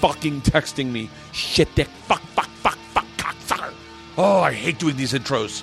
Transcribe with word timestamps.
fucking 0.00 0.40
texting 0.42 0.90
me. 0.90 1.10
Shit 1.32 1.74
dick. 1.74 1.88
Fuck, 2.06 2.20
fuck, 2.20 2.48
fuck, 2.48 2.78
fuck, 2.92 3.06
cocksucker. 3.16 3.72
Oh, 4.16 4.40
I 4.40 4.52
hate 4.52 4.78
doing 4.78 4.96
these 4.96 5.12
intros. 5.12 5.62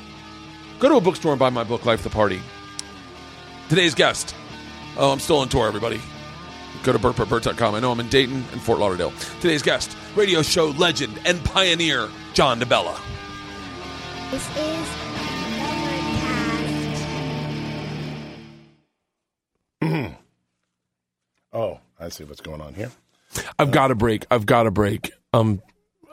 Go 0.80 0.90
to 0.90 0.96
a 0.98 1.02
bookstore 1.02 1.32
and 1.32 1.40
buy 1.40 1.50
my 1.50 1.64
book, 1.64 1.86
Life 1.86 2.04
the 2.04 2.10
Party. 2.10 2.42
Today's 3.70 3.96
guest. 3.96 4.36
Oh, 4.98 5.12
I'm 5.12 5.20
still 5.20 5.38
on 5.38 5.50
tour, 5.50 5.68
everybody. 5.68 6.00
Go 6.84 6.92
to 6.94 7.00
bertbertbert.com. 7.00 7.76
I 7.76 7.80
know 7.80 7.92
I'm 7.92 8.00
in 8.00 8.10
Dayton 8.10 8.46
and 8.52 8.62
Fort 8.62 8.80
Lauderdale. 8.80 9.12
Today's 9.42 9.64
guest, 9.64 9.98
radio 10.16 10.42
show 10.42 10.68
legend 10.72 11.20
and 11.26 11.44
pioneer, 11.44 12.10
John 12.34 12.60
DeBella. 12.60 13.00
This 14.32 14.48
is 14.58 14.88
Bertcast. 19.82 20.16
Oh, 21.54 21.80
I 21.98 22.10
see 22.10 22.26
what's 22.26 22.42
going 22.42 22.60
on 22.60 22.74
here. 22.74 22.92
I've 23.60 23.72
got 23.72 23.92
a 23.92 23.96
break. 23.96 24.26
I've 24.32 24.46
got 24.46 24.68
a 24.68 24.72
break. 24.72 25.12
Um, 25.34 25.62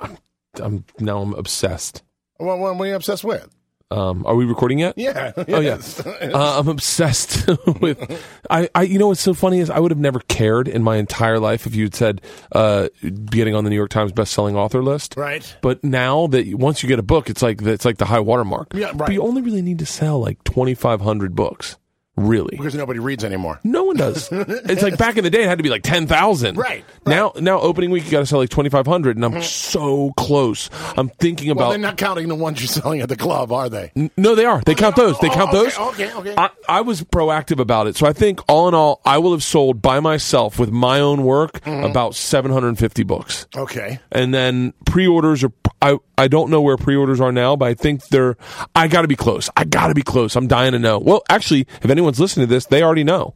I'm, 0.00 0.18
I'm 0.60 0.84
now 0.98 1.20
I'm 1.22 1.34
obsessed. 1.34 2.02
What, 2.38 2.58
what 2.58 2.76
were 2.76 2.86
you 2.86 2.94
obsessed 2.94 3.24
with? 3.24 3.48
Um, 3.92 4.24
are 4.24 4.34
we 4.34 4.46
recording 4.46 4.78
yet? 4.78 4.94
Yeah. 4.96 5.32
Oh 5.36 5.60
yeah, 5.60 5.78
uh, 6.06 6.58
I'm 6.58 6.68
obsessed 6.68 7.46
with. 7.80 8.24
I, 8.48 8.70
I, 8.74 8.84
you 8.84 8.98
know 8.98 9.08
what's 9.08 9.20
so 9.20 9.34
funny 9.34 9.58
is 9.58 9.68
I 9.68 9.80
would 9.80 9.90
have 9.90 10.00
never 10.00 10.20
cared 10.20 10.66
in 10.66 10.82
my 10.82 10.96
entire 10.96 11.38
life 11.38 11.66
if 11.66 11.74
you 11.74 11.84
had 11.84 11.94
said 11.94 12.20
uh, 12.52 12.88
getting 13.26 13.54
on 13.54 13.64
the 13.64 13.70
New 13.70 13.76
York 13.76 13.90
Times 13.90 14.10
best-selling 14.12 14.56
author 14.56 14.82
list. 14.82 15.14
Right. 15.18 15.56
But 15.60 15.84
now 15.84 16.26
that 16.28 16.54
once 16.54 16.82
you 16.82 16.88
get 16.88 17.00
a 17.00 17.02
book, 17.02 17.28
it's 17.28 17.42
like 17.42 17.60
it's 17.60 17.84
like 17.84 17.98
the 17.98 18.06
high 18.06 18.20
watermark. 18.20 18.72
Yeah, 18.72 18.86
right. 18.86 18.96
But 18.96 19.12
you 19.12 19.22
only 19.22 19.42
really 19.42 19.62
need 19.62 19.80
to 19.80 19.86
sell 19.86 20.18
like 20.18 20.42
2,500 20.44 21.34
books. 21.34 21.76
Really. 22.22 22.56
because 22.56 22.74
nobody 22.74 22.98
reads 22.98 23.24
anymore. 23.24 23.60
No 23.64 23.84
one 23.84 23.96
does. 23.96 24.28
it's 24.32 24.82
like 24.82 24.96
back 24.98 25.16
in 25.16 25.24
the 25.24 25.30
day, 25.30 25.42
it 25.42 25.48
had 25.48 25.58
to 25.58 25.62
be 25.62 25.68
like 25.70 25.82
ten 25.82 26.06
thousand. 26.06 26.56
Right, 26.56 26.84
Now, 27.06 27.32
now 27.40 27.60
opening 27.60 27.90
week, 27.90 28.04
you 28.04 28.10
got 28.10 28.20
to 28.20 28.26
sell 28.26 28.38
like 28.38 28.50
twenty 28.50 28.70
five 28.70 28.86
hundred, 28.86 29.16
and 29.16 29.24
I'm 29.24 29.42
so 29.42 30.12
close. 30.16 30.70
I'm 30.96 31.08
thinking 31.08 31.48
Well, 31.48 31.58
about. 31.58 31.70
they're 31.70 31.78
not 31.78 31.96
counting 31.96 32.28
the 32.28 32.34
ones 32.34 32.60
you're 32.60 32.68
selling 32.68 33.00
at 33.00 33.08
the 33.08 33.16
club, 33.16 33.52
are 33.52 33.68
they? 33.68 33.92
N- 33.96 34.10
No, 34.16 34.34
they 34.34 34.44
are. 34.44 34.60
They 34.64 34.74
count 34.74 34.96
those. 34.96 35.18
They 35.20 35.28
Oh, 35.28 35.34
count 35.34 35.50
okay, 35.54 35.62
those. 35.64 35.78
okay, 35.78 36.12
okay. 36.14 36.34
I, 36.36 36.50
I 36.68 36.80
was 36.82 37.02
proactive 37.02 37.58
about 37.58 37.86
it, 37.86 37.96
so 37.96 38.06
I 38.06 38.12
think 38.12 38.40
all 38.48 38.68
in 38.68 38.74
all, 38.74 39.00
I 39.04 39.18
will 39.18 39.32
have 39.32 39.42
sold 39.42 39.82
by 39.82 40.00
myself 40.00 40.58
with 40.58 40.70
my 40.70 41.00
own 41.00 41.24
work 41.24 41.60
Mm-hmm. 41.62 41.84
about 41.84 42.14
750 42.14 43.02
books. 43.04 43.46
Okay. 43.56 43.98
And 44.10 44.32
then 44.34 44.72
pre-orders 44.86 45.44
are. 45.44 45.52
I 45.80 45.98
I 46.16 46.28
don't 46.28 46.50
know 46.50 46.60
where 46.60 46.76
pre-orders 46.76 47.20
are 47.20 47.32
now, 47.32 47.56
but 47.56 47.66
I 47.68 47.74
think 47.74 48.06
they're. 48.08 48.36
I 48.76 48.86
got 48.88 49.02
to 49.02 49.08
be 49.08 49.16
close. 49.16 49.50
I 49.56 49.64
got 49.64 49.88
to 49.88 49.94
be 49.94 50.02
close. 50.02 50.36
I'm 50.36 50.46
dying 50.46 50.72
to 50.72 50.78
know. 50.78 50.98
Well, 50.98 51.22
actually, 51.28 51.66
if 51.82 51.90
anyone's 52.12 52.20
listening 52.20 52.46
to 52.48 52.54
this, 52.54 52.66
they 52.66 52.82
already 52.82 53.04
know. 53.04 53.34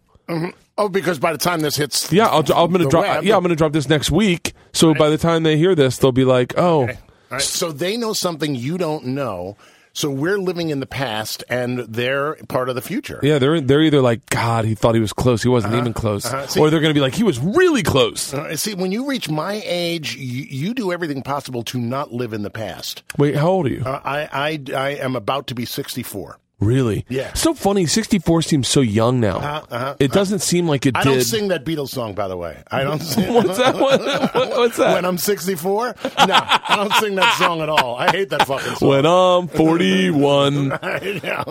Oh, 0.79 0.89
because 0.89 1.19
by 1.19 1.33
the 1.33 1.39
time 1.39 1.61
this 1.61 1.77
hits, 1.77 2.13
Yeah, 2.13 2.27
I'll, 2.27 2.41
I'm 2.41 2.71
going 2.73 2.83
to 2.85 2.89
drop. 2.89 3.05
web- 3.05 3.25
yeah, 3.25 3.37
I'm 3.37 3.43
going 3.43 3.51
to 3.51 3.57
drop 3.57 3.73
this 3.73 3.89
next 3.89 4.11
week. 4.11 4.53
So 4.73 4.93
by 4.95 5.09
the 5.09 5.19
time 5.19 5.43
they 5.45 5.57
hear 5.57 5.75
this, 5.75 5.99
they'll 5.99 6.13
be 6.13 6.25
like, 6.25 6.53
"Oh, 6.59 6.81
All 6.83 6.89
right, 7.31 7.41
so 7.41 7.73
they 7.73 7.97
know 7.97 8.13
something 8.13 8.55
you 8.55 8.77
don't 8.77 9.07
know. 9.07 9.57
So 9.95 10.11
we're 10.11 10.37
living 10.39 10.69
in 10.69 10.81
the 10.81 10.87
past, 10.87 11.43
and 11.49 11.79
they're 11.79 12.35
part 12.49 12.69
of 12.69 12.75
the 12.75 12.83
future. 12.83 13.19
yeah." 13.23 13.39
They're 13.39 13.61
they're 13.63 13.81
either 13.83 14.03
like, 14.03 14.29
"God, 14.29 14.67
he 14.67 14.75
thought 14.75 14.95
he 14.95 15.01
was 15.01 15.15
close. 15.15 15.43
He 15.43 15.49
wasn't 15.49 15.75
even 15.75 15.95
close," 15.95 16.27
uh-huh. 16.27 16.47
See- 16.49 16.61
or 16.61 16.69
they're 16.69 16.81
going 16.81 16.91
to 16.93 16.99
be 16.99 17.01
like, 17.01 17.15
"He 17.15 17.23
was 17.23 17.39
really 17.39 17.83
close." 17.83 18.35
Uh, 18.35 18.55
see, 18.57 18.75
when 18.75 18.93
you 18.93 19.07
reach 19.09 19.31
my 19.31 19.63
age, 19.65 20.17
you, 20.17 20.43
you 20.43 20.75
do 20.75 20.93
everything 20.93 21.23
possible 21.23 21.63
to 21.63 21.79
not 21.79 22.13
live 22.13 22.35
in 22.35 22.43
the 22.43 22.51
past. 22.51 23.03
Wait, 23.17 23.37
how 23.37 23.49
old 23.49 23.67
are 23.67 23.71
you? 23.71 23.83
Uh, 23.87 24.01
I, 24.05 24.29
I, 24.31 24.73
I 24.77 24.89
am 24.97 25.17
about 25.17 25.47
to 25.47 25.55
be 25.55 25.65
64. 25.65 26.39
Really? 26.61 27.05
yeah. 27.09 27.33
So 27.35 27.55
funny. 27.55 27.87
64 27.87 28.43
seems 28.43 28.69
so 28.69 28.81
young 28.81 29.21
now. 29.21 29.37
uh-huh, 29.39 29.97
it 29.99 30.13
doesn't 30.13 30.41
seem 30.41 30.67
like 30.67 30.87
it 30.87 30.97
I 30.97 31.03
did. 31.03 31.11
don't 31.11 31.21
sing 31.23 31.49
that 31.49 31.65
Beatles 31.65 31.89
song, 31.91 32.15
by 32.15 32.29
the 32.29 32.37
way. 32.37 32.63
I 32.71 32.83
don't 32.85 33.01
sing. 33.03 33.33
What's 33.33 33.59
that? 33.59 33.75
What, 33.75 34.01
what- 34.01 34.51
what's 34.57 34.77
that? 34.79 34.95
When 34.95 35.05
I'm 35.05 35.19
64? 35.19 35.95
No, 36.05 36.13
I 36.29 36.75
don't 36.77 36.93
sing 36.95 37.15
that 37.17 37.35
song 37.39 37.61
at 37.61 37.69
all. 37.69 37.97
I 37.97 38.11
hate 38.11 38.31
that 38.31 38.47
fucking 38.47 38.77
song. 38.77 38.89
When 38.89 39.07
I'm 39.07 39.49
41, 39.49 40.67
yeah. 41.23 41.45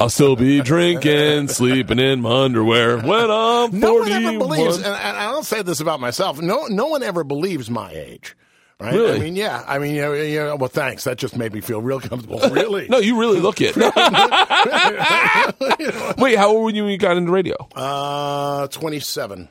I'll 0.00 0.08
still 0.10 0.36
be 0.36 0.60
drinking, 0.62 1.48
sleeping 1.48 1.98
in 1.98 2.20
my 2.20 2.44
underwear. 2.44 2.98
When 2.98 3.30
I'm 3.30 3.70
41. 3.72 3.80
no 3.80 3.94
one 3.94 4.12
ever 4.12 4.38
believes, 4.38 4.76
and 4.78 4.86
I 4.94 5.30
don't 5.30 5.44
say 5.44 5.62
this 5.62 5.80
about 5.80 6.00
myself. 6.00 6.40
No, 6.40 6.66
no 6.66 6.86
one 6.86 7.02
ever 7.02 7.24
believes 7.24 7.68
my 7.70 7.90
age. 7.92 8.36
Right? 8.80 8.94
Really? 8.94 9.16
I 9.16 9.18
mean, 9.18 9.36
yeah. 9.36 9.62
I 9.66 9.78
mean, 9.78 9.94
you 9.94 10.40
know, 10.40 10.56
well, 10.56 10.70
thanks. 10.70 11.04
That 11.04 11.18
just 11.18 11.36
made 11.36 11.52
me 11.52 11.60
feel 11.60 11.82
real 11.82 12.00
comfortable. 12.00 12.40
Really? 12.50 12.88
no, 12.88 12.98
you 12.98 13.18
really 13.20 13.38
look 13.40 13.60
it. 13.60 13.76
Wait, 16.18 16.36
how 16.36 16.48
old 16.48 16.64
were 16.64 16.70
you 16.70 16.84
when 16.84 16.92
you 16.92 16.98
got 16.98 17.16
into 17.16 17.30
radio? 17.30 17.56
Uh, 17.74 18.66
27. 18.68 19.48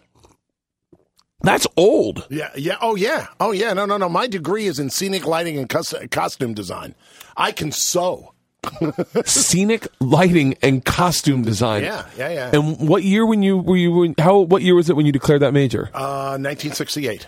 That's 1.42 1.66
old. 1.78 2.28
Yeah, 2.30 2.50
yeah. 2.56 2.76
Oh, 2.82 2.96
yeah. 2.96 3.28
Oh, 3.40 3.52
yeah. 3.52 3.74
No, 3.74 3.86
no, 3.86 3.98
no. 3.98 4.10
My 4.10 4.28
degree 4.28 4.66
is 4.66 4.80
in 4.80 4.90
scenic 4.90 5.26
lighting 5.26 5.58
and 5.58 5.70
cus- 5.70 5.94
costume 6.12 6.54
design. 6.54 6.96
I 7.38 7.52
can 7.52 7.72
sew. 7.72 8.34
Scenic 9.26 9.88
lighting 10.02 10.56
and 10.62 10.84
costume 10.84 11.44
design. 11.44 11.84
Yeah, 11.84 12.06
yeah, 12.18 12.30
yeah. 12.30 12.52
And 12.54 12.90
what 12.90 13.04
year 13.04 13.26
when 13.26 13.42
you 13.42 13.58
were 13.58 13.78
you 13.78 14.14
how 14.20 14.40
what 14.40 14.62
year 14.62 14.76
was 14.76 14.90
it 14.90 14.98
when 14.98 15.06
you 15.06 15.14
declared 15.14 15.42
that 15.44 15.54
major? 15.54 15.90
Uh, 15.94 16.36
1968. 16.38 17.26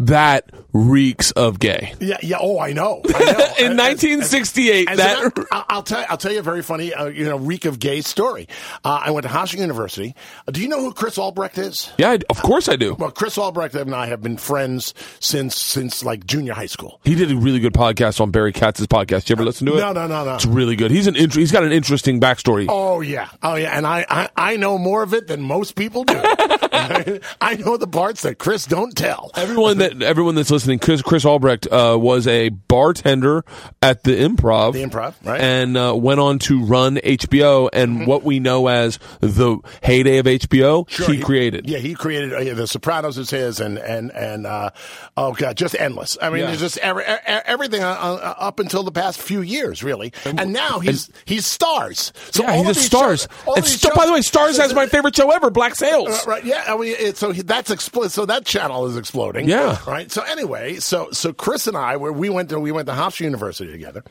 That 0.00 0.50
reeks 0.72 1.30
of 1.32 1.58
gay. 1.58 1.94
Yeah, 2.00 2.16
yeah. 2.22 2.36
Oh, 2.40 2.58
I 2.58 2.72
know. 2.72 3.02
I 3.06 3.10
know. 3.24 3.44
In 3.58 3.66
And- 3.72 3.78
1968, 3.78 4.88
And 4.88 4.98
that 4.98 5.46
I'll 5.68 5.82
tell 5.82 6.00
you, 6.00 6.06
I'll 6.08 6.16
tell 6.16 6.32
you 6.32 6.38
a 6.38 6.42
very 6.42 6.62
funny, 6.62 6.92
uh, 6.94 7.06
you 7.06 7.24
know, 7.24 7.36
reek 7.36 7.64
of 7.64 7.78
gay 7.78 8.00
story. 8.00 8.48
Uh, 8.84 9.00
I 9.04 9.10
went 9.10 9.24
to 9.26 9.32
Hofstra 9.32 9.58
University. 9.58 10.14
Uh, 10.46 10.52
do 10.52 10.60
you 10.62 10.68
know 10.68 10.80
who 10.80 10.92
Chris 10.92 11.18
Albrecht 11.18 11.58
is? 11.58 11.90
yeah, 11.98 12.10
I- 12.10 12.18
of 12.30 12.40
course 12.42 12.68
I 12.68 12.76
do. 12.76 12.94
Well, 12.94 13.10
Chris 13.10 13.36
Albrecht 13.38 13.74
and 13.74 13.94
I 13.94 14.06
have 14.06 14.22
been 14.22 14.36
friends 14.36 14.94
since 15.20 15.56
since 15.60 16.04
like 16.04 16.24
junior 16.26 16.54
high 16.54 16.66
school. 16.66 17.00
He 17.04 17.14
did 17.14 17.30
a 17.30 17.36
really 17.36 17.60
good 17.60 17.74
podcast 17.74 18.20
on 18.20 18.30
Barry 18.30 18.52
Katz's 18.52 18.86
podcast. 18.86 19.28
You 19.28 19.34
ever 19.34 19.44
listen 19.44 19.66
to 19.66 19.74
it? 19.74 19.80
No, 19.80 19.92
no, 19.92 20.06
no, 20.06 20.24
no. 20.24 20.34
It's 20.36 20.46
really 20.46 20.76
good. 20.76 20.90
He's 20.90 21.06
an 21.08 21.16
int- 21.16 21.34
he's 21.34 21.52
got 21.52 21.64
an 21.64 21.72
interesting 21.72 22.20
backstory. 22.20 22.66
Oh 22.68 23.00
yeah, 23.00 23.28
oh 23.42 23.56
yeah, 23.56 23.76
and 23.76 23.86
I, 23.86 24.06
I 24.08 24.28
I 24.36 24.56
know 24.56 24.78
more 24.78 25.02
of 25.02 25.12
it 25.14 25.26
than 25.26 25.42
most 25.42 25.74
people 25.74 26.04
do. 26.04 26.14
I 26.72 27.56
know 27.64 27.76
the 27.76 27.86
parts 27.88 28.22
that 28.22 28.38
Chris 28.38 28.66
don't 28.66 28.96
tell. 28.96 29.30
Everyone 29.36 29.78
that 29.78 29.89
everyone 30.02 30.34
that's 30.34 30.50
listening, 30.50 30.78
Chris, 30.78 31.02
Chris 31.02 31.24
Albrecht 31.24 31.66
uh, 31.70 31.96
was 32.00 32.26
a 32.26 32.48
bartender 32.50 33.44
at 33.82 34.02
the 34.04 34.12
Improv. 34.12 34.72
The 34.74 34.84
Improv, 34.84 35.14
right. 35.24 35.40
And 35.40 35.76
uh, 35.76 35.94
went 35.96 36.20
on 36.20 36.38
to 36.40 36.64
run 36.64 36.96
HBO 36.96 37.68
and 37.72 38.06
what 38.06 38.22
we 38.22 38.40
know 38.40 38.66
as 38.68 38.98
the 39.20 39.58
heyday 39.82 40.18
of 40.18 40.26
HBO. 40.26 40.88
he, 41.06 41.20
created. 41.22 41.68
Yeah, 41.68 41.78
he 41.78 41.94
created. 41.94 42.32
Uh, 42.32 42.38
yeah, 42.40 42.54
the 42.54 42.66
Sopranos 42.66 43.18
is 43.18 43.30
his, 43.30 43.60
and 43.60 43.78
and 43.78 44.10
and 44.12 44.46
uh, 44.46 44.70
oh 45.16 45.32
god, 45.34 45.56
just 45.56 45.74
endless. 45.78 46.16
I 46.20 46.30
mean, 46.30 46.40
Yeah. 46.40 46.46
there's 46.46 46.60
just 46.60 46.78
every, 46.78 47.04
everything 47.04 47.82
uh, 47.82 47.88
uh, 47.88 48.34
up 48.38 48.60
until 48.60 48.82
the 48.82 48.92
past 48.92 49.20
few 49.20 49.40
years, 49.42 49.82
really. 49.82 50.12
And 50.24 50.52
now 50.52 50.78
he's 50.80 51.10
he's 51.24 51.44
Starz. 51.46 52.12
So 52.34 52.42
yeah, 52.42 52.52
all 52.52 52.64
he's 52.64 52.88
Starz. 52.88 53.00
shows- 53.22 53.28
all 53.46 53.54
And 53.56 53.64
these 53.64 53.74
Sta- 53.80 53.94
by 53.94 54.06
the 54.06 54.12
way, 54.12 54.20
Starz 54.20 54.58
has 54.58 54.74
my 54.74 54.86
favorite 54.90 55.16
show 55.16 55.30
ever, 55.30 55.50
Black 55.50 55.74
Sails. 55.74 56.08
Uh, 56.08 56.30
right, 56.30 56.44
yeah. 56.44 56.64
I 56.68 56.76
mean, 56.76 56.94
it, 56.98 57.16
so 57.16 57.32
he, 57.32 57.42
that's 57.42 57.70
So 58.12 58.26
that 58.26 58.44
channel 58.44 58.86
is 58.86 58.96
exploding. 58.96 59.48
Yeah. 59.48 59.78
Right. 59.86 60.10
So 60.10 60.22
anyway, 60.22 60.76
so 60.76 61.10
so 61.10 61.32
Chris 61.32 61.66
and 61.66 61.76
I, 61.76 61.96
where 61.96 62.12
we 62.12 62.28
went 62.28 62.50
to, 62.50 62.60
we 62.60 62.72
went 62.72 62.86
to 62.86 62.92
Hofstra 62.92 63.22
University 63.22 63.70
together, 63.72 64.04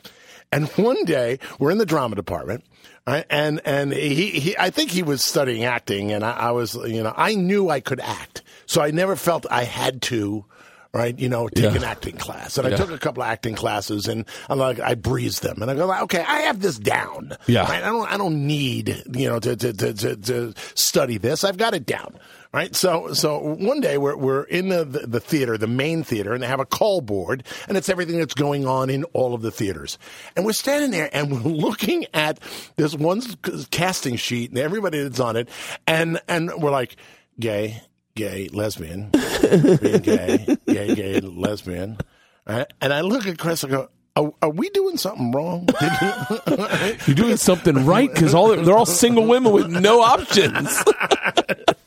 and 0.52 0.68
one 0.70 1.04
day 1.04 1.38
we're 1.58 1.70
in 1.70 1.78
the 1.78 1.86
drama 1.86 2.16
department. 2.16 2.64
Right, 3.06 3.24
and 3.30 3.60
and 3.64 3.92
he, 3.92 4.30
he 4.30 4.58
I 4.58 4.70
think 4.70 4.90
he 4.90 5.02
was 5.02 5.24
studying 5.24 5.64
acting, 5.64 6.12
and 6.12 6.24
I, 6.24 6.32
I 6.32 6.50
was 6.50 6.74
you 6.74 7.02
know 7.02 7.14
I 7.16 7.34
knew 7.34 7.70
I 7.70 7.80
could 7.80 8.00
act, 8.00 8.42
so 8.66 8.82
I 8.82 8.90
never 8.90 9.16
felt 9.16 9.46
I 9.50 9.64
had 9.64 10.02
to, 10.02 10.44
right? 10.92 11.18
You 11.18 11.28
know, 11.28 11.48
take 11.48 11.64
Yeah. 11.72 11.76
an 11.76 11.84
acting 11.84 12.16
class, 12.16 12.58
and 12.58 12.66
I 12.66 12.76
took 12.76 12.90
a 12.90 12.98
couple 12.98 13.22
of 13.22 13.28
acting 13.28 13.54
classes, 13.54 14.08
and 14.08 14.24
I'm 14.48 14.58
like 14.58 14.80
I 14.80 14.94
breezed 14.94 15.42
them, 15.42 15.62
and 15.62 15.70
I 15.70 15.74
go 15.74 15.86
like, 15.86 16.02
okay, 16.02 16.24
I 16.26 16.40
have 16.42 16.60
this 16.60 16.78
down. 16.78 17.36
Yeah. 17.46 17.62
right? 17.62 17.82
I 17.82 17.86
don't 17.86 18.12
I 18.12 18.16
don't 18.16 18.46
need 18.46 19.02
you 19.14 19.28
know 19.28 19.38
to 19.40 19.56
to 19.56 19.72
to, 19.72 19.92
to, 19.94 20.16
to 20.16 20.54
study 20.74 21.18
this. 21.18 21.44
I've 21.44 21.56
got 21.58 21.74
it 21.74 21.86
down. 21.86 22.18
Right, 22.52 22.74
so 22.74 23.12
so 23.12 23.38
one 23.38 23.80
day 23.80 23.96
we're 23.96 24.16
we're 24.16 24.42
in 24.42 24.70
the, 24.70 24.84
the 24.84 25.06
the 25.06 25.20
theater, 25.20 25.56
the 25.56 25.68
main 25.68 26.02
theater, 26.02 26.32
and 26.34 26.42
they 26.42 26.48
have 26.48 26.58
a 26.58 26.66
call 26.66 27.00
board, 27.00 27.44
and 27.68 27.76
it's 27.76 27.88
everything 27.88 28.18
that's 28.18 28.34
going 28.34 28.66
on 28.66 28.90
in 28.90 29.04
all 29.12 29.34
of 29.34 29.42
the 29.42 29.52
theaters. 29.52 29.98
And 30.34 30.44
we're 30.44 30.52
standing 30.52 30.90
there, 30.90 31.08
and 31.12 31.30
we're 31.30 31.38
looking 31.52 32.06
at 32.12 32.40
this 32.74 32.92
one 32.96 33.22
casting 33.70 34.16
sheet, 34.16 34.50
and 34.50 34.58
everybody 34.58 35.00
that's 35.00 35.20
on 35.20 35.36
it, 35.36 35.48
and 35.86 36.20
and 36.26 36.50
we're 36.60 36.72
like, 36.72 36.96
gay, 37.38 37.80
gay, 38.14 38.48
lesbian, 38.52 39.10
being 39.80 40.00
gay, 40.02 40.56
gay, 40.66 40.94
gay, 40.94 41.20
lesbian. 41.20 41.98
Right? 42.46 42.66
And 42.80 42.92
I 42.92 43.02
look 43.02 43.26
at 43.26 43.38
Chris 43.38 43.62
and 43.62 43.72
go, 43.72 43.88
are, 44.24 44.32
are 44.42 44.50
we 44.50 44.68
doing 44.70 44.96
something 44.96 45.32
wrong? 45.32 45.68
You're 47.06 47.14
doing 47.16 47.36
something 47.36 47.86
right 47.86 48.12
because 48.12 48.34
all 48.34 48.48
they're 48.56 48.76
all 48.76 48.86
single 48.86 49.26
women 49.26 49.52
with 49.52 49.68
no 49.68 50.00
options. 50.02 50.82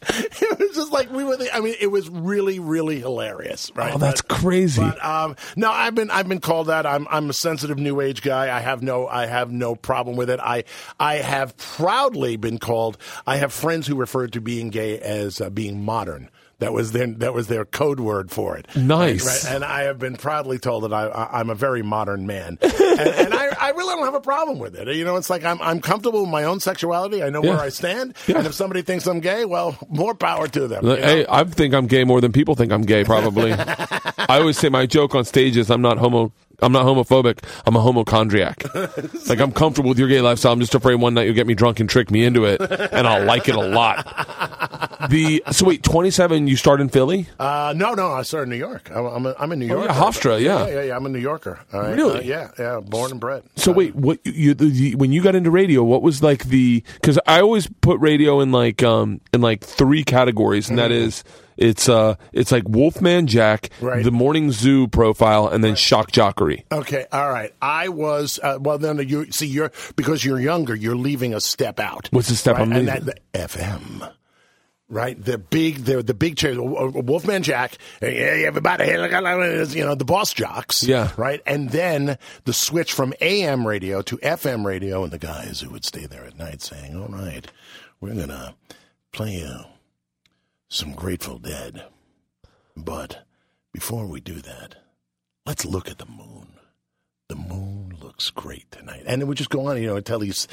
it 0.10 0.60
was 0.60 0.76
just 0.76 0.92
like 0.92 1.12
we 1.12 1.24
were. 1.24 1.38
The, 1.38 1.54
I 1.56 1.60
mean, 1.60 1.76
it 1.80 1.88
was 1.88 2.10
really, 2.10 2.60
really 2.60 3.00
hilarious. 3.00 3.72
Right? 3.76 3.94
Oh, 3.94 3.98
that's 3.98 4.22
But- 4.22 4.38
crazy. 4.40 4.82
But 4.82 5.04
um, 5.04 5.36
no, 5.56 5.72
I've 5.72 5.96
been 5.96 6.10
I've 6.12 6.28
been 6.28 6.42
called 6.42 6.68
that. 6.68 6.86
I'm 6.86 7.08
I'm 7.10 7.30
a 7.30 7.34
sensitive 7.34 7.78
new 7.78 8.02
age 8.02 8.22
guy. 8.22 8.56
I 8.56 8.60
have 8.60 8.82
no 8.82 9.08
I 9.08 9.26
have 9.26 9.52
no 9.52 9.76
problem 9.76 10.16
with 10.16 10.30
it. 10.30 10.40
I 10.40 10.64
I 11.00 11.16
have 11.16 11.56
proudly 11.58 12.38
been 12.38 12.58
called. 12.58 12.98
I 13.26 13.38
have 13.38 13.54
friends 13.54 13.88
who 13.88 13.96
refer 13.96 14.28
to 14.28 14.42
being 14.42 14.70
gay 14.70 15.00
as 15.00 15.40
uh, 15.42 15.50
being 15.50 15.84
modern. 15.84 16.30
That 16.60 16.72
was 16.72 16.92
their 16.94 17.08
that 17.08 17.34
was 17.34 17.48
their 17.48 17.66
code 17.66 18.00
word 18.00 18.32
for 18.32 18.56
it. 18.56 18.68
Nice. 18.76 19.26
Right, 19.26 19.44
right. 19.44 19.56
And 19.56 19.66
I 19.66 19.82
have 19.84 20.00
been 20.00 20.16
proudly 20.16 20.60
told 20.60 20.84
that 20.84 20.94
I, 20.94 21.08
I 21.08 21.40
I'm 21.40 21.50
a 21.50 21.56
very 21.56 21.82
modern 21.82 22.26
man, 22.26 22.58
and, 22.62 22.74
and 22.74 23.34
I, 23.34 23.54
I 23.60 23.70
really 23.72 23.96
don't 23.96 24.06
have 24.06 24.14
a 24.14 24.22
problem 24.22 24.60
with 24.60 24.76
it. 24.76 24.88
You 24.96 25.04
know, 25.04 25.18
it's 25.18 25.30
like 25.30 25.44
I'm 25.44 25.62
I'm 25.62 25.82
comfortable 25.82 26.22
with 26.22 26.30
my 26.30 26.46
own 26.46 26.60
sexuality. 26.62 27.22
I 27.22 27.30
know 27.32 27.44
Yeah. 27.44 27.50
where 27.52 27.60
I 27.60 27.70
stand, 27.70 28.16
Yeah. 28.28 28.38
and 28.38 28.48
if 28.48 28.54
somebody 28.54 28.82
thinks 28.82 29.06
I'm 29.08 29.20
gay, 29.20 29.44
well, 29.46 29.76
more 29.90 30.14
power 30.16 30.48
to 30.48 30.68
them. 30.68 30.86
Hey, 30.86 31.26
I 31.28 31.44
think 31.44 31.74
I'm 31.74 31.88
gay 31.88 32.06
more 32.06 32.22
than 32.22 32.32
people 32.32 32.56
think 32.56 32.72
I'm 32.72 32.84
gay. 32.84 33.04
Probably. 33.04 33.52
I 33.58 34.40
always 34.40 34.58
say 34.58 34.70
my 34.70 34.86
joke 34.86 35.16
on 35.16 35.26
stage 35.26 35.58
is 35.58 35.70
I'm 35.70 35.82
not 35.82 35.98
homo. 35.98 36.32
I'm 36.62 36.72
not 36.72 36.86
homophobic. 36.86 37.40
I'm 37.66 37.76
a 37.76 37.80
homochondriac. 37.80 39.28
like 39.30 39.40
I'm 39.40 39.52
comfortable 39.52 39.90
with 39.90 40.00
your 40.00 40.08
gay 40.08 40.22
lifestyle. 40.22 40.54
I'm 40.54 40.60
just 40.60 40.76
afraid 40.76 40.96
one 40.96 41.14
night 41.14 41.24
you'll 41.24 41.36
get 41.36 41.48
me 41.48 41.56
drunk 41.56 41.80
and 41.80 41.90
trick 41.90 42.12
me 42.12 42.24
into 42.24 42.46
it, 42.46 42.62
and 42.62 43.08
I'll 43.08 43.26
like 43.26 43.50
it 43.50 43.56
a 43.56 43.62
lot. 43.62 44.06
The 45.10 45.44
so 45.52 45.66
wait, 45.66 45.84
27. 45.84 46.48
You 46.48 46.56
start 46.56 46.80
in 46.80 46.90
Philly. 46.90 47.28
Uh, 47.40 47.74
no, 47.76 47.94
no, 47.94 48.12
I 48.12 48.22
started 48.22 48.44
in 48.44 48.50
New 48.52 48.66
York. 48.66 48.90
I'm 48.92 49.06
I'm, 49.06 49.26
a, 49.26 49.36
I'm 49.38 49.52
in 49.52 49.60
New 49.60 49.68
York. 49.68 49.82
Oh, 49.82 49.86
yeah, 49.86 49.94
Hofstra, 50.00 50.42
yeah. 50.42 50.68
yeah, 50.68 50.82
yeah, 50.84 50.96
I'm 50.96 51.06
a 51.06 51.10
New 51.10 51.20
Yorker. 51.20 51.60
all 51.74 51.82
right? 51.82 51.96
Really? 51.96 52.20
Uh, 52.20 52.22
yeah, 52.22 52.52
yeah, 52.58 52.80
born 52.80 53.12
and 53.12 53.20
bred. 53.20 53.44
So 53.56 53.72
wait, 53.72 53.96
what 53.96 54.20
you 54.26 54.54
when 54.98 55.12
you 55.12 55.22
got 55.22 55.36
into 55.36 55.52
radio? 55.52 55.84
What 55.84 56.02
was 56.02 56.24
like 56.24 56.46
the? 56.46 56.84
Because 56.96 57.20
I 57.28 57.42
always 57.42 57.68
put 57.82 58.00
radio 58.00 58.40
in 58.40 58.52
like 58.52 58.84
um 58.84 59.20
in 59.34 59.42
like 59.42 59.62
three 59.64 60.04
categories, 60.04 60.70
and 60.70 60.78
that 60.80 60.92
is 60.92 61.24
it's 61.58 61.88
uh 61.90 62.16
it's 62.32 62.52
like 62.52 62.64
Wolfman 62.68 63.28
Jack, 63.28 63.70
Right. 63.82 64.04
the 64.04 64.12
Morning 64.12 64.52
Zoo 64.52 64.88
profile, 64.88 65.48
and 65.48 65.64
then 65.64 65.76
Shock 65.76 66.12
Jockery. 66.12 66.64
Okay, 66.72 67.06
all 67.12 67.30
right. 67.30 67.54
I 67.62 67.90
was 67.90 68.40
uh, 68.42 68.58
well. 68.62 68.78
Then 68.78 68.98
you 69.08 69.32
see, 69.32 69.48
you're 69.48 69.72
because 69.96 70.24
you're 70.26 70.40
younger. 70.40 70.76
You're 70.76 70.96
leaving 70.96 71.34
a 71.34 71.40
step 71.42 71.80
out. 71.80 72.08
What's 72.12 72.30
the 72.30 72.36
step 72.36 72.56
right? 72.56 72.64
I'm 72.64 72.72
and 72.72 72.86
leaving? 72.88 73.06
that, 73.06 73.20
the 73.34 73.40
FM. 73.40 74.14
Right, 74.90 75.20
the 75.20 75.40
big, 75.40 75.86
the 75.86 76.04
the 76.04 76.14
big 76.14 76.36
chairs, 76.38 76.58
Wolfman 76.60 77.42
Jack, 77.42 77.78
hey, 78.00 78.46
everybody, 78.46 78.86
you 78.90 79.84
know, 79.86 79.96
the 79.96 80.06
boss 80.06 80.34
jocks, 80.34 80.84
Yeah. 80.84 81.10
right, 81.18 81.42
and 81.48 81.72
then 81.72 82.20
the 82.44 82.54
switch 82.54 82.94
from 82.94 83.12
AM 83.20 83.66
radio 83.66 84.04
to 84.04 84.18
FM 84.18 84.64
radio, 84.66 85.02
and 85.04 85.12
the 85.12 85.18
guys 85.18 85.62
who 85.62 85.72
would 85.72 85.84
stay 85.86 86.06
there 86.06 86.26
at 86.26 86.38
night 86.38 86.62
saying, 86.62 86.96
"All 86.96 87.08
right, 87.08 87.50
we're 88.02 88.14
gonna 88.14 88.54
play 89.14 89.32
you 89.32 89.62
some 90.74 90.94
Grateful 90.94 91.38
Dead, 91.38 91.84
but 92.76 93.28
before 93.72 94.08
we 94.08 94.20
do 94.20 94.42
that, 94.42 94.76
let's 95.46 95.66
look 95.66 95.88
at 95.88 96.00
the 96.00 96.06
moon." 96.06 96.48
the 97.30 97.36
moon 97.36 97.96
looks 98.02 98.30
great 98.30 98.70
tonight. 98.72 99.02
And 99.08 99.22
it 99.22 99.26
would 99.26 99.38
just 99.38 99.50
go 99.50 99.66
on, 99.68 99.82
you 99.82 99.88
know, 99.88 99.96
until 99.96 100.20
he's, 100.20 100.48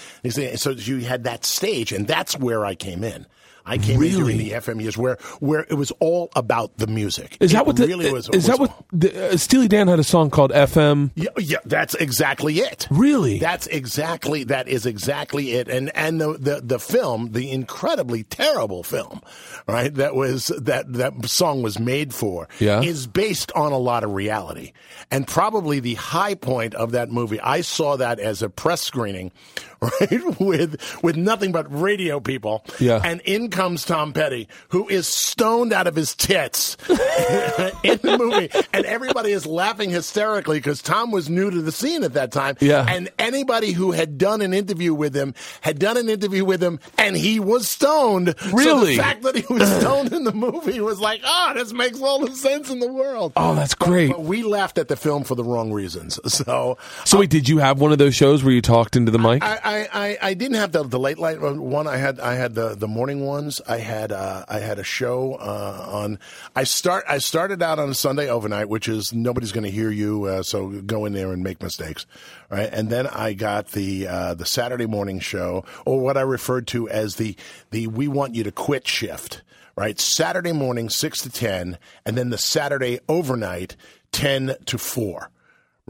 so 0.55 0.70
you 0.70 1.00
had 1.00 1.25
that 1.25 1.44
stage, 1.44 1.93
and 1.93 2.06
that's 2.06 2.38
where 2.38 2.64
I 2.64 2.75
came 2.75 3.05
in. 3.05 3.26
I 3.66 3.78
came 3.78 4.02
in 4.02 4.12
during 4.12 4.38
the 4.38 4.50
FM 4.52 4.80
years 4.80 4.96
where 4.96 5.16
where 5.40 5.66
it 5.68 5.74
was 5.74 5.90
all 6.00 6.30
about 6.36 6.76
the 6.78 6.86
music. 6.86 7.36
Is 7.40 7.52
that 7.52 7.66
what 7.66 7.76
the, 7.76 7.86
really 7.86 8.12
was? 8.12 8.28
is 8.30 8.46
that 8.46 8.58
what 8.58 8.84
the, 8.92 9.32
uh, 9.32 9.36
Steely 9.36 9.68
Dan 9.68 9.88
had 9.88 9.98
a 9.98 10.04
song 10.04 10.30
called 10.30 10.50
FM? 10.50 11.10
Yeah, 11.14 11.30
yeah, 11.38 11.58
that's 11.64 11.94
exactly 11.94 12.58
it. 12.58 12.86
Really? 12.90 13.38
That's 13.38 13.66
exactly 13.68 14.44
that 14.44 14.68
is 14.68 14.86
exactly 14.86 15.52
it. 15.52 15.68
And 15.68 15.94
and 15.94 16.20
the, 16.20 16.32
the 16.38 16.60
the 16.62 16.78
film, 16.78 17.32
the 17.32 17.50
incredibly 17.50 18.24
terrible 18.24 18.82
film, 18.82 19.20
right? 19.66 19.92
That 19.94 20.14
was 20.14 20.46
that 20.46 20.92
that 20.92 21.26
song 21.26 21.62
was 21.62 21.78
made 21.78 22.14
for. 22.14 22.48
Yeah. 22.58 22.82
is 22.82 23.06
based 23.06 23.52
on 23.52 23.72
a 23.72 23.78
lot 23.78 24.04
of 24.04 24.12
reality, 24.12 24.72
and 25.10 25.26
probably 25.26 25.80
the 25.80 25.94
high 25.94 26.34
point 26.34 26.74
of 26.74 26.92
that 26.92 27.10
movie. 27.10 27.40
I 27.40 27.60
saw 27.60 27.96
that 27.96 28.18
as 28.18 28.42
a 28.42 28.48
press 28.48 28.82
screening, 28.82 29.32
right, 30.00 30.40
with 30.40 30.98
with 31.02 31.16
nothing 31.16 31.52
but 31.52 31.66
radio 31.74 32.20
people. 32.20 32.64
Yeah. 32.78 33.00
and 33.04 33.20
in 33.22 33.50
comes 33.50 33.84
Tom 33.84 34.12
Petty, 34.12 34.48
who 34.70 34.88
is 34.88 35.06
stoned 35.06 35.72
out 35.72 35.86
of 35.86 35.94
his 35.96 36.14
tits 36.14 36.76
in 36.88 37.98
the 38.02 38.16
movie, 38.18 38.50
and 38.72 38.84
everybody 38.86 39.32
is 39.32 39.46
laughing 39.46 39.90
hysterically 39.90 40.58
because 40.58 40.82
Tom 40.82 41.10
was 41.10 41.28
new 41.28 41.50
to 41.50 41.62
the 41.62 41.72
scene 41.72 42.04
at 42.04 42.14
that 42.14 42.32
time. 42.32 42.56
Yeah. 42.60 42.84
And 42.88 43.10
anybody 43.18 43.72
who 43.72 43.92
had 43.92 44.18
done 44.18 44.40
an 44.42 44.52
interview 44.54 44.92
with 44.94 45.14
him 45.14 45.34
had 45.60 45.78
done 45.78 45.96
an 45.96 46.08
interview 46.08 46.44
with 46.44 46.62
him, 46.62 46.80
and 46.98 47.16
he 47.16 47.40
was 47.40 47.68
stoned. 47.68 48.34
So 48.38 48.56
Really? 48.56 48.96
the 48.96 49.02
fact 49.02 49.22
that 49.22 49.36
he 49.36 49.52
was 49.52 49.68
stoned 49.80 50.12
in 50.12 50.24
the 50.24 50.32
movie 50.32 50.80
was 50.80 51.00
like, 51.00 51.20
oh, 51.24 51.52
this 51.54 51.72
makes 51.72 52.00
all 52.00 52.18
the 52.24 52.34
sense 52.34 52.70
in 52.70 52.80
the 52.80 52.92
world. 52.92 53.32
Oh, 53.36 53.54
that's 53.54 53.74
great. 53.74 54.10
But 54.10 54.22
we 54.22 54.42
laughed 54.42 54.78
at 54.78 54.88
the 54.88 54.96
film 54.96 55.24
for 55.24 55.34
the 55.34 55.44
wrong 55.44 55.72
reasons. 55.72 56.18
So 56.26 56.78
So 57.04 57.18
wait, 57.18 57.26
um, 57.26 57.28
did 57.30 57.48
you 57.48 57.58
have 57.58 57.80
one 57.80 57.92
of 57.92 57.98
those 57.98 58.14
shows 58.14 58.42
where 58.44 58.52
you 58.52 58.60
talked 58.62 58.96
into 58.96 59.10
the 59.10 59.18
mic? 59.18 59.42
I, 59.42 59.58
I, 59.62 59.69
I, 59.93 60.19
I 60.20 60.34
didn't 60.34 60.56
have 60.56 60.72
the, 60.72 60.82
the 60.82 60.99
late 60.99 61.19
night 61.19 61.40
one. 61.40 61.87
I 61.87 61.96
had 61.96 62.20
I 62.20 62.34
had 62.34 62.55
the, 62.55 62.75
the 62.75 62.88
morning 62.88 63.25
ones. 63.25 63.61
I 63.67 63.78
had 63.78 64.12
uh, 64.12 64.44
I 64.49 64.58
had 64.58 64.78
a 64.78 64.84
show 64.84 65.34
uh, 65.34 65.87
on. 65.90 66.19
I 66.55 66.64
start 66.64 67.05
I 67.08 67.19
started 67.19 67.62
out 67.62 67.78
on 67.78 67.90
a 67.90 67.94
Sunday 67.94 68.28
overnight, 68.28 68.69
which 68.69 68.88
is 68.88 69.12
nobody's 69.12 69.52
going 69.52 69.64
to 69.64 69.70
hear 69.70 69.90
you, 69.90 70.25
uh, 70.25 70.43
so 70.43 70.69
go 70.69 71.05
in 71.05 71.12
there 71.12 71.32
and 71.32 71.43
make 71.43 71.62
mistakes, 71.62 72.06
right? 72.50 72.69
And 72.72 72.90
then 72.90 73.06
I 73.06 73.32
got 73.32 73.69
the 73.69 74.06
uh, 74.06 74.34
the 74.34 74.46
Saturday 74.46 74.87
morning 74.87 75.20
show, 75.20 75.64
or 75.84 76.00
what 76.00 76.16
I 76.16 76.23
referred 76.23 76.66
to 76.69 76.88
as 76.88 77.16
the 77.16 77.37
the 77.70 77.87
we 77.87 78.08
want 78.08 78.34
you 78.34 78.44
to 78.44 78.52
quit 78.52 78.87
shift. 78.87 79.43
Right, 79.76 79.99
Saturday 79.99 80.52
morning 80.52 80.90
six 80.90 81.23
to 81.23 81.31
ten, 81.31 81.78
and 82.05 82.19
then 82.19 82.28
the 82.28 82.37
Saturday 82.37 82.99
overnight 83.08 83.76
ten 84.12 84.56
to 84.66 84.76
four. 84.76 85.31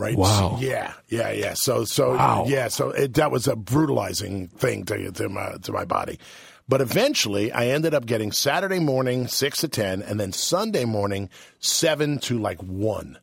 Right. 0.01 0.17
Wow. 0.17 0.57
Yeah. 0.61 0.95
Yeah. 1.09 1.31
Yeah. 1.31 1.55
So. 1.55 1.85
So. 1.85 2.17
Wow. 2.17 2.45
Yeah. 2.49 2.69
So 2.69 2.89
it, 2.91 3.15
that 3.15 3.31
was 3.31 3.47
a 3.47 3.55
brutalizing 3.55 4.49
thing 4.49 4.85
to 4.87 5.13
to 5.13 5.29
my 5.29 5.57
to 5.63 5.73
my 5.73 5.85
body. 5.85 6.19
But 6.67 6.81
eventually, 6.81 7.53
I 7.53 7.67
ended 7.67 7.95
up 7.95 8.07
getting 8.07 8.33
Saturday 8.33 8.79
morning 8.79 9.27
six 9.27 9.59
to 9.59 9.69
ten, 9.69 10.03
and 10.03 10.19
then 10.19 10.33
Sunday 10.33 10.85
morning 10.85 11.29
seven 11.59 12.19
to 12.21 12.39
like 12.39 12.63
one. 12.63 13.19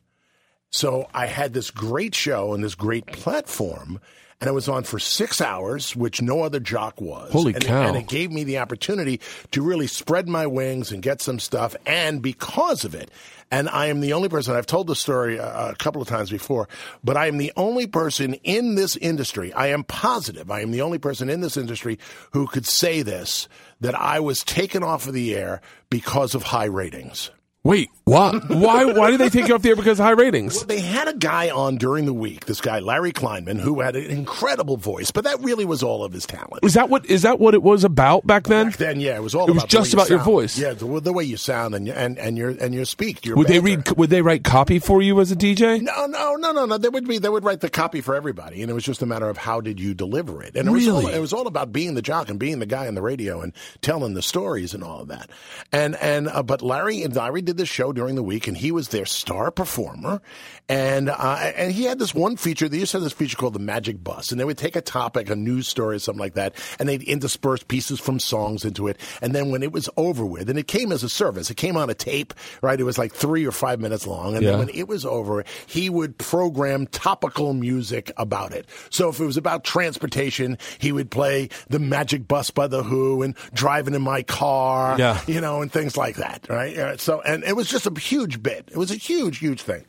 So 0.70 1.08
I 1.14 1.26
had 1.26 1.54
this 1.54 1.70
great 1.70 2.14
show 2.14 2.52
and 2.52 2.62
this 2.62 2.74
great 2.74 3.06
platform, 3.06 4.00
and 4.40 4.48
I 4.48 4.52
was 4.52 4.68
on 4.68 4.84
for 4.84 4.98
six 4.98 5.40
hours, 5.40 5.96
which 5.96 6.22
no 6.22 6.42
other 6.42 6.60
jock 6.60 7.00
was. 7.00 7.32
Holy 7.32 7.54
and, 7.54 7.64
cow. 7.64 7.88
And 7.88 7.96
it 7.96 8.06
gave 8.06 8.30
me 8.30 8.44
the 8.44 8.58
opportunity 8.58 9.20
to 9.50 9.62
really 9.62 9.88
spread 9.88 10.28
my 10.28 10.46
wings 10.46 10.92
and 10.92 11.02
get 11.02 11.20
some 11.20 11.40
stuff. 11.40 11.74
And 11.86 12.22
because 12.22 12.84
of 12.84 12.94
it, 12.94 13.10
and 13.50 13.68
I 13.68 13.86
am 13.86 14.00
the 14.00 14.12
only 14.12 14.28
person, 14.28 14.54
I've 14.54 14.66
told 14.66 14.86
the 14.86 14.94
story 14.94 15.38
a, 15.38 15.70
a 15.70 15.74
couple 15.74 16.00
of 16.00 16.06
times 16.06 16.30
before, 16.30 16.68
but 17.02 17.16
I 17.16 17.26
am 17.26 17.38
the 17.38 17.52
only 17.56 17.86
person 17.86 18.34
in 18.44 18.76
this 18.76 18.96
industry, 18.96 19.52
I 19.54 19.68
am 19.68 19.82
positive, 19.84 20.50
I 20.50 20.60
am 20.60 20.70
the 20.70 20.82
only 20.82 20.98
person 20.98 21.30
in 21.30 21.40
this 21.40 21.56
industry 21.56 21.98
who 22.32 22.46
could 22.46 22.66
say 22.66 23.02
this, 23.02 23.48
that 23.80 23.94
I 23.94 24.20
was 24.20 24.44
taken 24.44 24.82
off 24.84 25.06
of 25.06 25.14
the 25.14 25.34
air 25.34 25.60
because 25.90 26.34
of 26.34 26.44
high 26.44 26.66
ratings. 26.66 27.30
Wait, 27.68 27.90
what? 28.04 28.48
Why? 28.48 28.84
Why 28.86 29.10
did 29.10 29.20
they 29.20 29.28
take 29.28 29.48
you 29.48 29.54
off 29.54 29.60
the 29.60 29.68
air 29.68 29.76
because 29.76 30.00
of 30.00 30.06
high 30.06 30.12
ratings? 30.12 30.64
They 30.64 30.80
had 30.80 31.08
a 31.08 31.12
guy 31.14 31.50
on 31.50 31.76
during 31.76 32.06
the 32.06 32.14
week, 32.14 32.46
this 32.46 32.60
guy 32.62 32.78
Larry 32.78 33.12
Kleinman, 33.12 33.60
who 33.60 33.80
had 33.80 33.96
an 33.96 34.06
incredible 34.10 34.78
voice, 34.78 35.10
but 35.10 35.24
that 35.24 35.38
really 35.40 35.66
was 35.66 35.82
all 35.82 36.02
of 36.02 36.12
his 36.14 36.24
talent. 36.26 36.64
Is 36.64 36.72
that 36.74 36.88
what 36.88 37.04
is 37.06 37.22
that 37.22 37.38
what 37.38 37.52
it 37.52 37.62
was 37.62 37.84
about 37.84 38.26
back 38.26 38.44
then? 38.44 38.68
Back 38.70 38.78
then, 38.78 39.00
yeah, 39.00 39.16
it 39.16 39.22
was 39.22 39.34
all. 39.34 39.46
It 39.46 39.52
was 39.52 39.64
about 39.64 39.68
just 39.68 39.92
you 39.92 39.98
about 39.98 40.08
your 40.08 40.20
voice. 40.20 40.56
Yeah, 40.58 40.72
the, 40.72 41.00
the 41.00 41.12
way 41.12 41.24
you 41.24 41.36
sound 41.36 41.74
and 41.74 41.86
your- 41.86 41.96
and 41.96 42.18
and 42.18 42.38
your 42.38 42.48
and 42.50 42.74
your 42.74 42.86
speak. 42.86 43.26
Your 43.26 43.36
Would 43.36 43.48
they 43.48 43.60
read? 43.60 43.90
Would 43.98 44.08
they 44.08 44.22
write 44.22 44.42
copy 44.42 44.78
for 44.78 45.02
you 45.02 45.20
as 45.20 45.30
a 45.30 45.36
DJ? 45.36 45.82
No, 45.82 46.06
no, 46.06 46.36
no, 46.36 46.52
no, 46.52 46.64
no. 46.64 46.78
They 46.78 46.88
would 46.88 47.06
be. 47.06 47.18
They 47.18 47.28
would 47.28 47.44
write 47.44 47.60
the 47.60 47.68
copy 47.68 48.00
for 48.00 48.14
everybody, 48.14 48.62
and 48.62 48.70
it 48.70 48.74
was 48.74 48.84
just 48.84 49.02
a 49.02 49.06
matter 49.06 49.28
of 49.28 49.36
how 49.36 49.60
did 49.60 49.78
you 49.78 49.92
deliver 49.92 50.42
it. 50.42 50.56
And 50.56 50.66
it 50.68 50.70
was 50.72 50.88
all, 50.88 51.00
Really? 51.00 51.12
it 51.12 51.20
was 51.20 51.34
all 51.34 51.46
about 51.46 51.72
being 51.72 51.92
the 51.94 52.02
jock 52.02 52.30
and 52.30 52.38
being 52.38 52.58
the 52.58 52.66
guy 52.66 52.86
on 52.88 52.94
the 52.94 53.02
radio 53.02 53.42
and 53.42 53.52
telling 53.82 54.14
the 54.14 54.22
stories 54.22 54.72
and 54.72 54.82
all 54.82 55.00
of 55.00 55.08
that. 55.08 55.28
And 55.72 55.94
and 55.96 56.28
uh, 56.28 56.42
but 56.42 56.62
Larry 56.62 57.02
and 57.02 57.14
Larry 57.14 57.42
did 57.42 57.57
this 57.58 57.68
show 57.68 57.92
during 57.92 58.14
the 58.14 58.22
week, 58.22 58.46
and 58.48 58.56
he 58.56 58.72
was 58.72 58.88
their 58.88 59.04
star 59.06 59.50
performer. 59.50 60.22
And 60.70 61.08
uh, 61.08 61.52
and 61.56 61.72
he 61.72 61.84
had 61.84 61.98
this 61.98 62.14
one 62.14 62.36
feature. 62.36 62.68
They 62.68 62.78
used 62.78 62.90
to 62.92 62.98
have 62.98 63.02
this 63.04 63.14
feature 63.14 63.36
called 63.38 63.54
the 63.54 63.58
Magic 63.58 64.04
Bus, 64.04 64.30
and 64.30 64.38
they 64.40 64.44
would 64.44 64.58
take 64.58 64.76
a 64.76 64.82
topic, 64.82 65.30
a 65.30 65.36
news 65.36 65.66
story, 65.66 65.96
or 65.96 65.98
something 65.98 66.20
like 66.20 66.34
that, 66.34 66.54
and 66.78 66.86
they'd 66.88 67.02
intersperse 67.02 67.62
pieces 67.62 67.98
from 68.00 68.20
songs 68.20 68.66
into 68.66 68.86
it. 68.86 68.98
And 69.22 69.34
then 69.34 69.50
when 69.50 69.62
it 69.62 69.72
was 69.72 69.88
over 69.96 70.26
with, 70.26 70.50
and 70.50 70.58
it 70.58 70.68
came 70.68 70.92
as 70.92 71.02
a 71.02 71.08
service, 71.08 71.48
it 71.50 71.56
came 71.56 71.76
on 71.78 71.88
a 71.88 71.94
tape, 71.94 72.34
right? 72.60 72.78
It 72.78 72.84
was 72.84 72.98
like 72.98 73.12
three 73.14 73.46
or 73.46 73.52
five 73.52 73.80
minutes 73.80 74.06
long, 74.06 74.34
and 74.34 74.44
Yeah. 74.44 74.50
then 74.50 74.58
when 74.58 74.68
it 74.70 74.88
was 74.88 75.06
over, 75.06 75.42
he 75.66 75.88
would 75.88 76.18
program 76.18 76.86
topical 76.88 77.54
music 77.54 78.12
about 78.18 78.52
it. 78.52 78.66
So 78.90 79.08
if 79.08 79.20
it 79.20 79.24
was 79.24 79.38
about 79.38 79.64
transportation, 79.64 80.58
he 80.78 80.92
would 80.92 81.10
play 81.10 81.48
the 81.70 81.78
Magic 81.78 82.28
Bus 82.28 82.50
by 82.50 82.66
the 82.66 82.82
Who 82.82 83.22
and 83.22 83.34
driving 83.54 83.94
in 83.94 84.02
my 84.02 84.22
car, 84.22 84.96
Yeah. 84.98 85.18
you 85.26 85.40
know, 85.40 85.62
and 85.62 85.72
things 85.72 85.96
like 85.96 86.16
that, 86.16 86.46
right? 86.50 86.76
Uh, 86.76 86.96
So, 86.98 87.22
and 87.22 87.42
it 87.48 87.56
was 87.56 87.68
just 87.68 87.86
a 87.86 87.98
huge 87.98 88.42
bit. 88.42 88.68
It 88.70 88.76
was 88.76 88.90
a 88.90 88.96
huge, 88.96 89.38
huge 89.38 89.62
thing. 89.62 89.84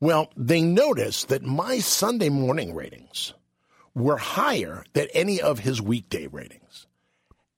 Well, 0.00 0.30
they 0.36 0.62
noticed 0.62 1.28
that 1.28 1.42
my 1.42 1.78
Sunday 1.78 2.28
morning 2.28 2.74
ratings 2.74 3.34
were 3.94 4.16
higher 4.16 4.84
than 4.92 5.08
any 5.12 5.40
of 5.40 5.58
his 5.58 5.82
weekday 5.82 6.26
ratings. 6.26 6.86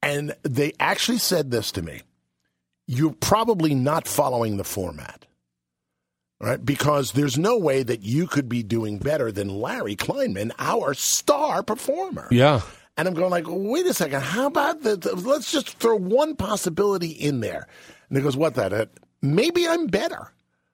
And 0.03 0.35
they 0.43 0.73
actually 0.81 1.19
said 1.19 1.51
this 1.51 1.71
to 1.73 1.83
me 1.83 2.03
You're 2.87 3.15
probably 3.15 3.75
not 3.75 4.09
following 4.09 4.57
the 4.57 4.65
format 4.65 5.27
right? 6.43 6.63
Because 6.63 7.13
there's 7.13 7.39
no 7.39 7.57
way 7.57 7.83
that 7.85 8.03
you 8.03 8.27
could 8.27 8.49
be 8.49 8.63
doing 8.63 8.99
better 8.99 9.33
than 9.33 9.49
Larry 9.49 9.97
Kleinman, 9.97 10.51
our 10.59 10.93
star 10.93 11.63
performer. 11.63 12.29
Yeah. 12.31 12.63
And 12.97 13.09
I'm 13.09 13.15
going 13.15 13.31
like, 13.31 13.47
wait 13.49 13.87
a 13.87 13.95
second, 13.95 14.21
how 14.21 14.49
about 14.49 14.83
the- 14.83 15.15
let's 15.25 15.51
just 15.51 15.79
throw 15.79 15.97
one 15.97 16.37
possibility 16.37 17.09
in 17.09 17.41
there. 17.41 17.67
And 18.09 18.19
he 18.19 18.23
goes, 18.25 18.37
what 18.37 18.55
that? 18.57 18.91
Maybe 19.23 19.69
I'm 19.69 19.87
better. 19.87 20.33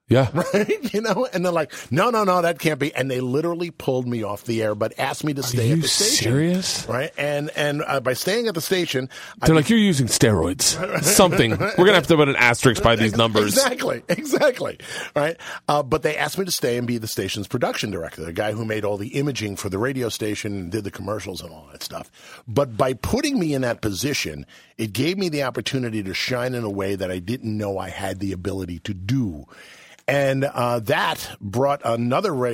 Yeah. 0.09 0.31
Right? 0.55 0.95
You 0.95 1.03
know, 1.03 1.29
and 1.33 1.45
they're 1.45 1.53
like, 1.53 1.73
no, 1.91 2.11
no, 2.11 2.25
no, 2.25 2.41
that 2.43 2.59
can't 2.59 2.79
be. 2.79 2.95
And 2.95 3.11
they 3.11 3.21
literally 3.21 3.71
pulled 3.71 4.07
me 4.09 4.23
off 4.23 4.45
the 4.45 4.62
air, 4.62 4.75
but 4.75 4.99
asked 4.99 5.23
me 5.25 5.35
to 5.35 5.43
stay 5.43 5.69
you 5.69 5.75
at 5.75 5.83
the 5.83 5.88
station. 5.88 6.33
serious? 6.33 6.87
Right? 6.88 7.11
And 7.19 7.50
and 7.57 7.83
uh, 7.87 8.00
by 8.00 8.15
staying 8.15 8.47
at 8.49 8.55
the 8.55 8.61
station, 8.61 9.11
They're 9.45 9.55
like, 9.55 9.69
you're 9.69 9.79
using 9.79 10.07
steroids. 10.07 11.03
Something. 11.03 11.50
We're 11.50 11.75
going 11.77 11.88
to 11.88 11.95
have 11.95 12.07
to 12.07 12.17
put 12.17 12.29
an 12.29 12.37
asterisk 12.37 12.83
by 12.83 12.97
these 12.97 13.17
numbers. 13.17 13.55
Exactly, 13.57 14.03
exactly. 14.09 14.79
Right. 15.15 15.37
Uh, 15.69 15.83
but 15.83 16.03
they 16.03 16.17
asked 16.17 16.38
me 16.38 16.45
to 16.47 16.53
stay 16.53 16.79
and 16.79 16.87
be 16.87 16.99
the 16.99 17.09
station's 17.09 17.47
production 17.47 17.91
director, 17.91 18.25
the 18.25 18.33
guy 18.33 18.53
who 18.53 18.65
made 18.65 18.85
all 18.85 18.97
the 18.97 19.09
imaging 19.09 19.57
for 19.57 19.69
the 19.69 19.79
radio 19.79 20.09
station 20.09 20.53
and 20.55 20.73
did 20.73 20.85
the 20.85 20.91
commercials 20.91 21.43
and 21.43 21.50
all 21.53 21.69
that 21.73 21.83
stuff. 21.83 22.11
But 22.47 22.77
by 22.77 22.95
putting 22.95 23.38
me 23.38 23.53
in 23.53 23.62
that 23.62 23.83
position, 23.83 24.47
it 24.79 24.93
gave 24.93 25.19
me 25.19 25.29
the 25.29 25.43
opportunity 25.43 26.03
to 26.03 26.15
shine 26.15 26.55
in 26.55 26.65
a 26.65 26.71
way 26.71 26.95
that 26.95 27.11
I 27.11 27.19
didn't 27.19 27.57
know 27.57 27.79
I 27.79 27.91
had 27.91 28.21
the 28.21 28.33
ability 28.33 28.79
to 28.81 28.95
do. 28.95 29.45
And 30.09 30.45
uh, 30.45 30.81
that 30.81 31.37
brought 31.38 31.83
another 31.85 32.35
ra- 32.35 32.49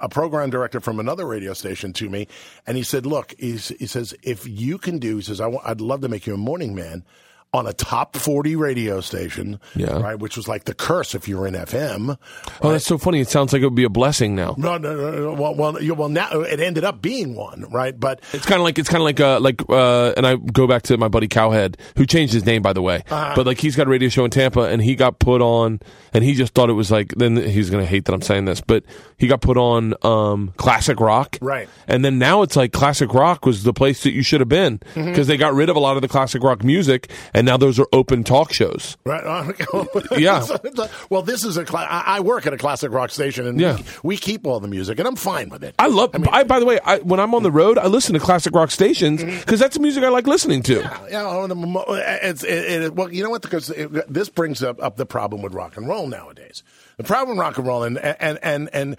a, 0.00 0.04
a 0.04 0.08
program 0.08 0.48
director 0.48 0.80
from 0.80 1.00
another 1.00 1.26
radio 1.26 1.54
station 1.54 1.92
to 1.94 2.08
me, 2.08 2.28
and 2.68 2.76
he 2.76 2.84
said, 2.84 3.04
"Look, 3.04 3.34
he 3.36 3.58
says 3.58 4.14
if 4.22 4.46
you 4.46 4.78
can 4.78 5.00
do, 5.00 5.16
he 5.16 5.22
says 5.22 5.40
I 5.40 5.44
w- 5.44 5.60
I'd 5.64 5.80
love 5.80 6.02
to 6.02 6.08
make 6.08 6.24
you 6.24 6.34
a 6.34 6.38
morning 6.38 6.72
man 6.72 7.04
on 7.52 7.66
a 7.66 7.72
top 7.72 8.16
forty 8.16 8.54
radio 8.54 9.00
station, 9.00 9.58
Yeah. 9.74 9.98
right, 10.00 10.16
which 10.18 10.36
was 10.36 10.46
like 10.46 10.64
the 10.64 10.74
curse 10.74 11.14
if 11.16 11.26
you 11.26 11.36
were 11.36 11.46
in 11.48 11.54
FM. 11.54 12.16
Oh, 12.62 12.70
that's 12.72 12.86
so 12.86 12.96
funny. 12.96 13.20
It 13.20 13.28
sounds 13.28 13.52
like 13.52 13.60
it 13.62 13.64
would 13.64 13.74
be 13.74 13.82
a 13.84 13.88
blessing 13.88 14.36
now. 14.36 14.54
No, 14.56 14.78
no, 14.78 14.94
no, 14.94 15.10
no. 15.10 15.32
Well, 15.32 15.54
well, 15.56 15.82
you, 15.82 15.94
well, 15.94 16.08
now 16.08 16.30
it 16.42 16.60
ended 16.60 16.84
up 16.84 17.02
being 17.02 17.34
one, 17.34 17.66
right? 17.72 17.98
But 17.98 18.20
It's 18.32 18.46
kind 18.46 18.60
of 18.60 18.64
like 18.64 18.78
it's 18.78 18.88
kind 18.88 19.00
of 19.02 19.04
like 19.04 19.18
uh 19.20 19.40
like 19.40 19.62
uh 19.68 20.12
and 20.16 20.26
I 20.26 20.36
go 20.36 20.66
back 20.68 20.82
to 20.82 20.96
my 20.96 21.08
buddy 21.08 21.26
Cowhead 21.26 21.74
who 21.96 22.06
changed 22.06 22.32
his 22.32 22.46
name 22.46 22.62
by 22.62 22.72
the 22.72 22.82
way, 22.82 23.02
Uh-huh. 23.10 23.32
but 23.34 23.46
like 23.46 23.58
he's 23.58 23.74
got 23.74 23.88
a 23.88 23.90
radio 23.90 24.08
show 24.08 24.24
in 24.24 24.30
Tampa 24.30 24.62
and 24.62 24.80
he 24.80 24.94
got 24.94 25.18
put 25.18 25.42
on 25.42 25.80
and 26.14 26.22
he 26.22 26.34
just 26.34 26.54
thought 26.54 26.70
it 26.70 26.74
was 26.74 26.90
like 26.92 27.14
then 27.16 27.36
he's 27.36 27.68
gonna 27.70 27.84
hate 27.84 28.04
that 28.04 28.12
I'm 28.14 28.22
saying 28.22 28.44
this, 28.44 28.60
but 28.60 28.84
he 29.18 29.26
got 29.26 29.40
put 29.40 29.56
on 29.56 29.94
um 30.02 30.52
classic 30.56 31.00
rock, 31.00 31.36
Right. 31.40 31.68
And 31.88 32.04
then 32.04 32.18
now 32.20 32.42
it's 32.42 32.54
like 32.54 32.72
classic 32.72 33.12
rock 33.12 33.44
was 33.44 33.64
the 33.64 33.72
place 33.72 34.04
that 34.04 34.12
you 34.12 34.22
should 34.22 34.40
have 34.40 34.48
been 34.48 34.76
because 34.76 34.94
Mm-hmm. 35.00 35.22
they 35.24 35.36
got 35.36 35.54
rid 35.54 35.68
of 35.68 35.74
a 35.74 35.80
lot 35.80 35.96
of 35.96 36.02
the 36.02 36.08
classic 36.08 36.42
rock 36.44 36.62
music 36.62 37.10
and 37.34 37.39
now 37.46 37.56
those 37.56 37.78
are 37.78 37.86
open 37.92 38.24
talk 38.24 38.52
shows. 38.52 38.96
Right. 39.04 39.20
Yeah. 40.16 40.44
well, 41.10 41.22
this 41.22 41.44
is 41.44 41.56
a. 41.56 41.64
Cla- 41.64 41.86
I 41.88 42.16
I 42.16 42.20
work 42.20 42.46
at 42.46 42.52
a 42.52 42.58
classic 42.58 42.92
rock 42.92 43.10
station, 43.10 43.46
and 43.46 43.60
Yeah. 43.60 43.76
we, 43.76 43.84
we 44.02 44.16
keep 44.16 44.46
all 44.46 44.60
the 44.60 44.68
music, 44.68 44.98
and 44.98 45.06
I'm 45.06 45.16
fine 45.16 45.48
with 45.48 45.62
it. 45.62 45.74
I 45.78 45.86
love. 45.86 46.10
I, 46.30 46.42
by 46.44 46.58
the 46.58 46.66
way, 46.66 46.78
I, 46.84 46.98
when 46.98 47.20
I'm 47.20 47.34
on 47.34 47.42
the 47.42 47.50
road, 47.50 47.78
I 47.78 47.86
listen 47.86 48.14
to 48.14 48.20
classic 48.20 48.54
rock 48.54 48.70
stations 48.70 49.22
mm-hmm. 49.22 49.38
because 49.38 49.60
that's 49.60 49.76
the 49.76 49.82
music 49.82 50.04
I 50.04 50.08
like 50.08 50.26
listening 50.26 50.62
to. 50.64 50.80
Yeah, 51.10 51.26
oh, 51.26 51.46
the 51.46 51.54
mo- 51.54 51.82
eh, 51.82 52.18
it's 52.22 52.42
it, 52.42 52.82
it, 52.82 52.94
well, 52.94 53.12
you 53.12 53.22
know 53.22 53.30
what? 53.30 53.42
Because 53.42 53.68
this 53.68 54.28
brings 54.28 54.62
up, 54.62 54.82
up 54.82 54.96
the 54.96 55.06
problem 55.06 55.42
with 55.42 55.54
rock 55.54 55.76
and 55.76 55.88
roll 55.88 56.06
nowadays. 56.06 56.62
The 56.96 57.04
problem 57.04 57.36
with 57.38 57.42
rock 57.42 57.56
and 57.58 57.66
roll, 57.66 57.82
and 57.82 57.98
and 57.98 58.38
and 58.42 58.68
and 58.72 58.96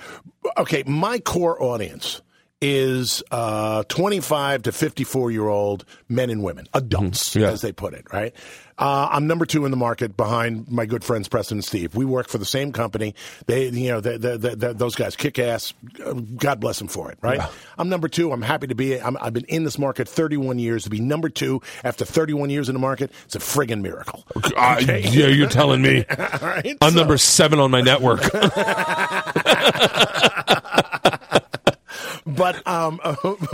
okay, 0.58 0.84
my 0.86 1.20
core 1.20 1.62
audience 1.62 2.22
is 2.62 3.24
uh, 3.32 3.84
25 3.90 4.64
to 4.64 4.72
54 4.72 5.32
year 5.32 5.48
old 5.48 5.84
men 6.08 6.30
and 6.30 6.44
women, 6.44 6.68
adults, 6.74 7.36
Yeah. 7.36 7.50
as 7.50 7.62
they 7.62 7.72
put 7.72 7.94
it. 7.94 8.06
Right. 8.14 8.34
Uh, 8.78 9.08
I'm 9.12 9.28
number 9.28 9.46
two 9.46 9.66
in 9.66 9.72
the 9.72 9.78
market 9.78 10.18
behind 10.18 10.68
my 10.72 10.88
good 10.88 11.04
friends 11.04 11.28
Preston 11.28 11.58
and 11.58 11.66
Steve. 11.66 11.94
We 11.94 12.04
work 12.04 12.28
for 12.30 12.40
the 12.40 12.46
same 12.46 12.72
company. 12.72 13.14
They, 13.46 13.68
you 13.70 13.92
know, 13.92 14.00
they, 14.02 14.18
they, 14.18 14.38
they, 14.38 14.74
those 14.74 14.96
guys 14.96 15.16
kick 15.16 15.38
ass. 15.38 15.74
God 16.38 16.60
bless 16.60 16.80
them 16.80 16.88
for 16.88 17.12
it. 17.12 17.20
Right. 17.22 17.40
I'm 17.78 17.90
number 17.90 18.08
two. 18.08 18.32
I'm 18.32 18.42
happy 18.42 18.66
to 18.68 18.76
be. 18.76 19.00
I'm, 19.00 19.18
I've 19.22 19.34
been 19.34 19.46
in 19.46 19.66
this 19.66 19.78
market 19.78 20.08
31 20.10 20.58
years. 20.58 20.86
To 20.86 20.90
be 20.90 21.00
number 21.00 21.30
two 21.30 21.62
after 21.84 22.06
31 22.06 22.50
years 22.50 22.70
in 22.70 22.74
the 22.74 22.80
market, 22.80 23.12
it's 23.26 23.36
a 23.36 23.40
friggin' 23.40 23.82
miracle. 23.82 24.26
Uh, 24.58 24.78
yeah, 24.84 24.96
you're 25.28 25.50
telling 25.50 25.82
me. 25.82 26.06
Right. 26.42 26.76
I'm 26.82 26.92
So- 26.94 26.98
number 27.00 27.18
seven 27.18 27.60
on 27.60 27.70
my 27.72 27.82
network. 27.82 28.22
But 32.42 32.68
um, 32.68 33.00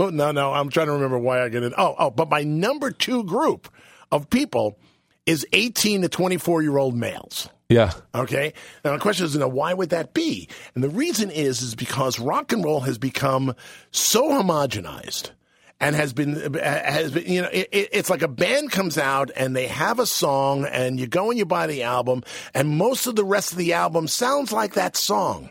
no, 0.00 0.32
no, 0.32 0.52
I'm 0.52 0.68
trying 0.70 0.86
to 0.86 0.92
remember 0.94 1.18
why 1.18 1.42
I 1.42 1.48
get 1.48 1.62
it. 1.62 1.72
Oh, 1.76 1.94
oh, 1.98 2.10
but 2.10 2.28
my 2.30 2.42
number 2.42 2.90
two 2.90 3.22
group 3.24 3.68
of 4.10 4.30
people 4.30 4.78
is 5.26 5.46
18 5.52 6.02
to 6.02 6.08
24 6.08 6.62
year 6.62 6.78
old 6.78 6.94
males. 6.96 7.48
yeah. 7.68 7.92
Okay. 8.14 8.54
Now 8.84 8.92
the 8.94 8.98
question 8.98 9.26
is, 9.26 9.34
you 9.34 9.40
know, 9.40 9.48
why 9.48 9.74
would 9.74 9.90
that 9.90 10.14
be? 10.14 10.48
And 10.74 10.82
the 10.82 10.88
reason 10.88 11.30
is, 11.30 11.60
is 11.60 11.74
because 11.74 12.18
rock 12.18 12.52
and 12.52 12.64
roll 12.64 12.80
has 12.80 12.96
become 12.96 13.54
so 13.90 14.30
homogenized 14.30 15.32
and 15.80 15.94
has 15.94 16.12
been, 16.14 16.54
has 16.54 17.12
been, 17.12 17.30
you 17.30 17.42
know, 17.42 17.48
it, 17.52 17.68
it- 17.70 17.88
it's 17.92 18.08
like 18.10 18.22
a 18.22 18.28
band 18.28 18.70
comes 18.72 18.96
out 18.96 19.30
and 19.36 19.54
they 19.54 19.66
have 19.66 19.98
a 19.98 20.06
song 20.06 20.64
and 20.64 20.98
you 20.98 21.06
go 21.06 21.28
and 21.28 21.38
you 21.38 21.44
buy 21.44 21.66
the 21.66 21.82
album 21.82 22.22
and 22.54 22.70
most 22.78 23.06
of 23.06 23.14
the 23.16 23.24
rest 23.24 23.52
of 23.52 23.58
the 23.58 23.74
album 23.74 24.08
sounds 24.08 24.50
like 24.50 24.72
that 24.74 24.96
song. 24.96 25.50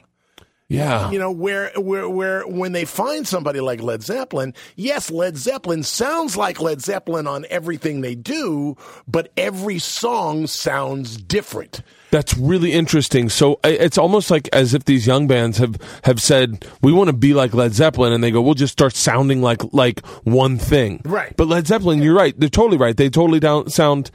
Yeah. 0.70 1.12
You 1.12 1.20
know, 1.20 1.32
where, 1.32 1.72
where, 1.78 2.10
where, 2.10 2.46
when 2.46 2.74
they 2.74 2.84
find 2.84 3.26
somebody 3.26 3.62
like 3.62 3.82
Led 3.82 4.04
Zeppelin, 4.04 4.54
yes, 4.76 5.10
Led 5.10 5.38
Zeppelin 5.38 5.84
sounds 5.84 6.36
like 6.36 6.60
Led 6.60 6.82
Zeppelin 6.82 7.26
on 7.26 7.46
everything 7.50 8.02
they 8.02 8.16
do, 8.16 8.76
but 9.08 9.32
every 9.38 9.80
song 9.80 10.46
sounds 10.46 11.16
different. 11.16 11.82
That's 12.12 12.38
really 12.38 12.74
interesting. 12.74 13.30
So 13.30 13.60
it's 13.64 13.98
almost 13.98 14.30
like 14.30 14.50
as 14.52 14.74
if 14.74 14.86
these 14.86 15.08
young 15.08 15.28
bands 15.28 15.58
have, 15.58 15.78
have 16.04 16.22
said, 16.22 16.66
we 16.82 16.92
want 16.92 17.08
to 17.08 17.14
be 17.14 17.34
like 17.34 17.54
Led 17.54 17.74
Zeppelin. 17.74 18.12
And 18.12 18.24
they 18.24 18.32
go, 18.32 18.42
we'll 18.42 18.54
just 18.54 18.74
start 18.74 18.94
sounding 18.94 19.42
like, 19.42 19.62
like 19.74 20.06
one 20.24 20.58
thing. 20.58 21.02
Right. 21.06 21.34
But 21.38 21.48
Led 21.48 21.68
Zeppelin, 21.68 22.02
you're 22.02 22.16
right. 22.16 22.38
They're 22.38 22.50
totally 22.50 22.78
right. 22.78 22.96
They 22.96 23.10
totally 23.10 23.40
don't 23.40 23.72
sound, 23.72 24.12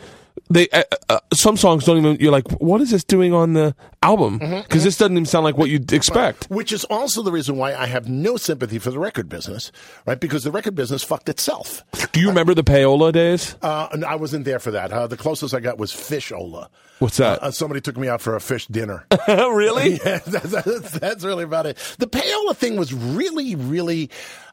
they, 0.50 0.68
uh, 0.70 0.82
uh, 1.08 1.18
some 1.32 1.56
songs 1.56 1.84
don't 1.84 1.98
even, 1.98 2.16
you're 2.20 2.32
like, 2.32 2.48
what 2.60 2.80
is 2.80 2.90
this 2.90 3.04
doing 3.04 3.32
on 3.32 3.54
the 3.54 3.74
album? 4.02 4.38
Because 4.38 4.84
this 4.84 4.98
doesn't 4.98 5.12
even 5.12 5.24
sound 5.24 5.44
like 5.44 5.56
what 5.56 5.70
you'd 5.70 5.92
expect. 5.92 6.46
Which 6.50 6.72
is 6.72 6.84
also 6.84 7.22
the 7.22 7.32
reason 7.32 7.56
why 7.56 7.74
I 7.74 7.86
have 7.86 8.08
no 8.08 8.36
sympathy 8.36 8.78
for 8.78 8.90
the 8.90 8.98
record 8.98 9.28
business, 9.28 9.72
right? 10.06 10.18
Because 10.18 10.44
the 10.44 10.50
record 10.50 10.74
business 10.74 11.02
fucked 11.02 11.28
itself. 11.28 11.84
Do 12.12 12.20
you 12.20 12.28
remember 12.28 12.54
the 12.54 12.64
payola 12.64 13.12
days? 13.12 13.56
Uh, 13.62 13.88
I 14.06 14.16
wasn't 14.16 14.44
there 14.44 14.58
for 14.58 14.70
that. 14.72 14.92
Uh, 14.92 15.06
the 15.06 15.16
closest 15.16 15.54
I 15.54 15.60
got 15.60 15.78
was 15.78 15.92
fishola. 15.92 16.68
What's 16.98 17.16
that? 17.16 17.42
Uh, 17.42 17.50
somebody 17.50 17.80
took 17.80 17.96
me 17.96 18.08
out 18.08 18.20
for 18.20 18.36
a 18.36 18.40
fish 18.40 18.66
dinner. 18.66 19.06
really? 19.28 19.92
yeah, 20.04 20.18
that's, 20.26 20.90
that's, 20.92 21.24
really 21.24 21.44
about 21.44 21.66
it. 21.66 21.76
The 21.98 22.06
payola 22.06 22.56
thing 22.56 22.76
was 22.76 22.92
really, 22.92 23.54
really. 23.54 24.10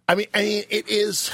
I 0.08 0.16
mean, 0.16 0.28
I 0.34 0.42
mean, 0.42 0.64
it 0.70 0.88
is. 0.90 1.32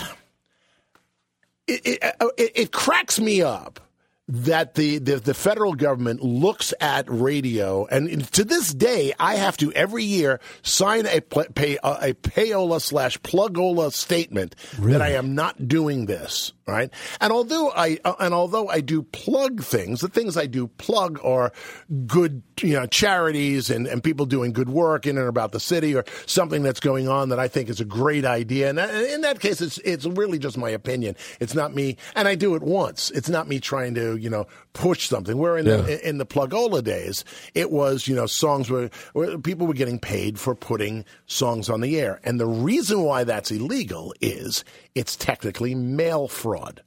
It, 1.68 1.82
it, 1.86 2.16
uh, 2.20 2.28
it, 2.38 2.52
it 2.56 2.72
cracks 2.72 3.20
me 3.20 3.42
up 3.42 3.80
that 4.28 4.74
the, 4.74 4.98
the 4.98 5.18
the 5.18 5.34
federal 5.34 5.74
government 5.74 6.22
looks 6.22 6.74
at 6.82 7.06
radio, 7.08 7.86
and 7.86 8.32
to 8.34 8.44
this 8.44 8.74
day, 8.74 9.14
I 9.20 9.36
have 9.36 9.56
to 9.58 9.72
every 9.74 10.04
year 10.04 10.40
sign 10.64 11.06
a 11.06 11.22
pay 11.22 11.78
a, 11.84 12.10
a 12.10 12.14
payola 12.14 12.82
slash 12.82 13.20
plugola 13.20 13.94
statement 13.94 14.56
that 14.80 15.02
I 15.02 15.10
am 15.10 15.36
not 15.36 15.68
doing 15.68 16.08
this. 16.08 16.54
Right, 16.68 16.92
and 17.22 17.32
although 17.32 17.72
I 17.76 18.00
uh, 18.04 18.16
and 18.20 18.34
although 18.34 18.68
I 18.70 18.82
do 18.82 19.04
plug 19.04 19.62
things, 19.62 20.02
the 20.02 20.08
things 20.08 20.36
I 20.36 20.48
do 20.48 20.66
plug 20.66 21.20
are 21.24 21.52
good, 22.08 22.42
you 22.60 22.74
know, 22.74 22.88
charities 22.88 23.70
and, 23.70 23.86
and 23.86 24.04
people 24.04 24.26
doing 24.26 24.52
good 24.52 24.70
work 24.70 25.06
in 25.06 25.16
and 25.20 25.28
about 25.28 25.52
the 25.52 25.60
city, 25.60 25.94
or 25.94 26.04
something 26.26 26.64
that's 26.64 26.80
going 26.80 27.08
on 27.08 27.30
that 27.30 27.38
I 27.40 27.48
think 27.48 27.70
is 27.70 27.80
a 27.80 27.86
great 27.86 28.26
idea. 28.26 28.72
And 28.72 28.80
uh, 28.80 28.88
in 28.88 29.22
that 29.22 29.42
case, 29.42 29.62
it's 29.62 29.78
it's 29.80 30.08
really 30.08 30.40
just 30.40 30.58
my 30.58 30.72
opinion. 30.72 31.16
It's 31.40 31.54
not 31.54 31.76
me, 31.76 31.98
and 32.16 32.28
I 32.28 32.34
do 32.34 32.56
it 32.56 32.64
once. 32.64 33.12
It's 33.12 33.30
not 33.30 33.48
me 33.48 33.60
trying 33.60 33.94
to 33.94 34.16
you 34.18 34.32
know 34.32 34.48
push 34.76 35.10
something. 35.10 35.40
Where 35.40 35.58
in 35.58 35.66
the 35.66 36.08
in 36.08 36.20
the 36.20 36.26
plugola 36.26 36.84
days, 36.84 37.26
it 37.56 37.72
was 37.72 38.08
you 38.08 38.16
know 38.16 38.28
songs 38.28 38.70
were, 38.70 38.92
where 39.14 39.40
people 39.40 39.66
were 39.66 39.74
getting 39.74 39.98
paid 39.98 40.40
for 40.40 40.54
putting 40.54 41.04
songs 41.26 41.68
on 41.70 41.82
the 41.82 42.00
air, 42.00 42.20
and 42.24 42.40
the 42.40 42.46
reason 42.46 43.02
why 43.02 43.24
that's 43.24 43.50
illegal 43.50 44.14
is 44.22 44.64
it's 44.94 45.16
technically 45.16 45.74
mail 45.74 46.28
fraud. 46.28 46.84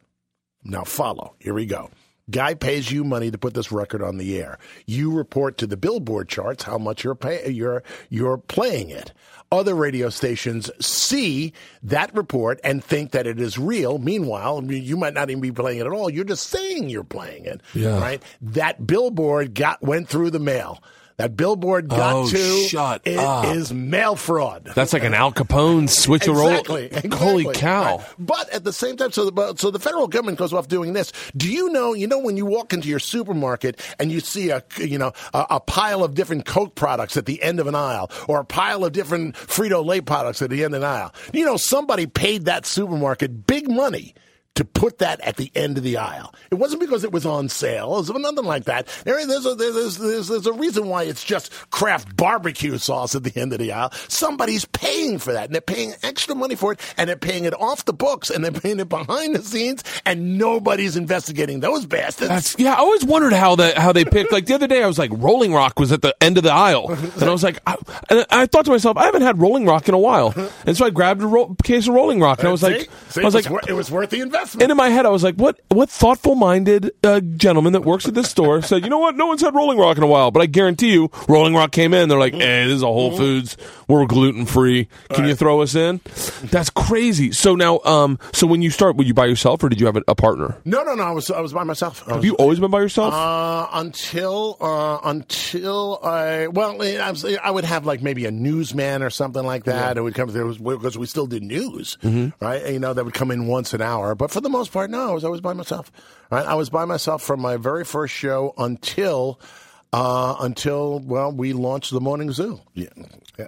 Now 0.63 0.85
follow. 0.85 1.35
Here 1.41 1.55
we 1.55 1.67
go. 1.67 1.91
Guy 2.31 2.53
pays 2.53 2.93
you 2.93 3.05
money 3.05 3.31
to 3.31 3.39
put 3.39 3.55
this 3.55 3.73
record 3.73 4.03
on 4.03 4.19
the 4.19 4.39
air. 4.39 4.59
You 4.85 5.11
report 5.11 5.57
to 5.59 5.67
the 5.67 5.79
Billboard 5.79 6.29
charts 6.29 6.65
how 6.65 6.77
much 6.77 7.03
you're 7.03 7.15
pay, 7.15 7.49
you're 7.49 7.83
you're 8.11 8.37
playing 8.37 8.91
it. 8.91 9.13
Other 9.51 9.75
radio 9.75 10.11
stations 10.11 10.71
see 10.79 11.55
that 11.83 12.15
report 12.15 12.61
and 12.63 12.85
think 12.85 13.13
that 13.13 13.27
it 13.27 13.41
is 13.41 13.59
real. 13.59 13.99
Meanwhile, 13.99 14.65
you 14.65 14.97
might 14.97 15.15
not 15.15 15.31
even 15.31 15.41
be 15.41 15.53
playing 15.53 15.79
it 15.79 15.87
at 15.87 15.93
all. 15.93 16.11
You're 16.11 16.25
just 16.25 16.49
saying 16.49 16.91
you're 16.91 17.03
playing 17.03 17.47
it. 17.47 17.63
Yeah. 17.73 17.99
Right? 17.99 18.23
That 18.43 18.87
billboard 18.87 19.55
got 19.55 19.83
went 19.83 20.09
through 20.09 20.31
the 20.31 20.39
mail. 20.39 20.83
That 21.19 21.37
Billboard 21.37 21.89
got 21.89 22.15
Oh, 22.15 22.29
to 22.31 22.37
shut 22.69 23.03
it 23.05 23.19
up. 23.19 23.55
is 23.55 23.73
mail 23.73 24.17
fraud. 24.17 24.71
That's 24.75 24.93
like 24.93 25.05
an 25.05 25.15
Al 25.15 25.33
Capone 25.33 25.85
switcheroo. 25.89 26.51
Exactly, 26.51 26.87
exactly. 26.87 27.11
Holy 27.19 27.55
cow. 27.55 27.99
Right. 27.99 28.07
But 28.19 28.49
at 28.51 28.65
the 28.65 28.73
same 28.73 28.97
time, 28.97 29.13
so 29.13 29.29
the, 29.31 29.55
so 29.57 29.71
the 29.71 29.79
federal 29.79 30.09
government 30.09 30.39
goes 30.39 30.53
off 30.53 30.69
doing 30.69 30.93
this. 30.95 31.13
Do 31.37 31.53
you 31.53 31.69
know? 31.71 31.93
You 31.93 32.07
know 32.07 32.19
when 32.19 32.37
you 32.37 32.47
walk 32.47 32.73
into 32.73 32.89
your 32.89 32.99
supermarket 33.01 33.81
and 33.99 34.11
you 34.11 34.21
see 34.21 34.51
a 34.51 34.63
you 34.79 34.97
know 34.99 35.13
a, 35.35 35.47
a 35.51 35.61
pile 35.61 36.03
of 36.03 36.15
different 36.15 36.47
Coke 36.47 36.75
products 36.75 37.17
at 37.17 37.27
the 37.27 37.43
end 37.43 37.61
of 37.61 37.67
an 37.67 37.75
aisle, 37.75 38.11
or 38.29 38.41
a 38.41 38.45
pile 38.45 38.85
of 38.85 38.93
different 38.93 39.35
Frito 39.35 39.85
Lay 39.85 40.01
products 40.01 40.41
at 40.41 40.51
the 40.51 40.65
end 40.65 40.75
of 40.75 40.83
an 40.83 40.89
aisle. 40.89 41.13
You 41.33 41.45
know 41.45 41.57
somebody 41.57 42.07
paid 42.07 42.47
that 42.47 42.65
supermarket 42.65 43.47
big 43.47 43.69
money. 43.69 44.15
To 44.59 44.65
put 44.65 44.99
that 44.99 45.21
at 45.21 45.37
the 45.37 45.53
end 45.55 45.79
of 45.79 45.85
the 45.85 45.99
aisle, 45.99 46.35
it 46.51 46.57
wasn't 46.57 46.81
because 46.81 47.05
it 47.05 47.13
was 47.13 47.25
on 47.25 47.49
sale. 47.49 47.95
It 47.95 48.09
was 48.09 48.11
nothing 48.11 48.45
like 48.45 48.65
that. 48.65 48.89
There, 49.05 49.25
there's, 49.25 49.47
a, 49.47 49.55
there's, 49.55 49.99
there's, 49.99 50.27
there's 50.27 50.47
a 50.49 50.53
reason 50.53 50.89
why 50.89 51.05
it's 51.05 51.23
just 51.23 51.53
Kraft 51.71 52.17
barbecue 52.17 52.77
sauce 52.79 53.15
at 53.15 53.23
the 53.23 53.41
end 53.41 53.53
of 53.53 53.61
the 53.61 53.71
aisle. 53.71 53.93
Somebody's 54.09 54.65
paying 54.65 55.21
for 55.21 55.33
that, 55.33 55.45
and 55.45 55.55
they're 55.55 55.61
paying 55.61 55.95
extra 56.03 56.35
money 56.35 56.57
for 56.57 56.73
it, 56.73 56.81
and 56.97 57.09
they're 57.09 57.15
paying 57.15 57.45
it 57.45 57.55
off 57.55 57.85
the 57.85 57.93
books, 57.93 58.31
and 58.31 58.43
they're 58.45 58.51
paying 58.51 58.81
it 58.81 58.89
behind 58.89 59.37
the 59.37 59.45
scenes, 59.45 59.85
and 60.05 60.39
nobody's 60.39 60.97
investigating 60.97 61.61
those 61.61 61.87
bastards. 61.87 62.29
That's 62.29 62.59
yeah. 62.59 62.73
I 62.73 62.79
always 62.79 63.05
wondered 63.05 63.35
how 63.35 63.55
that 63.55 63.79
how 63.79 63.93
they 63.93 64.05
picked. 64.05 64.33
Like 64.33 64.47
the 64.47 64.55
other 64.55 64.67
day, 64.67 64.83
I 64.83 64.89
was 64.89 64.99
like, 64.99 65.13
Rolling 65.15 65.53
Rock 65.53 65.79
was 65.79 65.93
at 65.93 66.03
the 66.03 66.17
end 66.21 66.37
of 66.37 66.43
the 66.43 66.53
aisle, 66.53 66.91
and 66.93 67.23
I 67.23 67.31
was 67.31 67.45
like, 67.45 67.61
I, 67.65 67.77
and 68.11 68.27
I 68.29 68.47
thought 68.47 68.65
to 68.65 68.73
myself, 68.73 68.97
I 68.97 69.05
haven't 69.05 69.23
had 69.23 69.39
Rolling 69.39 69.67
Rock 69.67 69.89
in 69.89 69.95
a 69.95 70.01
while, 70.01 70.35
and 70.67 70.77
so 70.77 70.85
I 70.85 70.91
grabbed 70.91 71.23
a 71.23 71.29
ro- 71.29 71.55
case 71.63 71.87
of 71.87 71.95
Rolling 71.95 72.19
Rock, 72.19 72.41
and 72.41 72.49
I 72.49 72.51
was 72.51 72.63
See? 72.63 72.67
like, 72.67 72.91
See, 73.11 73.21
I 73.21 73.25
was 73.25 73.35
like, 73.37 73.47
it 73.69 73.75
was 73.75 73.89
worth 73.89 74.11
the 74.11 74.19
investment. 74.19 74.48
And 74.55 74.71
in 74.71 74.77
my 74.77 74.89
head, 74.89 75.07
I 75.07 75.11
was 75.11 75.23
like, 75.25 75.35
what 75.37 75.61
what 75.69 75.91
thoughtful 75.91 76.35
minded 76.35 76.91
uh, 77.05 77.21
gentleman 77.21 77.73
that 77.75 77.83
works 77.85 78.07
at 78.07 78.15
this 78.15 78.31
store 78.31 78.63
said, 78.71 78.83
you 78.85 78.91
know 78.91 78.99
what, 78.99 79.17
no 79.17 79.27
one's 79.27 79.41
had 79.43 79.55
Rolling 79.55 79.79
Rock 79.79 79.97
in 79.97 80.03
a 80.03 80.07
while, 80.07 80.31
but 80.31 80.41
I 80.43 80.47
guarantee 80.47 80.93
you, 80.93 81.11
Rolling 81.29 81.55
Rock 81.55 81.73
came 81.73 81.93
in. 81.95 82.09
They're 82.09 82.19
like, 82.19 82.35
hey, 82.35 82.65
this 82.67 82.75
is 82.77 82.83
a 82.83 82.87
Whole 82.87 83.17
Foods. 83.17 83.57
We're 83.89 84.05
gluten 84.07 84.45
free. 84.47 84.89
Can 85.15 85.27
you 85.27 85.35
throw 85.35 85.63
us 85.63 85.75
in? 85.75 86.01
That's 86.45 86.69
crazy. 86.71 87.33
So 87.33 87.55
now, 87.55 87.81
um, 87.85 88.19
so 88.33 88.47
when 88.47 88.61
you 88.63 88.71
start, 88.71 88.97
were 88.97 89.05
you 89.05 89.15
by 89.15 89.27
yourself 89.27 89.63
or 89.63 89.69
did 89.71 89.81
you 89.81 89.87
have 89.87 89.97
a, 89.97 90.03
a 90.09 90.15
partner? 90.15 90.57
no, 90.65 90.83
no, 90.83 90.95
no. 90.95 91.03
I 91.05 91.11
was 91.13 91.31
I 91.31 91.41
was 91.41 91.53
by 91.53 91.65
myself. 91.65 92.03
I 92.07 92.11
Have 92.11 92.17
was- 92.19 92.25
you 92.27 92.35
always 92.37 92.59
been 92.61 92.71
by 92.71 92.81
yourself? 92.81 93.15
Uh, 93.15 93.67
until 93.73 94.57
uh, 94.61 94.99
until 95.05 95.99
I 96.03 96.49
well, 96.49 96.81
I, 96.83 97.11
was, 97.11 97.25
I 97.25 97.51
would 97.51 97.65
have 97.65 97.87
like 97.87 98.03
maybe 98.03 98.27
a 98.27 98.31
newsman 98.31 99.03
or 99.03 99.11
something 99.11 99.43
like 99.45 99.65
that. 99.65 99.97
It 99.97 100.03
would 100.03 100.15
come 100.15 100.29
there 100.31 100.45
because 100.47 100.99
we 100.99 101.07
still 101.07 101.27
did 101.27 101.43
news, 101.43 101.97
Mm-hmm. 102.03 102.45
right? 102.45 102.67
You 102.73 102.79
know, 102.79 102.93
that 102.93 103.05
would 103.05 103.15
come 103.15 103.31
in 103.31 103.47
once 103.47 103.73
an 103.75 103.81
hour. 103.83 104.15
But 104.15 104.28
for 104.29 104.41
the 104.41 104.49
most 104.51 104.73
part, 104.73 104.91
no, 104.91 105.11
I 105.11 105.13
was 105.13 105.25
always 105.25 105.41
by 105.41 105.53
myself. 105.53 105.91
Right? 106.31 106.47
I 106.47 106.55
was 106.55 106.71
by 106.71 106.85
myself 106.85 107.23
from 107.23 107.41
my 107.41 107.57
very 107.57 107.85
first 107.85 108.15
show 108.15 108.55
until. 108.59 109.41
Uh, 109.91 110.37
until 110.41 110.99
well, 110.99 111.33
we 111.33 111.55
launched 111.55 111.93
the 111.93 112.01
Morning 112.01 112.31
Zoo. 112.31 112.61
Yeah, 112.75 112.89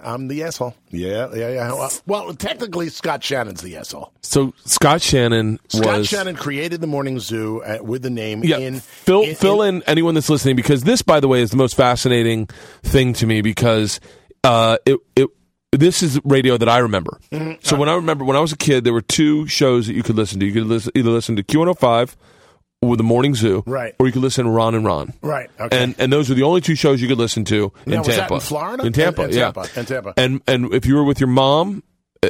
I'm 0.01 0.27
the 0.27 0.41
asshole. 0.41 0.73
Yeah, 0.89 1.29
yeah, 1.35 1.49
yeah. 1.51 1.87
Well, 2.07 2.33
technically, 2.33 2.89
Scott 2.89 3.23
Shannon's 3.23 3.61
the 3.61 3.77
asshole. 3.77 4.11
so 4.23 4.51
Scott 4.65 5.03
Shannon 5.03 5.59
Scott 5.67 5.99
was. 5.99 6.07
Shannon 6.07 6.35
created 6.35 6.81
the 6.81 6.87
Morning 6.87 7.19
Zoo 7.19 7.61
uh, 7.61 7.77
with 7.83 8.01
the 8.01 8.09
name 8.09 8.43
Yeah, 8.43 8.57
in 8.57 8.79
fill 8.79 9.21
in- 9.21 9.35
fill 9.35 9.61
in- 9.61 9.75
in 9.75 9.83
anyone 9.85 10.15
that's 10.15 10.31
listening 10.31 10.55
because 10.55 10.81
this, 10.81 11.03
by 11.03 11.19
the 11.19 11.27
way, 11.27 11.41
is 11.43 11.51
the 11.51 11.57
most 11.57 11.75
fascinating 11.75 12.47
thing 12.81 13.13
to 13.13 13.27
me 13.27 13.41
because 13.43 13.99
uh, 14.43 14.77
it 14.87 14.97
it 15.15 15.27
this 15.71 16.03
is 16.03 16.19
radio 16.23 16.57
that 16.57 16.67
I 16.69 16.79
remember. 16.79 17.19
Mm-hmm. 17.31 17.59
So 17.61 17.75
when 17.77 17.89
I 17.89 17.95
remember 17.95 18.25
when 18.25 18.35
I 18.35 18.39
was 18.41 18.51
a 18.51 18.57
kid, 18.57 18.83
there 18.83 18.93
were 18.93 19.01
two 19.01 19.47
shows 19.47 19.87
that 19.87 19.93
you 19.93 20.03
could 20.03 20.15
listen 20.15 20.39
to. 20.39 20.45
You 20.45 20.53
could 20.53 20.65
listen, 20.67 20.91
either 20.95 21.09
listen 21.09 21.35
to 21.37 21.43
Q105 21.43 22.15
with 22.81 22.97
the 22.97 23.03
Morning 23.03 23.35
Zoo, 23.35 23.63
Right. 23.67 23.95
or 23.99 24.07
you 24.07 24.11
could 24.11 24.21
listen 24.23 24.45
to 24.45 24.51
Ron 24.51 24.73
and 24.75 24.83
Ron. 24.83 25.13
Right, 25.21 25.49
okay. 25.59 25.83
And 25.83 25.95
and 25.99 26.11
those 26.11 26.29
were 26.29 26.35
the 26.35 26.43
only 26.43 26.61
two 26.61 26.75
shows 26.75 27.01
you 27.01 27.07
could 27.07 27.19
listen 27.19 27.45
to 27.45 27.71
in 27.85 27.91
Now, 27.91 27.97
was 27.99 28.07
that 28.07 28.15
Tampa. 28.17 28.33
in 28.35 28.39
Florida? 28.41 28.85
In 28.85 28.93
Tampa, 28.93 29.23
In- 29.23 29.29
in 29.29 29.35
yeah. 29.37 29.51
Tampa, 29.51 29.79
in 29.79 29.85
Tampa. 29.85 30.13
And 30.17 30.41
and 30.47 30.73
if 30.73 30.85
you 30.85 30.95
were 30.95 31.03
with 31.03 31.19
your 31.19 31.29
mom 31.29 31.83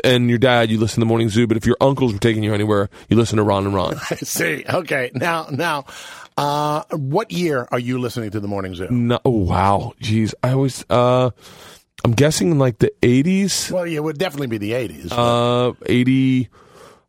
and 0.03 0.29
your 0.29 0.37
dad, 0.39 0.69
you 0.69 0.77
listen 0.77 0.95
to 0.95 0.99
the 1.01 1.05
Morning 1.05 1.29
Zoo. 1.29 1.47
But 1.47 1.57
if 1.57 1.65
your 1.65 1.77
uncles 1.81 2.13
were 2.13 2.19
taking 2.19 2.43
you 2.43 2.53
anywhere, 2.53 2.89
you 3.09 3.17
listen 3.17 3.37
to 3.37 3.43
Ron 3.43 3.65
and 3.65 3.73
Ron. 3.73 3.95
I 4.09 4.15
see. 4.15 4.63
Okay. 4.69 5.09
Now, 5.13 5.47
now, 5.51 5.85
uh, 6.37 6.83
what 6.91 7.31
year 7.31 7.67
are 7.71 7.79
you 7.79 7.97
listening 7.99 8.31
to 8.31 8.39
the 8.39 8.47
Morning 8.47 8.75
Zoo? 8.75 8.87
No, 8.89 9.19
oh, 9.25 9.29
wow, 9.31 9.93
jeez. 10.01 10.33
I 10.43 10.51
always, 10.51 10.85
uh, 10.89 11.31
I'm 12.03 12.11
guessing 12.13 12.51
in 12.51 12.59
like 12.59 12.79
the 12.79 12.91
80s, 13.01 13.71
Well, 13.71 13.85
yeah, 13.85 13.97
it 13.97 14.03
would 14.03 14.17
definitely 14.17 14.47
be 14.47 14.57
the 14.57 14.71
80s. 14.71 15.11
uh, 15.11 15.73
80. 15.85 16.49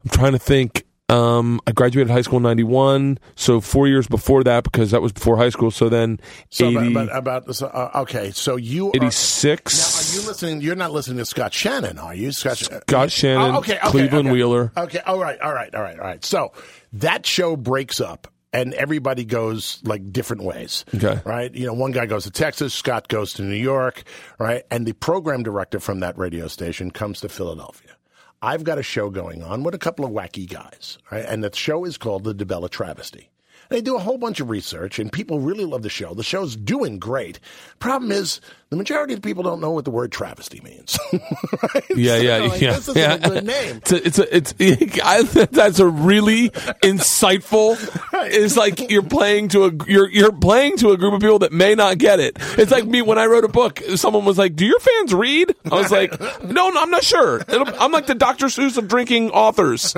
I'm 0.04 0.10
trying 0.10 0.32
to 0.32 0.38
think. 0.38 0.84
Um, 1.08 1.60
I 1.66 1.72
graduated 1.72 2.10
high 2.10 2.22
school 2.22 2.38
in 2.38 2.42
91, 2.44 3.18
so 3.34 3.60
four 3.60 3.86
years 3.86 4.06
before 4.06 4.42
that 4.44 4.64
because 4.64 4.92
that 4.92 5.02
was 5.02 5.12
before 5.12 5.36
high 5.36 5.50
school. 5.50 5.70
So 5.70 5.90
then 5.90 6.18
so 6.48 6.68
80, 6.68 6.90
about, 6.92 7.16
about, 7.16 7.60
about 7.60 7.62
uh, 7.94 8.00
okay. 8.02 8.30
So 8.30 8.56
you 8.56 8.86
are, 8.88 8.92
86. 8.94 9.76
now, 9.76 9.82
are 9.82 10.22
you 10.22 10.26
listening? 10.28 10.60
You're 10.62 10.74
not 10.76 10.90
listening 10.92 11.18
to 11.18 11.26
Scott 11.26 11.52
Shannon, 11.52 11.98
are 11.98 12.14
you? 12.14 12.32
Scott, 12.32 12.56
Scott 12.56 13.10
Shannon, 13.10 13.54
Oh, 13.54 13.58
okay, 13.58 13.76
okay, 13.76 13.88
Cleveland 13.90 14.28
okay. 14.28 14.32
Wheeler. 14.32 14.72
Okay. 14.74 15.00
All 15.00 15.18
right. 15.18 15.38
All 15.40 15.52
right. 15.52 15.74
All 15.74 15.82
right. 15.82 15.98
All 15.98 16.04
right. 16.06 16.24
So 16.24 16.52
that 16.94 17.26
show 17.26 17.56
breaks 17.56 18.00
up. 18.00 18.28
And 18.52 18.74
everybody 18.74 19.24
goes 19.24 19.80
like 19.82 20.12
different 20.12 20.42
ways. 20.42 20.84
Okay. 20.94 21.20
Right? 21.24 21.54
You 21.54 21.66
know, 21.66 21.72
one 21.72 21.92
guy 21.92 22.06
goes 22.06 22.24
to 22.24 22.30
Texas, 22.30 22.74
Scott 22.74 23.08
goes 23.08 23.32
to 23.34 23.42
New 23.42 23.56
York, 23.56 24.02
right? 24.38 24.64
And 24.70 24.86
the 24.86 24.92
program 24.92 25.42
director 25.42 25.80
from 25.80 26.00
that 26.00 26.18
radio 26.18 26.48
station 26.48 26.90
comes 26.90 27.20
to 27.20 27.28
Philadelphia. 27.28 27.96
I've 28.42 28.64
got 28.64 28.78
a 28.78 28.82
show 28.82 29.08
going 29.08 29.42
on 29.42 29.62
with 29.62 29.74
a 29.74 29.78
couple 29.78 30.04
of 30.04 30.10
wacky 30.10 30.50
guys, 30.50 30.98
right? 31.10 31.24
And 31.26 31.42
the 31.44 31.54
show 31.54 31.84
is 31.84 31.96
called 31.96 32.24
The 32.24 32.34
DeBella 32.34 32.68
Travesty. 32.68 33.30
They 33.68 33.80
do 33.80 33.96
a 33.96 34.00
whole 34.00 34.18
bunch 34.18 34.40
of 34.40 34.50
research, 34.50 34.98
and 34.98 35.10
people 35.10 35.40
really 35.40 35.64
love 35.64 35.82
the 35.82 35.88
show. 35.88 36.12
The 36.12 36.22
show's 36.22 36.56
doing 36.56 36.98
great. 36.98 37.40
Problem 37.78 38.12
is, 38.12 38.40
the 38.72 38.78
majority 38.78 39.12
of 39.12 39.20
people 39.20 39.42
don't 39.42 39.60
know 39.60 39.70
what 39.70 39.84
the 39.84 39.90
word 39.90 40.10
travesty 40.10 40.60
means. 40.62 40.98
Right? 41.74 41.84
Yeah, 41.90 42.16
So 42.16 42.22
yeah, 42.22 42.38
like, 42.38 42.60
yeah. 42.60 42.72
This 42.72 42.88
isn't 42.88 42.96
yeah. 42.96 43.14
a 43.14 43.28
good 43.28 43.44
name. 43.44 43.76
It's 43.76 43.92
a, 43.92 44.06
it's 44.06 44.18
a, 44.18 44.36
it's 44.36 44.54
I, 45.04 45.22
that's 45.22 45.78
a 45.78 45.86
really 45.86 46.50
insightful. 46.50 47.76
It's 48.24 48.56
like 48.56 48.90
you're 48.90 49.02
playing 49.02 49.48
to 49.48 49.66
a 49.66 49.72
you're 49.86 50.10
you're 50.10 50.32
playing 50.32 50.78
to 50.78 50.90
a 50.90 50.96
group 50.96 51.14
of 51.14 51.20
people 51.20 51.38
that 51.40 51.52
may 51.52 51.74
not 51.74 51.98
get 51.98 52.18
it. 52.18 52.36
It's 52.58 52.72
like 52.72 52.86
me 52.86 53.00
when 53.02 53.18
I 53.18 53.26
wrote 53.26 53.44
a 53.44 53.48
book. 53.48 53.80
Someone 53.94 54.24
was 54.24 54.38
like, 54.38 54.56
"Do 54.56 54.66
your 54.66 54.80
fans 54.80 55.14
read?" 55.14 55.54
I 55.70 55.74
was 55.76 55.92
like, 55.92 56.18
"No, 56.42 56.70
no 56.70 56.80
I'm 56.80 56.90
not 56.90 57.04
sure." 57.04 57.40
It'll, 57.40 57.68
I'm 57.80 57.92
like 57.92 58.06
the 58.06 58.14
Dr. 58.14 58.46
Seuss 58.46 58.76
of 58.76 58.88
drinking 58.88 59.30
authors. 59.30 59.94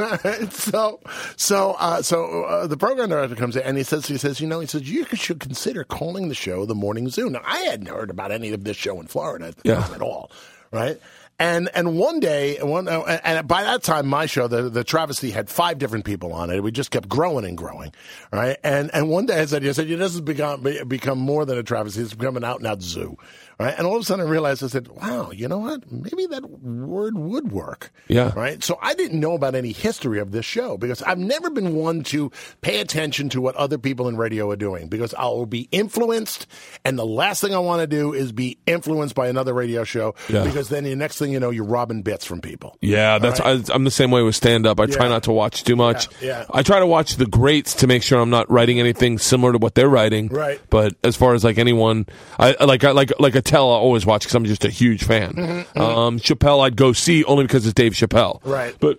so, 0.50 1.00
so, 1.36 1.76
uh, 1.78 2.02
so 2.02 2.44
uh, 2.44 2.66
the 2.66 2.76
program 2.76 3.08
director 3.08 3.36
comes 3.36 3.56
in 3.56 3.62
and 3.62 3.78
he 3.78 3.84
says, 3.84 4.06
he 4.06 4.18
says, 4.18 4.40
you 4.40 4.46
know, 4.46 4.60
he 4.60 4.66
says 4.66 4.88
you 4.90 5.04
should 5.14 5.40
consider 5.40 5.84
calling 5.84 6.28
the 6.28 6.34
show 6.34 6.66
the 6.66 6.74
Morning 6.74 7.08
Zoo. 7.08 7.30
Now, 7.30 7.42
I 7.44 7.60
hadn't 7.60 7.88
heard 7.88 8.10
about 8.10 8.32
any 8.32 8.52
of 8.52 8.63
this 8.64 8.76
show 8.76 9.00
in 9.00 9.06
Florida 9.06 9.54
Yeah. 9.64 9.86
at 9.94 10.02
all, 10.02 10.30
right? 10.72 11.00
And 11.36 11.68
and 11.74 11.98
one 11.98 12.20
day, 12.20 12.58
one 12.62 12.86
uh, 12.86 13.00
and 13.24 13.48
by 13.48 13.64
that 13.64 13.82
time, 13.82 14.06
my 14.06 14.26
show, 14.26 14.46
the 14.46 14.70
the 14.70 14.84
travesty, 14.84 15.32
had 15.32 15.50
five 15.50 15.78
different 15.78 16.04
people 16.04 16.32
on 16.32 16.48
it. 16.50 16.62
We 16.62 16.70
just 16.70 16.92
kept 16.92 17.08
growing 17.08 17.44
and 17.44 17.58
growing, 17.58 17.92
right? 18.32 18.56
And 18.62 18.88
and 18.94 19.08
one 19.08 19.26
day 19.26 19.40
I 19.40 19.44
said, 19.46 19.66
I 19.66 19.72
said, 19.72 19.88
this 19.88 19.98
has 20.12 20.20
become 20.20 20.64
become 20.86 21.18
more 21.18 21.44
than 21.44 21.58
a 21.58 21.64
travesty; 21.64 22.02
it's 22.02 22.14
become 22.14 22.36
an 22.36 22.44
out 22.44 22.58
and 22.58 22.68
out 22.68 22.82
zoo, 22.82 23.18
right? 23.58 23.74
And 23.76 23.86
all 23.86 23.96
of 23.96 24.02
a 24.02 24.04
sudden, 24.04 24.26
I 24.26 24.28
realized, 24.28 24.62
I 24.64 24.68
said, 24.68 24.88
wow, 24.88 25.30
you 25.30 25.48
know 25.48 25.58
what? 25.58 25.90
Maybe 25.90 26.26
that 26.26 26.48
word 26.50 27.16
would 27.16 27.52
work, 27.52 27.92
Yeah. 28.08 28.32
right? 28.34 28.62
So 28.62 28.78
I 28.82 28.94
didn't 28.94 29.20
know 29.20 29.34
about 29.34 29.54
any 29.54 29.72
history 29.72 30.18
of 30.18 30.32
this 30.32 30.44
show 30.44 30.76
because 30.76 31.02
I've 31.02 31.18
never 31.18 31.50
been 31.50 31.74
one 31.74 32.02
to 32.04 32.30
pay 32.60 32.80
attention 32.80 33.28
to 33.30 33.40
what 33.40 33.54
other 33.56 33.78
people 33.78 34.08
in 34.08 34.16
radio 34.16 34.50
are 34.50 34.56
doing 34.56 34.88
because 34.88 35.14
I 35.14 35.24
will 35.26 35.46
be 35.46 35.68
influenced, 35.72 36.46
and 36.84 36.98
the 36.98 37.06
last 37.06 37.40
thing 37.40 37.54
I 37.54 37.58
want 37.58 37.80
to 37.80 37.86
do 37.86 38.12
is 38.12 38.32
be 38.32 38.58
influenced 38.66 39.14
by 39.14 39.28
another 39.28 39.54
radio 39.54 39.84
show 39.84 40.14
Yeah. 40.28 40.44
because 40.44 40.68
then 40.68 40.84
the 40.84 40.94
next 40.96 41.18
thing 41.18 41.32
you 41.32 41.40
know, 41.40 41.50
you're 41.50 41.64
robbing 41.64 42.02
bits 42.02 42.24
from 42.24 42.40
people. 42.40 42.76
Yeah, 42.80 43.18
that's 43.18 43.40
I, 43.40 43.60
I'm 43.72 43.84
the 43.84 43.90
same 43.90 44.10
way 44.10 44.22
with 44.22 44.34
stand 44.36 44.66
up. 44.66 44.80
I 44.80 44.86
try 44.86 45.08
not 45.08 45.24
to 45.24 45.32
watch 45.32 45.64
too 45.64 45.76
much. 45.76 46.08
Yeah, 46.20 46.40
yeah. 46.40 46.44
I 46.50 46.62
try 46.62 46.78
to 46.80 46.86
watch 46.86 47.16
the 47.16 47.26
greats 47.26 47.74
to 47.76 47.86
make 47.86 48.02
sure 48.02 48.20
I'm 48.20 48.30
not 48.30 48.50
writing 48.50 48.80
anything 48.80 49.18
similar 49.18 49.52
to 49.52 49.58
what 49.58 49.74
they're 49.74 49.88
writing. 49.88 50.28
Right. 50.28 50.60
But 50.70 50.94
as 51.04 51.16
far 51.16 51.34
as 51.34 51.44
like 51.44 51.58
anyone, 51.58 52.06
I 52.38 52.56
I 52.58 52.64
like 52.64 52.82
I 52.84 52.90
like 52.92 53.12
like 53.18 53.34
Attell. 53.46 53.70
I 53.70 53.76
always 53.76 54.06
watch 54.06 54.22
because 54.22 54.34
I'm 54.34 54.44
just 54.44 54.64
a 54.64 54.70
huge 54.70 55.04
fan. 55.04 55.34
Um, 55.76 56.18
Chappelle, 56.18 56.64
I'd 56.64 56.76
go 56.76 56.92
see 56.92 57.24
only 57.24 57.44
because 57.44 57.64
it's 57.66 57.74
Dave 57.74 57.92
Chappelle. 57.92 58.40
Mm-hmm, 58.40 58.50
Right. 58.50 58.74
But 58.80 58.98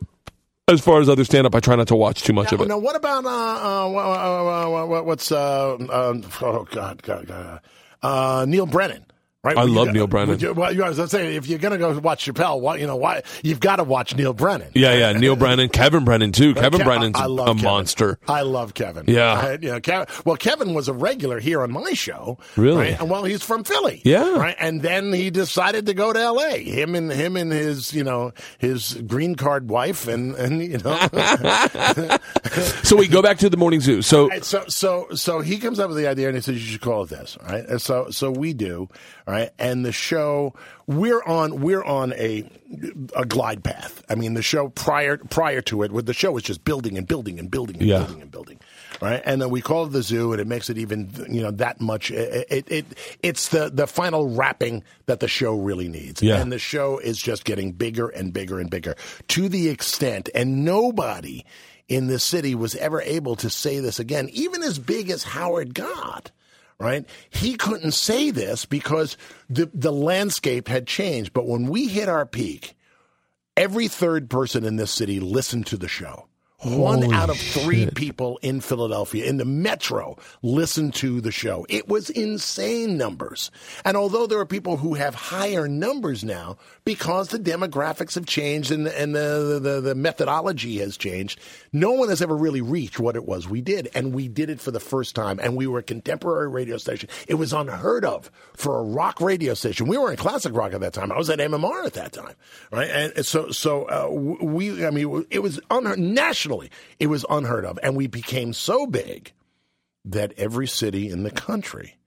as 0.68 0.82
far 0.82 1.00
as 1.02 1.10
other 1.10 1.24
stand 1.24 1.46
up, 1.48 1.54
I 1.56 1.60
try 1.60 1.76
not 1.76 1.88
to 1.90 1.96
watch 1.96 2.24
too 2.24 2.34
much 2.34 2.52
Now, 2.52 2.56
of 2.56 2.62
it. 2.62 2.68
now, 2.68 2.78
what 2.78 2.96
about 2.96 3.26
uh, 3.26 3.30
uh, 3.30 3.90
uh, 3.92 4.84
uh, 4.84 5.00
uh, 5.00 5.04
what's 5.04 5.32
uh, 5.32 5.76
um, 5.76 6.24
oh 6.42 6.68
god, 6.72 7.02
god, 7.04 7.28
god 7.28 7.62
uh, 8.02 8.46
Neal 8.48 8.66
Brennan? 8.66 9.06
Right, 9.46 9.58
I 9.58 9.64
love 9.64 9.90
Neal 9.94 10.08
Brennan. 10.08 10.40
you- 10.40 10.54
well, 10.54 10.72
you 10.72 10.80
know, 10.80 10.86
as 10.86 10.98
I'm 11.00 11.08
saying, 11.08 11.36
if 11.36 11.46
you're 11.48 11.60
gonna 11.60 11.78
go 11.78 11.98
watch 12.00 12.26
Chappelle, 12.26 12.60
why, 12.60 12.78
you 12.78 12.88
know, 12.88 12.96
why 12.96 13.22
you've 13.44 13.60
got 13.60 13.76
to 13.76 13.84
watch 13.84 14.16
Neal 14.16 14.34
Brennan. 14.34 14.70
Yeah, 14.74 14.94
yeah. 14.96 15.12
Neal 15.14 15.36
Brennan, 15.36 15.70
Kevin 15.70 16.04
Brennan 16.04 16.32
too. 16.32 16.54
Kevin 16.56 16.82
Ke- 16.82 16.84
Brennan's 16.84 17.16
I- 17.20 17.24
I 17.24 17.28
love 17.28 17.48
a 17.48 17.52
Kevin. 17.52 17.64
monster. 17.64 18.20
I 18.28 18.42
love 18.42 18.74
Kevin. 18.74 19.06
Yeah. 19.08 19.40
Right? 19.40 19.62
You 19.64 19.72
know, 19.74 19.80
Kevin, 19.80 20.08
well, 20.26 20.36
Kevin 20.36 20.74
was 20.74 20.88
a 20.88 20.94
regular 20.94 21.40
here 21.40 21.62
on 21.62 21.72
my 21.72 21.94
show. 21.94 22.40
Really? 22.56 22.78
Right? 22.78 23.00
And 23.00 23.10
well, 23.10 23.24
he's 23.24 23.44
from 23.44 23.64
Philly. 23.64 24.02
Yeah. 24.04 24.36
Right. 24.38 24.56
And 24.60 24.82
then 24.82 25.14
he 25.14 25.30
decided 25.30 25.86
to 25.86 25.94
go 25.94 26.12
to 26.12 26.20
L.A. 26.20 26.64
Him 26.64 26.96
and 26.96 27.12
him 27.12 27.38
and 27.38 27.52
his, 27.52 27.94
you 27.94 28.04
know, 28.04 28.32
his 28.58 28.94
green 29.06 29.36
card 29.36 29.70
wife, 29.70 30.08
and 30.08 30.34
and 30.36 30.62
you 30.62 30.80
know, 30.80 30.98
so 32.84 32.96
we 32.96 33.08
go 33.08 33.22
back 33.22 33.38
to 33.40 33.50
the 33.50 33.58
morning 33.58 33.82
zoo. 33.82 34.02
So 34.02 34.28
Right, 34.30 34.44
so 34.44 34.64
so 34.68 35.08
so 35.14 35.42
he 35.42 35.58
comes 35.58 35.80
up 35.80 35.90
with 35.90 35.98
the 35.98 36.08
idea 36.08 36.28
and 36.28 36.36
he 36.36 36.42
says 36.42 36.56
you 36.56 36.72
should 36.72 36.82
call 36.82 37.04
it 37.04 37.10
this, 37.10 37.38
right? 37.48 37.66
And 37.68 37.82
so 37.82 38.10
so 38.10 38.32
we 38.32 38.54
do, 38.54 38.88
all 39.28 39.34
right? 39.36 39.50
And 39.60 39.86
the 39.86 39.92
show 39.92 40.54
we're 40.88 41.24
on 41.24 41.62
we're 41.62 41.84
on 41.84 42.14
a 42.14 42.50
a 43.16 43.26
glide 43.26 43.64
path. 43.64 44.04
I 44.10 44.16
mean, 44.16 44.34
the 44.34 44.42
show 44.42 44.70
prior 44.70 45.18
prior 45.18 45.62
to 45.64 45.84
it, 45.84 45.92
with 45.92 46.06
the 46.06 46.14
show 46.14 46.32
was 46.32 46.44
just 46.44 46.64
building 46.64 46.98
and 46.98 47.08
building 47.08 47.40
and 47.40 47.50
building 47.52 47.78
and 47.78 47.86
Yeah. 47.86 48.00
building 48.00 48.22
and 48.22 48.32
building. 48.32 48.60
Right, 49.02 49.22
and 49.26 49.42
then 49.42 49.50
we 49.50 49.60
call 49.60 49.86
it 49.86 49.90
the 49.92 50.02
zoo, 50.02 50.32
and 50.32 50.40
it 50.40 50.48
makes 50.48 50.70
it 50.70 50.78
even, 50.78 51.10
you 51.30 51.42
know, 51.42 51.52
that 51.52 51.82
much. 51.82 52.12
It, 52.12 52.48
it, 52.50 52.72
it 52.72 52.86
it's 53.22 53.50
the 53.50 53.70
the 53.70 53.88
final 53.88 54.30
wrapping 54.34 54.84
that 55.08 55.20
the 55.20 55.28
show 55.28 55.54
really 55.54 55.90
needs, 55.90 56.22
Yeah. 56.24 56.40
and 56.40 56.50
the 56.50 56.60
show 56.60 56.98
is 57.00 57.18
just 57.18 57.44
getting 57.44 57.74
bigger 57.74 58.08
and 58.08 58.32
bigger 58.32 58.58
and 58.58 58.70
bigger 58.70 58.96
to 59.30 59.50
the 59.50 59.68
extent, 59.68 60.30
and 60.34 60.64
nobody 60.64 61.44
in 61.90 62.08
this 62.08 62.24
city 62.24 62.56
was 62.56 62.74
ever 62.76 63.02
able 63.02 63.36
to 63.36 63.50
say 63.50 63.80
this 63.80 64.00
again, 64.00 64.30
even 64.32 64.64
as 64.64 64.80
big 64.80 65.10
as 65.10 65.24
Howard 65.24 65.74
got. 65.74 66.32
Right? 66.80 67.06
He 67.30 67.56
couldn't 67.56 67.94
say 67.94 68.32
this 68.32 68.66
because 68.66 69.16
the 69.50 69.70
the 69.74 69.94
landscape 69.94 70.68
had 70.68 70.88
changed. 70.88 71.32
But 71.34 71.48
when 71.48 71.70
we 71.70 71.88
hit 71.88 72.10
our 72.10 72.26
peak, 72.26 72.76
every 73.56 73.88
third 73.88 74.30
person 74.30 74.66
in 74.66 74.76
this 74.76 74.92
city 74.92 75.20
listened 75.20 75.68
to 75.68 75.78
the 75.78 75.88
show. 75.88 76.28
One 76.64 77.02
Holy 77.02 77.16
out 77.16 77.30
of 77.30 77.38
three 77.38 77.84
shit. 77.84 77.96
people 77.96 78.40
in 78.42 78.62
Philadelphia, 78.62 79.26
in 79.26 79.36
the 79.38 79.46
metro, 79.46 80.18
listened 80.42 80.96
to 80.96 81.20
the 81.20 81.32
show. 81.32 81.66
It 81.68 81.90
was 81.90 82.10
insane 82.10 82.98
numbers. 82.98 83.52
And 83.84 83.98
although 83.98 84.26
there 84.26 84.40
are 84.40 84.46
people 84.46 84.78
who 84.78 84.94
have 84.94 85.16
higher 85.16 85.68
numbers 85.68 86.24
now 86.24 86.58
because 86.86 87.28
the 87.28 87.40
demographics 87.40 88.16
have 88.16 88.26
changed 88.26 88.72
and, 88.72 88.88
and 88.88 89.14
the, 89.14 89.60
the, 89.62 89.82
the 89.82 89.96
methodology 89.96 90.78
has 90.78 90.96
changed, 90.96 91.42
no 91.74 91.92
one 91.92 92.08
has 92.08 92.22
ever 92.22 92.36
really 92.36 92.62
reached 92.62 93.00
what 93.00 93.18
it 93.18 93.26
was 93.26 93.50
we 93.50 93.60
did. 93.62 93.90
And 93.94 94.14
we 94.14 94.30
did 94.30 94.50
it 94.50 94.62
for 94.62 94.72
the 94.72 94.80
first 94.80 95.14
time. 95.14 95.40
And 95.42 95.58
we 95.58 95.68
were 95.68 95.80
a 95.80 95.84
contemporary 95.84 96.48
radio 96.48 96.78
station. 96.78 97.10
It 97.28 97.36
was 97.36 97.52
unheard 97.52 98.06
of 98.06 98.32
for 98.54 98.80
a 98.80 98.84
rock 98.84 99.20
radio 99.20 99.56
station. 99.56 99.88
We 99.88 99.98
were 99.98 100.10
in 100.10 100.18
classic 100.18 100.56
rock 100.56 100.74
at 100.74 100.80
that 100.80 100.94
time. 100.94 101.12
I 101.12 101.18
was 101.18 101.30
at 101.30 101.40
MMR 101.40 101.86
at 101.86 101.94
that 101.94 102.14
time, 102.14 102.34
right? 102.72 102.90
And 102.90 103.26
so, 103.26 103.52
so 103.52 103.84
uh, 103.84 104.10
we, 104.10 104.86
I 104.86 104.90
mean, 104.90 105.26
it 105.30 105.40
was 105.40 105.60
unheard 105.70 106.00
nationally. 106.46 106.70
It 107.00 107.08
was 107.08 107.26
unheard 107.30 107.66
of, 107.66 107.80
and 107.82 107.96
we 107.96 108.08
became 108.08 108.54
so 108.54 108.88
big 108.88 109.34
that 110.04 110.34
every 110.38 110.68
city 110.68 111.10
in 111.10 111.24
the 111.24 111.32
country 111.32 111.98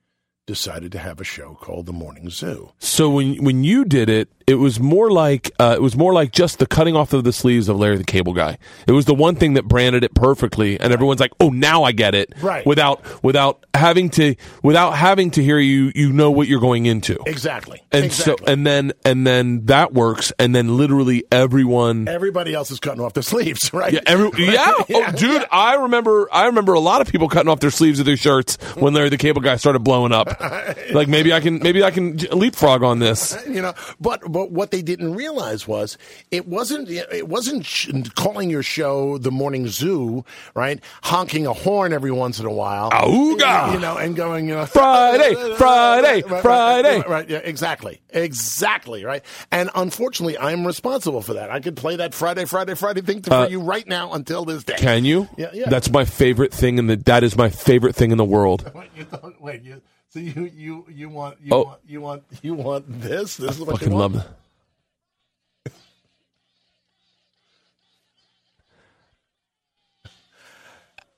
decided 0.46 0.92
to 0.92 0.98
have 0.98 1.20
a 1.20 1.24
show 1.24 1.54
called 1.60 1.86
the 1.86 1.92
Morning 1.92 2.30
Zoo. 2.30 2.72
So 2.78 3.10
when 3.10 3.42
when 3.44 3.64
you 3.64 3.84
did 3.84 4.08
it, 4.08 4.28
it 4.48 4.54
was 4.54 4.80
more 4.80 5.10
like 5.10 5.50
uh, 5.60 5.74
it 5.76 5.82
was 5.82 5.94
more 5.94 6.14
like 6.14 6.32
just 6.32 6.58
the 6.58 6.66
cutting 6.66 6.96
off 6.96 7.12
of 7.12 7.22
the 7.22 7.34
sleeves 7.34 7.68
of 7.68 7.76
Larry 7.78 7.98
the 7.98 8.04
Cable 8.04 8.32
Guy. 8.32 8.56
It 8.86 8.92
was 8.92 9.04
the 9.04 9.14
one 9.14 9.36
thing 9.36 9.54
that 9.54 9.68
branded 9.68 10.04
it 10.04 10.14
perfectly, 10.14 10.80
and 10.80 10.90
everyone's 10.90 11.20
like, 11.20 11.32
"Oh, 11.38 11.50
now 11.50 11.82
I 11.82 11.92
get 11.92 12.14
it." 12.14 12.32
Right. 12.40 12.64
Without 12.64 13.22
without 13.22 13.66
having 13.74 14.08
to 14.10 14.36
without 14.62 14.92
having 14.92 15.32
to 15.32 15.42
hear 15.42 15.58
you, 15.58 15.92
you 15.94 16.14
know 16.14 16.30
what 16.30 16.48
you're 16.48 16.60
going 16.60 16.86
into. 16.86 17.18
Exactly. 17.26 17.82
And 17.92 18.06
exactly. 18.06 18.46
so 18.46 18.50
and 18.50 18.66
then 18.66 18.92
and 19.04 19.26
then 19.26 19.66
that 19.66 19.92
works, 19.92 20.32
and 20.38 20.54
then 20.54 20.78
literally 20.78 21.24
everyone. 21.30 22.08
everybody 22.08 22.54
else 22.54 22.70
is 22.70 22.80
cutting 22.80 23.02
off 23.02 23.12
their 23.12 23.22
sleeves, 23.34 23.70
right? 23.74 23.92
Yeah, 23.92 24.00
every, 24.06 24.30
yeah. 24.46 24.72
Oh, 24.90 25.12
dude, 25.12 25.44
I 25.52 25.74
remember. 25.74 26.26
I 26.32 26.46
remember 26.46 26.72
a 26.72 26.80
lot 26.80 27.02
of 27.02 27.08
people 27.08 27.28
cutting 27.28 27.50
off 27.50 27.60
their 27.60 27.70
sleeves 27.70 28.00
of 28.00 28.06
their 28.06 28.16
shirts 28.16 28.56
when 28.76 28.94
Larry 28.94 29.10
the 29.10 29.18
Cable 29.18 29.42
Guy 29.42 29.56
started 29.56 29.80
blowing 29.80 30.12
up. 30.12 30.28
Like 30.90 31.08
maybe 31.08 31.32
I 31.32 31.40
can, 31.40 31.58
maybe 31.58 31.84
I 31.84 31.90
can 31.90 32.16
leapfrog 32.16 32.82
on 32.82 32.98
this. 32.98 33.36
you 33.46 33.60
know 33.60 33.74
but 34.00 34.20
but 34.30 34.37
what 34.46 34.70
they 34.70 34.82
didn't 34.82 35.14
realize 35.14 35.66
was 35.68 35.98
it 36.30 36.46
wasn't 36.48 36.88
it 36.90 37.28
wasn't 37.28 37.66
calling 38.14 38.50
your 38.50 38.62
show 38.62 39.18
the 39.18 39.30
morning 39.30 39.68
zoo 39.68 40.24
right 40.54 40.80
honking 41.02 41.46
a 41.46 41.52
horn 41.52 41.92
every 41.92 42.10
once 42.12 42.38
in 42.40 42.46
a 42.46 42.52
while 42.52 42.90
Auga! 42.90 43.72
you 43.74 43.78
know 43.80 43.96
and 43.96 44.16
going 44.16 44.48
you 44.48 44.54
know 44.54 44.66
Friday, 44.78 45.34
Friday, 45.56 46.22
Right, 46.22 46.30
right, 46.30 46.42
Friday. 46.42 46.96
right, 46.98 47.08
right, 47.08 47.30
yeah 47.30 47.38
exactly 47.38 48.00
exactly 48.10 49.04
right 49.04 49.24
and 49.50 49.70
unfortunately 49.74 50.38
i'm 50.38 50.66
responsible 50.66 51.22
for 51.22 51.34
that 51.34 51.50
i 51.50 51.60
could 51.60 51.76
play 51.76 51.96
that 51.96 52.14
friday 52.14 52.44
friday 52.44 52.74
friday 52.74 53.00
thing 53.00 53.22
for 53.22 53.48
you 53.48 53.60
right 53.60 53.86
now 53.86 54.12
until 54.12 54.44
this 54.44 54.64
day 54.64 54.74
Uh, 54.74 54.78
Can 54.78 55.04
you? 55.04 55.28
Yeah, 55.36 55.50
yeah. 55.52 55.68
That's 55.68 55.90
my 55.90 56.04
favorite 56.04 56.52
thing 56.52 56.78
in 56.78 56.86
the. 56.86 56.96
That 56.96 57.24
is 57.24 57.36
my 57.36 57.48
favorite 57.50 57.94
thing 57.96 58.10
in 58.10 58.18
the 58.18 58.24
world. 58.24 58.70
Wait, 58.74 58.90
you 58.96 59.04
don't, 59.04 59.40
wait, 59.40 59.62
you, 59.62 59.80
so 60.10 60.18
you 60.18 60.50
you 60.54 60.86
you 60.88 61.08
want 61.08 61.36
you 61.42 61.50
Oh. 61.52 61.64
want 61.64 61.80
you 61.86 62.00
want 62.00 62.22
you 62.42 62.54
want 62.54 62.84
this? 63.00 63.36
This 63.36 63.56
is 63.58 63.60
what 63.60 63.78
Fucking 63.78 63.90
you 63.90 63.96
want. 63.96 64.14
love 64.14 64.26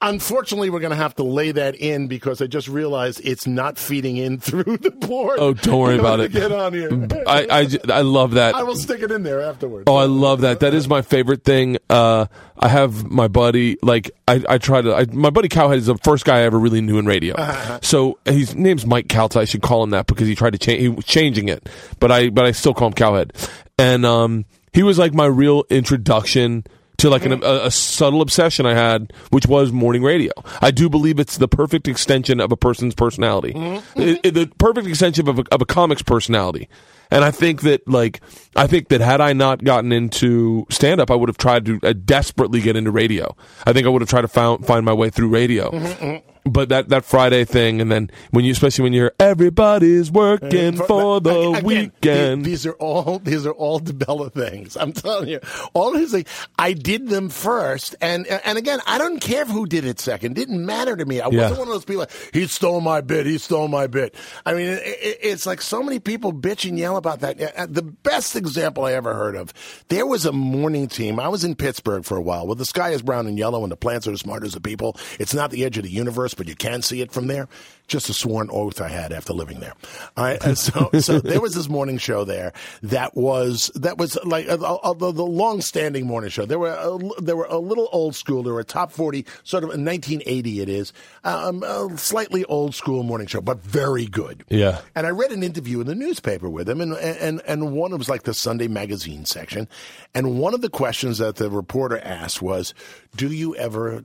Unfortunately, 0.02 0.70
we're 0.70 0.80
going 0.80 0.90
to 0.92 0.96
have 0.96 1.14
to 1.16 1.22
lay 1.22 1.52
that 1.52 1.74
in 1.74 2.06
because 2.06 2.40
I 2.40 2.46
just 2.46 2.68
realized 2.68 3.20
it's 3.22 3.46
not 3.46 3.76
feeding 3.76 4.16
in 4.16 4.38
through 4.40 4.78
the 4.78 4.90
board. 4.90 5.38
Oh, 5.38 5.52
don't 5.52 5.78
worry 5.78 5.98
about 5.98 6.20
it. 6.20 6.32
Get 6.32 6.50
on 6.52 6.72
here. 6.72 6.88
I, 7.26 7.46
I, 7.50 7.64
j- 7.66 7.80
I 7.88 8.00
love 8.00 8.32
that. 8.32 8.54
I 8.54 8.62
will 8.62 8.76
stick 8.76 9.02
it 9.02 9.10
in 9.10 9.24
there 9.24 9.42
afterwards. 9.42 9.84
Oh, 9.86 9.96
I 9.96 10.06
love 10.06 10.40
that. 10.40 10.60
That 10.60 10.72
is 10.72 10.88
my 10.88 11.02
favorite 11.02 11.44
thing. 11.44 11.76
Uh, 11.90 12.26
I 12.58 12.68
have 12.68 13.10
my 13.10 13.28
buddy, 13.28 13.76
like, 13.82 14.10
I, 14.26 14.42
I 14.48 14.56
try 14.58 14.80
to, 14.80 14.94
I, 14.94 15.04
my 15.12 15.28
buddy 15.30 15.48
Cowhead 15.48 15.76
is 15.76 15.86
the 15.86 15.96
first 15.98 16.24
guy 16.24 16.38
I 16.38 16.42
ever 16.42 16.58
really 16.58 16.80
knew 16.80 16.98
in 16.98 17.04
radio. 17.04 17.34
So 17.82 18.18
his 18.24 18.54
name's 18.54 18.86
Mike 18.86 19.08
Calta. 19.08 19.40
I 19.40 19.44
should 19.44 19.62
call 19.62 19.82
him 19.82 19.90
that 19.90 20.06
because 20.06 20.28
he 20.28 20.34
tried 20.34 20.54
to 20.54 20.58
change, 20.58 20.80
he 20.80 20.88
was 20.88 21.04
changing 21.04 21.48
it, 21.50 21.68
but 21.98 22.10
I, 22.10 22.30
but 22.30 22.46
I 22.46 22.52
still 22.52 22.72
call 22.72 22.88
him 22.88 22.94
Cowhead. 22.94 23.32
And, 23.78 24.06
um, 24.06 24.46
he 24.72 24.82
was 24.82 24.98
like 24.98 25.12
my 25.12 25.26
real 25.26 25.64
introduction 25.68 26.64
to 27.00 27.10
like 27.10 27.24
an, 27.24 27.32
a, 27.42 27.66
a 27.66 27.70
subtle 27.70 28.22
obsession 28.22 28.66
I 28.66 28.74
had, 28.74 29.12
which 29.30 29.46
was 29.46 29.72
morning 29.72 30.02
radio. 30.02 30.32
I 30.60 30.70
do 30.70 30.88
believe 30.88 31.18
it's 31.18 31.36
the 31.38 31.48
perfect 31.48 31.88
extension 31.88 32.40
of 32.40 32.52
a 32.52 32.56
person's 32.56 32.94
personality, 32.94 33.52
mm-hmm. 33.52 34.00
It- 34.00 34.20
it- 34.24 34.34
the 34.34 34.46
perfect 34.58 34.86
extension 34.86 35.28
of 35.28 35.38
a, 35.38 35.44
of 35.52 35.60
a 35.62 35.66
comic's 35.66 36.02
personality. 36.02 36.68
And 37.12 37.24
I 37.24 37.32
think 37.32 37.62
that, 37.62 37.86
like, 37.88 38.20
I 38.54 38.68
think 38.68 38.88
that 38.90 39.00
had 39.00 39.20
I 39.20 39.32
not 39.32 39.64
gotten 39.64 39.90
into 39.90 40.64
stand 40.70 41.00
up, 41.00 41.10
I 41.10 41.16
would 41.16 41.28
have 41.28 41.38
tried 41.38 41.66
to 41.66 41.80
uh, 41.82 41.92
desperately 41.92 42.60
get 42.60 42.76
into 42.76 42.92
radio. 42.92 43.34
I 43.66 43.72
think 43.72 43.84
I 43.86 43.90
would 43.90 44.00
have 44.00 44.08
tried 44.08 44.22
to 44.22 44.28
found, 44.28 44.64
find 44.64 44.84
my 44.84 44.92
way 44.92 45.10
through 45.10 45.28
radio. 45.28 45.70
Mm-hmm, 45.72 46.04
mm-hmm. 46.04 46.26
But 46.44 46.70
that, 46.70 46.88
that 46.88 47.04
Friday 47.04 47.44
thing, 47.44 47.80
and 47.80 47.92
then 47.92 48.10
when 48.30 48.44
you, 48.44 48.52
especially 48.52 48.84
when 48.84 48.92
you're 48.92 49.12
everybody's 49.20 50.10
working 50.10 50.76
for 50.76 51.20
the 51.20 51.50
Again, 51.50 51.64
weekend. 51.64 52.44
These 52.44 52.64
are 52.66 52.72
all 52.74 53.18
these 53.18 53.44
are 53.46 53.52
all 53.52 53.78
DeBella 53.80 54.32
things. 54.32 54.76
I'm 54.76 54.92
telling 54.92 55.28
you, 55.28 55.40
all 55.74 55.94
his 55.94 56.12
things. 56.12 56.28
I 56.58 56.72
did 56.72 57.08
them 57.08 57.28
first, 57.28 57.94
and 58.00 58.26
and 58.26 58.56
again, 58.58 58.80
I 58.86 58.98
don't 58.98 59.20
care 59.20 59.44
who 59.44 59.66
did 59.66 59.84
it 59.84 60.00
second. 60.00 60.32
It 60.32 60.46
Didn't 60.46 60.64
matter 60.64 60.96
to 60.96 61.04
me. 61.04 61.20
I 61.20 61.28
Yeah. 61.28 61.42
wasn't 61.42 61.58
one 61.58 61.68
of 61.68 61.74
those 61.74 61.84
people. 61.84 62.00
Like, 62.00 62.30
he 62.32 62.46
stole 62.46 62.80
my 62.80 63.00
bit. 63.02 63.26
He 63.26 63.36
stole 63.38 63.68
my 63.68 63.86
bit. 63.86 64.14
I 64.46 64.54
mean, 64.54 64.68
it, 64.68 64.82
it, 64.84 65.18
it's 65.22 65.44
like 65.46 65.60
so 65.60 65.82
many 65.82 65.98
people 66.00 66.32
bitch 66.32 66.68
and 66.68 66.78
yell 66.78 66.96
about 66.96 67.20
that. 67.20 67.40
Uh, 67.56 67.66
The 67.68 67.82
best 67.82 68.34
example 68.36 68.84
I 68.84 68.92
ever 68.94 69.14
heard 69.14 69.36
of. 69.36 69.52
There 69.88 70.06
was 70.06 70.24
a 70.26 70.32
morning 70.32 70.88
team. 70.88 71.20
I 71.20 71.28
was 71.28 71.44
in 71.44 71.54
Pittsburgh 71.54 72.04
for 72.04 72.16
a 72.16 72.22
while. 72.22 72.46
Well, 72.46 72.54
the 72.56 72.64
sky 72.64 72.90
is 72.90 73.02
brown 73.02 73.26
and 73.26 73.38
yellow, 73.38 73.62
and 73.62 73.70
the 73.70 73.76
plants 73.76 74.06
are 74.08 74.12
as 74.12 74.20
smart 74.20 74.42
as 74.44 74.52
the 74.52 74.60
people. 74.60 74.96
It's 75.18 75.34
not 75.34 75.50
the 75.50 75.64
edge 75.64 75.76
of 75.76 75.84
the 75.84 75.90
universe, 75.90 76.29
but 76.34 76.48
you 76.48 76.54
can 76.54 76.82
see 76.82 77.00
it 77.00 77.12
from 77.12 77.26
there. 77.26 77.48
Just 77.86 78.08
a 78.08 78.12
sworn 78.12 78.48
oath 78.52 78.80
I 78.80 78.88
had 78.88 79.12
after 79.12 79.32
living 79.32 79.60
there. 79.60 79.74
And 80.16 80.56
so 80.56 80.90
so 81.00 81.18
there 81.18 81.40
was 81.40 81.54
this 81.54 81.68
morning 81.68 81.98
show 81.98 82.24
there 82.24 82.52
that 82.82 83.16
was 83.16 83.70
that 83.74 83.98
was 83.98 84.16
like 84.24 84.48
uh, 84.48 84.54
uh, 84.54 84.92
the, 84.92 85.12
the 85.12 85.24
long-standing 85.24 86.06
morning 86.06 86.30
show. 86.30 86.46
There 86.46 86.58
were 86.58 86.74
a, 86.74 87.20
there 87.20 87.36
were 87.36 87.46
a 87.46 87.58
little 87.58 87.88
old 87.90 88.14
school. 88.14 88.42
There 88.42 88.52
were 88.52 88.60
a 88.60 88.64
top 88.64 88.92
forty, 88.92 89.26
sort 89.42 89.64
of 89.64 89.70
in 89.70 89.84
1980. 89.84 90.60
It 90.60 90.68
is 90.68 90.92
um, 91.24 91.62
a 91.62 91.96
slightly 91.96 92.44
old 92.44 92.74
school 92.74 93.02
morning 93.02 93.26
show, 93.26 93.40
but 93.40 93.62
very 93.62 94.06
good. 94.06 94.44
Yeah. 94.48 94.80
And 94.94 95.06
I 95.06 95.10
read 95.10 95.32
an 95.32 95.42
interview 95.42 95.80
in 95.80 95.86
the 95.86 95.94
newspaper 95.94 96.48
with 96.48 96.68
him, 96.68 96.80
and 96.80 96.94
and 96.94 97.42
and 97.46 97.72
one 97.72 97.96
was 97.96 98.08
like 98.08 98.22
the 98.22 98.34
Sunday 98.34 98.68
magazine 98.68 99.24
section, 99.24 99.68
and 100.14 100.38
one 100.38 100.54
of 100.54 100.60
the 100.60 100.70
questions 100.70 101.18
that 101.18 101.36
the 101.36 101.50
reporter 101.50 101.98
asked 101.98 102.42
was, 102.42 102.74
"Do 103.16 103.28
you 103.28 103.56
ever 103.56 104.04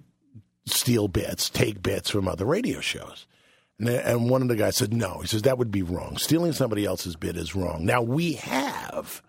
steal 0.66 1.08
bits, 1.08 1.50
take 1.50 1.82
bits 1.82 2.10
from 2.10 2.28
other 2.28 2.46
radio 2.46 2.80
shows?" 2.82 3.28
And, 3.80 3.90
and 3.90 4.30
one 4.30 4.42
of 4.42 4.48
the 4.48 4.56
guys 4.56 4.78
said, 4.78 4.94
"No." 4.94 5.20
He 5.20 5.28
says 5.28 5.42
that 5.44 5.58
would 5.58 5.72
be 5.72 5.84
wrong. 5.84 6.18
Stealing 6.18 6.54
somebody 6.54 6.86
else's 6.86 7.16
bit 7.16 7.38
is 7.38 7.56
wrong. 7.56 7.86
Now 7.86 8.02
we 8.02 8.34
have. 8.34 9.22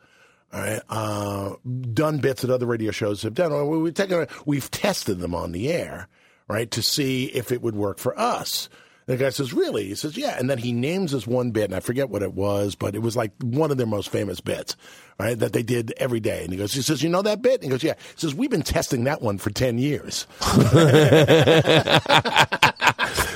All 0.53 0.61
right, 0.61 0.81
uh, 0.89 1.55
done 1.93 2.19
bits 2.19 2.43
that 2.43 2.51
other 2.51 2.67
radio 2.67 2.93
shows 2.93 3.23
have 3.23 3.35
done. 3.35 3.69
We've 3.83 3.93
taken, 3.93 4.27
we've 4.47 4.71
tested 4.71 5.19
them 5.19 5.35
on 5.35 5.51
the 5.51 5.71
air, 5.71 6.09
right, 6.49 6.71
to 6.71 6.83
see 6.83 7.27
if 7.27 7.51
it 7.51 7.61
would 7.63 7.75
work 7.75 7.99
for 7.99 8.19
us. 8.19 8.69
The 9.07 9.17
guy 9.17 9.31
says, 9.31 9.53
"Really?" 9.53 9.87
He 9.89 9.95
says, 9.97 10.17
"Yeah." 10.17 10.39
And 10.39 10.49
then 10.49 10.59
he 10.59 10.73
names 10.73 11.13
this 11.13 11.27
one 11.27 11.51
bit, 11.51 11.65
and 11.65 11.75
I 11.75 11.81
forget 11.81 12.11
what 12.11 12.23
it 12.23 12.33
was, 12.33 12.77
but 12.77 12.95
it 12.95 13.01
was 13.01 13.17
like 13.17 13.33
one 13.43 13.71
of 13.71 13.77
their 13.77 13.87
most 13.87 14.09
famous 14.09 14.41
bits, 14.41 14.77
right? 15.19 15.39
That 15.39 15.53
they 15.53 15.63
did 15.63 15.93
every 15.99 16.21
day. 16.21 16.43
And 16.43 16.53
he 16.53 16.59
goes, 16.59 16.73
"He 16.73 16.83
says, 16.83 17.03
you 17.03 17.09
know 17.09 17.23
that 17.23 17.43
bit?" 17.43 17.55
And 17.55 17.65
he 17.65 17.69
goes, 17.71 17.83
"Yeah." 17.83 17.95
He 18.15 18.21
says, 18.21 18.35
"We've 18.35 18.51
been 18.51 18.63
testing 18.63 19.05
that 19.05 19.23
one 19.23 19.39
for 19.39 19.51
ten 19.51 19.79
years." 19.79 20.27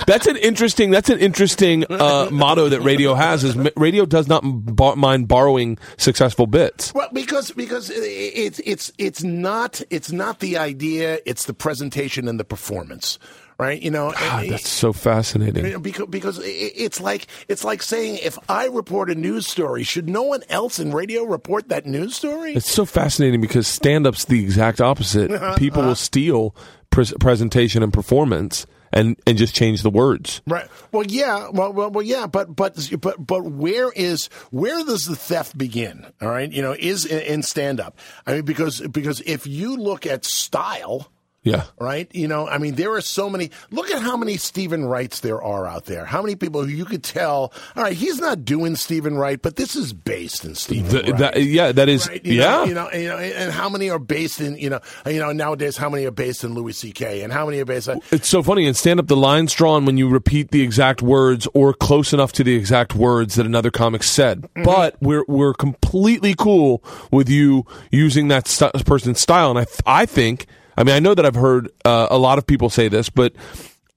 That's 0.07 0.27
an 0.27 0.37
interesting. 0.37 0.91
That's 0.91 1.09
an 1.09 1.21
interesting 1.21 1.85
uh, 1.89 2.29
motto 2.33 2.69
that 2.69 2.81
radio 2.81 3.15
has. 3.15 3.45
Is 3.45 3.57
radio 3.77 4.05
does 4.05 4.27
not 4.27 4.43
bar- 4.45 4.97
mind 4.97 5.29
borrowing 5.29 5.79
successful 5.99 6.49
bits. 6.49 6.93
Well, 6.93 7.09
because 7.13 7.53
because 7.53 7.91
it's 7.95 8.61
it's 8.65 8.91
it's 8.99 9.23
not 9.23 9.81
it's 9.89 10.11
not 10.11 10.41
the 10.41 10.59
idea. 10.59 11.21
It's 11.27 11.45
the 11.45 11.55
presentation 11.55 12.27
and 12.27 12.41
the 12.41 12.45
performance, 12.45 13.21
right? 13.61 13.81
You 13.81 13.91
know, 13.91 14.13
God, 14.13 14.49
that's 14.49 14.69
so 14.69 14.93
fascinating. 14.93 15.81
because 15.83 16.07
because 16.07 16.41
it's 16.43 17.01
like 17.01 17.27
it's 17.49 17.63
like 17.63 17.83
saying 17.83 18.19
if 18.23 18.39
I 18.49 18.67
report 18.67 19.11
a 19.11 19.15
news 19.15 19.47
story, 19.47 19.83
should 19.83 20.09
no 20.09 20.23
one 20.23 20.43
else 20.49 20.79
in 20.79 20.93
radio 20.93 21.25
report 21.25 21.69
that 21.69 21.87
news 21.87 22.17
story? 22.17 22.55
It's 22.55 22.71
so 22.71 22.87
fascinating 22.87 23.41
because 23.41 23.67
stand 23.67 24.07
up's 24.07 24.25
the 24.25 24.41
exact 24.43 24.81
opposite. 24.81 25.31
Uh-huh. 25.41 25.57
People 25.57 25.83
will 25.83 25.95
steal 25.95 26.55
pres 26.91 27.15
presentation 27.21 27.83
and 27.83 27.93
performance 27.93 28.67
and 28.93 29.17
and 29.27 29.39
just 29.39 29.55
change 29.55 29.83
the 29.83 29.91
words. 29.91 30.43
Right. 30.47 30.67
Well, 30.93 31.05
yeah. 31.07 31.49
Well, 31.51 31.73
well, 31.73 31.91
well, 31.91 32.05
yeah. 32.05 32.27
But 32.27 32.55
but 32.55 32.91
but 33.01 33.25
but 33.25 33.45
where 33.45 33.91
is 33.93 34.27
where 34.51 34.85
does 34.85 35.07
the 35.07 35.17
theft 35.17 35.57
begin? 35.57 36.05
All 36.21 36.29
right. 36.29 36.51
You 36.51 36.63
know, 36.63 36.75
is 36.79 37.07
in, 37.07 37.21
in 37.21 37.43
stand 37.43 37.81
up. 37.81 37.99
I 38.27 38.35
mean, 38.35 38.45
because 38.45 38.81
because 38.81 39.21
if 39.21 39.47
you 39.47 39.77
look 39.77 40.07
at 40.07 40.25
style. 40.25 41.11
Yeah. 41.43 41.65
Right? 41.81 42.15
You 42.15 42.29
know, 42.29 42.47
I 42.47 42.59
mean, 42.59 42.75
there 42.75 42.93
are 42.93 43.01
so 43.01 43.31
many. 43.31 43.51
Look 43.71 43.91
at 43.91 44.03
how 44.03 44.15
many 44.17 44.37
Stephen 44.37 44.85
Wrights 44.85 45.21
there 45.21 45.43
are 45.43 45.67
out 45.67 45.87
there. 45.87 46.05
How 46.05 46.21
many 46.21 46.37
people 46.37 46.63
who 46.63 46.69
you 46.71 46.85
could 46.85 47.03
tell, 47.03 47.53
all 47.77 47.83
right, 47.83 47.95
he's 47.95 48.19
not 48.21 48.45
doing 48.45 48.77
Stephen 48.77 49.17
Wright, 49.17 49.41
but 49.41 49.57
this 49.57 49.75
is 49.75 49.95
based 49.95 50.45
in 50.45 50.55
Stephen 50.55 50.91
Th- 50.91 51.05
Wright. 51.07 51.19
that- 51.19 51.43
yeah, 51.43 51.73
that 51.73 51.89
is. 51.89 52.07
Right? 52.09 52.23
You 52.27 52.35
yeah. 52.35 52.45
know, 52.45 52.65
you 52.65 52.75
know, 52.75 52.89
and, 52.89 53.03
you 53.03 53.09
know, 53.09 53.17
and 53.17 53.53
how 53.53 53.71
many 53.71 53.89
are 53.89 53.99
based 53.99 54.41
in, 54.43 54.59
you 54.59 54.69
know, 54.69 54.81
you 55.07 55.19
know, 55.19 55.33
nowadays, 55.33 55.79
how 55.79 55.89
many 55.89 56.05
are 56.05 56.11
based 56.11 56.45
in 56.45 56.53
Louis 56.53 56.75
C.K. 56.75 57.23
and 57.23 57.33
how 57.33 57.47
many 57.47 57.59
are 57.61 57.65
based 57.65 57.89
on, 57.89 58.01
It's 58.11 58.29
so 58.29 58.43
funny 58.43 58.67
in 58.67 58.75
stand 58.75 59.01
up. 59.01 59.07
The 59.07 59.17
line's 59.17 59.55
drawn 59.55 59.87
when 59.87 59.97
you 59.97 60.09
repeat 60.11 60.51
the 60.51 60.61
exact 60.61 61.01
words 61.01 61.49
or 61.55 61.73
close 61.73 62.13
enough 62.13 62.33
to 62.33 62.45
the 62.45 62.55
exact 62.55 62.95
words 62.95 63.37
that 63.37 63.47
another 63.47 63.71
comic 63.71 64.03
said. 64.03 64.43
Mm-hmm. 64.43 64.65
But 64.65 64.97
we're 65.01 65.25
we're 65.27 65.55
completely 65.55 66.35
cool 66.37 66.85
with 67.11 67.31
you 67.31 67.65
using 67.91 68.29
that 68.29 68.47
st- 68.47 68.85
person's 68.85 69.21
style, 69.21 69.49
and 69.49 69.59
I 69.59 69.65
th- 69.65 69.81
I 69.87 70.05
think 70.05 70.47
I 70.81 70.85
mean 70.85 70.95
I 70.97 70.99
know 70.99 71.15
that 71.15 71.25
I've 71.25 71.35
heard 71.37 71.71
uh, 71.85 72.09
a 72.11 72.19
lot 72.19 72.39
of 72.39 72.47
people 72.47 72.71
say 72.71 72.89
this, 72.89 73.09
but. 73.11 73.35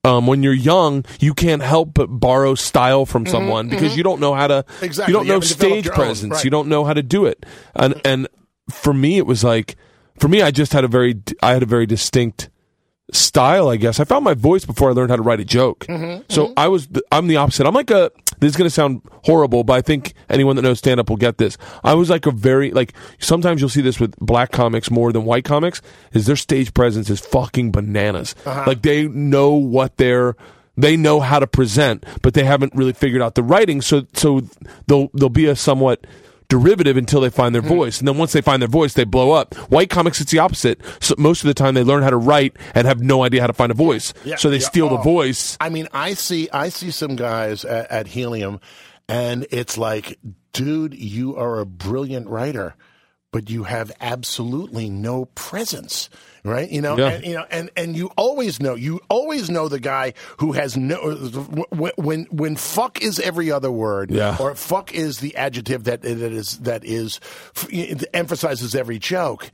Um, 0.06 0.26
when 0.26 0.42
you're 0.42 0.52
young, 0.52 1.06
you 1.18 1.32
can't 1.32 1.62
help 1.62 1.94
but 1.94 2.08
borrow 2.08 2.54
style 2.54 3.06
from 3.06 3.24
someone 3.24 3.70
because 3.70 3.96
you 3.96 4.02
don't 4.02 4.20
know 4.20 4.34
how 4.34 4.46
to. 4.48 4.62
Mm-hmm, 4.62 4.84
Exactly. 4.84 5.10
You 5.12 5.18
don't 5.18 5.26
You 5.26 5.32
know 5.32 5.40
stage 5.40 5.86
your 5.86 5.94
own, 5.94 5.98
presence. 5.98 6.30
right. 6.34 6.44
You 6.44 6.50
don't 6.50 6.68
know 6.68 6.84
how 6.84 6.92
to 6.92 7.02
do 7.02 7.24
it. 7.24 7.46
And 7.74 7.98
and 8.04 8.28
for 8.68 8.92
me, 8.92 9.16
it 9.16 9.24
was 9.24 9.42
like, 9.42 9.76
for 10.20 10.28
me, 10.28 10.42
I 10.42 10.50
just 10.50 10.74
had 10.74 10.84
a 10.84 10.88
very, 10.88 11.14
I 11.42 11.52
had 11.54 11.62
a 11.62 11.66
very 11.66 11.86
distinct 11.86 12.50
style, 13.12 13.68
I 13.70 13.76
guess. 13.76 13.98
I 13.98 14.04
found 14.04 14.26
my 14.26 14.34
voice 14.34 14.66
before 14.66 14.90
I 14.90 14.92
learned 14.92 15.08
how 15.08 15.16
to 15.16 15.22
write 15.22 15.40
a 15.40 15.44
joke. 15.46 15.86
so 16.28 16.52
I 16.54 16.68
was, 16.68 16.86
I'm 17.10 17.26
the 17.26 17.36
opposite. 17.36 17.66
I'm 17.66 17.72
like 17.74 17.90
a, 17.90 18.10
this 18.44 18.52
is 18.52 18.56
going 18.58 18.68
to 18.68 18.74
sound 18.74 19.00
horrible, 19.24 19.64
but 19.64 19.72
I 19.72 19.80
think 19.80 20.12
anyone 20.28 20.56
that 20.56 20.62
knows 20.62 20.78
stand 20.78 21.00
up 21.00 21.08
will 21.08 21.16
get 21.16 21.38
this. 21.38 21.56
I 21.82 21.94
was 21.94 22.10
like 22.10 22.26
a 22.26 22.30
very, 22.30 22.70
like, 22.72 22.92
sometimes 23.18 23.62
you'll 23.62 23.70
see 23.70 23.80
this 23.80 23.98
with 23.98 24.14
black 24.18 24.52
comics 24.52 24.90
more 24.90 25.12
than 25.12 25.24
white 25.24 25.44
comics, 25.44 25.80
is 26.12 26.26
their 26.26 26.36
stage 26.36 26.74
presence 26.74 27.08
is 27.08 27.20
fucking 27.20 27.72
bananas. 27.72 28.34
Uh-huh. 28.44 28.64
Like 28.66 28.82
they 28.82 29.08
know 29.08 29.54
what 29.54 29.96
they're, 29.96 30.36
they 30.76 30.94
know 30.94 31.20
how 31.20 31.38
to 31.38 31.46
present, 31.46 32.04
but 32.20 32.34
they 32.34 32.44
haven't 32.44 32.74
really 32.74 32.92
figured 32.92 33.22
out 33.22 33.34
the 33.34 33.42
writing. 33.42 33.80
So, 33.80 34.06
so 34.12 34.42
they'll, 34.88 35.08
they'll 35.14 35.30
be 35.30 35.46
a 35.46 35.56
somewhat, 35.56 36.06
derivative 36.48 36.96
until 36.96 37.20
they 37.20 37.30
find 37.30 37.54
their 37.54 37.62
Mm-hmm. 37.62 37.74
voice. 37.74 37.98
And 37.98 38.06
then 38.08 38.18
once 38.18 38.32
they 38.32 38.40
find 38.40 38.60
their 38.60 38.68
voice, 38.68 38.92
they 38.94 39.04
blow 39.04 39.32
up. 39.32 39.54
White 39.70 39.90
comics, 39.90 40.20
it's 40.20 40.30
the 40.30 40.38
opposite. 40.38 40.80
So 41.00 41.14
most 41.18 41.42
of 41.42 41.48
the 41.48 41.54
time, 41.54 41.74
they 41.74 41.82
learn 41.82 42.02
how 42.02 42.10
to 42.10 42.16
write 42.16 42.56
and 42.74 42.86
have 42.86 43.00
no 43.00 43.24
idea 43.24 43.40
how 43.40 43.46
to 43.46 43.52
find 43.52 43.70
a 43.72 43.74
voice. 43.74 44.12
Yeah, 44.24 44.36
so 44.36 44.50
they 44.50 44.58
yeah. 44.58 44.66
steal 44.68 44.88
the 44.88 44.98
Oh. 44.98 45.02
voice. 45.02 45.56
I 45.60 45.68
mean, 45.70 45.88
I 45.92 46.14
see, 46.14 46.48
I 46.52 46.68
see 46.68 46.90
some 46.90 47.16
guys 47.16 47.64
at, 47.64 47.90
at 47.90 48.06
Helium, 48.08 48.60
and 49.08 49.46
it's 49.50 49.76
like, 49.78 50.18
dude, 50.52 50.94
you 50.94 51.36
are 51.36 51.60
a 51.60 51.66
brilliant 51.66 52.28
writer, 52.28 52.74
but 53.32 53.50
you 53.50 53.64
have 53.64 53.90
absolutely 54.00 54.88
no 54.90 55.24
presence, 55.34 56.08
right? 56.44 56.70
You 56.70 56.80
know, 56.82 56.96
Yeah. 56.98 57.08
and, 57.08 57.24
you 57.24 57.34
know, 57.34 57.44
and 57.50 57.70
and 57.76 57.96
you 57.96 58.10
always 58.16 58.60
know, 58.60 58.74
you 58.74 59.00
always 59.08 59.50
know 59.50 59.68
the 59.68 59.80
guy 59.80 60.12
who 60.38 60.52
has 60.52 60.76
no 60.76 60.96
when 61.72 62.24
when 62.30 62.56
fuck 62.56 63.02
is 63.02 63.18
every 63.18 63.50
other 63.50 63.70
word, 63.72 64.10
Yeah. 64.10 64.36
or 64.38 64.54
fuck 64.54 64.94
is 64.94 65.18
the 65.20 65.34
adjective 65.36 65.84
that 65.84 66.02
that 66.02 66.20
is 66.32 66.58
that 66.58 66.84
is 66.84 67.18
emphasizes 68.12 68.74
every 68.74 68.98
joke. 68.98 69.50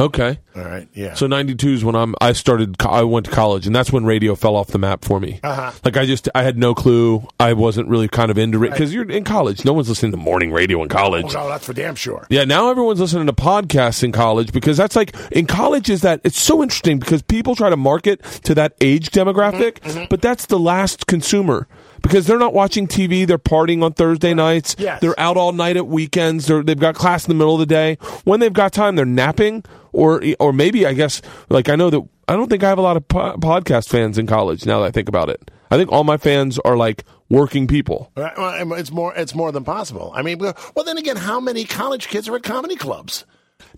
Okay, 0.00 0.38
All 0.56 0.64
right. 0.64 0.88
Yeah. 0.94 1.12
so 1.12 1.26
ninety 1.26 1.54
two 1.54 1.68
is 1.74 1.84
when 1.84 1.94
I'm. 1.94 2.14
I 2.18 2.32
started. 2.32 2.78
co- 2.78 2.88
I 2.88 3.02
went 3.02 3.26
to 3.26 3.32
college, 3.32 3.66
and 3.66 3.76
that's 3.76 3.92
when 3.92 4.06
radio 4.06 4.34
fell 4.34 4.56
off 4.56 4.68
the 4.68 4.78
map 4.78 5.04
for 5.04 5.20
me. 5.20 5.38
Uh-huh. 5.44 5.70
Like 5.84 5.98
I 5.98 6.06
just, 6.06 6.30
I 6.34 6.42
had 6.44 6.56
no 6.56 6.74
clue. 6.74 7.28
I 7.38 7.52
wasn't 7.52 7.88
really 7.88 8.08
kind 8.08 8.30
of 8.30 8.38
into 8.38 8.64
it 8.64 8.70
because 8.70 8.94
you're 8.94 9.08
in 9.10 9.22
college. 9.22 9.66
No 9.66 9.74
one's 9.74 9.90
listening 9.90 10.12
to 10.12 10.16
morning 10.16 10.50
radio 10.50 10.82
in 10.82 10.88
college. 10.88 11.26
oh, 11.36 11.42
no, 11.42 11.48
that's 11.50 11.66
for 11.66 11.74
damn 11.74 11.94
sure. 11.94 12.26
Yeah, 12.30 12.44
now 12.44 12.70
everyone's 12.70 13.00
listening 13.00 13.26
to 13.26 13.34
podcasts 13.34 14.02
in 14.02 14.12
college 14.12 14.50
because 14.50 14.78
that's 14.78 14.96
like 14.96 15.14
in 15.30 15.44
college 15.46 15.90
is 15.90 16.00
that 16.00 16.22
it's 16.24 16.40
so 16.40 16.62
interesting 16.62 16.98
because 16.98 17.20
people 17.20 17.54
try 17.54 17.68
to 17.68 17.76
market 17.76 18.22
to 18.44 18.54
that 18.54 18.72
age 18.80 19.10
demographic, 19.10 19.74
Mm-hmm, 19.80 20.04
but 20.08 20.22
that's 20.22 20.46
the 20.46 20.58
last 20.58 21.06
consumer 21.06 21.68
because 22.02 22.26
they're 22.26 22.38
not 22.38 22.52
watching 22.52 22.86
TV, 22.86 23.26
they're 23.26 23.38
partying 23.38 23.82
on 23.82 23.92
Thursday 23.92 24.34
nights, 24.34 24.76
Yes. 24.78 25.00
they're 25.00 25.18
out 25.18 25.36
all 25.36 25.52
night 25.52 25.76
at 25.76 25.86
weekends, 25.86 26.46
they're, 26.46 26.62
they've 26.62 26.78
got 26.78 26.94
class 26.94 27.24
in 27.24 27.28
the 27.30 27.34
middle 27.34 27.54
of 27.54 27.60
the 27.60 27.66
day. 27.66 27.96
When 28.24 28.40
they've 28.40 28.52
got 28.52 28.72
time, 28.72 28.96
they're 28.96 29.04
napping 29.06 29.64
or 29.92 30.22
or 30.40 30.52
maybe 30.52 30.86
I 30.86 30.92
guess 30.94 31.20
like 31.48 31.68
I 31.68 31.76
know 31.76 31.90
that 31.90 32.02
I 32.28 32.34
don't 32.36 32.48
think 32.48 32.62
I 32.64 32.68
have 32.68 32.78
a 32.78 32.82
lot 32.82 32.96
of 32.96 33.06
po- 33.08 33.36
podcast 33.36 33.88
fans 33.88 34.16
in 34.18 34.26
college 34.26 34.64
now 34.66 34.80
that 34.80 34.86
I 34.86 34.90
think 34.90 35.08
about 35.08 35.28
it. 35.28 35.50
I 35.70 35.76
think 35.76 35.90
all 35.92 36.04
my 36.04 36.16
fans 36.16 36.58
are 36.60 36.76
like 36.76 37.04
working 37.30 37.66
people. 37.66 38.10
Right, 38.16 38.36
well, 38.36 38.72
It's 38.74 38.90
more. 38.90 39.14
It's 39.14 39.34
more 39.34 39.52
than 39.52 39.64
possible. 39.64 40.12
I 40.14 40.20
mean, 40.22 40.38
well, 40.38 40.54
then 40.84 40.98
again, 40.98 41.16
how 41.16 41.40
many 41.40 41.64
college 41.64 42.08
kids 42.08 42.28
are 42.28 42.36
at 42.36 42.42
comedy 42.42 42.76
clubs? 42.76 43.24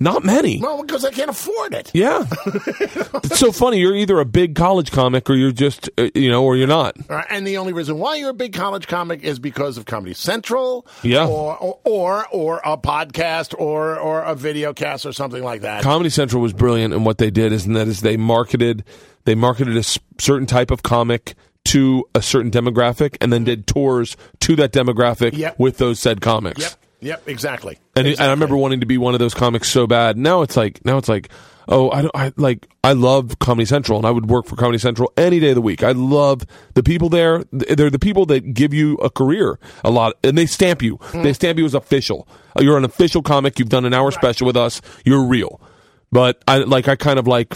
Not 0.01 0.25
many. 0.25 0.61
Well, 0.61 0.83
because 0.83 1.03
they 1.03 1.11
can't 1.11 1.31
afford 1.31 1.75
it. 1.75 1.91
Yeah. 1.95 2.25
it's 2.47 3.39
so 3.39 3.53
funny. 3.53 3.79
You're 3.79 3.95
either 3.95 4.19
a 4.19 4.25
big 4.25 4.55
college 4.55 4.91
comic 4.91 5.29
or 5.31 5.35
you're 5.35 5.53
just, 5.53 5.89
uh, 5.99 6.09
you 6.15 6.31
know, 6.31 6.45
or 6.45 6.57
you're 6.57 6.67
not. 6.67 6.97
And 7.31 7.47
the 7.47 7.59
only 7.59 7.73
reason 7.73 7.99
why 7.99 8.17
you're 8.17 8.31
a 8.31 8.35
big 8.35 8.53
college 8.53 8.87
comic 8.87 9.23
is 9.23 9.39
because 9.39 9.77
of 9.79 9.87
Comedy 9.87 10.15
Central, 10.15 10.87
Yeah. 11.03 11.27
or 11.27 11.57
or 11.59 11.79
or, 11.85 12.27
or 12.31 12.61
a 12.65 12.77
podcast, 12.77 13.55
or 13.59 13.97
or 13.99 14.23
a 14.23 14.35
video 14.35 14.73
cast, 14.73 15.07
or 15.07 15.13
something 15.13 15.43
like 15.43 15.61
that. 15.63 15.83
Comedy 15.83 16.11
Central 16.11 16.43
was 16.43 16.53
brilliant 16.53 16.93
in 16.95 17.05
what 17.05 17.19
they 17.19 17.31
did, 17.31 17.53
is 17.53 17.65
and 17.67 17.77
that 17.77 17.89
is 17.89 18.01
they 18.01 18.17
marketed, 18.17 18.85
they 19.25 19.35
marketed 19.35 19.77
a 19.77 19.81
s- 19.81 19.99
certain 20.19 20.47
type 20.47 20.71
of 20.71 20.83
comic 20.83 21.35
to 21.67 22.05
a 22.15 22.21
certain 22.21 22.51
demographic 22.51 23.17
and 23.23 23.33
then 23.33 23.43
did 23.45 23.67
tours 23.67 24.17
to 24.41 24.55
that 24.57 24.71
demographic 24.73 25.35
Yep. 25.37 25.59
with 25.59 25.79
those 25.79 25.99
said 25.99 26.21
comics. 26.21 26.61
Yep, 26.61 26.73
yep, 27.05 27.29
exactly. 27.29 27.79
And, 27.95 28.07
exactly. 28.07 28.25
and 28.25 28.31
I 28.31 28.35
remember 28.35 28.57
wanting 28.57 28.81
to 28.81 28.87
be 28.87 28.99
one 28.99 29.15
of 29.15 29.21
those 29.21 29.35
comics 29.35 29.69
so 29.69 29.87
bad. 29.87 30.17
Now 30.17 30.43
it's 30.43 30.57
like 30.57 30.85
now 30.85 30.99
it's 30.99 31.09
like, 31.09 31.31
oh, 31.69 31.91
I 31.91 32.03
don't 32.03 32.15
I 32.15 32.33
like 32.37 32.69
I 32.83 32.93
love 32.93 33.39
Comedy 33.39 33.67
Central 33.67 33.99
and 33.99 34.07
I 34.07 34.11
would 34.11 34.27
work 34.27 34.47
for 34.47 34.57
Comedy 34.57 34.79
Central 34.79 35.13
any 35.17 35.41
day 35.41 35.51
of 35.51 35.55
the 35.55 35.63
week. 35.63 35.83
I 35.83 35.93
love 35.93 36.43
the 36.75 36.83
people 36.83 37.09
there. 37.09 37.45
They're 37.53 37.91
the 37.91 37.99
people 37.99 38.27
that 38.27 38.55
give 38.55 38.75
you 38.75 38.97
a 38.97 39.11
career 39.11 39.59
a 39.85 39.91
lot 39.91 40.15
and 40.25 40.37
they 40.37 40.47
stamp 40.47 40.83
you. 40.83 40.97
Hmm. 40.97 41.23
They 41.23 41.33
stamp 41.33 41.59
you 41.59 41.65
as 41.65 41.75
official. 41.75 42.29
Uh, 42.59 42.63
You're 42.63 42.79
an 42.79 42.85
official 42.85 43.23
comic. 43.23 43.59
You've 43.59 43.69
done 43.69 43.85
an 43.85 43.95
hour 43.95 44.11
special 44.11 44.47
with 44.47 44.57
us. 44.57 44.81
You're 45.05 45.25
real. 45.25 45.61
But 46.13 46.43
I 46.47 46.59
like 46.59 46.89
I 46.89 46.97
kind 46.97 47.19
of 47.19 47.27
like 47.27 47.55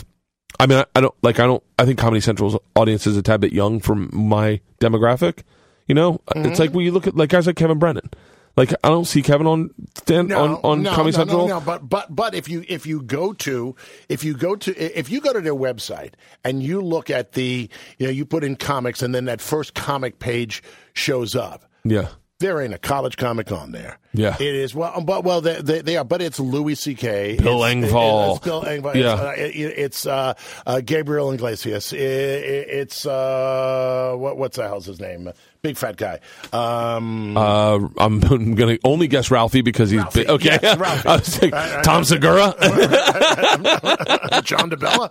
I 0.59 0.67
mean 0.67 0.79
I, 0.79 0.87
I 0.95 1.01
don't 1.01 1.15
like 1.23 1.41
I 1.41 1.47
don't 1.47 1.63
I 1.79 1.85
think 1.85 1.99
Comedy 1.99 2.21
Central's 2.21 2.57
audience 2.75 3.07
is 3.07 3.17
a 3.17 3.23
tad 3.23 3.41
bit 3.41 3.53
young 3.53 3.81
for 3.81 3.95
my 3.95 4.61
demographic. 4.81 5.43
You 5.87 5.95
know, 5.95 6.21
uh, 6.29 6.41
it's 6.41 6.59
hmm. 6.59 6.65
like 6.65 6.71
when 6.73 6.85
you 6.85 6.93
look 6.93 7.07
at 7.07 7.17
like 7.17 7.31
guys 7.31 7.47
like 7.47 7.57
Kevin 7.57 7.79
Brennan. 7.79 8.11
Like 8.59 8.75
I 8.83 8.89
don't 8.89 9.05
see 9.05 9.23
Kevin 9.23 9.47
on 9.47 9.71
stand 9.97 10.33
on 10.33 10.55
on 10.65 10.83
no, 10.83 10.93
Comedy 10.93 11.17
no, 11.17 11.25
Central. 11.25 11.47
No, 11.47 11.61
no, 11.61 11.65
but 11.65 11.89
but 11.89 12.13
but 12.13 12.35
if 12.35 12.49
you 12.49 12.65
if 12.67 12.87
you 12.87 13.01
go 13.01 13.33
to 13.35 13.77
if 14.09 14.25
you 14.25 14.35
go 14.35 14.57
to 14.57 14.99
if 14.99 15.09
you 15.09 15.21
go 15.21 15.33
to 15.33 15.41
their 15.41 15.55
website 15.55 16.15
and 16.43 16.61
you 16.61 16.81
look 16.81 17.09
at 17.09 17.33
the 17.33 17.71
you 17.99 18.07
know 18.07 18.13
you 18.13 18.27
put 18.27 18.43
in 18.43 18.57
comics 18.57 19.01
and 19.01 19.15
then 19.15 19.27
that 19.27 19.41
first 19.41 19.75
comic 19.75 20.19
page 20.19 20.61
shows 20.93 21.37
up. 21.37 21.71
Yeah. 21.85 22.09
There 22.41 22.61
ain't 22.61 22.75
a 22.75 22.79
college 22.79 23.17
comic 23.17 23.53
on 23.53 23.71
there. 23.71 23.99
Yeah. 24.19 24.35
it 24.35 24.55
is. 24.55 24.75
Well, 24.75 25.01
but 25.01 25.25
well, 25.25 25.41
they, 25.41 25.61
they, 25.61 25.81
they 25.81 25.97
are. 25.97 26.05
But 26.05 26.21
it's 26.23 26.39
Louis 26.41 26.75
C.K. 26.75 27.37
Bill 27.37 27.65
It's- 27.65 27.91
Engvall. 27.93 28.37
It's 28.37 28.45
Bill 28.45 28.63
Engvall. 28.63 28.95
Yeah. 28.95 29.13
It's, 29.15 29.23
uh, 29.23 29.35
it- 29.39 29.79
it's 29.79 30.07
uh, 30.07 30.35
uh, 30.67 30.81
Gabriel 30.85 31.31
Iglesias. 31.33 31.93
It, 31.93 32.01
it, 32.01 32.69
it's 32.69 33.07
uh, 33.07 34.15
what, 34.17 34.37
what's 34.37 34.57
the 34.57 34.65
hell's 34.65 34.87
his 34.87 35.01
name? 35.01 35.31
Big 35.61 35.77
fat 35.77 35.97
guy. 35.97 36.21
Um, 36.53 37.37
Uh, 37.37 37.89
I'm 37.99 38.21
going 38.55 38.55
to 38.55 38.79
only 38.85 39.09
guess 39.09 39.31
Ralphie 39.31 39.61
because 39.63 39.91
he's 39.91 40.01
Ralphie, 40.03 40.21
big. 40.21 40.31
Okay. 40.31 40.59
yes, 40.63 40.79
Ralphie. 41.05 41.09
I 41.09 41.17
like, 41.17 41.55
I- 41.55 41.79
I 41.79 41.83
Tom. 41.83 42.05
Segura? 42.05 42.55
John 44.43 44.71
DeBella. 44.71 45.11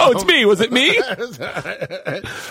oh, 0.00 0.12
it's 0.12 0.24
me. 0.24 0.44
Was 0.44 0.60
it 0.60 0.72
me? 0.72 0.98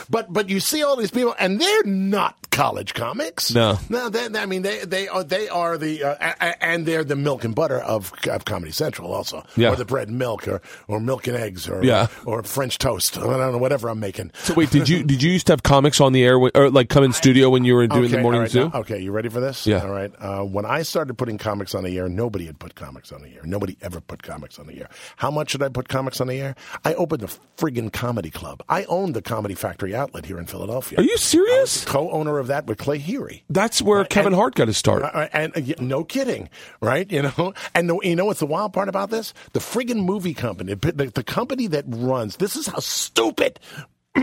but 0.09 0.31
but 0.31 0.49
you 0.49 0.59
see 0.59 0.83
all 0.83 0.95
these 0.95 1.11
people, 1.11 1.35
and 1.39 1.59
they're 1.59 1.83
not 1.83 2.35
college 2.51 2.93
comics. 2.93 3.51
No. 3.53 3.77
no. 3.89 4.09
They, 4.09 4.27
I 4.39 4.45
mean, 4.45 4.61
they 4.61 4.79
they 4.85 5.07
are 5.07 5.23
they 5.23 5.49
are 5.51 5.77
the 5.77 6.03
uh, 6.03 6.15
and 6.61 6.85
they're 6.85 7.03
the 7.03 7.15
milk 7.15 7.43
and 7.43 7.53
butter 7.53 7.79
of, 7.79 8.11
of 8.29 8.45
Comedy 8.45 8.71
Central, 8.71 9.13
also. 9.13 9.43
Yeah. 9.55 9.69
Or 9.71 9.75
the 9.75 9.85
bread 9.85 10.07
and 10.07 10.17
milk, 10.17 10.47
or 10.47 10.61
or 10.87 10.99
milk 10.99 11.27
and 11.27 11.37
eggs, 11.37 11.67
or 11.69 11.83
Yeah. 11.83 12.07
or 12.25 12.41
French 12.43 12.77
toast. 12.77 13.17
I 13.19 13.21
don't 13.21 13.51
know, 13.51 13.57
whatever 13.57 13.89
I'm 13.89 13.99
making. 13.99 14.31
So 14.35 14.53
wait, 14.53 14.71
did 14.71 14.89
you 14.89 15.03
did 15.11 15.21
you 15.21 15.31
used 15.31 15.47
to 15.47 15.53
have 15.53 15.63
comics 15.63 16.01
on 16.01 16.13
the 16.13 16.23
air 16.23 16.37
or 16.37 16.69
like 16.69 16.89
come 16.89 17.03
in 17.03 17.13
studio 17.13 17.49
when 17.49 17.65
you 17.65 17.75
were 17.75 17.87
doing 17.87 18.09
the 18.11 18.19
morning 18.21 18.41
right, 18.41 18.49
zoo? 18.51 18.69
now- 18.69 18.79
okay, 18.79 18.99
you 18.99 19.11
ready 19.11 19.29
for 19.29 19.39
this? 19.39 19.67
Yeah. 19.67 19.81
All 19.83 19.89
right. 19.91 20.11
Uh, 20.19 20.41
when 20.43 20.65
I 20.65 20.81
started 20.83 21.17
putting 21.17 21.37
comics 21.37 21.75
on 21.75 21.83
the 21.83 21.97
air, 21.97 22.07
nobody 22.09 22.45
had 22.45 22.57
put 22.59 22.75
comics 22.75 23.11
on 23.11 23.21
the 23.21 23.29
air. 23.35 23.41
Nobody 23.43 23.77
ever 23.81 24.01
put 24.01 24.23
comics 24.23 24.57
on 24.59 24.67
the 24.67 24.79
air. 24.79 24.89
How 25.17 25.29
much 25.31 25.51
did 25.51 25.61
I 25.63 25.69
put 25.69 25.87
comics 25.89 26.21
on 26.21 26.27
the 26.27 26.39
air? 26.39 26.55
I 26.85 26.93
opened 26.93 27.23
a 27.23 27.29
friggin' 27.57 27.91
comedy 27.91 28.29
club. 28.29 28.63
I 28.69 28.85
owned 28.85 29.15
the 29.15 29.21
Comedy 29.21 29.53
Factory 29.55 29.93
outlet 29.95 30.25
here 30.25 30.39
in 30.39 30.45
Philadelphia. 30.45 30.99
Are 30.99 31.03
you 31.03 31.17
serious? 31.17 31.83
co-owner 31.85 32.37
of 32.39 32.47
that 32.47 32.65
with 32.65 32.77
Clay 32.77 32.97
Heary. 32.97 33.43
That's 33.49 33.81
where 33.81 34.03
Kevin 34.05 34.27
and- 34.33 34.35
Hart 34.35 34.55
got 34.55 34.67
his 34.67 34.77
start. 34.77 35.03
Uh, 35.03 35.27
And, 35.33 35.55
uh, 35.55 35.73
no 35.79 36.03
kidding, 36.03 36.49
right? 36.81 37.09
You 37.11 37.23
know, 37.23 37.53
and 37.75 37.89
the, 37.89 37.99
you 38.03 38.15
know 38.15 38.25
what's 38.25 38.39
the 38.39 38.45
wild 38.45 38.73
part 38.73 38.89
about 38.89 39.09
this? 39.09 39.33
The 39.53 39.59
friggin' 39.59 40.03
movie 40.03 40.33
company, 40.33 40.73
the, 40.73 41.11
the 41.13 41.23
company 41.23 41.67
that 41.67 41.85
runs. 41.87 42.37
This 42.37 42.55
is 42.55 42.67
how 42.67 42.79
stupid 42.79 43.59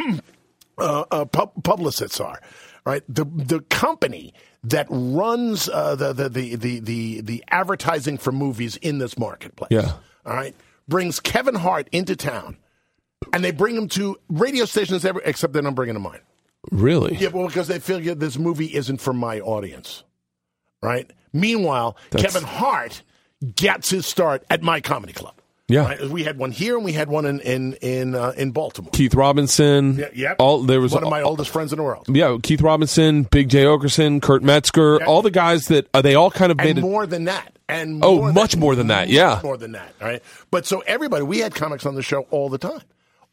uh, 0.78 1.04
uh, 1.10 1.24
pub- 1.24 1.62
publicists 1.64 2.20
are, 2.20 2.40
right? 2.84 3.02
The 3.08 3.24
the 3.24 3.60
company 3.60 4.34
that 4.64 4.86
runs 4.90 5.68
uh, 5.68 5.94
the, 5.94 6.12
the, 6.12 6.28
the 6.28 6.56
the 6.56 6.80
the 6.80 7.20
the 7.22 7.44
advertising 7.48 8.18
for 8.18 8.32
movies 8.32 8.76
in 8.76 8.98
this 8.98 9.18
marketplace. 9.18 9.70
Yeah. 9.70 9.92
all 10.26 10.34
right, 10.34 10.54
brings 10.88 11.20
Kevin 11.20 11.54
Hart 11.54 11.88
into 11.92 12.16
town, 12.16 12.56
and 13.32 13.44
they 13.44 13.50
bring 13.50 13.76
him 13.76 13.88
to 13.90 14.16
radio 14.28 14.64
stations, 14.64 15.04
every, 15.04 15.22
except 15.24 15.52
they're 15.52 15.62
not 15.62 15.74
bringing 15.74 15.96
him 15.96 16.02
mine. 16.02 16.20
Really? 16.70 17.16
Yeah, 17.16 17.28
well, 17.28 17.46
because 17.46 17.68
they 17.68 17.78
figure 17.78 18.14
this 18.14 18.36
movie 18.36 18.74
isn't 18.74 19.00
for 19.00 19.12
my 19.12 19.40
audience, 19.40 20.02
right? 20.82 21.10
Meanwhile, 21.32 21.96
That's- 22.10 22.32
Kevin 22.32 22.48
Hart 22.48 23.02
gets 23.56 23.90
his 23.90 24.06
start 24.06 24.44
at 24.50 24.62
my 24.62 24.80
comedy 24.80 25.12
club. 25.12 25.34
Yeah. 25.70 25.84
Right? 25.84 26.00
we 26.08 26.24
had 26.24 26.38
one 26.38 26.50
here 26.50 26.76
and 26.76 26.84
we 26.84 26.92
had 26.94 27.10
one 27.10 27.26
in 27.26 27.40
in 27.40 27.74
in, 27.82 28.14
uh, 28.14 28.32
in 28.38 28.52
Baltimore. 28.52 28.90
Keith 28.92 29.14
Robinson. 29.14 29.96
Yeah, 29.98 30.06
yep. 30.14 30.36
All 30.38 30.62
there 30.62 30.80
was 30.80 30.92
one 30.92 31.02
of 31.04 31.10
my 31.10 31.20
oldest 31.20 31.50
friends 31.50 31.74
in 31.74 31.76
the 31.76 31.82
world, 31.82 32.06
Yeah, 32.08 32.38
Keith 32.42 32.62
Robinson, 32.62 33.24
Big 33.24 33.50
Jay 33.50 33.64
Oakerson, 33.64 34.22
Kurt 34.22 34.42
Metzger, 34.42 35.04
all 35.04 35.20
the 35.20 35.30
guys 35.30 35.66
that 35.66 35.86
uh, 35.92 36.00
they 36.00 36.14
all 36.14 36.30
kind 36.30 36.50
of 36.50 36.56
made 36.56 36.70
and 36.70 36.78
it. 36.78 36.82
more 36.82 37.06
than 37.06 37.24
that, 37.24 37.54
and 37.68 38.02
Oh, 38.02 38.16
more 38.16 38.32
much 38.32 38.56
more 38.56 38.74
than 38.76 38.86
that, 38.86 39.10
yeah. 39.10 39.34
much 39.34 39.42
more 39.44 39.58
than 39.58 39.72
that. 39.72 39.92
All 40.00 40.08
right, 40.08 40.22
but 40.50 40.64
so 40.64 40.80
everybody, 40.86 41.22
we 41.24 41.40
had 41.40 41.54
comics 41.54 41.84
on 41.84 41.94
the 41.96 42.02
show 42.02 42.22
all 42.30 42.48
the 42.48 42.56
time. 42.56 42.80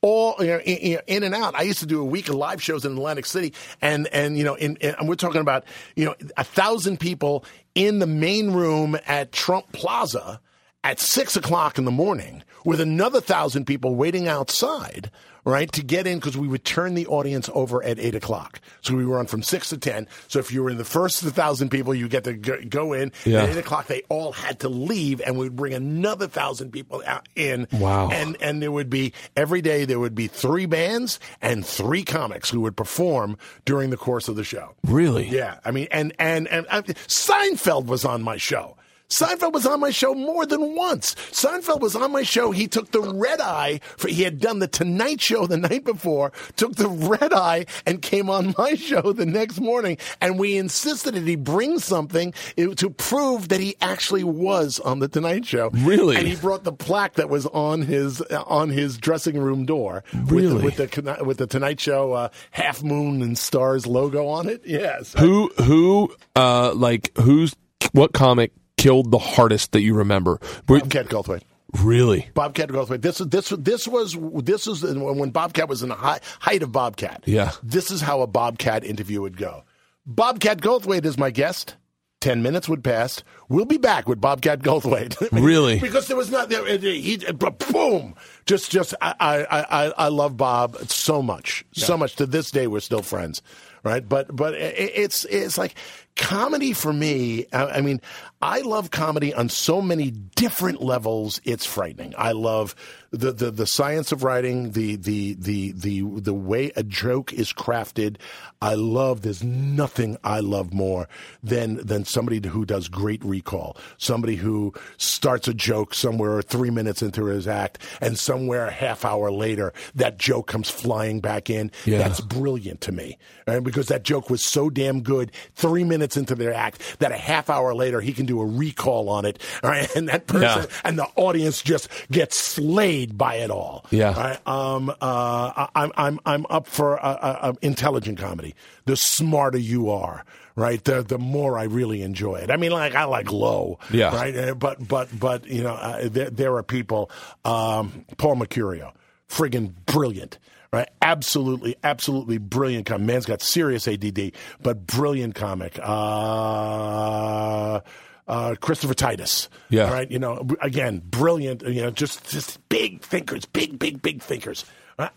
All 0.08 0.36
you 0.38 0.46
know, 0.46 0.60
in, 0.60 1.00
in 1.08 1.24
and 1.24 1.34
out. 1.34 1.56
I 1.56 1.63
used 1.63 1.80
to 1.80 1.88
do 1.88 2.00
a 2.00 2.06
week 2.06 2.30
of 2.30 2.36
live 2.36 2.62
shows 2.62 2.86
in 2.86 2.91
Atlantic 2.91 3.26
City, 3.26 3.56
and 3.82 4.06
and 4.10 4.38
you 4.38 4.44
know, 4.44 4.54
in, 4.54 4.76
in, 4.76 4.94
and 5.00 5.10
we're 5.10 5.15
talking 5.15 5.41
about 5.41 5.65
you 5.96 6.06
know 6.06 6.13
a 6.38 6.44
thousand 6.44 7.00
people 7.00 7.44
in 7.74 7.98
the 7.98 8.06
main 8.06 8.52
room 8.52 8.96
at 9.08 9.32
Trump 9.32 9.72
Plaza 9.72 10.39
at 10.84 11.00
six 11.00 11.36
o'clock 11.36 11.80
in 11.80 11.86
the 11.86 11.91
morning, 11.91 12.44
with 12.63 12.80
another 12.80 13.20
thousand 13.20 13.65
people 13.65 13.96
waiting 13.96 14.28
outside, 14.28 15.10
right, 15.45 15.71
to 15.71 15.84
get 15.84 16.08
in 16.08 16.17
because 16.17 16.36
we 16.36 16.47
would 16.47 16.65
turn 16.65 16.95
the 16.95 17.08
audience 17.08 17.49
over 17.53 17.84
at 17.84 17.99
eight 17.99 18.15
o'clock. 18.15 18.60
So 18.81 18.95
we 18.95 19.05
were 19.05 19.19
on 19.19 19.27
from 19.27 19.43
six 19.43 19.69
to 19.69 19.77
ten. 19.77 20.08
So 20.27 20.39
if 20.39 20.51
you 20.51 20.63
were 20.63 20.69
in 20.69 20.77
the 20.77 20.84
first 20.86 21.21
thousand 21.21 21.69
people, 21.69 21.93
you 21.93 22.10
get 22.10 22.25
to 22.25 22.34
go, 22.34 22.93
in. 22.93 23.12
Yeah. 23.23 23.43
At 23.43 23.49
eight 23.49 23.58
o'clock, 23.58 23.88
they 23.88 24.01
all 24.10 24.31
had 24.31 24.60
to 24.62 24.69
leave, 24.69 25.21
and 25.21 25.38
we'd 25.38 25.55
bring 25.55 25.73
another 25.73 26.27
thousand 26.27 26.71
people 26.71 27.01
out 27.05 27.27
in. 27.36 27.67
Wow. 27.71 28.10
And 28.10 28.38
and 28.41 28.62
there 28.62 28.71
would 28.71 28.89
be 28.89 29.13
every 29.36 29.62
day 29.62 29.86
there 29.86 29.99
would 29.99 30.15
be 30.15 30.27
three 30.27 30.65
bands 30.65 31.19
and 31.41 31.65
three 31.65 32.03
comics 32.03 32.49
who 32.49 32.62
would 32.62 32.75
perform 32.75 33.38
during 33.65 33.89
the 33.91 33.97
course 33.97 34.27
of 34.27 34.36
the 34.36 34.43
show. 34.43 34.73
Really? 34.84 35.27
Yeah, 35.27 35.60
I 35.63 35.71
mean, 35.71 35.88
and 35.91 36.13
and 36.19 36.47
and 36.47 36.65
uh, 36.69 36.81
Seinfeld 36.81 37.86
was 37.86 38.05
on 38.05 38.21
my 38.23 38.38
show. 38.38 38.77
Seinfeld 39.10 39.54
was 39.54 39.65
on 39.65 39.80
my 39.80 39.91
show 39.91 40.13
more 40.13 40.46
than 40.46 40.76
once. 40.76 41.15
Seinfeld 41.32 41.80
was 41.82 41.96
on 41.96 42.12
my 42.12 42.24
show. 42.24 42.52
He 42.52 42.68
took 42.68 42.91
the 42.91 43.02
red 43.02 43.39
eye 43.39 43.80
for 43.98 44.08
he 44.08 44.24
had 44.24 44.39
done 44.39 44.60
the 44.60 44.68
Tonight 44.68 45.22
Show 45.22 45.46
the 45.48 45.58
night 45.58 45.84
before. 45.84 46.32
Took 46.56 46.76
the 46.76 46.89
red 46.89 47.32
eye 47.34 47.65
and 47.86 48.02
came 48.02 48.30
on 48.30 48.54
my 48.58 48.74
show 48.76 49.13
the 49.13 49.26
next 49.26 49.60
morning. 49.60 49.98
And 50.22 50.39
we 50.39 50.58
insisted 50.58 51.13
that 51.13 51.24
he 51.28 51.36
bring 51.36 51.80
something 51.80 52.34
to 52.58 52.89
prove 52.89 53.50
that 53.50 53.60
he 53.60 53.76
actually 53.82 54.24
was 54.24 54.80
on 54.80 55.00
the 55.00 55.08
Tonight 55.08 55.46
Show. 55.46 55.70
Really? 55.74 56.15
And 56.18 56.28
he 56.28 56.36
brought 56.36 56.63
the 56.63 56.74
plaque 56.74 57.13
that 57.13 57.30
was 57.30 57.46
on 57.48 57.84
his 57.84 58.22
on 58.22 58.70
his 58.70 58.98
dressing 58.98 59.38
room 59.39 59.65
door 59.65 60.04
Really? 60.13 60.63
with 60.63 60.78
the, 60.78 60.84
with 60.84 61.06
the 61.18 61.24
with 61.26 61.38
the 61.38 61.48
Tonight 61.48 61.80
Show 61.80 62.13
uh, 62.13 62.30
half 62.52 62.84
moon 62.84 63.22
and 63.22 63.38
stars 63.38 63.86
logo 63.86 64.28
on 64.28 64.50
it. 64.50 64.62
Yes. 64.65 65.13
Who 65.20 65.52
who 65.63 66.13
uh 66.36 66.74
like 66.74 67.15
who's 67.18 67.56
what 67.91 68.13
comic 68.13 68.52
killed 68.86 69.10
the 69.10 69.17
hardest 69.17 69.71
that 69.71 69.82
you 69.82 69.95
remember? 69.95 70.39
Bobcat 70.67 71.08
Goldthwait. 71.08 71.41
really? 71.82 72.30
Bobcat 72.36 72.69
Goldthwait. 72.69 73.02
This 73.02 73.19
is 73.19 73.28
this 73.30 73.50
this 73.50 73.88
was 73.88 74.15
this 74.43 74.67
is 74.67 74.84
when 74.84 75.32
Bobcat 75.32 75.67
was 75.67 75.82
in 75.82 75.89
the 75.89 75.95
high, 75.95 76.19
height 76.39 76.62
of 76.62 76.71
Bobcat. 76.71 77.24
Yeah. 77.26 77.52
This 77.63 77.89
is 77.89 78.02
how 78.02 78.21
a 78.21 78.28
Bobcat 78.28 78.84
interview 78.84 79.21
would 79.21 79.38
go. 79.38 79.63
Bobcat 80.06 80.62
Goldthwait 80.62 81.04
is 81.04 81.17
my 81.17 81.32
guest. 81.32 81.78
Ten 82.21 82.43
minutes 82.43 82.69
would 82.69 82.84
pass. 82.84 83.24
We'll 83.50 83.65
be 83.65 83.78
back 83.78 84.08
with 84.08 84.21
Bobcat 84.21 84.60
Goldthwait. 84.60 85.15
Really? 85.32 85.80
because 85.80 86.08
there 86.08 86.17
was 86.17 86.32
not 86.32 86.50
there. 86.50 86.65
He 86.78 87.17
boom. 87.17 88.15
Just 88.45 88.71
just 88.71 88.93
I 89.02 89.15
I 89.19 89.45
I, 89.48 89.93
I 89.98 90.08
love 90.10 90.38
Bob 90.38 90.78
so 90.89 91.24
much 91.24 91.65
so 91.74 91.98
much. 91.98 92.15
To 92.17 92.26
this 92.28 92.52
day, 92.52 92.67
we're 92.67 92.80
still 92.82 93.02
friends. 93.02 93.41
Right, 93.84 94.08
but 94.08 94.36
but 94.36 94.56
it, 94.56 94.76
it's 94.95 95.26
it's 95.26 95.60
like 95.60 95.76
comedy 96.15 96.73
for 96.73 96.93
me. 96.93 97.45
I, 97.51 97.65
I 97.65 97.82
mean, 97.82 98.01
I 98.41 98.62
love 98.62 98.91
comedy 98.91 99.34
on 99.34 99.49
so 99.49 99.82
many 99.82 100.12
different 100.12 100.82
levels. 100.82 101.41
It's 101.43 101.65
frightening. 101.65 102.13
I 102.17 102.32
love 102.34 102.75
the, 103.12 103.32
the, 103.32 103.49
the 103.49 103.65
science 103.65 104.12
of 104.12 104.23
writing, 104.23 104.71
the, 104.71 104.97
the, 104.97 105.34
the, 105.36 105.71
the, 105.71 106.01
the 106.01 106.34
way 106.34 106.71
a 106.75 106.84
joke 106.84 107.34
is 107.34 107.54
crafted. 107.54 108.17
I 108.62 108.75
love, 108.75 109.21
there's 109.21 109.43
nothing 109.43 110.17
I 110.23 110.41
love 110.41 110.73
more 110.73 111.08
than, 111.41 111.78
than 111.78 112.06
somebody 112.06 112.45
who 112.47 112.65
does 112.65 112.88
great 112.88 113.23
recall. 113.23 113.78
Somebody 113.97 114.36
who 114.36 114.73
starts 114.97 115.47
a 115.47 115.54
joke 115.54 115.93
somewhere 115.93 116.41
three 116.41 116.69
minutes 116.69 117.01
into 117.01 117.25
his 117.25 117.47
act 117.47 117.80
and 118.01 118.19
somewhere 118.19 118.67
a 118.67 118.71
half 118.71 119.06
hour 119.06 119.32
later, 119.32 119.73
that 119.95 120.19
joke 120.19 120.47
comes 120.47 120.69
flying 120.69 121.19
back 121.19 121.49
in. 121.49 121.71
Yeah. 121.86 121.99
That's 121.99 122.21
brilliant 122.21 122.82
to 122.82 122.91
me. 122.91 123.17
Right? 123.47 123.63
Because 123.63 123.88
that 123.88 124.04
joke 124.04 124.30
was 124.30 124.43
so 124.43 124.69
damn 124.69 125.01
good 125.01 125.32
three 125.56 125.84
minutes 125.84 126.05
into 126.13 126.36
their 126.36 126.54
act 126.54 127.00
that 127.00 127.12
a 127.12 127.18
half 127.18 127.50
hour 127.50 127.74
later 127.74 128.00
he 128.02 128.13
can 128.13 128.26
do 128.26 128.39
a 128.41 128.46
recall 128.46 129.10
on 129.10 129.26
it. 129.26 129.41
Right? 129.63 129.89
And 129.96 130.08
that 130.10 130.28
person 130.28 130.68
Yeah. 130.70 130.78
and 130.84 130.98
the 131.00 131.08
audience 131.15 131.62
just 131.62 131.89
gets 132.12 132.38
slayed 132.38 133.18
by 133.18 133.36
it 133.36 133.50
all. 133.50 133.86
Yeah. 133.89 134.13
Right? 134.13 134.48
Um, 134.48 134.89
uh, 135.02 135.68
I'm, 135.76 135.91
I'm, 135.98 136.20
I'm 136.26 136.46
up 136.50 136.68
for 136.68 137.04
uh, 137.04 137.10
uh, 137.10 137.54
intelligent 137.62 138.20
comedy. 138.20 138.54
The 138.86 138.96
smarter 138.96 139.58
you 139.58 139.89
are, 139.89 140.24
right? 140.56 140.84
The, 140.84 141.02
the 141.02 141.18
more 141.18 141.58
I 141.58 141.63
really 141.63 142.02
enjoy 142.04 142.36
it. 142.36 142.52
I 142.52 142.58
mean, 142.58 142.72
like, 142.72 142.94
I 142.94 143.06
like 143.06 143.32
low. 143.32 143.80
Yeah. 143.91 144.13
Right. 144.15 144.36
Uh, 144.36 144.54
But, 144.54 144.88
but, 144.88 145.10
but, 145.20 145.48
you 145.48 145.63
know, 145.63 145.74
uh, 145.74 146.08
there, 146.10 146.30
there 146.30 146.56
are 146.56 146.63
people, 146.63 147.10
um, 147.44 148.06
Paul 148.18 148.36
Mecurio, 148.36 148.91
friggin' 149.28 149.74
brilliant. 149.88 150.38
Right, 150.71 150.89
absolutely, 151.01 151.75
absolutely 151.84 152.38
brilliant 152.38 152.86
comic. 152.86 153.08
Man's 153.08 153.25
got 153.25 153.41
serious 153.41 153.88
ADD, 153.88 154.34
but 154.62 154.86
brilliant 154.86 155.36
comic. 155.36 155.80
Uh, 155.82 157.80
uh, 158.28 158.56
Christopher 158.60 158.93
Titus. 158.93 159.49
Yeah. 159.69 159.91
Right. 159.91 160.10
You 160.10 160.19
know, 160.19 160.47
again, 160.62 161.01
brilliant. 161.06 161.62
You 161.62 161.84
know, 161.84 161.91
just 161.91 162.30
just 162.30 162.67
big 162.69 163.01
thinkers, 163.01 163.45
big, 163.45 163.80
big, 163.80 164.01
big 164.01 164.21
thinkers. 164.21 164.65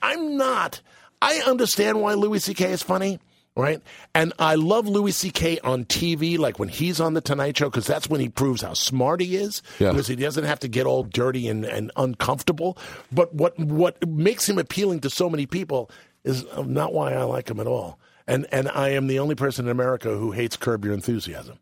I'm 0.03 0.37
not. 0.37 0.81
I 1.21 1.43
understand 1.47 2.01
why 2.01 2.15
Louis 2.15 2.41
C.K. 2.41 2.73
is 2.73 2.83
funny. 2.83 3.19
Right. 3.59 3.83
And 4.15 4.33
I 4.39 4.55
love 4.55 4.87
Louis 4.87 5.11
C.K. 5.11 5.59
on 5.65 5.85
TV, 5.85 6.39
like 6.39 6.61
when 6.61 6.69
he's 6.69 7.01
on 7.01 7.15
the 7.15 7.21
Tonight 7.21 7.57
Show, 7.57 7.69
because 7.69 7.89
that's 7.89 8.09
when 8.09 8.21
he 8.21 8.29
proves 8.29 8.63
how 8.63 8.75
smart 8.75 9.21
he 9.21 9.35
is. 9.35 9.63
Yeah. 9.81 9.91
Because 9.91 10.07
he 10.07 10.15
doesn't 10.15 10.45
have 10.45 10.61
to 10.61 10.69
get 10.69 10.87
all 10.87 11.03
dirty 11.03 11.49
and, 11.49 11.65
and 11.65 11.91
uncomfortable. 11.97 12.79
But 13.11 13.35
what 13.35 13.59
what 13.59 14.07
makes 14.09 14.49
him 14.49 14.59
appealing 14.59 15.01
to 15.01 15.11
so 15.11 15.29
many 15.29 15.45
people 15.47 15.91
is 16.23 16.47
not 16.65 16.93
why 16.95 17.15
I 17.15 17.25
like 17.25 17.51
him 17.51 17.59
at 17.59 17.67
all. 17.67 17.99
and 18.29 18.47
and 18.53 18.69
I 18.69 18.91
am 18.91 19.09
the 19.09 19.19
only 19.19 19.35
person 19.35 19.65
in 19.67 19.73
America 19.73 20.17
who 20.17 20.31
hates 20.31 20.57
Curb 20.57 20.85
Your 20.85 20.95
Enthusiasm. 20.95 21.59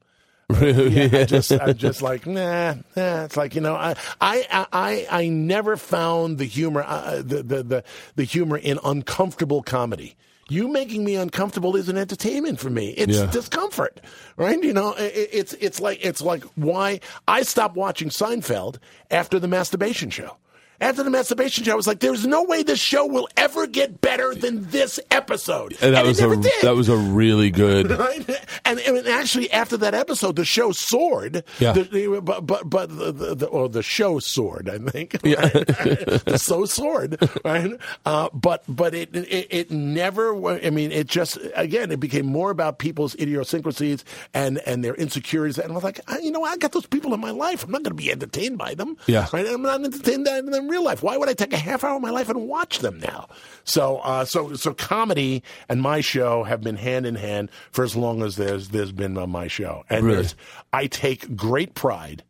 yeah, 0.60 1.08
I 1.12 1.24
just, 1.24 1.50
I'm 1.50 1.76
just 1.76 2.02
like, 2.02 2.24
nah, 2.24 2.74
nah. 2.94 3.24
It's 3.24 3.36
like 3.36 3.54
you 3.54 3.60
know, 3.60 3.74
I, 3.74 3.96
I, 4.20 4.66
I, 4.72 5.06
I 5.10 5.28
never 5.28 5.76
found 5.76 6.38
the 6.38 6.44
humor, 6.44 6.84
uh, 6.86 7.16
the, 7.16 7.42
the, 7.42 7.62
the, 7.62 7.84
the 8.14 8.24
humor 8.24 8.56
in 8.56 8.78
uncomfortable 8.84 9.62
comedy. 9.62 10.14
You 10.48 10.68
making 10.68 11.04
me 11.04 11.16
uncomfortable 11.16 11.74
is 11.74 11.88
an 11.88 11.96
entertainment 11.96 12.60
for 12.60 12.70
me. 12.70 12.90
It's 12.90 13.16
Yeah. 13.16 13.26
discomfort, 13.26 14.00
right? 14.36 14.62
You 14.62 14.72
know, 14.72 14.92
it, 14.94 15.28
it's 15.32 15.52
it's 15.54 15.80
like 15.80 16.04
it's 16.04 16.22
like 16.22 16.44
why 16.54 17.00
I 17.26 17.42
stopped 17.42 17.74
watching 17.76 18.10
Seinfeld 18.10 18.78
after 19.10 19.40
the 19.40 19.48
masturbation 19.48 20.08
show. 20.10 20.36
After 20.80 21.02
the 21.02 21.10
masturbation 21.10 21.64
show, 21.64 21.72
I 21.72 21.76
was 21.76 21.86
like, 21.86 22.00
"There's 22.00 22.26
no 22.26 22.42
way 22.44 22.62
this 22.62 22.78
show 22.78 23.06
will 23.06 23.28
ever 23.36 23.66
get 23.66 24.00
better 24.00 24.34
than 24.34 24.68
this 24.70 25.00
episode." 25.10 25.76
and 25.80 25.94
that 25.94 26.04
it 26.04 26.08
was 26.08 26.20
a 26.20 26.36
did. 26.36 26.52
that 26.62 26.74
was 26.76 26.88
a 26.88 26.96
really 26.96 27.50
good. 27.50 27.90
Right? 28.06 28.28
And, 28.64 28.78
and 28.80 29.06
actually, 29.08 29.50
after 29.52 29.76
that 29.78 29.94
episode, 29.94 30.36
the 30.36 30.44
show 30.44 30.70
soared. 30.72 31.44
Yeah. 31.58 31.72
The, 31.72 31.82
the- 31.84 32.20
but 32.20 32.46
but 32.46 32.68
but 32.68 32.88
the, 32.88 33.34
the, 33.34 33.46
or 33.46 33.68
the 33.68 33.82
show 33.82 34.18
soared. 34.18 34.68
I 34.68 34.78
think. 34.78 35.16
Yeah. 35.24 35.48
The 36.26 36.38
so 36.38 36.64
soared. 36.66 37.18
Right. 37.44 37.72
Uh, 38.04 38.28
but 38.32 38.64
but 38.68 38.94
it, 38.94 39.14
it 39.14 39.46
it 39.50 39.70
never. 39.70 40.34
I 40.64 40.70
mean, 40.70 40.92
it 40.92 41.06
just 41.06 41.38
again, 41.54 41.90
it 41.90 42.00
became 42.00 42.26
more 42.26 42.50
about 42.50 42.78
people's 42.78 43.14
idiosyncrasies 43.18 44.04
and 44.34 44.58
and 44.66 44.84
their 44.84 44.94
insecurities. 44.94 45.58
And 45.58 45.72
I 45.72 45.74
was 45.74 45.84
like, 45.84 46.00
you 46.22 46.30
know, 46.30 46.44
I 46.44 46.56
got 46.56 46.72
those 46.72 46.86
people 46.86 47.14
in 47.14 47.20
my 47.20 47.30
life. 47.30 47.64
I'm 47.64 47.70
not 47.70 47.82
going 47.82 47.96
to 47.96 48.02
be 48.02 48.10
entertained 48.10 48.58
by 48.58 48.74
them. 48.74 48.96
Yeah. 49.06 49.26
Right. 49.32 49.46
I'm 49.46 49.62
not 49.62 49.82
entertained 49.84 50.24
by 50.24 50.40
them 50.40 50.65
in 50.66 50.72
real 50.72 50.84
life. 50.84 51.02
Why 51.02 51.16
would 51.16 51.28
I 51.28 51.34
take 51.34 51.52
a 51.52 51.56
half 51.58 51.84
hour 51.84 51.96
of 51.96 52.02
my 52.02 52.10
life 52.10 52.28
and 52.28 52.48
watch 52.48 52.80
them 52.80 53.00
now? 53.00 53.28
So 53.64 53.98
uh, 53.98 54.24
so 54.24 54.54
so 54.54 54.74
comedy 54.74 55.42
and 55.68 55.80
my 55.80 56.00
show 56.00 56.42
have 56.44 56.60
been 56.60 56.76
hand 56.76 57.06
in 57.06 57.14
hand 57.14 57.50
for 57.70 57.84
as 57.84 57.96
long 57.96 58.22
as 58.22 58.36
there's 58.36 58.68
there's 58.68 58.92
been 58.92 59.16
on 59.16 59.30
my 59.30 59.46
show. 59.48 59.84
And 59.88 60.04
Really? 60.06 60.26
I 60.72 60.86
take 60.86 61.34
great 61.36 61.74
pride 61.74 62.22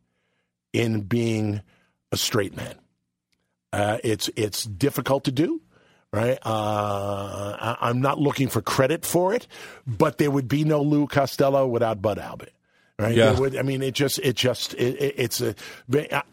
in 0.73 1.03
being 1.03 1.63
a 2.13 2.17
straight 2.17 2.57
man. 2.57 2.75
Uh, 3.73 3.99
it's 4.05 4.31
it's 4.37 4.65
difficult 4.65 5.25
to 5.25 5.33
do, 5.33 5.61
right? 6.13 6.39
Uh, 6.45 7.57
I, 7.61 7.77
I'm 7.81 8.01
not 8.01 8.19
looking 8.19 8.49
for 8.49 8.63
credit 8.63 9.05
for 9.05 9.35
it, 9.35 9.47
but 9.87 10.19
there 10.19 10.31
would 10.31 10.49
be 10.49 10.65
no 10.65 10.81
Lou 10.83 11.07
Costello 11.07 11.67
without 11.67 12.01
Bud 12.01 12.19
Abbott, 12.19 12.53
right? 12.99 13.15
Yeah. 13.15 13.39
Would- 13.39 13.57
I 13.57 13.63
mean, 13.63 13.83
it 13.83 13.95
just 13.95 14.19
it 14.21 14.37
just 14.37 14.75
it, 14.75 14.97
it, 15.01 15.15
it's 15.19 15.41
a. 15.41 15.55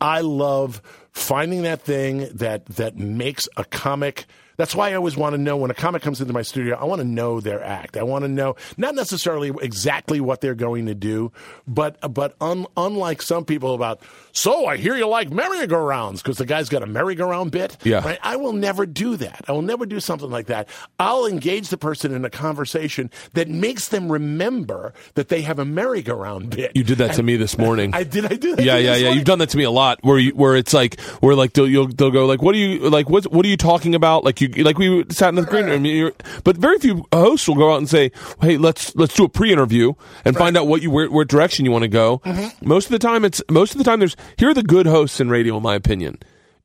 I 0.01 0.21
love 0.21 0.81
finding 1.11 1.63
that 1.63 1.81
thing 1.81 2.29
that 2.33 2.65
that 2.67 2.97
makes 2.97 3.47
a 3.57 3.63
comic. 3.65 4.25
That's 4.57 4.75
why 4.75 4.91
I 4.91 4.93
always 4.93 5.17
want 5.17 5.33
to 5.33 5.37
know 5.37 5.57
when 5.57 5.71
a 5.71 5.73
comic 5.73 6.01
comes 6.01 6.21
into 6.21 6.33
my 6.33 6.41
studio, 6.41 6.77
I 6.77 6.85
want 6.85 6.99
to 6.99 7.07
know 7.07 7.39
their 7.39 7.63
act. 7.63 7.97
I 7.97 8.03
want 8.03 8.23
to 8.23 8.29
know 8.29 8.55
not 8.77 8.95
necessarily 8.95 9.51
exactly 9.61 10.19
what 10.19 10.41
they're 10.41 10.55
going 10.55 10.85
to 10.85 10.95
do, 10.95 11.31
but 11.67 11.97
but 12.13 12.35
un, 12.39 12.67
unlike 12.77 13.21
some 13.21 13.45
people 13.45 13.73
about, 13.73 14.01
so 14.31 14.65
I 14.65 14.77
hear 14.77 14.95
you 14.95 15.07
like 15.07 15.31
merry-go-rounds 15.31 16.21
because 16.21 16.37
the 16.37 16.45
guy's 16.45 16.69
got 16.69 16.83
a 16.83 16.85
merry-go-round 16.85 17.51
bit. 17.51 17.77
Yeah. 17.83 18.03
Right? 18.03 18.19
I 18.21 18.35
will 18.35 18.53
never 18.53 18.85
do 18.85 19.17
that. 19.17 19.45
I 19.47 19.51
will 19.51 19.61
never 19.61 19.85
do 19.85 19.99
something 19.99 20.29
like 20.29 20.47
that. 20.47 20.67
I'll 20.99 21.25
engage 21.25 21.69
the 21.69 21.77
person 21.77 22.13
in 22.13 22.25
a 22.25 22.29
conversation 22.29 23.09
that 23.33 23.49
makes 23.49 23.89
them 23.89 24.11
remember 24.11 24.93
that 25.15 25.29
they 25.29 25.41
have 25.41 25.59
a 25.59 25.65
merry-go-round 25.65 26.51
bit. 26.51 26.71
You 26.75 26.83
did 26.83 26.99
that 26.99 27.15
to 27.15 27.23
me 27.23 27.37
this 27.37 27.57
morning. 27.57 27.93
I 27.93 28.03
did. 28.03 28.25
I 28.25 28.35
do 28.35 28.55
that. 28.55 28.63
yeah, 28.63 28.75
to 28.75 28.81
you 28.81 28.87
yeah, 28.87 28.95
yeah. 28.95 29.01
morning? 29.03 29.17
You've 29.17 29.25
done 29.25 29.39
that 29.39 29.49
to 29.49 29.57
me 29.57 29.63
a 29.63 29.71
lot. 29.71 29.99
Where 30.03 30.19
you, 30.19 30.31
where 30.35 30.55
it's 30.55 30.73
like, 30.73 30.99
where 31.21 31.35
like 31.35 31.53
they'll 31.53 31.67
you'll, 31.67 31.87
they'll 31.87 32.11
go 32.11 32.25
like, 32.25 32.41
what 32.41 32.55
are 32.55 32.59
you 32.59 32.89
like? 32.89 33.09
What 33.09 33.31
what 33.31 33.45
are 33.45 33.49
you 33.49 33.57
talking 33.57 33.95
about? 33.95 34.23
Like 34.23 34.42
you 34.53 34.63
like 34.63 34.77
we 34.77 35.05
sat 35.09 35.29
in 35.29 35.35
the 35.35 35.41
green 35.43 35.65
room. 35.65 35.85
You're, 35.85 36.13
but 36.43 36.57
very 36.57 36.79
few 36.79 37.05
hosts 37.13 37.47
will 37.47 37.55
go 37.55 37.73
out 37.73 37.77
and 37.77 37.89
say, 37.89 38.11
hey, 38.41 38.57
let's 38.57 38.95
let's 38.95 39.13
do 39.15 39.23
a 39.25 39.29
pre-interview 39.29 39.93
and 40.25 40.35
find 40.37 40.57
out 40.57 40.67
what 40.67 40.81
you 40.81 40.91
where, 40.91 41.09
where 41.09 41.25
direction 41.25 41.65
you 41.65 41.71
want 41.71 41.83
to 41.83 41.87
go. 41.89 42.19
Mm-hmm. 42.19 42.67
Most 42.67 42.85
of 42.85 42.91
the 42.91 42.99
time, 42.99 43.25
it's 43.25 43.41
most 43.49 43.71
of 43.73 43.77
the 43.77 43.83
time. 43.83 43.99
There's 43.99 44.15
here 44.37 44.49
are 44.49 44.53
the 44.53 44.63
good 44.63 44.85
hosts 44.85 45.19
in 45.19 45.29
radio, 45.29 45.57
in 45.57 45.63
my 45.63 45.75
opinion. 45.75 46.17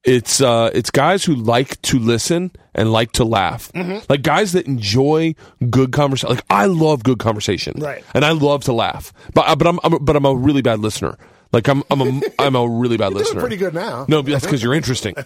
It's 0.04 0.40
uh, 0.40 0.70
it's 0.74 0.90
guys 0.90 1.24
who 1.24 1.34
like 1.34 1.80
to 1.82 1.98
listen 1.98 2.52
and 2.74 2.92
like 2.92 3.12
to 3.12 3.24
laugh, 3.24 3.70
Mm-hmm. 3.72 3.98
like 4.08 4.22
guys 4.22 4.52
that 4.52 4.66
enjoy 4.66 5.34
good 5.70 5.90
conversation. 5.92 6.36
Like 6.36 6.44
I 6.48 6.66
love 6.66 7.02
good 7.02 7.18
conversation, 7.18 7.80
Right. 7.80 8.04
and 8.14 8.24
I 8.24 8.30
love 8.30 8.62
to 8.64 8.72
laugh, 8.72 9.12
but 9.34 9.48
uh, 9.48 9.56
but 9.56 9.66
I'm, 9.66 9.80
I'm 9.82 10.04
but 10.04 10.14
I'm 10.14 10.24
a 10.24 10.34
really 10.34 10.62
bad 10.62 10.78
listener. 10.78 11.18
Like 11.52 11.66
I'm 11.66 11.82
I'm 11.90 12.00
a 12.00 12.20
I'm 12.38 12.54
a 12.54 12.68
really 12.68 12.96
bad 12.96 13.08
doing 13.12 13.18
listener. 13.24 13.40
pretty 13.40 13.56
good 13.56 13.74
now. 13.74 14.06
No, 14.08 14.22
that's 14.22 14.44
because 14.44 14.62
you're 14.62 14.74
interesting. 14.74 15.14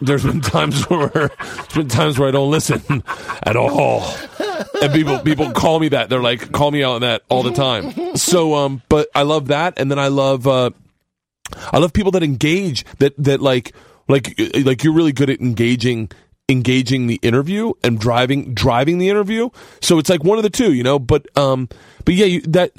There's 0.00 0.24
been 0.24 0.40
times 0.40 0.84
where 0.90 1.08
there's 1.08 1.74
been 1.74 1.88
times 1.88 2.18
where 2.18 2.28
I 2.28 2.32
don't 2.32 2.50
listen 2.50 3.02
at 3.42 3.56
all, 3.56 4.02
and 4.82 4.92
people 4.92 5.18
people 5.20 5.50
call 5.52 5.78
me 5.78 5.88
that. 5.88 6.08
They're 6.08 6.22
like 6.22 6.52
call 6.52 6.70
me 6.70 6.82
out 6.82 6.96
on 6.96 7.00
that 7.02 7.22
all 7.28 7.42
the 7.42 7.52
time. 7.52 8.16
So 8.16 8.54
um, 8.54 8.82
but 8.88 9.08
I 9.14 9.22
love 9.22 9.48
that, 9.48 9.74
and 9.78 9.90
then 9.90 9.98
I 9.98 10.08
love 10.08 10.46
uh, 10.46 10.70
I 11.72 11.78
love 11.78 11.92
people 11.92 12.12
that 12.12 12.22
engage 12.22 12.84
that 12.98 13.14
that 13.18 13.40
like 13.40 13.72
like 14.08 14.38
like 14.64 14.84
you're 14.84 14.94
really 14.94 15.12
good 15.12 15.30
at 15.30 15.40
engaging 15.40 16.10
engaging 16.48 17.06
the 17.06 17.18
interview 17.22 17.72
and 17.82 17.98
driving 17.98 18.54
driving 18.54 18.98
the 18.98 19.08
interview. 19.08 19.50
So 19.80 19.98
it's 19.98 20.10
like 20.10 20.24
one 20.24 20.38
of 20.38 20.44
the 20.44 20.50
two, 20.50 20.72
you 20.72 20.82
know. 20.82 20.98
But 20.98 21.26
um, 21.36 21.68
but 22.04 22.14
yeah, 22.14 22.26
you, 22.26 22.40
that 22.42 22.72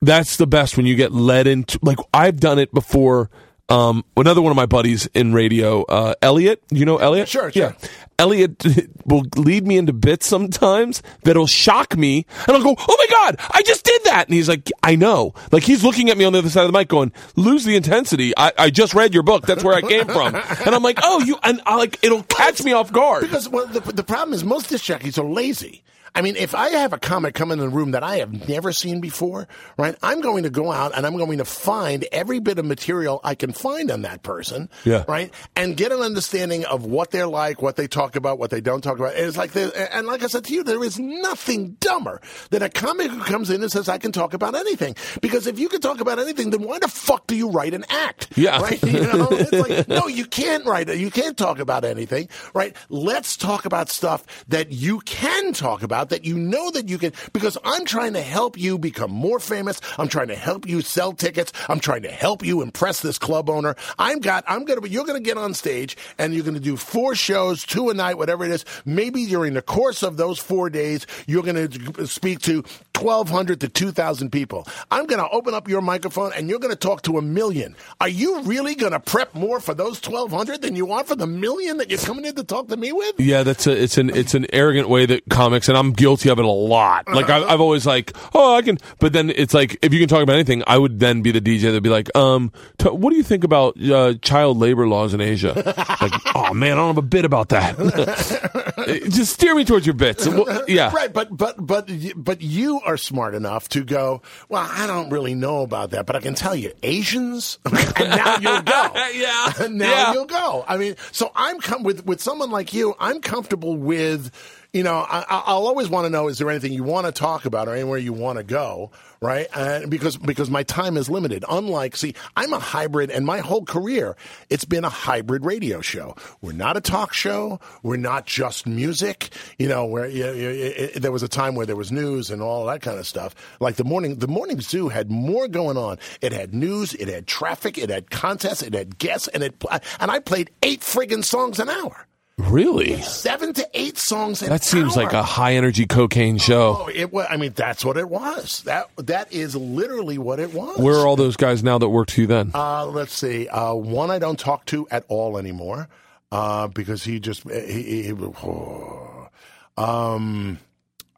that's 0.00 0.36
the 0.36 0.46
best 0.46 0.76
when 0.76 0.86
you 0.86 0.96
get 0.96 1.12
led 1.12 1.46
into 1.46 1.78
like 1.82 1.98
I've 2.12 2.40
done 2.40 2.58
it 2.58 2.72
before. 2.72 3.30
Um, 3.74 4.04
another 4.16 4.40
one 4.40 4.52
of 4.52 4.56
my 4.56 4.66
buddies 4.66 5.06
in 5.06 5.32
radio, 5.32 5.82
uh, 5.82 6.14
Elliot. 6.22 6.62
You 6.70 6.84
know 6.84 6.98
Elliot? 6.98 7.28
Sure, 7.28 7.50
sure. 7.50 7.74
Yeah. 7.80 7.88
Elliot 8.20 8.64
will 9.04 9.24
lead 9.36 9.66
me 9.66 9.76
into 9.76 9.92
bits 9.92 10.28
sometimes 10.28 11.02
that'll 11.24 11.48
shock 11.48 11.96
me, 11.96 12.24
and 12.46 12.56
I'll 12.56 12.62
go, 12.62 12.76
"Oh 12.78 12.96
my 12.96 13.06
god, 13.10 13.36
I 13.50 13.62
just 13.62 13.84
did 13.84 14.04
that!" 14.04 14.28
And 14.28 14.34
he's 14.34 14.48
like, 14.48 14.70
"I 14.84 14.94
know." 14.94 15.34
Like 15.50 15.64
he's 15.64 15.82
looking 15.82 16.10
at 16.10 16.16
me 16.16 16.24
on 16.24 16.32
the 16.32 16.38
other 16.38 16.50
side 16.50 16.64
of 16.64 16.72
the 16.72 16.78
mic, 16.78 16.86
going, 16.86 17.12
"Lose 17.34 17.64
the 17.64 17.74
intensity." 17.74 18.32
I, 18.36 18.52
I 18.56 18.70
just 18.70 18.94
read 18.94 19.12
your 19.12 19.24
book. 19.24 19.46
That's 19.46 19.64
where 19.64 19.74
I 19.74 19.80
came 19.80 20.06
from, 20.06 20.36
and 20.36 20.74
I'm 20.74 20.82
like, 20.84 21.00
"Oh, 21.02 21.20
you," 21.24 21.36
and 21.42 21.60
I 21.66 21.74
like 21.74 21.98
it'll 22.04 22.22
catch 22.22 22.62
me 22.62 22.72
off 22.72 22.92
guard. 22.92 23.22
Because 23.22 23.48
well, 23.48 23.66
the, 23.66 23.80
the 23.80 24.04
problem 24.04 24.34
is 24.34 24.44
most 24.44 24.68
disc 24.68 24.84
jockeys 24.84 25.18
are 25.18 25.26
lazy. 25.26 25.82
I 26.14 26.22
mean, 26.22 26.36
if 26.36 26.54
I 26.54 26.68
have 26.70 26.92
a 26.92 26.98
comic 26.98 27.34
come 27.34 27.50
in 27.50 27.58
the 27.58 27.68
room 27.68 27.90
that 27.90 28.02
I 28.04 28.16
have 28.18 28.48
never 28.48 28.72
seen 28.72 29.00
before, 29.00 29.48
right, 29.76 29.96
I'm 30.02 30.20
going 30.20 30.44
to 30.44 30.50
go 30.50 30.70
out 30.70 30.96
and 30.96 31.04
I'm 31.06 31.16
going 31.16 31.38
to 31.38 31.44
find 31.44 32.04
every 32.12 32.38
bit 32.38 32.58
of 32.58 32.64
material 32.64 33.20
I 33.24 33.34
can 33.34 33.52
find 33.52 33.90
on 33.90 34.02
that 34.02 34.22
person, 34.22 34.68
Yeah. 34.84 35.04
right, 35.08 35.32
and 35.56 35.76
get 35.76 35.90
an 35.92 36.00
understanding 36.00 36.64
of 36.66 36.84
what 36.84 37.10
they're 37.10 37.26
like, 37.26 37.60
what 37.62 37.76
they 37.76 37.88
talk 37.88 38.14
about, 38.14 38.38
what 38.38 38.50
they 38.50 38.60
don't 38.60 38.80
talk 38.80 38.98
about. 38.98 39.14
And 39.16 39.26
it's 39.26 39.36
like, 39.36 39.56
and 39.56 40.06
like 40.06 40.22
I 40.22 40.28
said 40.28 40.44
to 40.44 40.54
you, 40.54 40.62
there 40.62 40.84
is 40.84 40.98
nothing 40.98 41.76
dumber 41.80 42.20
than 42.50 42.62
a 42.62 42.68
comic 42.68 43.10
who 43.10 43.20
comes 43.22 43.50
in 43.50 43.62
and 43.62 43.72
says, 43.72 43.88
"I 43.88 43.98
can 43.98 44.12
talk 44.12 44.34
about 44.34 44.54
anything." 44.54 44.94
Because 45.20 45.46
if 45.46 45.58
you 45.58 45.68
can 45.68 45.80
talk 45.80 46.00
about 46.00 46.18
anything, 46.18 46.50
then 46.50 46.62
why 46.62 46.78
the 46.78 46.88
fuck 46.88 47.26
do 47.26 47.34
you 47.34 47.50
write 47.50 47.74
an 47.74 47.84
act? 47.88 48.28
Yeah. 48.36 48.60
right. 48.60 48.80
You 48.94 49.00
know, 49.12 49.28
it's 49.32 49.50
like, 49.52 49.88
no, 49.88 50.06
you 50.06 50.24
can't 50.26 50.64
write 50.64 50.88
it. 50.88 50.98
You 50.98 51.10
can't 51.10 51.36
talk 51.36 51.58
about 51.58 51.84
anything, 51.84 52.28
right? 52.54 52.76
Let's 52.88 53.36
talk 53.36 53.64
about 53.64 53.90
stuff 53.90 54.24
that 54.48 54.70
you 54.70 55.00
can 55.00 55.52
talk 55.52 55.82
about, 55.82 56.03
that 56.10 56.24
you 56.24 56.36
know 56.36 56.70
that 56.70 56.88
you 56.88 56.98
can, 56.98 57.12
because 57.32 57.58
I'm 57.64 57.84
trying 57.84 58.14
to 58.14 58.22
help 58.22 58.58
you 58.58 58.78
become 58.78 59.10
more 59.10 59.38
famous. 59.38 59.80
I'm 59.98 60.08
trying 60.08 60.28
to 60.28 60.36
help 60.36 60.66
you 60.68 60.80
sell 60.80 61.12
tickets. 61.12 61.52
I'm 61.68 61.80
trying 61.80 62.02
to 62.02 62.10
help 62.10 62.44
you 62.44 62.62
impress 62.62 63.00
this 63.00 63.18
club 63.18 63.48
owner. 63.50 63.76
I'm 63.98 64.20
got, 64.20 64.44
I'm 64.46 64.64
going 64.64 64.80
to, 64.80 64.88
you're 64.88 65.04
going 65.04 65.22
to 65.22 65.24
get 65.24 65.38
on 65.38 65.54
stage 65.54 65.96
and 66.18 66.34
you're 66.34 66.44
going 66.44 66.54
to 66.54 66.60
do 66.60 66.76
four 66.76 67.14
shows, 67.14 67.64
two 67.64 67.90
a 67.90 67.94
night, 67.94 68.18
whatever 68.18 68.44
it 68.44 68.50
is. 68.50 68.64
Maybe 68.84 69.26
during 69.26 69.54
the 69.54 69.62
course 69.62 70.02
of 70.02 70.16
those 70.16 70.38
four 70.38 70.70
days, 70.70 71.06
you're 71.26 71.42
going 71.42 71.68
to 71.68 72.06
speak 72.06 72.40
to 72.40 72.64
1,200 72.96 73.60
to 73.60 73.68
2,000 73.68 74.30
people. 74.30 74.66
I'm 74.90 75.06
going 75.06 75.20
to 75.20 75.28
open 75.28 75.54
up 75.54 75.68
your 75.68 75.80
microphone 75.80 76.32
and 76.34 76.48
you're 76.48 76.58
going 76.58 76.72
to 76.72 76.78
talk 76.78 77.02
to 77.02 77.18
a 77.18 77.22
million. 77.22 77.76
Are 78.00 78.08
you 78.08 78.42
really 78.42 78.74
going 78.74 78.92
to 78.92 79.00
prep 79.00 79.34
more 79.34 79.60
for 79.60 79.74
those 79.74 80.00
1,200 80.04 80.62
than 80.62 80.76
you 80.76 80.92
are 80.92 81.04
for 81.04 81.16
the 81.16 81.26
million 81.26 81.78
that 81.78 81.90
you're 81.90 81.98
coming 81.98 82.24
in 82.24 82.34
to 82.36 82.44
talk 82.44 82.68
to 82.68 82.76
me 82.76 82.92
with? 82.92 83.18
Yeah, 83.18 83.42
that's 83.42 83.66
a 83.66 83.82
it's 83.82 83.98
an 83.98 84.10
it's 84.10 84.34
an 84.34 84.46
arrogant 84.52 84.88
way 84.88 85.06
that 85.06 85.28
comics, 85.28 85.68
and 85.68 85.76
I'm 85.76 85.92
guilty 85.94 86.28
of 86.28 86.38
it 86.38 86.44
a 86.44 86.48
lot. 86.48 87.08
Like 87.08 87.30
I, 87.30 87.42
I've 87.44 87.60
always 87.60 87.86
like, 87.86 88.12
oh, 88.34 88.54
I 88.56 88.62
can, 88.62 88.78
but 88.98 89.12
then 89.12 89.30
it's 89.30 89.54
like 89.54 89.78
if 89.82 89.92
you 89.92 89.98
can 90.00 90.08
talk 90.08 90.22
about 90.22 90.34
anything, 90.34 90.62
I 90.66 90.76
would 90.78 91.00
then 91.00 91.22
be 91.22 91.30
the 91.32 91.40
DJ 91.40 91.62
that'd 91.62 91.82
be 91.82 91.88
like, 91.88 92.14
um, 92.16 92.52
t- 92.78 92.88
what 92.88 93.10
do 93.10 93.16
you 93.16 93.22
think 93.22 93.44
about 93.44 93.80
uh, 93.82 94.14
child 94.22 94.58
labor 94.58 94.86
laws 94.86 95.14
in 95.14 95.20
Asia? 95.20 95.52
like, 96.00 96.12
oh 96.34 96.52
man, 96.54 96.72
I 96.72 96.74
don't 96.76 96.88
have 96.88 96.98
a 96.98 97.02
bit 97.02 97.24
about 97.24 97.48
that. 97.50 97.76
Just 99.10 99.32
steer 99.34 99.54
me 99.54 99.64
towards 99.64 99.86
your 99.86 99.94
bits. 99.94 100.26
Well, 100.28 100.64
Yeah, 100.68 100.92
Right, 100.94 101.12
but 101.12 101.34
but 101.36 101.56
but 101.64 101.88
but 102.16 102.42
you 102.42 102.80
are 102.84 102.96
smart 102.96 103.34
enough 103.34 103.68
to 103.70 103.84
go. 103.84 104.22
Well, 104.48 104.66
I 104.70 104.86
don't 104.86 105.10
really 105.10 105.34
know 105.34 105.62
about 105.62 105.90
that, 105.90 106.06
but 106.06 106.16
I 106.16 106.20
can 106.20 106.34
tell 106.34 106.54
you, 106.54 106.72
Asians, 106.82 107.58
and 107.64 107.74
now 108.10 108.36
you'll 108.38 108.62
go. 108.62 108.90
Yeah. 109.14 109.52
now 109.70 109.90
Yeah. 109.90 110.12
you'll 110.12 110.26
go. 110.26 110.64
I 110.66 110.76
mean, 110.76 110.96
so 111.12 111.30
I'm 111.34 111.60
com- 111.60 111.82
with 111.82 112.04
with 112.04 112.20
someone 112.20 112.50
like 112.50 112.72
you. 112.74 112.94
I'm 112.98 113.20
comfortable 113.20 113.76
with 113.76 114.30
you 114.74 114.82
know, 114.82 115.06
I, 115.08 115.24
I'll 115.28 115.68
always 115.68 115.88
want 115.88 116.04
to 116.04 116.10
know: 116.10 116.26
is 116.26 116.38
there 116.38 116.50
anything 116.50 116.72
you 116.72 116.82
want 116.82 117.06
to 117.06 117.12
talk 117.12 117.44
about, 117.44 117.68
or 117.68 117.74
anywhere 117.74 117.96
you 117.96 118.12
want 118.12 118.38
to 118.38 118.44
go, 118.44 118.90
right? 119.20 119.46
Because 119.88 120.16
because 120.16 120.50
my 120.50 120.64
time 120.64 120.96
is 120.96 121.08
limited. 121.08 121.44
Unlike, 121.48 121.96
see, 121.96 122.14
I'm 122.36 122.52
a 122.52 122.58
hybrid, 122.58 123.10
and 123.10 123.24
my 123.24 123.38
whole 123.38 123.64
career 123.64 124.16
it's 124.50 124.64
been 124.64 124.84
a 124.84 124.88
hybrid 124.88 125.44
radio 125.44 125.80
show. 125.80 126.16
We're 126.42 126.52
not 126.52 126.76
a 126.76 126.80
talk 126.80 127.12
show. 127.12 127.60
We're 127.84 127.96
not 127.96 128.26
just 128.26 128.66
music. 128.66 129.30
You 129.58 129.68
know, 129.68 129.86
where 129.86 130.08
you, 130.08 130.26
you, 130.32 130.48
it, 130.48 130.94
there 131.02 131.12
was 131.12 131.22
a 131.22 131.28
time 131.28 131.54
where 131.54 131.66
there 131.66 131.76
was 131.76 131.92
news 131.92 132.30
and 132.30 132.42
all 132.42 132.66
that 132.66 132.82
kind 132.82 132.98
of 132.98 133.06
stuff. 133.06 133.34
Like 133.60 133.76
the 133.76 133.84
morning, 133.84 134.16
the 134.16 134.28
morning 134.28 134.60
zoo 134.60 134.88
had 134.88 135.08
more 135.08 135.46
going 135.46 135.76
on. 135.76 135.98
It 136.20 136.32
had 136.32 136.52
news, 136.52 136.94
it 136.94 137.06
had 137.06 137.28
traffic, 137.28 137.78
it 137.78 137.90
had 137.90 138.10
contests, 138.10 138.62
it 138.62 138.74
had 138.74 138.98
guests, 138.98 139.28
and 139.28 139.44
it 139.44 139.62
and 140.00 140.10
I 140.10 140.18
played 140.18 140.50
eight 140.64 140.80
friggin' 140.80 141.24
songs 141.24 141.60
an 141.60 141.68
hour. 141.68 142.08
Really? 142.36 143.00
Seven 143.02 143.52
to 143.54 143.68
eight 143.74 143.96
songs 143.96 144.40
That 144.40 144.64
seems 144.64 144.96
hour. 144.96 145.04
like 145.04 145.12
a 145.12 145.22
high 145.22 145.54
energy 145.54 145.86
cocaine 145.86 146.38
show. 146.38 146.78
Oh, 146.80 146.90
it 146.92 147.12
was. 147.12 147.26
I 147.30 147.36
mean, 147.36 147.52
that's 147.54 147.84
what 147.84 147.96
it 147.96 148.08
was. 148.08 148.62
That 148.62 148.90
that 148.96 149.32
is 149.32 149.54
literally 149.54 150.18
what 150.18 150.40
it 150.40 150.52
was. 150.52 150.78
Where 150.78 150.96
are 150.96 151.06
all 151.06 151.14
those 151.16 151.36
guys 151.36 151.62
now 151.62 151.78
that 151.78 151.88
worked 151.88 152.10
for 152.12 152.22
you 152.22 152.26
then? 152.26 152.50
Uh, 152.52 152.86
let's 152.86 153.12
see. 153.12 153.46
Uh, 153.46 153.74
one 153.74 154.10
I 154.10 154.18
don't 154.18 154.38
talk 154.38 154.66
to 154.66 154.88
at 154.90 155.04
all 155.08 155.38
anymore 155.38 155.88
uh, 156.32 156.66
because 156.66 157.04
he 157.04 157.20
just 157.20 157.48
he. 157.48 157.82
he, 157.82 158.02
he 158.02 158.12
oh. 158.12 159.28
um, 159.76 160.58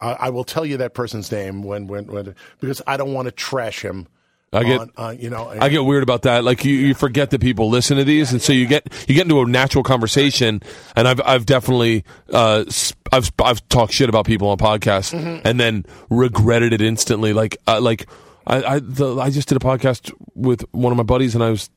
I, 0.00 0.12
I 0.12 0.30
will 0.30 0.44
tell 0.44 0.66
you 0.66 0.76
that 0.78 0.92
person's 0.92 1.32
name 1.32 1.62
when 1.62 1.86
when, 1.86 2.06
when 2.06 2.34
because 2.60 2.82
I 2.86 2.98
don't 2.98 3.14
want 3.14 3.26
to 3.26 3.32
trash 3.32 3.82
him. 3.82 4.06
I 4.52 4.62
get- 4.64 4.80
on, 4.80 4.90
uh, 4.96 5.14
you 5.18 5.28
know. 5.28 5.48
I 5.48 5.68
get 5.68 5.84
weird 5.84 6.02
about 6.02 6.22
that. 6.22 6.44
Like 6.44 6.64
you, 6.64 6.74
you 6.74 6.94
forget 6.94 7.30
that 7.30 7.40
people 7.40 7.68
listen 7.68 7.96
to 7.96 8.04
these, 8.04 8.32
and 8.32 8.40
so 8.40 8.52
you 8.52 8.66
get 8.66 8.86
you 9.08 9.14
get 9.14 9.22
into 9.22 9.40
a 9.40 9.46
natural 9.46 9.82
conversation. 9.84 10.62
And 10.94 11.06
I've 11.08 11.20
I've 11.24 11.46
definitely 11.46 12.04
uh, 12.32 12.64
I've 13.12 13.30
I've 13.42 13.68
talked 13.68 13.92
shit 13.92 14.08
about 14.08 14.24
people 14.24 14.48
on 14.48 14.56
podcasts, 14.58 15.12
and 15.44 15.60
then 15.60 15.84
regretted 16.10 16.72
it 16.72 16.80
instantly. 16.80 17.32
Like 17.32 17.56
uh, 17.66 17.80
like 17.80 18.06
I 18.46 18.62
I, 18.76 18.78
the, 18.80 19.16
I 19.18 19.30
just 19.30 19.48
did 19.48 19.56
a 19.56 19.60
podcast 19.60 20.12
with 20.34 20.64
one 20.72 20.92
of 20.92 20.96
my 20.96 21.02
buddies, 21.02 21.34
and 21.34 21.42
I 21.42 21.50
was 21.50 21.68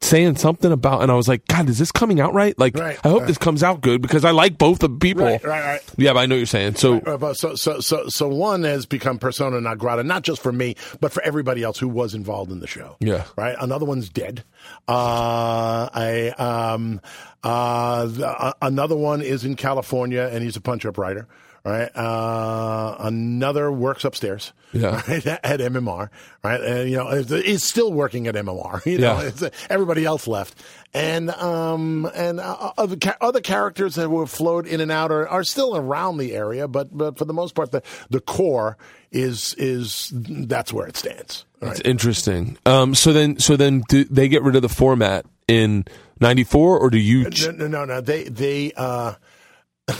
saying 0.00 0.36
something 0.36 0.70
about, 0.72 1.02
and 1.02 1.10
I 1.10 1.14
was 1.14 1.28
like, 1.28 1.46
God, 1.46 1.68
is 1.68 1.78
this 1.78 1.90
coming 1.92 2.20
out 2.20 2.34
right? 2.34 2.58
Like, 2.58 2.76
Right, 2.76 2.98
I 3.04 3.08
hope 3.08 3.20
right. 3.20 3.26
this 3.28 3.38
comes 3.38 3.62
out 3.62 3.80
good 3.80 4.02
because 4.02 4.24
I 4.24 4.30
like 4.30 4.58
both 4.58 4.78
the 4.80 4.88
people. 4.88 5.24
Right, 5.24 5.42
right, 5.44 5.64
right. 5.64 5.80
Yeah, 5.96 6.12
but 6.12 6.20
I 6.20 6.26
know 6.26 6.34
what 6.34 6.38
you're 6.40 6.46
saying. 6.46 6.74
So 6.76 7.00
but 7.00 7.34
so, 7.34 7.54
so, 7.54 7.80
so, 7.80 8.08
so 8.08 8.28
one 8.28 8.62
has 8.64 8.86
become 8.86 9.18
persona 9.18 9.60
non 9.60 9.78
grata, 9.78 10.02
not 10.04 10.22
just 10.22 10.42
for 10.42 10.52
me, 10.52 10.76
but 11.00 11.12
for 11.12 11.22
everybody 11.22 11.62
else 11.62 11.78
who 11.78 11.88
was 11.88 12.14
involved 12.14 12.50
in 12.52 12.60
the 12.60 12.66
show. 12.66 12.96
Yeah. 13.00 13.24
Right. 13.36 13.56
Another 13.58 13.86
one's 13.86 14.08
dead. 14.08 14.44
Uh, 14.88 15.88
I, 15.92 16.34
um, 16.38 17.00
uh, 17.42 18.06
the- 18.06 18.26
uh, 18.28 18.52
another 18.62 18.96
one 18.96 19.22
is 19.22 19.44
in 19.44 19.56
California 19.56 20.28
and 20.32 20.42
he's 20.42 20.56
a 20.56 20.60
punch 20.60 20.84
up 20.86 20.98
writer. 20.98 21.26
Right. 21.66 21.90
Uh, 21.96 22.94
another 23.00 23.72
works 23.72 24.04
upstairs. 24.04 24.52
Yeah. 24.72 25.02
Right, 25.08 25.26
at 25.26 25.58
MMR. 25.60 26.10
Right. 26.44 26.60
And, 26.60 26.88
you 26.90 26.96
know, 26.96 27.08
is- 27.08 27.64
still 27.64 27.92
working 27.92 28.28
at 28.28 28.34
MMR. 28.36 28.84
You 28.86 28.98
know, 28.98 29.20
Yeah. 29.20 29.26
it's, 29.26 29.42
uh, 29.42 29.50
everybody 29.68 30.04
else 30.04 30.28
left. 30.28 30.62
And, 30.94 31.30
um, 31.30 32.08
and 32.14 32.38
uh, 32.38 32.72
other, 32.78 32.96
other 33.20 33.40
characters 33.40 33.96
that 33.96 34.08
were 34.08 34.26
flowed 34.26 34.66
in 34.68 34.80
and 34.80 34.92
out 34.92 35.10
are, 35.10 35.28
are 35.28 35.42
still 35.44 35.76
around 35.76 36.18
the 36.18 36.34
area, 36.34 36.68
but, 36.68 36.96
but 36.96 37.18
for 37.18 37.24
the 37.24 37.34
most 37.34 37.54
part, 37.56 37.72
the, 37.72 37.82
the 38.10 38.20
core 38.20 38.78
is, 39.10 39.54
is, 39.58 40.12
that's 40.14 40.72
where 40.72 40.86
it 40.86 40.96
stands. 40.96 41.44
Right. 41.60 41.72
It's 41.72 41.80
interesting. 41.80 42.56
Um, 42.64 42.94
so 42.94 43.12
then, 43.12 43.38
so 43.40 43.56
then, 43.56 43.82
do 43.88 44.04
they 44.04 44.28
get 44.28 44.42
rid 44.42 44.54
of 44.56 44.62
the 44.62 44.68
format 44.68 45.26
in 45.48 45.84
'94, 46.20 46.78
or 46.78 46.90
do 46.90 46.98
you? 46.98 47.28
ch- 47.30 47.46
No, 47.46 47.52
no, 47.52 47.66
no, 47.66 47.84
no. 47.86 48.00
They, 48.00 48.24
they, 48.24 48.72
uh, 48.76 49.14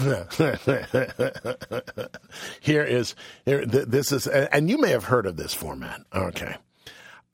here 2.61 2.83
is 2.83 3.15
here. 3.45 3.65
th- 3.65 3.87
This 3.87 4.11
is, 4.13 4.27
and 4.27 4.69
you 4.69 4.79
may 4.79 4.91
have 4.91 5.05
heard 5.05 5.27
of 5.27 5.37
this 5.37 5.55
format. 5.55 6.03
Okay, 6.13 6.57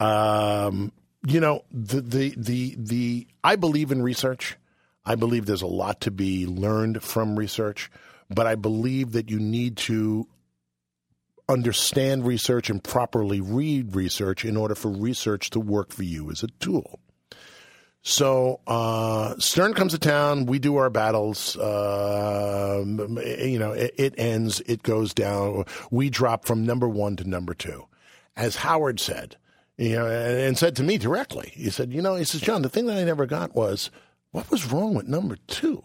um, 0.01 0.93
you 1.27 1.41
know 1.41 1.65
the 1.71 2.01
the 2.03 2.35
the 2.37 2.75
the. 2.79 3.27
I 3.43 3.57
believe 3.57 3.91
in 3.91 4.03
research. 4.03 4.57
I 5.05 5.15
believe 5.15 5.47
there's 5.47 5.63
a 5.63 5.67
lot 5.67 6.01
to 6.03 6.11
be 6.11 6.47
learned 6.47 7.03
from 7.03 7.39
research, 7.39 7.91
but 8.31 8.47
I 8.47 8.55
believe 8.55 9.13
that 9.13 9.31
you 9.31 9.41
need 9.41 9.77
to 9.79 10.29
understand 11.49 12.25
research 12.27 12.71
and 12.71 12.83
properly 12.85 13.41
read 13.41 13.97
research 13.97 14.45
in 14.45 14.57
order 14.57 14.75
for 14.75 14.91
research 14.91 15.51
to 15.51 15.61
work 15.61 15.93
for 15.93 16.05
you 16.05 16.31
as 16.31 16.43
a 16.43 16.49
tool. 16.61 17.01
So 18.03 18.61
uh, 18.67 19.37
Stern 19.39 19.75
comes 19.75 19.93
to 19.93 19.99
town. 19.99 20.47
We 20.47 20.59
do 20.59 20.77
our 20.77 20.91
battles. 20.91 21.57
Uh, 21.57 22.83
you 22.85 23.59
know, 23.59 23.73
it, 23.73 23.95
it 23.97 24.15
ends. 24.19 24.61
It 24.67 24.83
goes 24.83 25.15
down. 25.15 25.65
We 25.91 26.11
drop 26.11 26.45
from 26.45 26.67
number 26.67 26.89
one 26.89 27.15
to 27.17 27.25
number 27.29 27.55
two, 27.55 27.87
as 28.37 28.57
Howard 28.57 28.99
said. 28.99 29.37
You 29.79 29.97
know, 29.97 30.07
and, 30.07 30.39
and 30.39 30.59
said 30.59 30.77
to 30.77 30.83
me 30.83 30.99
directly. 30.99 31.53
He 31.55 31.71
said, 31.71 31.93
"You 31.93 32.03
know," 32.03 32.17
he 32.17 32.25
says, 32.25 32.41
"John, 32.41 32.63
the 32.63 32.69
thing 32.69 32.87
that 32.87 32.99
I 32.99 33.05
never 33.05 33.25
got 33.25 33.55
was 33.55 33.91
what 34.33 34.51
was 34.51 34.71
wrong 34.71 34.95
with 34.95 35.07
number 35.07 35.37
two. 35.47 35.83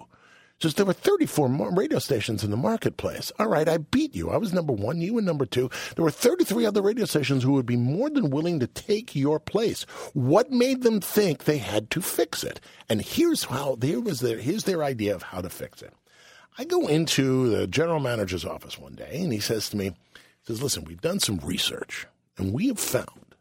Says 0.60 0.74
there 0.74 0.88
were 0.88 0.94
34 0.94 1.50
more 1.50 1.72
radio 1.72 2.00
stations 2.00 2.44
in 2.44 2.50
the 2.50 2.58
marketplace. 2.58 3.32
All 3.38 3.48
right, 3.48 3.70
I 3.70 3.78
beat 3.78 4.16
you. 4.16 4.32
I 4.32 4.38
was 4.38 4.54
number 4.54 4.74
one. 4.74 5.02
You 5.02 5.14
were 5.14 5.22
number 5.22 5.46
two. 5.46 5.70
There 5.96 6.04
were 6.04 6.10
33 6.10 6.66
other 6.66 6.82
radio 6.82 7.06
stations 7.06 7.44
who 7.44 7.52
would 7.54 7.68
be 7.68 7.76
more 7.76 8.10
than 8.10 8.32
willing 8.32 8.60
to 8.60 8.68
take 8.68 9.16
your 9.16 9.40
place. 9.40 9.84
What 10.14 10.50
made 10.50 10.82
them 10.82 11.00
think 11.00 11.44
they 11.44 11.60
had 11.60 11.92
to 11.92 12.02
fix 12.02 12.44
it? 12.44 12.60
And 12.90 13.04
here's 13.04 13.44
how. 13.44 13.76
There 13.76 14.00
was 14.00 14.20
their. 14.20 14.40
Here's 14.40 14.64
their 14.64 14.84
idea 14.84 15.14
of 15.14 15.22
how 15.22 15.42
to 15.42 15.50
fix 15.50 15.84
it. 15.84 15.94
I 16.58 16.64
go 16.64 16.88
into 16.88 17.50
the 17.50 17.68
general 17.68 18.00
manager's 18.00 18.46
office 18.46 18.80
one 18.80 18.96
day, 18.96 19.22
and 19.22 19.32
he 19.32 19.40
says 19.40 19.70
to 19.70 19.78
me, 19.78 19.86
he 20.16 20.22
says, 20.48 20.64
"Listen, 20.64 20.86
we've 20.86 21.02
done 21.02 21.20
some 21.20 21.38
research, 21.44 22.08
and 22.36 22.52
we 22.52 22.68
have 22.70 22.80
found 22.80 23.36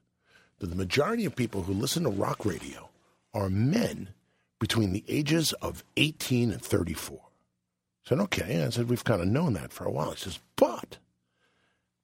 that 0.59 0.67
the 0.67 0.77
majority 0.77 1.25
of 1.25 1.35
people 1.35 1.62
who 1.62 1.73
listen 1.73 2.03
to 2.03 2.11
rock 2.11 2.45
radio 2.45 2.91
are 3.33 3.49
men 3.49 4.11
between 4.59 4.93
the 4.93 5.05
ages 5.09 5.53
of 5.55 5.85
18 5.97 6.51
and 6.51 6.63
34. 6.63 7.19
I 7.19 8.09
said, 8.09 8.21
okay. 8.21 8.63
I 8.65 8.71
said, 8.71 8.89
we've 8.89 9.05
kind 9.05 9.21
of 9.21 9.29
known 9.29 9.55
that 9.55 9.73
for 9.73 9.85
a 9.85 9.91
while. 9.91 10.13
He 10.13 10.19
says, 10.19 10.41
but 10.57 10.99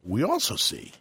we 0.03 0.23
also 0.23 0.57
see 0.57 0.93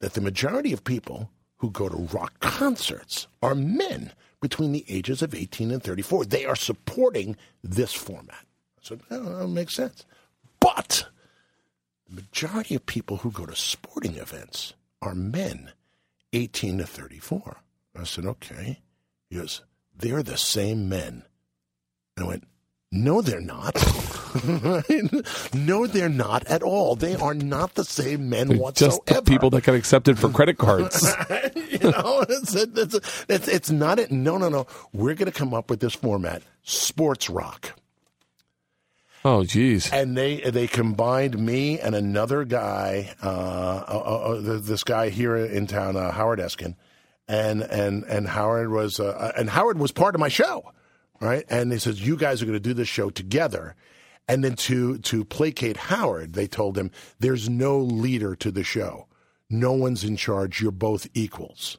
that 0.00 0.14
the 0.14 0.20
majority 0.20 0.72
of 0.72 0.84
people 0.84 1.30
who 1.58 1.70
go 1.70 1.88
to 1.88 1.96
rock 1.96 2.38
concerts 2.40 3.26
are 3.42 3.54
men 3.54 4.12
between 4.40 4.72
the 4.72 4.84
ages 4.88 5.22
of 5.22 5.34
18 5.34 5.70
and 5.72 5.82
34. 5.82 6.24
They 6.24 6.44
are 6.44 6.56
supporting 6.56 7.36
this 7.62 7.92
format. 7.92 8.46
I 8.76 8.80
said, 8.82 9.00
oh, 9.10 9.38
that 9.40 9.48
makes 9.48 9.74
sense. 9.74 10.06
But 10.60 11.06
the 12.08 12.14
majority 12.14 12.74
of 12.76 12.86
people 12.86 13.18
who 13.18 13.30
go 13.30 13.44
to 13.46 13.56
sporting 13.56 14.16
events 14.16 14.74
are 15.02 15.14
men 15.14 15.72
18 16.32 16.78
to 16.78 16.86
34. 16.86 17.56
I 17.98 18.04
said, 18.04 18.26
okay. 18.26 18.80
He 19.28 19.36
goes, 19.36 19.62
they're 19.98 20.22
the 20.22 20.36
same 20.38 20.88
men. 20.88 21.24
And 22.16 22.24
I 22.24 22.28
went, 22.28 22.44
no, 22.90 23.20
they're 23.20 23.40
not. 23.40 23.74
no, 25.54 25.86
they're 25.86 26.08
not 26.08 26.46
at 26.46 26.62
all. 26.62 26.96
They 26.96 27.14
are 27.16 27.34
not 27.34 27.74
the 27.74 27.84
same 27.84 28.30
men 28.30 28.56
whatsoever. 28.58 28.98
Just 29.06 29.26
people 29.26 29.50
that 29.50 29.64
got 29.64 29.74
accepted 29.74 30.18
for 30.18 30.30
credit 30.30 30.56
cards. 30.58 31.02
you 31.54 31.90
know, 31.90 32.24
it's, 32.28 32.54
it's, 32.54 33.24
it's, 33.28 33.48
it's 33.48 33.70
not 33.70 33.98
it. 33.98 34.10
No, 34.10 34.38
no, 34.38 34.48
no. 34.48 34.66
We're 34.92 35.14
going 35.14 35.30
to 35.30 35.38
come 35.38 35.52
up 35.52 35.68
with 35.68 35.80
this 35.80 35.94
format, 35.94 36.42
sports 36.62 37.28
rock. 37.28 37.78
oh, 39.24 39.44
geez. 39.44 39.92
And 39.92 40.16
they 40.16 40.40
they 40.40 40.66
combined 40.66 41.38
me 41.38 41.78
and 41.80 41.94
another 41.94 42.44
guy, 42.44 43.14
uh, 43.22 43.26
uh, 43.26 44.36
uh, 44.38 44.60
this 44.60 44.82
guy 44.84 45.10
here 45.10 45.36
in 45.36 45.66
town, 45.66 45.96
uh, 45.96 46.10
Howard 46.12 46.38
Eskin, 46.38 46.74
and 47.28 47.62
and 47.62 48.04
and 48.04 48.26
Howard 48.28 48.70
was 48.70 48.98
uh, 49.00 49.32
and 49.36 49.50
Howard 49.50 49.78
was 49.78 49.92
part 49.92 50.14
of 50.14 50.20
my 50.20 50.28
show, 50.28 50.72
right? 51.20 51.44
And 51.48 51.70
they 51.70 51.78
says 51.78 52.04
you 52.04 52.16
guys 52.16 52.42
are 52.42 52.46
going 52.46 52.54
to 52.56 52.60
do 52.60 52.74
this 52.74 52.88
show 52.88 53.10
together, 53.10 53.74
and 54.26 54.42
then 54.42 54.56
to 54.56 54.98
to 54.98 55.24
placate 55.24 55.76
Howard, 55.76 56.32
they 56.32 56.46
told 56.46 56.76
him 56.78 56.90
there's 57.20 57.48
no 57.48 57.78
leader 57.78 58.34
to 58.36 58.50
the 58.50 58.64
show, 58.64 59.06
no 59.50 59.72
one's 59.72 60.04
in 60.04 60.16
charge. 60.16 60.60
You're 60.60 60.70
both 60.72 61.06
equals, 61.14 61.78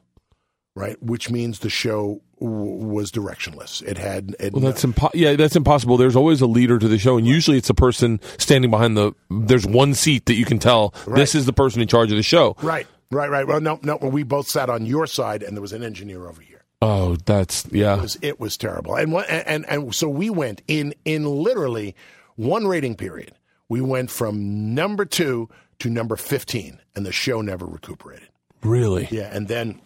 right? 0.74 1.00
Which 1.02 1.30
means 1.30 1.58
the 1.60 1.70
show 1.70 2.22
w- 2.40 2.86
was 2.86 3.10
directionless. 3.10 3.82
It 3.82 3.98
had 3.98 4.36
it, 4.38 4.52
Well, 4.52 4.62
that's 4.62 4.84
impo- 4.84 5.10
yeah, 5.14 5.34
that's 5.34 5.56
impossible. 5.56 5.96
There's 5.96 6.16
always 6.16 6.40
a 6.40 6.46
leader 6.46 6.78
to 6.78 6.88
the 6.88 6.98
show, 6.98 7.18
and 7.18 7.26
usually 7.26 7.58
it's 7.58 7.70
a 7.70 7.74
person 7.74 8.20
standing 8.38 8.70
behind 8.70 8.96
the. 8.96 9.12
There's 9.30 9.66
one 9.66 9.94
seat 9.94 10.26
that 10.26 10.34
you 10.34 10.44
can 10.44 10.58
tell 10.60 10.94
this 11.06 11.34
is 11.34 11.46
the 11.46 11.52
person 11.52 11.80
in 11.82 11.88
charge 11.88 12.10
of 12.12 12.16
the 12.16 12.22
show. 12.22 12.56
Right, 12.62 12.86
right, 13.10 13.30
right. 13.30 13.46
Well, 13.46 13.60
no, 13.60 13.78
no. 13.82 13.96
We 13.96 14.22
both 14.22 14.48
sat 14.48 14.68
on 14.70 14.86
your 14.86 15.06
side, 15.06 15.42
and 15.42 15.56
there 15.56 15.62
was 15.62 15.72
an 15.72 15.82
engineer 15.82 16.28
over 16.28 16.40
here. 16.42 16.62
Oh, 16.82 17.16
that's 17.26 17.66
yeah. 17.70 17.96
It 17.96 18.00
was, 18.02 18.18
it 18.22 18.40
was 18.40 18.56
terrible. 18.56 18.94
And, 18.96 19.12
what- 19.12 19.28
and 19.28 19.46
and 19.46 19.66
and 19.68 19.94
so 19.94 20.08
we 20.08 20.30
went 20.30 20.62
in 20.66 20.94
in 21.04 21.24
literally 21.26 21.94
one 22.36 22.66
rating 22.66 22.94
period. 22.96 23.32
We 23.68 23.80
went 23.80 24.10
from 24.10 24.74
number 24.74 25.04
two 25.04 25.48
to 25.80 25.90
number 25.90 26.16
fifteen, 26.16 26.80
and 26.96 27.04
the 27.06 27.12
show 27.12 27.40
never 27.42 27.66
recuperated. 27.66 28.28
Really, 28.62 29.08
Yeah, 29.10 29.30
and 29.34 29.48
then, 29.48 29.80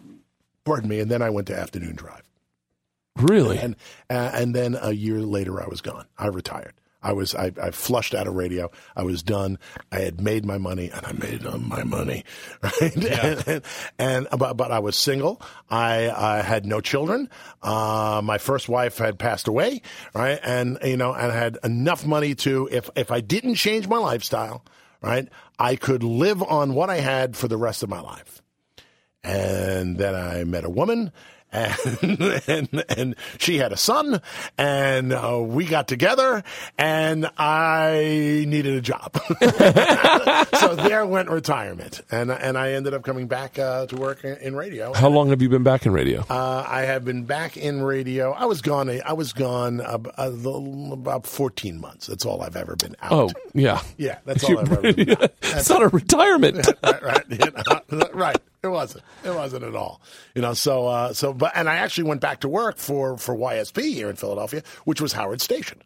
pardon 0.65 0.89
me, 0.89 0.99
and 0.99 1.09
then 1.09 1.21
I 1.21 1.29
went 1.29 1.47
to 1.47 1.57
afternoon 1.57 1.95
drive, 1.95 2.23
really. 3.17 3.57
and 3.57 3.75
uh, 4.09 4.31
and 4.33 4.53
then 4.55 4.77
a 4.81 4.91
year 4.91 5.19
later 5.21 5.61
I 5.61 5.67
was 5.67 5.81
gone. 5.81 6.05
I 6.17 6.27
retired. 6.27 6.73
I 7.05 7.13
was 7.13 7.35
I, 7.35 7.51
I 7.61 7.69
flushed 7.69 8.15
out 8.15 8.25
of 8.25 8.33
radio. 8.33 8.71
I 8.95 9.03
was 9.03 9.21
done. 9.21 9.59
I 9.91 9.99
had 9.99 10.19
made 10.19 10.43
my 10.43 10.57
money, 10.57 10.89
and 10.89 11.05
I 11.05 11.11
made 11.11 11.45
um, 11.45 11.69
my 11.69 11.83
money, 11.83 12.23
right? 12.63 12.95
Yeah. 12.97 13.41
and, 13.45 13.61
and 13.99 14.27
but, 14.35 14.57
but 14.57 14.71
I 14.71 14.79
was 14.79 14.95
single. 14.97 15.39
I, 15.69 16.09
I 16.09 16.41
had 16.41 16.65
no 16.65 16.81
children. 16.81 17.29
Uh, 17.61 18.21
my 18.23 18.39
first 18.39 18.67
wife 18.67 18.97
had 18.97 19.19
passed 19.19 19.47
away, 19.47 19.83
right? 20.15 20.39
And 20.41 20.79
you 20.83 20.97
know, 20.97 21.13
and 21.13 21.31
I 21.31 21.35
had 21.35 21.59
enough 21.63 22.07
money 22.07 22.33
to 22.35 22.67
if 22.71 22.89
if 22.95 23.11
I 23.11 23.21
didn't 23.21 23.55
change 23.55 23.87
my 23.87 23.97
lifestyle, 23.97 24.65
right, 24.99 25.29
I 25.59 25.75
could 25.75 26.01
live 26.01 26.41
on 26.41 26.73
what 26.73 26.89
I 26.89 26.97
had 26.97 27.37
for 27.37 27.47
the 27.47 27.57
rest 27.57 27.83
of 27.83 27.89
my 27.89 28.01
life. 28.01 28.41
And 29.23 29.97
then 29.97 30.15
I 30.15 30.43
met 30.43 30.65
a 30.65 30.69
woman. 30.69 31.11
And, 31.55 32.41
and 32.47 32.85
and 32.89 33.15
she 33.37 33.57
had 33.57 33.71
a 33.71 33.77
son, 33.77 34.21
and 34.57 35.13
uh, 35.13 35.39
we 35.41 35.65
got 35.65 35.87
together, 35.87 36.43
and 36.77 37.29
I 37.37 38.45
needed 38.47 38.75
a 38.75 38.81
job. 38.81 39.15
so 40.59 40.75
there 40.75 41.05
went 41.05 41.29
retirement, 41.29 42.01
and 42.11 42.29
and 42.29 42.57
I 42.57 42.73
ended 42.73 42.93
up 42.93 43.03
coming 43.03 43.27
back 43.27 43.57
uh, 43.57 43.85
to 43.87 43.95
work 43.95 44.23
in, 44.25 44.37
in 44.37 44.55
radio. 44.55 44.93
How 44.93 45.09
long 45.09 45.29
have 45.29 45.41
you 45.41 45.47
been 45.47 45.63
back 45.63 45.85
in 45.85 45.93
radio? 45.93 46.25
Uh, 46.29 46.65
I 46.67 46.81
have 46.81 47.05
been 47.05 47.23
back 47.23 47.55
in 47.55 47.81
radio. 47.81 48.31
I 48.31 48.45
was 48.45 48.61
gone. 48.61 48.89
I 48.89 49.13
was 49.13 49.31
gone 49.31 49.79
uh, 49.79 49.97
about 50.91 51.25
fourteen 51.25 51.79
months. 51.79 52.07
That's 52.07 52.25
all 52.25 52.41
I've 52.41 52.57
ever 52.57 52.75
been 52.75 52.95
out. 53.01 53.11
oh, 53.11 53.29
yeah. 53.53 53.81
yeah, 53.97 54.17
that's 54.25 54.43
all 54.49 54.59
I've 54.59 54.71
ever 54.71 54.93
been. 54.93 55.11
out. 55.11 55.31
it's 55.41 55.69
not 55.69 55.81
a 55.83 55.87
retirement. 55.87 56.67
right, 56.83 57.01
right, 57.01 57.23
you 57.29 57.37
know, 57.37 58.09
right. 58.13 58.37
It 58.65 58.69
wasn't. 58.71 59.03
It 59.23 59.33
wasn't 59.33 59.63
at 59.63 59.75
all. 59.75 60.01
You 60.33 60.41
know. 60.41 60.53
So, 60.53 60.87
uh, 60.87 61.13
so, 61.13 61.33
but, 61.33 61.51
and 61.55 61.69
I 61.69 61.75
actually 61.75 62.05
went 62.05 62.21
back 62.21 62.41
to 62.41 62.49
work 62.49 62.77
for 62.77 63.17
for 63.17 63.35
YSP 63.35 63.93
here 63.93 64.09
in 64.09 64.15
Philadelphia, 64.15 64.63
which 64.83 64.99
was 64.99 65.13
Howard 65.13 65.41
Station. 65.41 65.81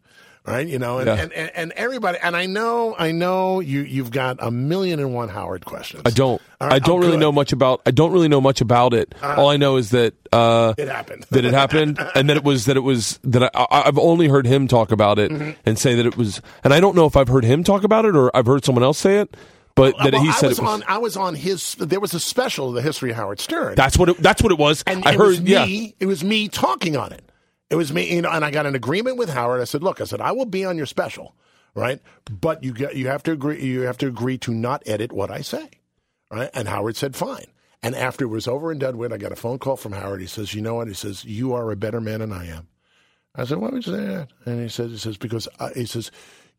Right, 0.46 0.66
you 0.66 0.78
know, 0.78 0.96
and, 0.98 1.06
Yeah. 1.06 1.16
and, 1.16 1.32
and, 1.34 1.50
and 1.54 1.72
everybody, 1.72 2.16
and 2.22 2.34
I 2.34 2.46
know, 2.46 2.96
I 2.98 3.12
know 3.12 3.60
you 3.60 3.82
you've 3.82 4.10
got 4.10 4.38
a 4.40 4.50
million 4.50 4.98
and 4.98 5.12
one 5.14 5.28
Howard 5.28 5.66
questions. 5.66 6.02
I 6.06 6.10
don't. 6.10 6.40
Right, 6.58 6.72
I 6.72 6.78
don't 6.78 6.96
oh, 6.96 6.98
really 6.98 7.10
good. 7.12 7.20
know 7.20 7.30
much 7.30 7.52
about. 7.52 7.82
I 7.84 7.90
don't 7.90 8.10
really 8.10 8.26
know 8.28 8.40
much 8.40 8.62
about 8.62 8.94
it. 8.94 9.14
All 9.22 9.50
I 9.50 9.58
know 9.58 9.76
is 9.76 9.90
that 9.90 10.14
uh, 10.32 10.72
It 10.78 10.88
happened. 10.88 11.26
that 11.30 11.44
it 11.44 11.52
happened, 11.52 11.98
and 12.14 12.30
that 12.30 12.38
it 12.38 12.42
was 12.42 12.64
that 12.64 12.78
it 12.78 12.80
was 12.80 13.20
that 13.22 13.50
I, 13.54 13.66
I've 13.70 13.98
only 13.98 14.28
heard 14.28 14.46
him 14.46 14.66
talk 14.66 14.92
about 14.92 15.18
it 15.18 15.30
Mm-hmm. 15.30 15.50
and 15.66 15.78
say 15.78 15.94
that 15.94 16.06
it 16.06 16.16
was. 16.16 16.40
And 16.64 16.72
I 16.72 16.80
don't 16.80 16.96
know 16.96 17.04
if 17.04 17.18
I've 17.18 17.28
heard 17.28 17.44
him 17.44 17.62
talk 17.62 17.84
about 17.84 18.06
it 18.06 18.16
or 18.16 18.34
I've 18.34 18.46
heard 18.46 18.64
someone 18.64 18.82
else 18.82 18.96
say 18.96 19.18
it, 19.18 19.36
but 19.74 19.96
that 19.98 20.12
Well, 20.12 20.22
he 20.22 20.28
I 20.28 20.32
said 20.32 20.48
was 20.48 20.58
it 20.58 20.62
was. 20.62 20.70
on. 20.70 20.84
I 20.88 20.98
was 20.98 21.16
on 21.16 21.34
his. 21.34 21.74
There 21.76 22.00
was 22.00 22.12
a 22.14 22.20
special, 22.20 22.68
of 22.70 22.74
the 22.74 22.82
history 22.82 23.10
of 23.10 23.16
Howard 23.16 23.40
Stern. 23.40 23.74
that's 23.76 23.96
what 23.98 24.08
it. 24.10 24.16
That's 24.18 24.42
what 24.42 24.52
it 24.52 24.58
was. 24.58 24.82
and 24.86 25.04
I 25.06 25.12
it 25.12 25.16
heard. 25.18 25.26
was 25.28 25.40
yeah. 25.40 25.64
me. 25.64 25.94
It 26.00 26.06
was 26.06 26.22
me 26.24 26.48
talking 26.48 26.96
on 26.96 27.12
it. 27.12 27.22
It 27.70 27.76
was 27.76 27.92
me, 27.92 28.12
you 28.14 28.20
know, 28.22 28.30
and 28.30 28.44
I 28.44 28.50
got 28.50 28.66
an 28.66 28.74
agreement 28.74 29.16
with 29.16 29.28
Howard. 29.30 29.60
I 29.60 29.64
said, 29.64 29.82
"Look, 29.82 30.00
I 30.00 30.04
said 30.04 30.20
I 30.20 30.32
will 30.32 30.44
be 30.44 30.64
on 30.64 30.76
your 30.76 30.86
special, 30.86 31.36
right? 31.74 32.00
But 32.30 32.64
you 32.64 32.72
get, 32.72 32.96
you 32.96 33.06
have 33.08 33.22
to 33.24 33.32
agree. 33.32 33.62
You 33.62 33.82
have 33.82 33.98
to 33.98 34.06
agree 34.08 34.38
to 34.38 34.52
not 34.52 34.82
edit 34.86 35.12
what 35.12 35.30
I 35.30 35.40
say, 35.40 35.68
right?" 36.30 36.50
And 36.52 36.66
Howard 36.68 36.96
said, 36.96 37.14
"Fine." 37.14 37.46
And 37.82 37.94
after 37.94 38.24
it 38.24 38.28
was 38.28 38.46
over 38.48 38.70
in 38.72 38.78
Deadwood, 38.78 39.12
I 39.12 39.16
got 39.18 39.32
a 39.32 39.36
phone 39.36 39.58
call 39.58 39.76
from 39.76 39.92
Howard. 39.92 40.20
He 40.20 40.26
says, 40.26 40.52
"You 40.52 40.62
know 40.62 40.74
what?" 40.74 40.88
He 40.88 40.94
says, 40.94 41.24
"You 41.24 41.52
are 41.54 41.70
a 41.70 41.76
better 41.76 42.00
man 42.00 42.18
than 42.20 42.32
I 42.32 42.46
am." 42.48 42.66
I 43.36 43.44
said, 43.44 43.58
"Why 43.58 43.68
would 43.70 43.86
you 43.86 43.92
say 43.96 44.04
that?" 44.04 44.28
And 44.46 44.60
he 44.60 44.68
says, 44.68 44.90
"He 44.90 44.98
says 44.98 45.16
because 45.16 45.46
uh, 45.60 45.70
he 45.76 45.86
says 45.86 46.10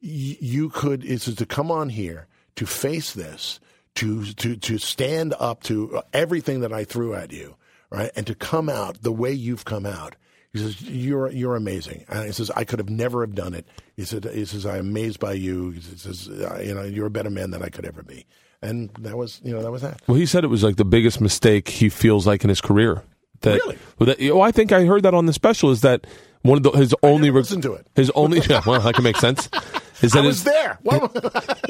y- 0.01 0.37
you 0.39 0.69
could. 0.69 1.03
He 1.03 1.17
says 1.17 1.35
to 1.35 1.45
come 1.45 1.69
on 1.69 1.89
here 1.89 2.27
to 2.55 2.65
face 2.65 3.13
this, 3.13 3.59
to 3.95 4.25
to 4.33 4.55
to 4.55 4.77
stand 4.77 5.33
up 5.39 5.63
to 5.63 6.01
everything 6.13 6.61
that 6.61 6.73
I 6.73 6.83
threw 6.83 7.13
at 7.13 7.31
you, 7.31 7.55
right, 7.89 8.11
and 8.15 8.25
to 8.27 8.35
come 8.35 8.69
out 8.69 9.01
the 9.01 9.11
way 9.11 9.31
you've 9.31 9.65
come 9.65 9.85
out." 9.85 10.15
He 10.53 10.59
says, 10.59 10.81
"You're 10.81 11.31
you're 11.31 11.55
amazing." 11.55 12.05
And 12.09 12.25
he 12.25 12.31
says, 12.31 12.51
"I 12.55 12.63
could 12.63 12.79
have 12.79 12.89
never 12.89 13.21
have 13.21 13.35
done 13.35 13.53
it." 13.53 13.65
He 13.95 14.03
said, 14.03 14.25
"He 14.25 14.45
says 14.45 14.65
I'm 14.65 14.81
amazed 14.81 15.19
by 15.19 15.33
you." 15.33 15.71
He 15.71 15.81
says, 15.81 16.27
"You 16.27 16.73
know, 16.75 16.83
you're 16.83 17.07
a 17.07 17.11
better 17.11 17.29
man 17.29 17.51
than 17.51 17.63
I 17.63 17.69
could 17.69 17.85
ever 17.85 18.03
be." 18.03 18.25
And 18.61 18.91
that 18.99 19.17
was, 19.17 19.41
you 19.43 19.53
know, 19.53 19.63
that 19.63 19.71
was 19.71 19.81
that. 19.81 20.01
Well, 20.07 20.17
he 20.17 20.25
said 20.25 20.43
it 20.43 20.47
was 20.47 20.63
like 20.63 20.75
the 20.75 20.85
biggest 20.85 21.19
mistake 21.19 21.67
he 21.67 21.89
feels 21.89 22.27
like 22.27 22.43
in 22.43 22.49
his 22.49 22.61
career. 22.61 23.03
That, 23.41 23.55
Really? 23.55 23.77
Well, 23.97 24.07
that, 24.07 24.21
oh, 24.29 24.41
I 24.41 24.51
think 24.51 24.71
I 24.71 24.85
heard 24.85 25.01
that 25.03 25.15
on 25.15 25.25
the 25.25 25.33
special. 25.33 25.71
Is 25.71 25.81
that 25.81 26.05
one 26.43 26.57
of 26.57 26.63
the 26.63 26.71
his 26.71 26.93
only 27.01 27.29
never 27.29 27.39
reg- 27.39 27.61
to 27.63 27.73
it. 27.73 27.87
His 27.95 28.11
only 28.11 28.39
yeah, 28.49 28.61
well, 28.65 28.79
that 28.81 28.93
can 28.93 29.03
make 29.03 29.17
sense. 29.17 29.49
Is 30.01 30.13
that 30.13 30.23
I 30.23 30.27
was 30.27 30.43
there. 30.43 30.79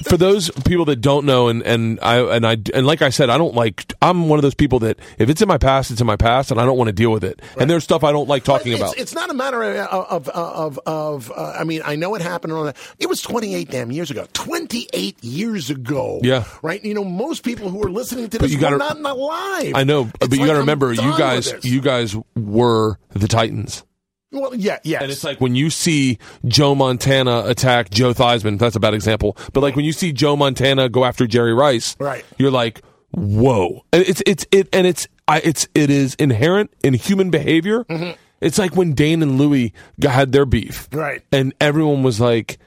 For 0.07 0.17
those 0.17 0.49
people 0.65 0.85
that 0.85 0.97
don't 0.97 1.25
know, 1.25 1.47
and 1.47 1.61
and 1.63 1.99
I 2.01 2.19
and 2.35 2.45
I 2.45 2.57
and 2.73 2.85
like 2.85 3.01
I 3.01 3.09
said, 3.09 3.29
I 3.29 3.37
don't 3.37 3.55
like. 3.55 3.93
I'm 4.01 4.29
one 4.29 4.39
of 4.39 4.43
those 4.43 4.55
people 4.55 4.79
that 4.79 4.99
if 5.17 5.29
it's 5.29 5.41
in 5.41 5.47
my 5.47 5.57
past, 5.57 5.91
it's 5.91 6.01
in 6.01 6.07
my 6.07 6.15
past, 6.15 6.51
and 6.51 6.59
I 6.59 6.65
don't 6.65 6.77
want 6.77 6.89
to 6.89 6.93
deal 6.93 7.11
with 7.11 7.23
it. 7.23 7.41
And 7.57 7.69
there's 7.69 7.83
stuff 7.83 8.03
I 8.03 8.11
don't 8.11 8.27
like 8.27 8.43
talking 8.43 8.73
it's, 8.73 8.81
about. 8.81 8.97
It's 8.97 9.13
not 9.13 9.29
a 9.29 9.33
matter 9.33 9.63
of 9.63 10.27
of 10.27 10.29
of, 10.29 10.79
of 10.85 11.31
uh, 11.35 11.55
I 11.59 11.63
mean, 11.63 11.81
I 11.83 11.95
know 11.95 12.15
it 12.15 12.21
happened. 12.21 12.51
And 12.51 12.57
all 12.59 12.65
that. 12.65 12.77
It 12.99 13.07
was 13.07 13.21
28 13.21 13.69
damn 13.69 13.91
years 13.91 14.11
ago. 14.11 14.27
28 14.33 15.23
years 15.23 15.69
ago. 15.69 16.19
Yeah. 16.23 16.45
Right. 16.61 16.83
You 16.83 16.93
know, 16.93 17.03
most 17.03 17.43
people 17.43 17.69
who 17.69 17.83
are 17.83 17.89
listening 17.89 18.29
to 18.29 18.37
this 18.37 18.55
were 18.55 18.77
not 18.77 18.99
alive. 18.99 19.73
I 19.75 19.83
know, 19.83 20.03
It's 20.03 20.27
but 20.27 20.31
you 20.31 20.39
like 20.39 20.47
got 20.47 20.53
to 20.53 20.59
remember, 20.59 20.93
you 20.93 21.17
guys, 21.17 21.53
you 21.63 21.81
guys 21.81 22.15
were 22.35 22.97
the 23.09 23.27
Titans. 23.27 23.83
Well, 24.31 24.55
yeah, 24.55 24.79
yes. 24.83 25.01
And 25.01 25.11
it's 25.11 25.23
like 25.23 25.41
when 25.41 25.55
you 25.55 25.69
see 25.69 26.17
Joe 26.45 26.73
Montana 26.75 27.43
attack 27.45 27.89
Joe 27.89 28.13
Theismann, 28.13 28.57
that's 28.57 28.75
a 28.75 28.79
bad 28.79 28.93
example. 28.93 29.35
But 29.53 29.61
like 29.61 29.75
when 29.75 29.85
you 29.85 29.91
see 29.93 30.13
Joe 30.13 30.35
Montana 30.37 30.87
go 30.89 31.03
after 31.05 31.27
Jerry 31.27 31.53
Rice, 31.53 31.95
Right. 31.99 32.23
You're 32.37 32.51
like, 32.51 32.81
whoa! 33.11 33.83
And 33.91 34.03
it's 34.03 34.23
it's 34.25 34.45
it 34.51 34.69
and 34.73 34.87
it's 34.87 35.07
I 35.27 35.39
it's 35.43 35.67
it 35.75 35.89
is 35.89 36.15
inherent 36.15 36.71
in 36.83 36.93
human 36.93 37.29
behavior. 37.29 37.83
Mm-hmm. 37.85 38.11
It's 38.39 38.57
like 38.57 38.75
when 38.75 38.93
Dane 38.93 39.21
and 39.21 39.37
Louie 39.37 39.73
g- 39.99 40.07
had 40.07 40.31
their 40.31 40.45
beef, 40.45 40.87
Right. 40.91 41.21
And 41.31 41.53
everyone 41.59 42.03
was 42.03 42.19
like. 42.19 42.57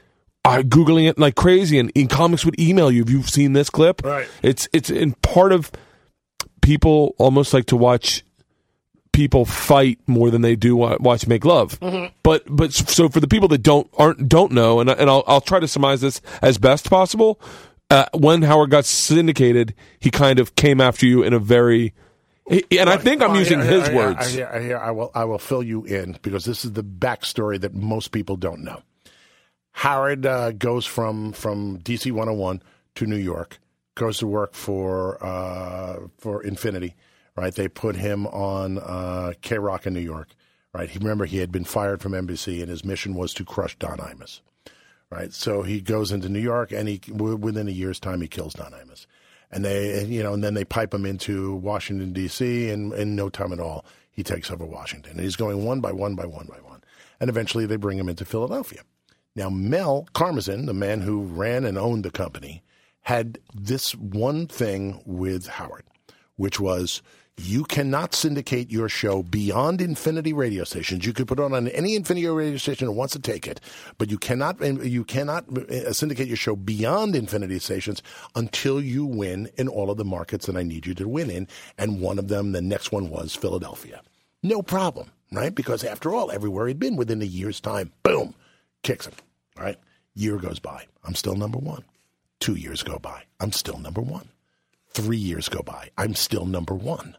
I 0.47 0.61
googling 0.61 1.09
it 1.09 1.17
like 1.17 1.33
crazy, 1.33 1.79
and 1.79 1.91
in 1.95 2.07
comics 2.07 2.45
would 2.45 2.59
email 2.59 2.91
you. 2.91 2.99
Have 3.01 3.09
you've 3.09 3.27
seen 3.31 3.53
this 3.53 3.71
clip? 3.71 4.03
Right. 4.05 4.27
It's 4.43 4.69
it's 4.73 4.91
in 4.91 5.13
part 5.23 5.51
of 5.51 5.71
people 6.61 7.15
almost 7.17 7.51
like 7.51 7.65
to 7.67 7.75
watch 7.75 8.23
people 9.15 9.45
fight 9.45 9.97
more 10.07 10.29
than 10.29 10.41
they 10.41 10.55
do 10.55 10.75
watch 10.75 11.25
make 11.25 11.45
love. 11.45 11.79
But 12.23 12.43
but 12.47 12.73
so 12.73 13.09
for 13.09 13.19
the 13.19 13.27
people 13.27 13.47
that 13.47 13.63
don't 13.63 13.89
aren't 13.97 14.27
don't 14.27 14.51
know, 14.51 14.79
and 14.79 14.91
I- 14.91 14.93
and 14.93 15.09
I'll 15.09 15.23
I'll 15.25 15.41
try 15.41 15.59
to 15.59 15.67
summarize 15.67 16.01
this 16.01 16.21
as 16.41 16.57
best 16.57 16.89
possible. 16.89 17.39
Uh, 17.89 18.05
when 18.13 18.41
Howard 18.41 18.71
got 18.71 18.83
syndicated, 18.85 19.73
he 19.99 20.09
kind 20.11 20.39
of 20.39 20.55
came 20.55 20.81
after 20.81 21.05
you 21.05 21.21
in 21.23 21.33
a 21.33 21.39
very, 21.39 21.93
he- 22.49 22.65
and 22.79 22.89
I 22.89 22.97
think 22.97 23.21
I'm 23.21 23.35
using 23.35 23.59
his 23.59 23.89
words. 23.95 24.35
I 24.81 24.91
will. 24.91 25.11
I 25.15 25.23
will 25.25 25.37
fill 25.39 25.63
you 25.63 25.83
in 25.85 26.17
because 26.21 26.45
this 26.45 26.65
is 26.65 26.73
the 26.73 26.83
backstory 26.83 27.59
that 27.61 27.73
most 27.73 28.11
people 28.11 28.35
don't 28.37 28.63
know. 28.63 28.81
Howard 29.71 30.25
uh, 30.25 30.51
goes 30.51 30.85
from 30.85 31.31
from 31.33 31.79
DC 31.79 32.11
101 32.11 32.61
to 32.95 33.05
New 33.05 33.17
York, 33.17 33.59
goes 33.95 34.17
to 34.19 34.27
work 34.27 34.53
for 34.55 35.23
uh, 35.23 35.99
for 36.17 36.41
Infinity. 36.43 36.95
Right, 37.35 37.53
they 37.53 37.67
put 37.67 37.97
him 37.97 38.27
on 38.27 38.77
uh, 38.77 39.33
K 39.41 39.57
Rock 39.57 39.85
in 39.85 39.93
New 39.93 39.99
York. 39.99 40.29
Right, 40.73 40.89
he 40.89 40.99
remember 40.99 41.25
he 41.25 41.39
had 41.39 41.51
been 41.51 41.65
fired 41.65 42.01
from 42.01 42.13
NBC, 42.13 42.61
and 42.61 42.69
his 42.69 42.85
mission 42.85 43.13
was 43.13 43.33
to 43.35 43.45
crush 43.45 43.77
Don 43.77 43.97
Imus. 43.97 44.41
Right, 45.09 45.33
so 45.33 45.61
he 45.61 45.81
goes 45.81 46.11
into 46.11 46.29
New 46.29 46.39
York, 46.39 46.71
and 46.71 46.87
he 46.87 47.01
within 47.11 47.67
a 47.67 47.71
year's 47.71 47.99
time 47.99 48.21
he 48.21 48.27
kills 48.27 48.53
Don 48.53 48.71
Imus, 48.71 49.05
and 49.51 49.63
they 49.63 50.05
you 50.05 50.23
know, 50.23 50.33
and 50.33 50.43
then 50.43 50.53
they 50.53 50.65
pipe 50.65 50.93
him 50.93 51.05
into 51.05 51.55
Washington 51.55 52.13
D.C. 52.13 52.69
and 52.69 52.93
in 52.93 53.15
no 53.15 53.29
time 53.29 53.53
at 53.53 53.59
all 53.59 53.85
he 54.11 54.23
takes 54.23 54.49
over 54.49 54.65
Washington, 54.65 55.11
and 55.11 55.21
he's 55.21 55.35
going 55.35 55.65
one 55.65 55.81
by 55.81 55.91
one 55.91 56.15
by 56.15 56.25
one 56.25 56.47
by 56.47 56.57
one, 56.67 56.81
and 57.19 57.29
eventually 57.29 57.65
they 57.65 57.75
bring 57.75 57.97
him 57.97 58.09
into 58.09 58.23
Philadelphia. 58.25 58.81
Now, 59.35 59.49
Mel 59.49 60.07
Karmazin, 60.13 60.65
the 60.65 60.73
man 60.73 61.01
who 61.01 61.23
ran 61.23 61.65
and 61.65 61.77
owned 61.77 62.05
the 62.05 62.11
company, 62.11 62.63
had 63.01 63.37
this 63.53 63.93
one 63.93 64.47
thing 64.47 65.01
with 65.05 65.47
Howard, 65.47 65.83
which 66.37 66.59
was 66.59 67.01
you 67.37 67.65
cannot 67.65 68.15
syndicate 68.15 68.71
your 68.71 68.87
show 68.87 69.21
beyond 69.21 69.81
Infinity 69.81 70.31
radio 70.31 70.63
stations. 70.63 71.05
You 71.05 71.11
could 71.11 71.27
put 71.27 71.39
it 71.39 71.43
on 71.43 71.67
any 71.67 71.95
Infinity 71.95 72.27
radio 72.27 72.57
station 72.57 72.87
that 72.87 72.93
wants 72.93 73.13
to 73.13 73.19
take 73.19 73.45
it, 73.45 73.59
but 73.97 74.09
you 74.09 74.17
cannot 74.17 74.59
you 74.85 75.03
cannot 75.03 75.45
uh, 75.57 75.91
syndicate 75.91 76.27
your 76.27 76.37
show 76.37 76.55
beyond 76.55 77.15
Infinity 77.15 77.59
stations 77.59 78.01
until 78.35 78.79
you 78.79 79.05
win 79.05 79.49
in 79.57 79.67
all 79.67 79.91
of 79.91 79.97
the 79.97 80.05
markets 80.05 80.45
that 80.45 80.55
I 80.55 80.63
need 80.63 80.85
you 80.85 80.93
to 80.95 81.07
win 81.07 81.29
in. 81.29 81.47
And 81.77 81.99
one 81.99 82.19
of 82.19 82.29
them, 82.29 82.53
the 82.53 82.61
next 82.61 82.91
one 82.91 83.09
was 83.09 83.35
Philadelphia. 83.35 84.01
No 84.41 84.61
problem, 84.61 85.11
right? 85.31 85.53
Because 85.53 85.83
after 85.83 86.13
all, 86.13 86.31
everywhere 86.31 86.67
he'd 86.67 86.79
been 86.79 86.95
within 86.95 87.21
a 87.21 87.25
year's 87.25 87.59
time, 87.59 87.91
boom, 88.03 88.33
kicks 88.81 89.07
him. 89.07 89.13
Right? 89.57 89.77
Year 90.13 90.37
goes 90.37 90.59
by. 90.59 90.85
I'm 91.03 91.15
still 91.15 91.35
number 91.35 91.57
one. 91.57 91.83
Two 92.39 92.55
years 92.55 92.83
go 92.83 92.99
by. 92.99 93.23
I'm 93.39 93.51
still 93.51 93.77
number 93.77 94.01
one. 94.01 94.29
Three 94.91 95.17
years 95.17 95.49
go 95.49 95.61
by. 95.61 95.89
I'm 95.97 96.15
still 96.15 96.45
number 96.45 96.73
one. 96.73 97.17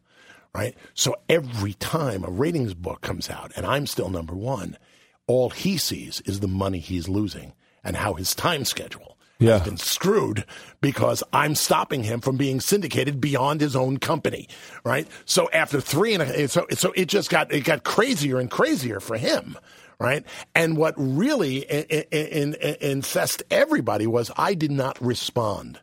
Right? 0.57 0.75
So 0.95 1.15
every 1.29 1.75
time 1.75 2.25
a 2.25 2.31
ratings 2.31 2.73
book 2.73 3.03
comes 3.03 3.29
out 3.29 3.53
and 3.57 3.67
I'm 3.67 3.87
still 3.87 4.09
number 4.09 4.35
one, 4.35 4.79
all 5.27 5.51
he 5.51 5.77
sees 5.77 6.23
is 6.23 6.41
the 6.41 6.49
money 6.49 6.79
he's 6.79 7.09
losing 7.11 7.53
and 7.85 7.95
how 7.97 8.15
his 8.15 8.35
time 8.35 8.65
schedule 8.65 9.19
Yeah. 9.39 9.59
has 9.59 9.63
been 9.69 9.77
screwed 9.77 10.47
because 10.81 11.23
I'm 11.31 11.55
stopping 11.55 12.05
him 12.05 12.21
from 12.23 12.39
being 12.39 12.61
syndicated 12.61 13.21
beyond 13.21 13.61
his 13.61 13.77
own 13.77 13.99
company. 13.99 14.49
Right? 14.83 15.07
So 15.27 15.51
after 15.53 15.79
three 15.79 16.15
and 16.15 16.23
a, 16.23 16.49
so 16.49 16.67
so 16.71 16.93
it 16.97 17.09
just 17.09 17.29
got 17.29 17.53
it 17.53 17.65
got 17.65 17.85
crazier 17.85 18.39
and 18.41 18.51
crazier 18.51 18.99
for 18.99 19.19
him. 19.19 19.59
right? 20.01 20.25
And 20.55 20.79
what 20.79 20.95
really 20.97 21.59
in, 21.59 21.85
in, 22.11 22.55
in, 22.55 23.03
everybody 23.51 24.07
was 24.07 24.31
I 24.39 24.55
did 24.55 24.71
not 24.71 24.97
respond. 25.05 25.81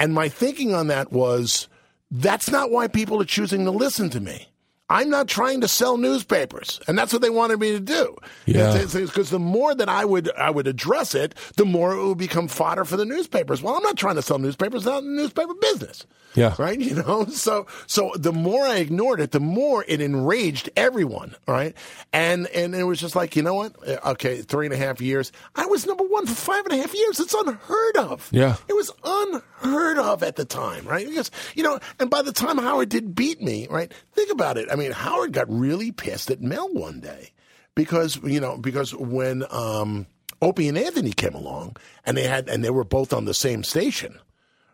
And 0.00 0.12
my 0.12 0.28
thinking 0.28 0.74
on 0.74 0.88
that 0.88 1.12
was 1.12 1.68
that's 2.12 2.50
not 2.50 2.70
why 2.70 2.88
people 2.88 3.20
are 3.22 3.24
choosing 3.24 3.64
to 3.64 3.70
listen 3.70 4.10
to 4.10 4.20
me. 4.20 4.51
I'm 4.92 5.08
not 5.08 5.26
trying 5.26 5.62
to 5.62 5.68
sell 5.68 5.96
newspapers, 5.96 6.78
and 6.86 6.98
that's 6.98 7.14
what 7.14 7.22
they 7.22 7.30
wanted 7.30 7.58
me 7.58 7.70
to 7.72 7.80
do. 7.80 8.14
Yeah. 8.44 8.76
Because 8.92 9.30
the 9.30 9.38
more 9.38 9.74
that 9.74 9.88
I 9.88 10.04
would 10.04 10.30
I 10.36 10.50
would 10.50 10.66
address 10.66 11.14
it, 11.14 11.34
the 11.56 11.64
more 11.64 11.94
it 11.94 12.06
would 12.06 12.18
become 12.18 12.46
fodder 12.46 12.84
for 12.84 12.98
the 12.98 13.06
newspapers. 13.06 13.62
Well, 13.62 13.74
I'm 13.74 13.82
not 13.82 13.96
trying 13.96 14.16
to 14.16 14.22
sell 14.22 14.38
newspapers, 14.38 14.84
not 14.84 15.02
in 15.02 15.16
the 15.16 15.22
newspaper 15.22 15.54
business. 15.54 16.04
Yeah. 16.34 16.54
Right. 16.58 16.78
You 16.92 16.96
know. 16.96 17.24
So 17.26 17.66
so 17.86 18.12
the 18.16 18.32
more 18.32 18.64
I 18.66 18.76
ignored 18.76 19.20
it, 19.20 19.30
the 19.30 19.40
more 19.40 19.84
it 19.88 20.00
enraged 20.02 20.68
everyone. 20.76 21.36
Right. 21.46 21.74
And 22.12 22.46
and 22.48 22.74
it 22.74 22.84
was 22.84 23.00
just 23.00 23.16
like 23.16 23.34
you 23.36 23.42
know 23.42 23.54
what? 23.54 23.72
Uh, 23.88 23.96
Okay, 24.12 24.42
three 24.42 24.66
and 24.66 24.74
a 24.74 24.76
half 24.76 25.00
years. 25.00 25.32
I 25.56 25.64
was 25.66 25.86
number 25.86 26.04
one 26.04 26.26
for 26.26 26.34
five 26.34 26.64
and 26.66 26.74
a 26.74 26.76
half 26.76 26.92
years. 26.94 27.18
It's 27.20 27.32
unheard 27.34 27.96
of. 27.96 28.28
Yeah. 28.30 28.56
It 28.68 28.74
was 28.74 28.90
unheard 29.04 29.98
of 29.98 30.22
at 30.22 30.36
the 30.36 30.44
time, 30.44 30.84
right? 30.86 31.06
Because, 31.08 31.30
you 31.54 31.62
know, 31.62 31.78
and 32.00 32.10
by 32.10 32.20
the 32.22 32.32
time 32.32 32.58
Howard 32.58 32.88
did 32.88 33.14
beat 33.14 33.40
me, 33.40 33.66
right? 33.70 33.92
Think 34.12 34.30
about 34.32 34.58
it. 34.58 34.68
I 34.70 34.74
mean, 34.76 34.81
Howard 34.90 35.32
got 35.32 35.46
really 35.48 35.92
pissed 35.92 36.30
at 36.30 36.40
Mel 36.40 36.72
one 36.72 37.00
day 37.00 37.30
because, 37.74 38.16
you 38.24 38.40
know, 38.40 38.56
because 38.58 38.94
when 38.94 39.44
um, 39.50 40.06
Opie 40.40 40.68
and 40.68 40.78
Anthony 40.78 41.12
came 41.12 41.34
along 41.34 41.76
and 42.04 42.16
they 42.16 42.26
had, 42.26 42.48
and 42.48 42.64
they 42.64 42.70
were 42.70 42.84
both 42.84 43.12
on 43.12 43.24
the 43.26 43.34
same 43.34 43.62
station, 43.62 44.18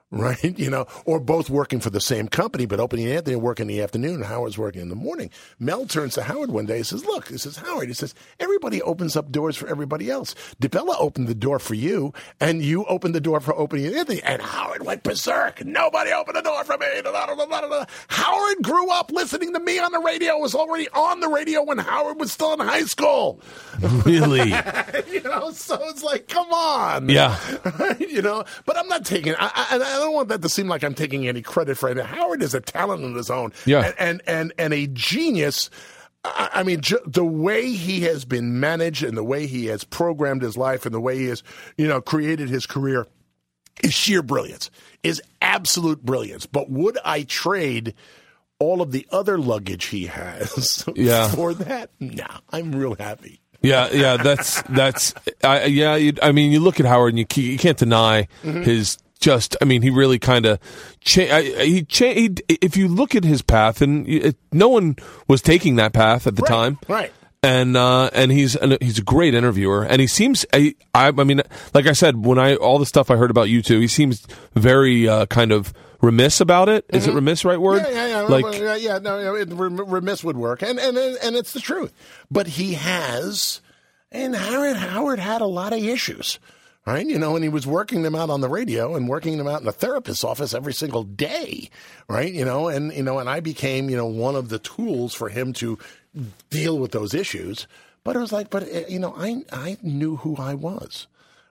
right? 0.10 0.58
You 0.58 0.70
know, 0.70 0.86
or 1.04 1.20
both 1.20 1.50
working 1.50 1.80
for 1.80 1.90
the 1.90 2.00
same 2.00 2.28
company, 2.28 2.64
but 2.64 2.80
Opie 2.80 3.04
and 3.04 3.12
Anthony 3.12 3.36
work 3.36 3.60
in 3.60 3.66
the 3.66 3.82
afternoon 3.82 4.14
and 4.14 4.24
Howard's 4.24 4.56
working 4.56 4.80
in 4.80 4.88
the 4.88 4.94
morning. 4.96 5.30
Mel 5.58 5.84
turns 5.84 6.14
to 6.14 6.22
Howard 6.22 6.50
one 6.50 6.64
day 6.64 6.76
and 6.76 6.86
says, 6.86 7.04
Look, 7.04 7.28
he 7.28 7.36
says, 7.36 7.58
Howard, 7.58 7.88
he 7.88 7.94
says, 7.94 8.14
everybody 8.40 8.80
opens 8.80 9.16
up 9.16 9.30
doors 9.30 9.54
for 9.54 9.68
everybody 9.68 10.10
else. 10.10 10.34
DeBella 10.62 10.94
opened 10.98 11.28
the 11.28 11.34
door 11.34 11.58
for 11.58 11.74
you, 11.74 12.14
and 12.40 12.62
you 12.62 12.86
opened 12.86 13.14
the 13.14 13.20
door 13.20 13.40
for 13.40 13.54
Opie 13.54 13.86
and 13.86 13.96
Anthony. 13.96 14.22
And 14.22 14.40
Howard 14.40 14.86
went 14.86 15.02
berserk. 15.02 15.62
Nobody 15.64 16.10
opened 16.10 16.36
the 16.36 16.42
door 16.42 16.64
for 16.64 16.78
me. 16.78 16.86
Da, 17.02 17.26
da, 17.26 17.44
da. 17.44 17.84
Howard 18.08 18.62
grew 18.62 18.90
up 18.90 19.12
listening 19.12 19.52
to 19.52 19.60
me 19.60 19.78
on 19.78 19.92
the 19.92 20.00
radio, 20.00 20.38
was 20.38 20.54
already 20.54 20.88
on 20.90 21.20
the 21.20 21.28
radio 21.28 21.62
when 21.62 21.76
Howard 21.76 22.18
was 22.18 22.32
still 22.32 22.54
in 22.54 22.60
high 22.60 22.84
school. 22.84 23.40
Really? 24.04 24.48
you 25.12 25.22
know, 25.22 25.50
so 25.52 25.78
it's 25.88 26.02
like, 26.02 26.28
come 26.28 26.50
on. 26.52 27.08
Yeah. 27.08 27.38
You 27.98 28.22
know, 28.22 28.44
but 28.64 28.76
I'm 28.76 28.88
not 28.88 29.04
taking. 29.04 29.34
I, 29.34 29.50
I, 29.54 29.76
I 29.76 29.97
don't 29.98 30.14
want 30.14 30.28
that 30.28 30.42
to 30.42 30.48
seem 30.48 30.68
like 30.68 30.82
I'm 30.84 30.94
taking 30.94 31.28
any 31.28 31.42
credit 31.42 31.76
for 31.78 31.88
it. 31.90 31.98
Howard 31.98 32.42
is 32.42 32.54
a 32.54 32.60
talent 32.60 33.04
on 33.04 33.14
his 33.14 33.30
own. 33.30 33.52
Yeah. 33.66 33.84
and 33.86 33.94
and 33.98 34.22
and, 34.26 34.52
and 34.58 34.74
a 34.74 34.86
genius. 34.88 35.70
I 36.24 36.50
I 36.54 36.62
mean, 36.62 36.80
ju- 36.80 36.98
the 37.06 37.24
way 37.24 37.70
he 37.70 38.00
has 38.02 38.24
been 38.24 38.58
managed 38.60 39.02
and 39.04 39.16
the 39.16 39.24
way 39.24 39.46
he 39.46 39.66
has 39.66 39.84
programmed 39.84 40.42
his 40.42 40.56
life 40.56 40.84
and 40.86 40.94
the 40.94 41.00
way 41.00 41.16
he 41.18 41.26
has, 41.26 41.42
you 41.76 41.86
know, 41.86 42.00
created 42.00 42.48
his 42.48 42.66
career 42.66 43.06
is 43.84 43.94
sheer 43.94 44.22
brilliance, 44.22 44.70
is 45.04 45.22
absolute 45.40 46.02
brilliance. 46.04 46.44
But 46.46 46.68
would 46.70 46.98
I 47.04 47.22
trade 47.22 47.94
all 48.58 48.82
of 48.82 48.90
the 48.90 49.06
other 49.12 49.38
luggage 49.38 49.84
he 49.86 50.06
has 50.06 50.84
Yeah. 50.96 51.28
for 51.28 51.54
that? 51.54 51.90
No, 52.00 52.26
I'm 52.50 52.74
real 52.74 52.96
happy. 52.96 53.40
Yeah, 53.62 53.88
yeah, 53.92 54.16
that's 54.16 54.62
that's. 54.62 55.14
I, 55.42 55.64
yeah, 55.64 55.96
you, 55.96 56.12
I 56.22 56.30
mean, 56.32 56.52
you 56.52 56.60
look 56.60 56.78
at 56.80 56.86
Howard, 56.86 57.14
and 57.14 57.18
you, 57.18 57.42
you 57.42 57.58
can't 57.58 57.78
deny 57.78 58.28
Mm-hmm. 58.42 58.62
his. 58.62 58.98
Just, 59.18 59.56
I 59.60 59.64
mean, 59.64 59.82
he 59.82 59.90
really 59.90 60.18
kind 60.18 60.46
of, 60.46 60.58
cha- 61.00 61.40
he, 61.40 61.82
cha- 61.82 62.14
he. 62.14 62.36
If 62.48 62.76
you 62.76 62.88
look 62.88 63.14
at 63.14 63.24
his 63.24 63.42
path, 63.42 63.82
and 63.82 64.08
it, 64.08 64.36
no 64.52 64.68
one 64.68 64.96
was 65.26 65.42
taking 65.42 65.76
that 65.76 65.92
path 65.92 66.26
at 66.26 66.36
the 66.36 66.42
Right, 66.42 66.48
time, 66.48 66.78
right. 66.88 67.12
And 67.40 67.76
uh, 67.76 68.10
and 68.14 68.32
he's 68.32 68.56
an, 68.56 68.78
he's 68.80 68.98
a 68.98 69.02
great 69.02 69.32
interviewer, 69.32 69.84
and 69.84 70.00
he 70.00 70.08
seems. 70.08 70.44
I, 70.52 70.74
I, 70.92 71.08
I 71.16 71.22
mean, 71.24 71.40
like 71.72 71.86
I 71.86 71.92
said, 71.92 72.24
when 72.26 72.36
I 72.36 72.56
all 72.56 72.80
the 72.80 72.86
stuff 72.86 73.12
I 73.12 73.16
heard 73.16 73.30
about 73.30 73.48
you 73.48 73.62
two, 73.62 73.78
he 73.78 73.86
seems 73.86 74.26
very 74.54 75.08
uh, 75.08 75.26
kind 75.26 75.52
of 75.52 75.72
remiss 76.00 76.40
about 76.40 76.68
it. 76.68 76.84
Is 76.88 77.06
it 77.06 77.14
remiss? 77.14 77.44
Right 77.44 77.60
word? 77.60 77.82
Mm-hmm. 77.84 77.94
Yeah, 77.94 78.06
yeah, 78.06 78.22
yeah. 78.22 78.28
Like, 78.28 78.58
yeah, 78.58 78.74
yeah. 78.74 78.98
No, 78.98 79.22
no, 79.22 79.36
it, 79.36 79.48
remiss 79.52 80.24
would 80.24 80.36
work, 80.36 80.62
and 80.62 80.80
and 80.80 80.98
and 80.98 81.36
it's 81.36 81.52
the 81.52 81.60
truth. 81.60 81.92
But 82.28 82.48
he 82.48 82.74
has, 82.74 83.60
and 84.10 84.34
Howard 84.34 84.76
Howard 84.76 85.20
had 85.20 85.40
a 85.40 85.46
lot 85.46 85.72
of 85.72 85.78
issues, 85.78 86.40
right? 86.88 87.06
You 87.06 87.18
know, 87.18 87.36
and 87.36 87.44
he 87.44 87.50
was 87.50 87.66
working 87.66 88.02
them 88.02 88.14
out 88.14 88.30
on 88.30 88.40
the 88.40 88.48
radio 88.48 88.96
and 88.96 89.08
working 89.08 89.36
them 89.36 89.46
out 89.46 89.60
in 89.60 89.66
the 89.66 89.72
therapist's 89.72 90.24
office 90.24 90.54
every 90.54 90.72
single 90.72 91.04
day, 91.04 91.68
right? 92.08 92.32
You 92.32 92.44
know, 92.44 92.68
and 92.68 92.92
you 92.94 93.02
know, 93.02 93.18
and 93.18 93.28
I 93.28 93.40
became 93.40 93.90
you 93.90 93.96
know 93.96 94.06
one 94.06 94.34
of 94.34 94.48
the 94.48 94.58
tools 94.58 95.14
for 95.14 95.28
him 95.28 95.52
to 95.54 95.78
deal 96.48 96.78
with 96.78 96.92
those 96.92 97.12
issues. 97.12 97.66
But 98.04 98.16
it 98.16 98.20
was 98.20 98.32
like, 98.32 98.48
but 98.48 98.62
uh, 98.62 98.86
you 98.88 98.98
know, 98.98 99.14
I 99.16 99.44
I 99.52 99.76
knew 99.82 100.16
who 100.16 100.36
I 100.36 100.54
was 100.54 101.06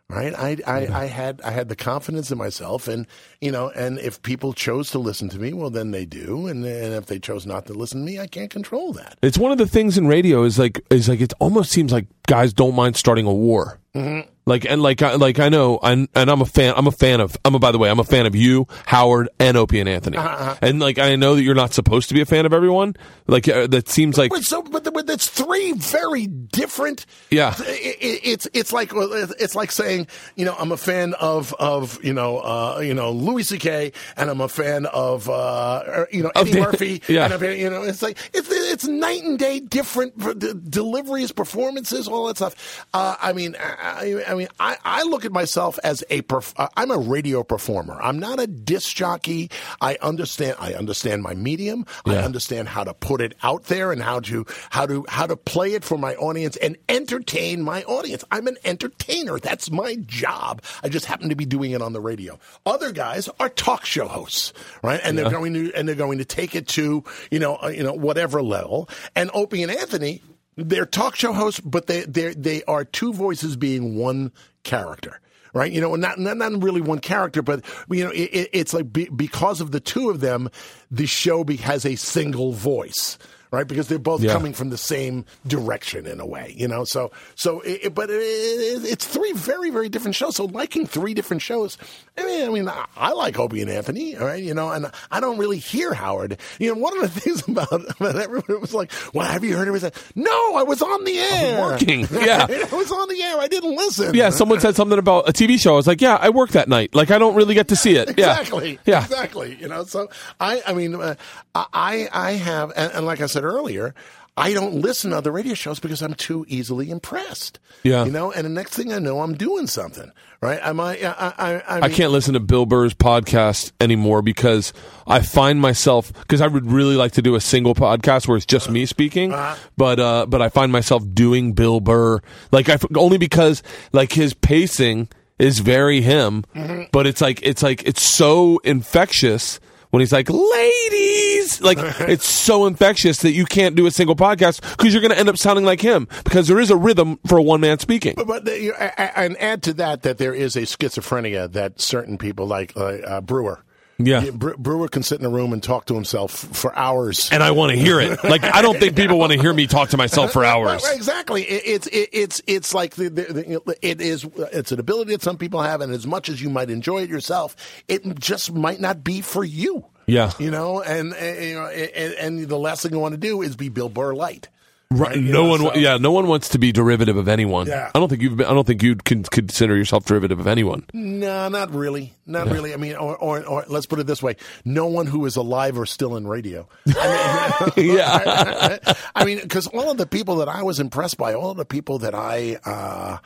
right? 0.10 0.34
I, 0.34 0.58
I, 0.66 0.88
I 0.88 1.06
had 1.08 1.42
I 1.42 1.52
had 1.52 1.68
the 1.68 1.76
confidence 1.76 2.32
in 2.32 2.38
myself, 2.38 2.88
and 2.88 3.06
you 3.42 3.52
know, 3.52 3.70
and 3.70 4.00
if 4.00 4.22
people 4.22 4.54
chose 4.54 4.90
to 4.92 5.00
listen 5.00 5.28
to 5.30 5.38
me, 5.38 5.54
well, 5.54 5.70
then 5.70 5.92
they 5.92 6.06
do, 6.06 6.48
and 6.48 6.66
and 6.66 6.94
if 6.94 7.08
they 7.08 7.20
chose 7.20 7.46
not 7.46 7.66
to 7.68 7.74
listen 7.74 8.00
to 8.00 8.06
me, 8.06 8.20
I 8.20 8.28
can't 8.28 8.50
control 8.50 8.94
that. 8.94 9.18
It's 9.22 9.38
one 9.38 9.52
of 9.52 9.58
the 9.58 9.68
things 9.68 9.98
in 9.98 10.08
radio 10.08 10.44
is 10.44 10.58
like 10.58 10.82
is 10.90 11.10
like 11.10 11.22
it 11.22 11.34
almost 11.40 11.72
seems 11.72 11.92
like 11.92 12.08
guys 12.26 12.54
don't 12.54 12.76
mind 12.76 12.96
starting 12.96 13.26
a 13.26 13.34
war. 13.34 13.80
Mm-hmm. 13.94 14.30
Like 14.48 14.64
and 14.66 14.82
like 14.82 15.02
I, 15.02 15.16
like 15.16 15.40
I 15.40 15.50
know 15.50 15.78
I'm, 15.84 16.08
and 16.16 16.32
I'm 16.32 16.42
a 16.42 16.46
fan. 16.46 16.74
I'm 16.78 16.88
a 16.88 16.92
fan 16.92 17.20
of. 17.20 17.36
I'm 17.44 17.54
a, 17.54 17.60
by 17.60 17.74
the 17.74 17.78
way. 17.78 17.90
I'm 17.90 18.00
a 18.00 18.06
fan 18.06 18.26
of 18.26 18.34
you, 18.34 18.66
Howard, 18.86 19.28
and 19.40 19.58
Opie 19.58 19.82
and 19.82 19.90
Anthony. 19.90 20.18
Uh-huh. 20.18 20.56
And 20.62 20.80
like 20.80 20.98
I 21.00 21.18
know 21.18 21.36
that 21.36 21.44
you're 21.44 21.54
not 21.54 21.74
supposed 21.74 22.08
to 22.08 22.14
be 22.14 22.22
a 22.22 22.26
fan 22.26 22.46
of 22.46 22.54
everyone. 22.54 22.96
Like 23.28 23.50
uh, 23.50 23.68
that 23.68 23.90
seems 23.90 24.18
like 24.18 24.32
But 24.32 24.44
so, 24.44 24.62
but, 24.62 24.86
but 24.94 25.10
it's 25.10 25.28
three 25.28 25.74
very 25.74 26.28
different. 26.28 27.06
Yeah. 27.30 27.56
it, 27.60 27.98
it, 28.00 28.22
it's 28.24 28.48
it's 28.54 28.72
like 28.72 28.92
it's 28.94 29.54
like 29.54 29.70
saying 29.70 30.08
you 30.38 30.46
know 30.46 30.56
I'm 30.58 30.72
a 30.72 30.78
fan 30.78 31.14
of 31.16 31.54
of 31.56 32.02
you 32.02 32.14
know 32.14 32.38
uh, 32.40 32.80
you 32.82 32.94
know 32.94 33.12
Louis 33.12 33.44
C.K. 33.44 33.92
and 34.16 34.30
I'm 34.30 34.40
a 34.40 34.48
fan 34.48 34.86
of 34.86 35.30
uh, 35.30 36.06
you 36.10 36.24
know 36.24 36.32
Eddie 36.36 36.52
Dan- 36.52 36.64
Murphy. 36.64 37.04
yeah. 37.10 37.30
and 37.30 37.60
you 37.60 37.70
know 37.70 37.84
it's 37.84 38.02
like 38.02 38.18
it's 38.34 38.50
it's 38.50 38.88
night 38.88 39.24
and 39.24 39.38
day 39.38 39.60
different 39.60 40.18
the 40.18 40.54
deliveries, 40.54 41.34
performances, 41.34 42.08
all 42.08 42.28
that 42.28 42.38
stuff. 42.38 42.86
Uh, 42.94 43.18
I 43.22 43.34
mean, 43.34 43.58
I, 43.60 44.24
I 44.26 44.37
mean, 44.38 44.48
I, 44.60 44.78
I 44.84 45.04
look 45.04 45.26
at 45.26 45.32
myself 45.32 45.80
as 45.84 46.04
a 46.10 46.22
perf- 46.24 46.54
uh, 46.58 46.68
I'm 46.76 46.92
a 46.92 46.98
radio 46.98 47.44
performer. 47.44 47.98
I'm 48.02 48.20
not 48.20 48.40
a 48.40 48.48
disc 48.48 48.96
jockey. 48.96 49.50
I 49.82 49.98
understand. 50.02 50.58
I 50.60 50.74
understand 50.74 51.24
my 51.24 51.34
medium. 51.34 51.86
I 52.06 52.18
understand 52.18 52.70
how 52.70 52.84
to 52.84 52.94
put 52.94 53.22
it 53.22 53.36
out 53.44 53.66
there 53.66 53.92
and 53.92 54.02
how 54.02 54.20
to 54.22 54.46
how 54.70 54.86
to 54.86 55.06
how 55.08 55.28
to 55.28 55.36
play 55.36 55.74
it 55.74 55.84
for 55.84 55.98
my 55.98 56.16
audience 56.16 56.56
and 56.58 56.78
entertain 56.90 57.62
my 57.62 57.84
audience. 57.84 58.24
I'm 58.32 58.48
an 58.48 58.58
entertainer. 58.64 59.40
That's 59.40 59.70
my 59.72 59.96
job. 60.06 60.62
I 60.84 60.90
just 60.90 61.06
happen 61.06 61.30
to 61.30 61.36
be 61.36 61.46
doing 61.46 61.72
it 61.72 61.82
on 61.82 61.94
the 61.94 62.02
radio. 62.02 62.40
Other 62.66 62.92
guys 62.92 63.30
are 63.40 63.50
talk 63.50 63.86
show 63.86 64.08
hosts, 64.08 64.54
right? 64.84 65.00
And 65.04 65.18
they're 65.18 65.30
going 65.30 65.54
to 65.54 65.74
and 65.74 65.88
they're 65.88 65.96
going 65.96 66.18
to 66.20 66.26
take 66.26 66.56
it 66.56 66.68
to 66.70 67.04
you 67.32 67.40
know 67.40 67.58
uh, 67.62 67.68
you 67.68 67.84
know 67.84 67.94
whatever 67.94 68.42
level. 68.42 68.90
And 69.16 69.30
Opie 69.34 69.64
and 69.64 69.72
Anthony, 69.72 70.22
they're 70.58 70.86
talk 70.86 71.16
show 71.16 71.32
hosts, 71.34 71.62
but 71.62 71.88
they 71.88 72.04
they 72.04 72.34
they 72.34 72.64
are 72.64 72.84
two 72.84 73.14
voices 73.14 73.56
being 73.56 73.96
one 73.96 74.32
character 74.64 75.22
right? 75.54 75.72
You 75.72 75.82
know, 75.82 75.96
not 75.96 76.20
not, 76.20 76.38
not 76.38 76.62
really 76.62 76.82
one 76.82 77.00
character, 77.00 77.42
but 77.42 77.64
you 77.90 78.04
know, 78.04 78.12
it, 78.12 78.30
it, 78.32 78.50
it's 78.54 78.74
like 78.74 78.92
be, 78.94 79.10
because 79.10 79.60
of 79.60 79.72
the 79.72 79.80
two 79.80 80.10
of 80.10 80.20
them, 80.20 80.50
the 80.92 81.08
show 81.08 81.44
be, 81.44 81.58
has 81.58 81.86
a 81.86 81.96
single 81.96 82.52
voice. 82.54 83.18
Right, 83.50 83.66
because 83.68 83.88
they're 83.88 83.98
both 83.98 84.22
Yeah. 84.22 84.34
coming 84.34 84.52
from 84.54 84.72
the 84.72 84.78
same 84.78 85.24
direction 85.48 86.06
in 86.06 86.20
a 86.20 86.26
way, 86.26 86.54
you 86.58 86.68
know. 86.68 86.84
So, 86.84 87.12
so, 87.36 87.62
it, 87.62 87.80
it- 87.86 87.96
but 87.96 88.10
it, 88.10 88.16
it, 88.22 88.84
it's 88.86 89.06
three 89.08 89.32
very, 89.34 89.70
very 89.70 89.88
different 89.90 90.16
shows. 90.16 90.36
So, 90.36 90.46
liking 90.46 90.86
three 90.86 91.14
different 91.14 91.42
shows. 91.42 91.78
I 92.18 92.26
mean, 92.26 92.48
I 92.50 92.52
mean, 92.52 92.68
I, 92.68 92.86
I 92.98 93.12
like 93.14 93.40
Opie 93.40 93.62
and 93.62 93.70
Anthony, 93.72 94.18
all 94.18 94.26
right, 94.26 94.42
you 94.44 94.54
know, 94.54 94.70
and 94.72 94.92
I 95.12 95.20
don't 95.20 95.38
really 95.38 95.60
hear 95.60 95.94
Howard. 95.94 96.38
You 96.60 96.74
know, 96.74 96.82
one 96.82 96.98
of 97.02 97.14
the 97.14 97.20
things 97.22 97.48
about, 97.48 97.72
about 97.72 98.16
everyone 98.18 98.60
was 98.62 98.74
like, 98.74 98.92
"Well, 99.14 99.26
have 99.26 99.44
you 99.44 99.56
heard 99.56 99.68
of 99.70 99.82
it?" 99.84 99.96
No, 100.16 100.56
I 100.56 100.64
was 100.64 100.82
on 100.82 101.04
the 101.06 101.18
air, 101.18 101.62
working. 101.62 102.02
Yeah. 102.12 102.48
I 102.50 102.76
was 102.76 102.92
on 102.92 103.08
the 103.08 103.22
air. 103.24 103.38
I 103.40 103.48
didn't 103.48 103.76
listen. 103.76 104.14
yeah. 104.14 104.30
Someone 104.32 104.60
said 104.60 104.76
something 104.76 104.98
about 105.00 105.30
a 105.30 105.32
TV 105.32 105.60
show. 105.60 105.74
I 105.74 105.76
was 105.78 105.88
like, 105.88 106.02
yeah, 106.02 106.18
I 106.20 106.30
work 106.30 106.50
that 106.52 106.68
night. 106.68 106.94
Like 106.96 107.12
I 107.12 107.18
don't 107.20 107.36
really 107.36 107.54
get 107.54 107.70
to 107.70 107.76
see 107.76 107.96
it. 107.96 108.10
Exactly. 108.18 108.80
Yeah. 108.86 109.04
Exactly. 109.04 109.56
You 109.60 109.68
know, 109.70 109.84
so 109.86 110.10
I, 110.40 110.62
I 110.68 110.74
mean, 110.74 110.96
uh, 110.96 111.16
I, 111.56 112.10
I 112.12 112.32
have, 112.34 112.72
and, 112.76 112.92
and 112.94 113.06
like 113.06 113.22
I 113.22 113.28
said 113.28 113.37
earlier, 113.44 113.94
I 114.38 114.54
don't 114.54 114.76
listen 114.76 115.10
to 115.12 115.18
other 115.18 115.32
radio 115.32 115.56
shows 115.56 115.80
because 115.80 116.04
I'm 116.04 116.14
too 116.14 116.46
easily 116.48 116.92
impressed. 116.92 117.60
Yeah. 117.84 118.06
You 118.06 118.12
know, 118.12 118.32
and 118.32 118.46
the 118.46 118.50
next 118.50 118.74
thing 118.76 118.94
I 118.94 119.00
know, 119.00 119.22
I'm 119.22 119.36
doing 119.36 119.66
something. 119.66 120.12
Right? 120.40 120.60
Am 120.62 120.80
I? 120.80 120.98
I, 120.98 121.34
I, 121.38 121.56
I, 121.68 121.80
I 121.82 121.90
can't 121.90 122.12
listen 122.12 122.36
to 122.36 122.40
Bill 122.40 122.68
Burr's 122.68 122.94
podcast 122.94 123.72
anymore 123.82 124.22
because 124.22 124.72
I 125.08 125.22
find 125.22 125.60
myself 125.60 126.14
because 126.14 126.42
I 126.42 126.48
would 126.48 126.72
really 126.72 126.96
like 126.96 127.14
to 127.14 127.24
do 127.24 127.34
a 127.34 127.42
single 127.42 127.74
podcast 127.74 128.28
where 128.28 128.38
it's 128.38 128.46
just 128.46 128.70
me 128.70 128.86
speaking, 128.86 129.32
but 129.78 130.00
uh, 130.00 130.28
but 130.28 130.44
I 130.44 130.50
find 130.50 130.72
myself 130.72 131.04
doing 131.12 131.54
Bill 131.54 131.80
Burr 131.80 132.20
like 132.52 132.70
I 132.70 132.78
only 132.96 133.18
because 133.18 133.64
like 133.94 134.12
his 134.12 134.36
pacing 134.36 135.10
is 135.40 135.58
very 135.58 136.02
him, 136.02 136.44
but 136.92 137.08
it's 137.08 137.20
like 137.20 137.40
it's 137.42 137.64
like 137.64 137.82
it's 137.88 138.04
so 138.04 138.60
infectious. 138.64 139.60
When 139.98 140.02
he's 140.02 140.12
like, 140.14 140.30
ladies, 140.30 141.60
like 141.60 141.80
it's 142.02 142.28
so 142.28 142.68
infectious 142.68 143.24
that 143.24 143.32
you 143.32 143.46
can't 143.46 143.76
do 143.76 143.88
a 143.88 143.92
single 143.92 144.16
podcast 144.16 144.62
because 144.78 144.94
you're 144.94 145.02
going 145.02 145.12
to 145.12 145.18
end 145.18 145.28
up 145.28 145.40
sounding 145.40 145.66
like 145.66 145.82
him 145.82 146.08
because 146.24 146.48
there 146.48 146.60
is 146.60 146.70
a 146.70 146.76
rhythm 146.78 147.18
for 147.26 147.40
a 147.40 147.42
one 147.42 147.62
man 147.62 147.80
speaking. 147.80 148.14
But, 148.16 148.28
but 148.28 148.46
the, 148.46 148.62
you- 148.62 148.76
a- 148.78 148.94
a- 148.96 149.18
and 149.20 149.36
add 149.42 149.64
to 149.64 149.74
that 149.74 150.04
that 150.04 150.20
there 150.20 150.36
is 150.36 150.56
a 150.56 150.62
schizophrenia 150.62 151.52
that 151.54 151.82
certain 151.82 152.20
people 152.20 152.46
like 152.46 152.78
uh, 152.78 152.84
uh, 152.84 153.22
Brewer. 153.22 153.64
Yeah. 154.00 154.30
Bre- 154.32 154.56
Brewer 154.58 154.88
can 154.88 155.04
sit 155.04 155.20
in 155.20 155.26
a 155.26 155.30
room 155.30 155.54
and 155.54 155.62
talk 155.62 155.86
to 155.86 155.96
himself 155.96 156.32
for 156.32 156.76
hours. 156.78 157.30
And 157.32 157.42
I 157.42 157.52
want 157.52 157.72
to 157.72 157.78
hear 157.78 158.00
it. 158.00 158.24
Like 158.24 158.44
I 158.44 158.62
don't 158.62 158.80
think 158.80 158.96
people 158.96 159.18
want 159.18 159.32
to 159.32 159.40
hear 159.40 159.54
me 159.54 159.68
talk 159.68 159.90
to 159.90 159.98
myself 159.98 160.32
for 160.34 160.44
hours. 160.44 160.88
Exactly. 160.92 161.44
It's 161.44 161.88
it, 161.88 162.10
it's 162.14 162.42
it's 162.46 162.74
like 162.74 162.96
the, 162.96 163.10
the, 163.10 163.24
the, 163.66 163.78
it 163.82 164.02
is. 164.02 164.26
It's 164.54 164.72
an 164.72 164.80
ability 164.80 165.12
that 165.14 165.22
some 165.22 165.38
people 165.38 165.62
have, 165.62 165.82
and 165.82 165.92
as 165.92 166.06
much 166.06 166.30
as 166.30 166.42
you 166.42 166.50
might 166.50 166.70
enjoy 166.70 167.04
it 167.04 167.10
yourself, 167.10 167.56
it 167.88 168.20
just 168.20 168.54
might 168.54 168.80
not 168.80 169.04
be 169.04 169.22
for 169.22 169.44
you. 169.44 169.86
Yeah. 170.06 170.32
you 170.40 170.52
know, 170.52 170.82
and, 170.82 171.14
and 171.14 171.44
you 171.44 171.56
know, 171.56 171.66
and, 171.68 172.14
and 172.14 172.48
the 172.48 172.58
last 172.58 172.84
thing 172.84 172.94
you 172.94 173.00
want 173.00 173.14
to 173.14 173.20
do 173.20 173.42
is 173.42 173.58
be 173.58 173.68
Bill 173.68 173.90
Burr 173.90 174.14
light. 174.14 174.48
Right. 174.90 175.18
you 175.18 175.34
No 175.34 175.44
one, 175.46 175.60
so- 175.60 175.76
yeah, 175.76 175.98
no 175.98 176.12
one 176.12 176.28
wants 176.28 176.50
to 176.50 176.60
be 176.60 176.72
derivative 176.72 177.18
of 177.18 177.28
anyone. 177.28 177.68
Yeah. 177.68 177.92
I 177.94 178.00
don't 178.00 178.08
think 178.08 178.22
you've. 178.22 178.38
Been, 178.38 178.46
I 178.48 178.54
don't 178.54 178.66
think 178.66 178.82
you'd 178.82 179.04
con- 179.04 179.24
consider 179.24 179.76
yourself 179.76 180.06
derivative 180.06 180.40
of 180.40 180.48
anyone. 180.48 180.86
No, 180.94 181.50
not 181.50 181.74
really. 181.74 182.14
Not 182.26 182.50
really. 182.50 182.74
I 182.74 182.78
mean, 182.78 182.96
or, 182.96 183.18
or, 183.18 183.46
or 183.46 183.66
let's 183.68 183.86
put 183.86 184.00
it 184.00 184.08
this 184.08 184.24
way: 184.24 184.38
no 184.64 184.88
one 184.88 185.06
who 185.06 185.26
is 185.26 185.36
alive 185.36 185.78
or 185.78 185.86
still 185.86 186.16
in 186.16 186.26
radio. 186.26 186.70
I 186.88 187.72
mean, 187.76 187.96
Yeah. 187.98 188.78
I 189.14 189.26
mean, 189.26 189.40
because 189.42 189.68
all 189.68 189.92
of 189.92 189.98
the 189.98 190.08
people 190.08 190.38
that 190.38 190.48
I 190.48 190.64
was 190.64 190.80
impressed 190.80 191.18
by, 191.18 191.34
all 191.34 191.52
of 191.52 191.58
the 191.58 191.66
people 191.66 192.00
that 192.00 192.16
I 192.16 192.58
uh, 192.64 193.18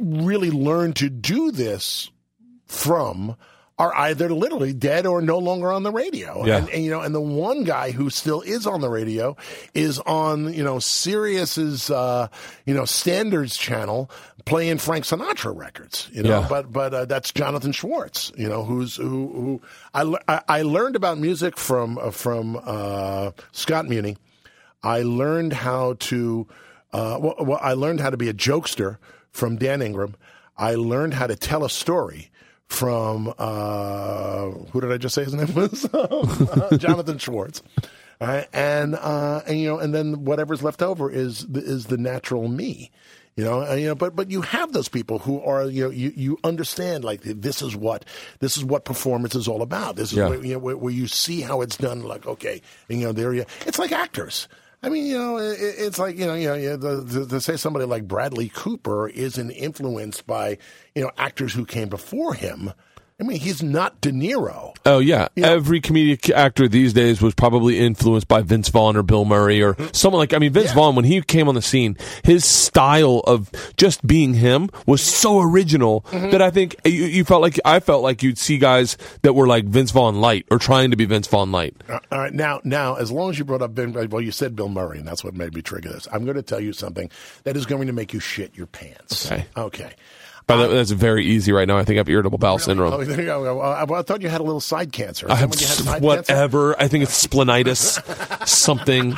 really 0.00 0.50
learned 0.52 0.96
to 0.96 1.10
do 1.10 1.50
this 1.50 2.10
from 2.66 3.36
are 3.78 3.94
either 3.94 4.30
literally 4.32 4.72
dead 4.72 5.04
or 5.06 5.20
no 5.20 5.38
longer 5.38 5.70
on 5.70 5.82
the 5.82 5.90
radio. 5.92 6.46
Yeah. 6.46 6.56
And, 6.58 6.70
and, 6.70 6.84
you 6.84 6.90
know, 6.90 7.02
and 7.02 7.14
the 7.14 7.20
one 7.20 7.62
guy 7.64 7.90
who 7.90 8.08
still 8.08 8.40
is 8.40 8.66
on 8.66 8.80
the 8.80 8.88
radio 8.88 9.36
is 9.74 9.98
on, 10.00 10.54
you 10.54 10.64
know, 10.64 10.78
Sirius's, 10.78 11.90
uh, 11.90 12.28
you 12.64 12.72
know, 12.72 12.86
standards 12.86 13.54
channel 13.56 14.10
playing 14.46 14.78
Frank 14.78 15.04
Sinatra 15.04 15.54
records, 15.54 16.08
you 16.10 16.22
know, 16.22 16.40
Yeah. 16.40 16.46
but, 16.48 16.72
but, 16.72 16.94
uh, 16.94 17.04
that's 17.04 17.32
Jonathan 17.32 17.72
Schwartz, 17.72 18.32
you 18.36 18.48
know, 18.48 18.64
who's, 18.64 18.96
who, 18.96 19.04
who 19.04 19.62
I, 19.92 20.14
I, 20.26 20.40
I 20.48 20.62
learned 20.62 20.96
about 20.96 21.18
music 21.18 21.58
from, 21.58 21.98
uh, 21.98 22.10
from, 22.12 22.58
uh, 22.64 23.32
Scott 23.52 23.86
Muni. 23.86 24.16
I 24.82 25.02
learned 25.02 25.52
how 25.52 25.96
to, 25.98 26.46
uh, 26.94 27.18
well, 27.20 27.34
well, 27.40 27.58
I 27.60 27.74
learned 27.74 28.00
how 28.00 28.08
to 28.08 28.16
be 28.16 28.30
a 28.30 28.34
jokester 28.34 28.96
from 29.32 29.56
Dan 29.56 29.82
Ingram. 29.82 30.14
I 30.56 30.76
learned 30.76 31.12
how 31.12 31.26
to 31.26 31.36
tell 31.36 31.62
a 31.62 31.68
story 31.68 32.30
from 32.68 33.32
uh, 33.38 34.50
who 34.72 34.80
did 34.80 34.92
I 34.92 34.96
just 34.98 35.14
say 35.14 35.24
his 35.24 35.34
name 35.34 35.54
was? 35.54 35.88
Uh, 35.94 36.76
Jonathan 36.76 37.18
Schwartz. 37.18 37.62
All 38.20 38.28
right, 38.28 38.48
and 38.52 38.94
uh, 38.94 39.42
and 39.46 39.58
you 39.60 39.68
know, 39.68 39.78
and 39.78 39.94
then 39.94 40.24
whatever's 40.24 40.62
left 40.62 40.82
over 40.82 41.10
is 41.10 41.46
the, 41.46 41.60
is 41.60 41.86
the 41.86 41.98
natural 41.98 42.48
me. 42.48 42.90
You 43.36 43.44
know, 43.44 43.60
and, 43.60 43.78
you 43.80 43.88
know, 43.88 43.94
but 43.94 44.16
but 44.16 44.30
you 44.30 44.40
have 44.40 44.72
those 44.72 44.88
people 44.88 45.18
who 45.18 45.42
are 45.42 45.66
you 45.66 45.84
know 45.84 45.90
you, 45.90 46.10
you 46.16 46.38
understand 46.42 47.04
like 47.04 47.20
this 47.22 47.60
is 47.60 47.76
what 47.76 48.06
this 48.40 48.56
is 48.56 48.64
what 48.64 48.86
performance 48.86 49.34
is 49.34 49.46
all 49.46 49.60
about. 49.60 49.96
This 49.96 50.12
is 50.12 50.18
Yeah. 50.18 50.28
where, 50.30 50.42
you 50.44 50.52
know 50.54 50.58
where, 50.58 50.76
where 50.78 50.92
you 50.92 51.06
see 51.06 51.42
how 51.42 51.60
it's 51.60 51.76
done. 51.76 52.02
Like 52.02 52.26
okay, 52.26 52.62
and, 52.88 52.98
you 52.98 53.06
know 53.06 53.12
there 53.12 53.34
you. 53.34 53.44
It's 53.66 53.78
like 53.78 53.92
actors. 53.92 54.48
I 54.82 54.88
mean, 54.88 55.06
you 55.06 55.18
know, 55.18 55.38
it, 55.38 55.56
it's 55.60 55.98
like 55.98 56.18
you 56.18 56.26
know, 56.26 56.34
you 56.34 56.76
know, 56.76 57.04
to 57.04 57.40
say 57.40 57.56
somebody 57.56 57.86
like 57.86 58.06
Bradley 58.06 58.50
Cooper 58.54 59.08
isn't 59.08 59.50
influenced 59.50 60.26
by 60.26 60.58
you 60.94 61.02
know 61.02 61.10
actors 61.16 61.54
who 61.54 61.64
came 61.64 61.88
before 61.88 62.34
him. 62.34 62.72
I 63.18 63.22
mean, 63.24 63.40
he's 63.40 63.62
not 63.62 64.02
De 64.02 64.12
Niro. 64.12 64.76
Oh 64.84 64.98
yeah. 64.98 65.28
Yeah. 65.34 65.46
Every 65.48 65.80
comedic 65.80 66.30
actor 66.30 66.68
these 66.68 66.92
days 66.92 67.22
was 67.22 67.34
probably 67.34 67.78
influenced 67.78 68.28
by 68.28 68.42
Vince 68.42 68.68
Vaughn 68.68 68.94
or 68.94 69.02
Bill 69.02 69.24
Murray 69.24 69.62
or 69.62 69.74
someone 69.92 70.18
like. 70.20 70.34
I 70.34 70.38
mean, 70.38 70.52
Vince 70.52 70.66
Yeah. 70.68 70.74
Vaughn 70.74 70.96
when 70.96 71.06
he 71.06 71.22
came 71.22 71.48
on 71.48 71.54
the 71.54 71.62
scene, 71.62 71.96
his 72.24 72.44
style 72.44 73.20
of 73.26 73.50
just 73.78 74.06
being 74.06 74.34
him 74.34 74.68
was 74.86 75.00
so 75.00 75.40
original 75.40 76.02
Mm-hmm. 76.16 76.30
that 76.30 76.42
I 76.42 76.50
think 76.50 76.76
you, 76.84 76.92
you 77.06 77.24
felt 77.24 77.40
like 77.40 77.58
I 77.64 77.80
felt 77.80 78.02
like 78.02 78.22
you'd 78.22 78.36
see 78.38 78.58
guys 78.58 78.98
that 79.22 79.32
were 79.32 79.46
like 79.46 79.64
Vince 79.64 79.92
Vaughn 79.92 80.20
light 80.20 80.44
or 80.50 80.58
trying 80.58 80.90
to 80.90 80.96
be 80.96 81.06
Vince 81.06 81.26
Vaughn 81.26 81.50
light. 81.52 81.74
Uh, 81.88 81.98
All 82.12 82.18
right, 82.18 82.32
now, 82.34 82.60
now, 82.64 82.96
as 82.96 83.10
long 83.10 83.30
as 83.30 83.38
you 83.38 83.44
brought 83.46 83.62
up 83.62 83.74
Ben, 83.74 83.92
well, 84.10 84.20
you 84.20 84.30
said 84.30 84.54
Bill 84.54 84.68
Murray, 84.68 84.98
and 84.98 85.08
that's 85.08 85.24
what 85.24 85.34
made 85.34 85.54
me 85.54 85.62
trigger 85.62 85.88
this. 85.88 86.06
I'm 86.12 86.24
going 86.24 86.36
to 86.36 86.42
tell 86.42 86.60
you 86.60 86.72
something 86.74 87.10
that 87.44 87.56
is 87.56 87.64
going 87.66 87.86
to 87.86 87.92
make 87.94 88.12
you 88.12 88.20
shit 88.20 88.56
your 88.56 88.66
pants. 88.66 89.26
Okay. 89.32 89.46
Okay. 89.56 89.92
By 90.46 90.56
the 90.58 90.68
way, 90.68 90.74
that's 90.74 90.92
very 90.92 91.24
easy 91.26 91.50
right 91.50 91.66
now. 91.66 91.76
I 91.76 91.82
think 91.84 91.96
I 91.96 92.00
have 92.00 92.08
irritable 92.08 92.38
bowel 92.38 92.60
syndrome. 92.60 92.92
Oh, 92.92 93.04
there 93.04 93.18
you 93.20 93.26
go. 93.26 93.56
Well, 93.58 93.94
I 93.94 94.02
thought 94.02 94.22
you 94.22 94.28
had 94.28 94.40
a 94.40 94.44
little 94.44 94.60
side 94.60 94.92
cancer. 94.92 95.26
I 95.28 95.34
have 95.34 95.50
when 95.50 95.58
you 95.58 95.66
had 95.66 95.76
side 95.76 96.02
whatever. 96.02 96.80
I 96.80 96.86
think 96.86 97.02
it's 97.02 97.26
splenitis, 97.26 98.46
something. 98.48 99.16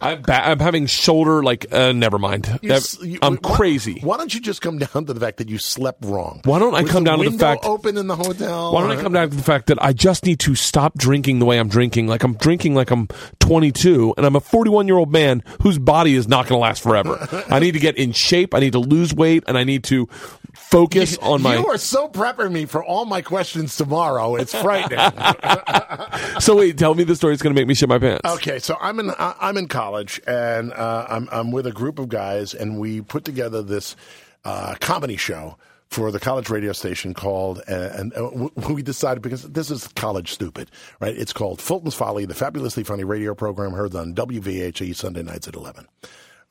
I'm, 0.00 0.20
ba- 0.20 0.48
I'm 0.48 0.58
having 0.58 0.86
shoulder 0.86 1.42
like. 1.44 1.72
Uh, 1.72 1.92
never 1.92 2.18
mind. 2.18 2.58
You 2.60 2.76
you- 3.02 3.18
I'm 3.22 3.36
why- 3.36 3.54
crazy. 3.56 4.00
Why 4.02 4.16
don't 4.16 4.34
you 4.34 4.40
just 4.40 4.60
come 4.62 4.78
down 4.78 5.06
to 5.06 5.12
the 5.14 5.20
fact 5.20 5.36
that 5.38 5.48
you 5.48 5.58
slept 5.58 6.04
wrong? 6.04 6.40
Why 6.44 6.58
don't 6.58 6.74
I 6.74 6.82
Was 6.82 6.90
come 6.90 7.04
down 7.04 7.20
to 7.20 7.30
the 7.30 7.38
fact- 7.38 7.64
open 7.64 7.96
in 7.96 8.08
the 8.08 8.16
hotel? 8.16 8.74
Why 8.74 8.80
don't 8.82 8.90
I 8.90 9.00
come 9.00 9.12
down 9.12 9.30
to 9.30 9.36
the 9.36 9.42
fact 9.44 9.68
that 9.68 9.80
I 9.82 9.92
just 9.92 10.26
need 10.26 10.40
to 10.40 10.56
stop 10.56 10.98
drinking 10.98 11.38
the 11.38 11.44
way 11.46 11.58
I'm 11.58 11.68
drinking? 11.68 12.08
Like 12.08 12.24
I'm 12.24 12.34
drinking 12.34 12.74
like 12.74 12.90
I'm 12.90 13.06
22 13.38 14.14
and 14.16 14.26
I'm 14.26 14.34
a 14.36 14.40
41 14.40 14.88
year 14.88 14.96
old 14.98 15.12
man 15.12 15.42
whose 15.62 15.78
body 15.78 16.14
is 16.16 16.26
not 16.28 16.48
going 16.48 16.58
to 16.58 16.62
last 16.62 16.82
forever. 16.82 17.26
I 17.48 17.60
need 17.60 17.72
to 17.72 17.80
get 17.80 17.96
in 17.96 18.10
shape. 18.12 18.54
I 18.54 18.58
need 18.58 18.72
to 18.72 18.80
lose 18.80 19.14
weight 19.14 19.44
and 19.46 19.56
I 19.56 19.64
need 19.64 19.84
to 19.84 20.08
focus 20.54 21.18
on 21.22 21.42
my. 21.42 21.56
You 21.56 21.66
are 21.68 21.78
so 21.78 22.08
prepping 22.08 22.52
me 22.52 22.66
for 22.66 22.82
all 22.84 23.04
my 23.04 23.22
questions 23.22 23.76
tomorrow. 23.76 24.36
It's 24.36 24.54
frightening. 24.54 24.98
So 26.40 26.56
wait, 26.56 26.78
tell 26.78 26.94
me 26.94 27.04
the 27.04 27.16
story 27.16 27.32
that's 27.32 27.42
going 27.42 27.54
to 27.54 27.60
make 27.60 27.66
me 27.68 27.74
shit 27.74 27.88
my 27.88 27.98
pants. 27.98 28.22
Okay, 28.24 28.58
so 28.58 28.76
I'm 28.80 28.98
in 29.00 29.12
I'm 29.18 29.56
in 29.56 29.68
college 29.68 30.20
and 30.26 30.72
uh, 30.72 31.06
I'm 31.08 31.28
I'm 31.30 31.50
with 31.52 31.66
a 31.66 31.72
group 31.72 31.98
of 31.98 32.08
guys 32.08 32.54
and 32.54 32.78
we 32.78 33.00
put 33.00 33.24
together 33.24 33.62
this 33.62 33.96
uh, 34.44 34.74
comedy 34.80 35.16
show 35.16 35.56
for 35.88 36.10
the 36.10 36.18
college 36.18 36.50
radio 36.50 36.72
station 36.72 37.14
called 37.14 37.60
uh, 37.68 37.90
and 37.94 38.12
uh, 38.14 38.48
we 38.68 38.82
decided 38.82 39.22
because 39.22 39.44
this 39.44 39.70
is 39.70 39.88
college 39.88 40.32
stupid, 40.32 40.70
right? 41.00 41.16
It's 41.16 41.32
called 41.32 41.60
Fulton's 41.60 41.94
Folly, 41.94 42.26
the 42.26 42.34
fabulously 42.34 42.84
funny 42.84 43.04
radio 43.04 43.34
program 43.34 43.72
heard 43.72 43.94
on 43.94 44.14
WVHE 44.14 44.94
Sunday 44.94 45.22
nights 45.22 45.46
at 45.48 45.54
11. 45.54 45.86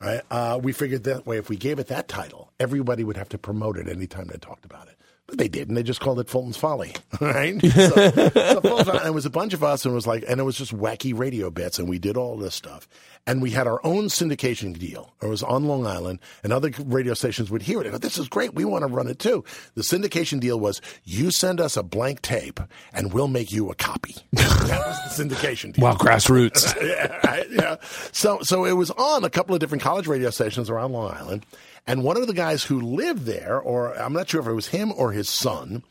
Right? 0.04 0.20
Uh, 0.30 0.60
we 0.62 0.72
figured 0.72 1.04
that 1.04 1.26
way 1.26 1.38
if 1.38 1.48
we 1.48 1.56
gave 1.56 1.78
it 1.78 1.86
that 1.88 2.08
title, 2.08 2.52
everybody 2.60 3.04
would 3.04 3.16
have 3.16 3.30
to 3.30 3.38
promote 3.38 3.78
it 3.78 3.88
anytime 3.88 4.26
they 4.26 4.36
talked 4.36 4.66
about 4.66 4.88
it. 4.88 4.93
But 5.26 5.38
they 5.38 5.48
didn't. 5.48 5.74
They 5.74 5.82
just 5.82 6.00
called 6.00 6.20
it 6.20 6.28
Fulton's 6.28 6.58
Folly, 6.58 6.94
right? 7.20 7.58
So, 7.62 7.88
so 8.10 8.60
Fulton's 8.60 8.88
and 8.88 9.06
it 9.06 9.14
was 9.14 9.24
a 9.24 9.30
bunch 9.30 9.54
of 9.54 9.64
us, 9.64 9.84
and 9.86 9.92
it 9.92 9.94
was 9.94 10.06
like, 10.06 10.22
and 10.28 10.38
it 10.38 10.44
was 10.44 10.58
just 10.58 10.76
wacky 10.76 11.16
radio 11.18 11.48
bits, 11.50 11.78
and 11.78 11.88
we 11.88 11.98
did 11.98 12.18
all 12.18 12.36
this 12.36 12.54
stuff, 12.54 12.86
and 13.26 13.40
we 13.40 13.50
had 13.50 13.66
our 13.66 13.80
own 13.86 14.04
syndication 14.08 14.78
deal. 14.78 15.14
It 15.22 15.26
was 15.28 15.42
on 15.42 15.64
Long 15.64 15.86
Island, 15.86 16.18
and 16.42 16.52
other 16.52 16.70
radio 16.84 17.14
stations 17.14 17.50
would 17.50 17.62
hear 17.62 17.80
it. 17.80 17.90
go, 17.90 17.96
This 17.96 18.18
is 18.18 18.28
great. 18.28 18.54
We 18.54 18.66
want 18.66 18.82
to 18.86 18.88
run 18.94 19.06
it 19.08 19.18
too. 19.18 19.44
The 19.76 19.82
syndication 19.82 20.40
deal 20.40 20.60
was 20.60 20.82
you 21.04 21.30
send 21.30 21.58
us 21.58 21.78
a 21.78 21.82
blank 21.82 22.20
tape, 22.20 22.60
and 22.92 23.12
we'll 23.14 23.28
make 23.28 23.50
you 23.50 23.70
a 23.70 23.74
copy. 23.74 24.16
that 24.34 24.68
was 24.86 25.16
the 25.16 25.24
syndication 25.24 25.72
deal 25.72 25.84
Wow, 25.84 25.94
grassroots. 25.94 26.74
yeah, 26.82 27.44
yeah. 27.50 27.76
So 28.12 28.40
so 28.42 28.66
it 28.66 28.72
was 28.72 28.90
on 28.90 29.24
a 29.24 29.30
couple 29.30 29.54
of 29.54 29.60
different 29.60 29.82
college 29.82 30.06
radio 30.06 30.28
stations 30.28 30.68
around 30.68 30.92
Long 30.92 31.10
Island, 31.14 31.46
and 31.86 32.02
one 32.02 32.16
of 32.16 32.26
the 32.26 32.34
guys 32.34 32.64
who 32.64 32.80
lived 32.80 33.24
there, 33.24 33.58
or 33.58 33.94
I'm 33.98 34.12
not 34.12 34.28
sure 34.28 34.40
if 34.40 34.46
it 34.46 34.52
was 34.52 34.68
him 34.68 34.92
or 34.92 35.12
his 35.12 35.28
son, 35.28 35.82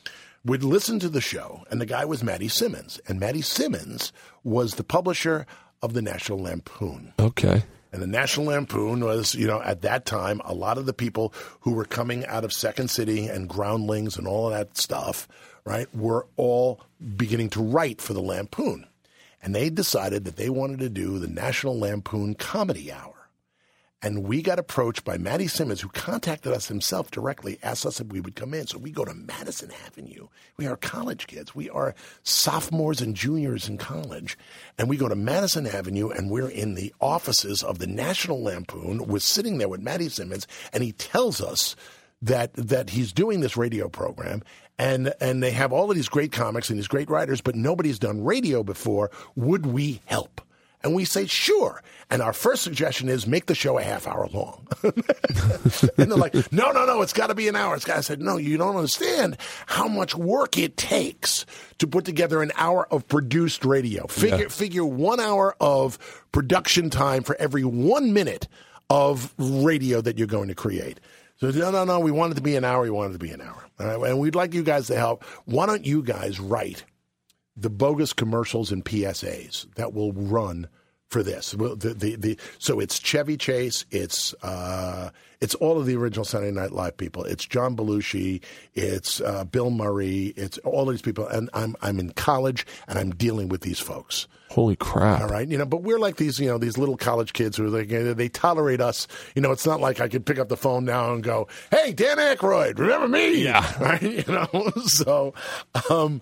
would 0.46 0.64
listen 0.64 1.00
to 1.00 1.10
the 1.10 1.22
show, 1.22 1.64
and 1.72 1.80
the 1.80 1.86
guy 1.86 2.06
was 2.06 2.24
Matty 2.24 2.48
Simmons, 2.48 3.00
and 3.08 3.20
Matty 3.20 3.41
Simmons 3.41 4.12
was 4.44 4.76
the 4.76 4.84
publisher 4.84 5.46
of 5.82 5.94
the 5.94 6.02
National 6.02 6.39
Lampoon. 6.39 7.14
okay. 7.20 7.64
And 7.91 8.02
the 8.02 8.08
National 8.08 8.48
Lampoon 8.48 9.06
was, 9.06 9.36
you 9.36 9.46
know, 9.46 9.62
at 9.62 9.84
that 9.84 10.08
time, 10.08 10.41
a 10.44 10.54
lot 10.56 10.80
of 10.80 10.88
the 10.88 10.94
people 10.94 11.32
who 11.60 11.74
were 11.74 11.86
coming 11.86 12.26
out 12.26 12.44
of 12.44 12.52
Second 12.52 12.89
City 12.89 13.28
and 13.28 13.48
Groundlings 13.48 14.18
and 14.18 14.28
all 14.28 14.48
of 14.48 14.54
that 14.54 14.76
stuff, 14.78 15.28
right, 15.64 15.86
were 15.94 16.26
all 16.36 16.82
beginning 17.16 17.52
to 17.52 17.62
write 17.62 18.02
for 18.02 18.14
the 18.14 18.20
Lampoon. 18.20 18.88
And 19.44 19.54
they 19.54 19.70
decided 19.70 20.26
that 20.26 20.38
they 20.38 20.50
wanted 20.50 20.80
to 20.80 20.89
do 20.89 21.20
the 21.20 21.28
National 21.28 21.78
Lampoon 21.78 22.34
Comedy 22.34 22.91
Hour. 22.91 23.22
And 24.04 24.26
we 24.26 24.41
got 24.41 24.60
approached 24.60 25.06
by 25.06 25.18
Matty 25.18 25.47
Simmons, 25.47 25.80
who 25.80 25.88
contacted 25.88 26.51
us 26.51 26.68
himself 26.68 27.10
directly, 27.10 27.58
asked 27.64 27.86
us 27.86 28.01
if 28.01 28.08
we 28.08 28.20
would 28.20 28.36
come 28.36 28.54
in. 28.54 28.68
So 28.68 28.78
we 28.78 28.91
go 28.91 29.06
to 29.06 29.14
Madison 29.14 29.72
Avenue. 29.86 30.28
We 30.58 30.68
are 30.68 30.76
college 30.76 31.26
kids. 31.26 31.56
We 31.56 31.70
are 31.70 31.95
sophomores 32.22 32.99
and 32.99 33.16
juniors 33.16 33.70
in 33.70 33.78
college. 33.78 34.38
And 34.78 34.89
we 34.89 34.97
go 34.97 35.08
to 35.08 35.16
Madison 35.16 35.66
Avenue 35.66 36.10
and 36.10 36.30
we're 36.30 36.49
in 36.49 36.76
the 36.76 36.93
offices 36.99 37.64
of 37.64 37.80
the 37.80 37.88
National 37.88 38.43
Lampoon. 38.43 39.08
We're 39.08 39.20
sitting 39.20 39.58
there 39.58 39.70
with 39.70 39.80
Matty 39.80 40.10
Simmons 40.10 40.47
and 40.74 40.84
he 40.84 40.91
tells 40.91 41.39
us 41.39 41.78
that 42.22 42.54
that 42.56 42.89
he's 42.89 43.14
doing 43.14 43.39
this 43.39 43.56
radio 43.58 43.88
program 43.88 44.43
and 44.78 45.14
and 45.22 45.41
they 45.41 45.51
have 45.51 45.72
all 45.72 45.89
of 45.89 45.95
these 45.95 46.10
great 46.10 46.32
comics 46.32 46.70
and 46.70 46.78
these 46.78 46.88
great 46.88 47.10
writers, 47.10 47.39
but 47.39 47.56
nobody's 47.56 47.99
done 47.99 48.24
radio 48.24 48.64
before. 48.64 49.12
Would 49.36 49.66
we 49.66 50.01
help? 50.06 50.41
And 50.84 50.94
we 50.94 51.06
say, 51.06 51.26
sure. 51.26 51.82
And 52.10 52.22
our 52.22 52.34
first 52.34 52.62
suggestion 52.64 53.08
is 53.10 53.26
make 53.26 53.46
the 53.46 53.56
show 53.56 53.78
a 53.80 53.84
half 53.84 54.06
hour 54.08 54.28
long. 54.34 54.68
and 54.84 54.94
they're 55.98 56.18
like, 56.18 56.34
no, 56.52 56.72
no, 56.72 56.86
no, 56.86 57.02
it's 57.02 57.14
got 57.14 57.28
to 57.28 57.36
be 57.36 57.48
an 57.48 57.56
hour. 57.56 57.76
It's 57.76 57.86
got. 57.86 57.98
I 57.98 58.02
said, 58.02 58.22
no, 58.22 58.38
you 58.38 58.58
don't 58.58 58.76
understand 58.76 59.38
how 59.66 59.88
much 59.88 60.14
work 60.14 60.58
it 60.58 60.76
takes 60.78 61.46
to 61.80 61.88
put 61.88 62.04
together 62.06 62.42
an 62.42 62.52
hour 62.56 62.86
of 62.92 63.08
produced 63.08 63.64
radio. 63.66 64.08
Figure, 64.08 64.38
Yeah. 64.44 64.48
figure 64.50 64.86
one 64.86 65.20
hour 65.20 65.56
of 65.62 65.98
production 66.32 66.90
time 66.90 67.24
for 67.24 67.36
every 67.38 67.64
one 67.64 68.14
minute 68.14 68.48
of 68.90 69.34
radio 69.38 70.02
that 70.02 70.18
you're 70.18 70.28
going 70.28 70.50
to 70.50 70.56
create. 70.56 71.00
So 71.38 71.50
no, 71.50 71.72
no, 71.72 71.84
no. 71.86 72.00
We 72.00 72.12
want 72.12 72.34
it 72.34 72.36
to 72.36 72.42
be 72.42 72.56
an 72.56 72.64
hour. 72.64 72.82
We 72.84 72.90
want 72.90 73.10
it 73.12 73.14
to 73.14 73.20
be 73.20 73.32
an 73.32 73.42
hour. 73.42 73.64
All 73.80 73.88
right, 73.98 74.10
and 74.12 74.20
we'd 74.20 74.36
like 74.36 74.54
you 74.54 74.64
guys 74.64 74.88
to 74.88 74.96
help. 74.96 75.24
Why 75.46 75.66
don't 75.66 75.84
you 75.86 76.04
guys 76.04 76.40
write 76.40 76.84
the 77.56 77.70
bogus 77.70 78.14
commercials 78.14 78.72
and 78.72 78.84
PSAs 78.84 79.74
that 79.76 79.93
will 79.93 80.14
run 80.14 80.68
for 81.08 81.24
this? 81.24 81.54
Well, 81.54 81.76
the, 81.76 81.93
the, 81.93 82.16
the, 82.16 82.39
so 82.60 82.80
it's 82.80 82.99
Chevy 82.99 83.38
Chase. 83.38 83.86
It's 83.91 84.34
uh, 84.43 85.12
it's 85.39 85.56
all 85.56 85.80
of 85.80 85.86
the 85.86 85.95
original 85.95 86.26
Saturday 86.26 86.51
Night 86.51 86.72
Live 86.72 86.97
people. 86.97 87.24
It's 87.24 87.45
John 87.45 87.76
Belushi. 87.76 88.41
It's 88.74 89.22
uh, 89.22 89.43
Bill 89.43 89.70
Murray. 89.70 90.34
It's 90.36 90.58
all 90.60 90.86
these 90.86 91.01
people. 91.01 91.28
And 91.28 91.49
I'm 91.54 91.76
I'm 91.82 91.99
in 91.99 92.12
college 92.12 92.66
and 92.88 92.97
I'm 92.97 93.12
dealing 93.12 93.49
with 93.49 93.62
these 93.62 93.80
folks. 93.80 94.28
Holy 94.49 94.76
crap! 94.76 95.22
All 95.22 95.28
right, 95.28 95.47
you 95.47 95.58
know, 95.58 95.66
but 95.66 95.82
we're 95.82 95.97
like 95.97 96.18
these, 96.18 96.39
you 96.39 96.47
know, 96.47 96.60
these 96.60 96.78
little 96.78 96.95
college 96.95 97.34
kids 97.34 97.58
who 97.58 97.66
are 97.66 97.70
like 97.70 97.88
they 97.89 98.30
tolerate 98.30 98.82
us. 98.82 99.08
You 99.36 99.41
know, 99.41 99.51
it's 99.51 99.66
not 99.66 99.82
like 99.82 99.99
I 99.99 100.08
could 100.08 100.28
pick 100.28 100.38
up 100.38 100.47
the 100.47 100.58
phone 100.58 100.86
now 100.86 101.12
and 101.12 101.24
go, 101.24 101.47
"Hey, 101.72 101.91
Dan 101.91 102.18
Aykroyd, 102.18 102.78
remember 102.78 103.08
me?" 103.08 103.43
Yeah. 103.43 103.68
right. 103.84 104.01
You 104.01 104.24
know, 104.28 104.72
so 104.86 105.34
um, 105.89 106.22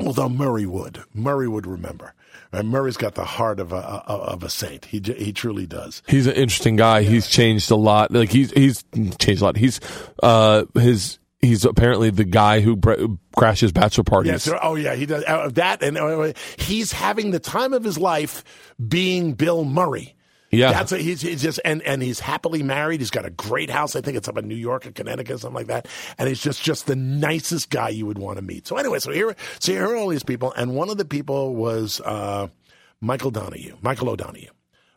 although 0.00 0.28
Murray 0.28 0.66
would, 0.66 1.02
Murray 1.14 1.48
would 1.48 1.66
remember. 1.66 2.14
Right? 2.52 2.64
Murray's 2.64 2.96
got 2.96 3.14
the 3.14 3.24
heart 3.24 3.60
of 3.60 3.72
a 3.72 3.76
of 3.76 4.42
a 4.42 4.48
saint. 4.48 4.86
He 4.86 5.00
he 5.00 5.32
truly 5.32 5.66
does. 5.66 6.02
He's 6.08 6.26
an 6.26 6.34
interesting 6.34 6.76
guy. 6.76 7.02
He's 7.02 7.28
changed 7.28 7.70
a 7.70 7.76
lot. 7.76 8.10
Like 8.10 8.30
he's 8.30 8.50
he's 8.52 8.84
changed 9.18 9.42
a 9.42 9.44
lot. 9.44 9.56
He's 9.56 9.80
uh 10.22 10.64
his 10.74 11.18
he's 11.40 11.64
apparently 11.64 12.10
the 12.10 12.24
guy 12.24 12.60
who 12.60 12.76
br- 12.76 12.94
crashes 13.36 13.72
bachelor 13.72 14.04
parties. 14.04 14.46
Yes. 14.46 14.58
Oh, 14.62 14.74
yeah. 14.74 14.94
He 14.94 15.06
does 15.06 15.24
uh, 15.26 15.50
that, 15.54 15.82
and 15.82 15.96
uh, 15.96 16.32
he's 16.58 16.92
having 16.92 17.30
the 17.30 17.38
time 17.38 17.72
of 17.72 17.84
his 17.84 17.98
life 17.98 18.44
being 18.86 19.34
Bill 19.34 19.64
Murray. 19.64 20.14
Yeah. 20.50 20.72
that's 20.72 20.92
a, 20.92 20.98
he's, 20.98 21.20
he's 21.20 21.42
just 21.42 21.60
and 21.64 21.82
and 21.82 22.02
he's 22.02 22.20
happily 22.20 22.62
married. 22.62 23.00
He's 23.00 23.10
got 23.10 23.26
a 23.26 23.30
great 23.30 23.70
house. 23.70 23.96
I 23.96 24.00
think 24.00 24.16
it's 24.16 24.28
up 24.28 24.38
in 24.38 24.48
New 24.48 24.54
York 24.54 24.86
or 24.86 24.92
Connecticut, 24.92 25.36
or 25.36 25.38
something 25.38 25.56
like 25.56 25.66
that. 25.66 25.86
And 26.16 26.28
he's 26.28 26.40
just 26.40 26.62
just 26.62 26.86
the 26.86 26.96
nicest 26.96 27.70
guy 27.70 27.90
you 27.90 28.06
would 28.06 28.18
want 28.18 28.36
to 28.38 28.42
meet. 28.42 28.66
So 28.66 28.76
anyway, 28.76 28.98
so 28.98 29.12
here 29.12 29.36
so 29.58 29.72
here 29.72 29.86
are 29.86 29.96
all 29.96 30.08
these 30.08 30.22
people, 30.24 30.52
and 30.56 30.74
one 30.74 30.88
of 30.88 30.96
the 30.96 31.04
people 31.04 31.54
was 31.54 32.00
uh, 32.00 32.48
Michael 33.00 33.30
Donahue, 33.30 33.76
Michael 33.82 34.08
O'Donoghue. 34.10 34.50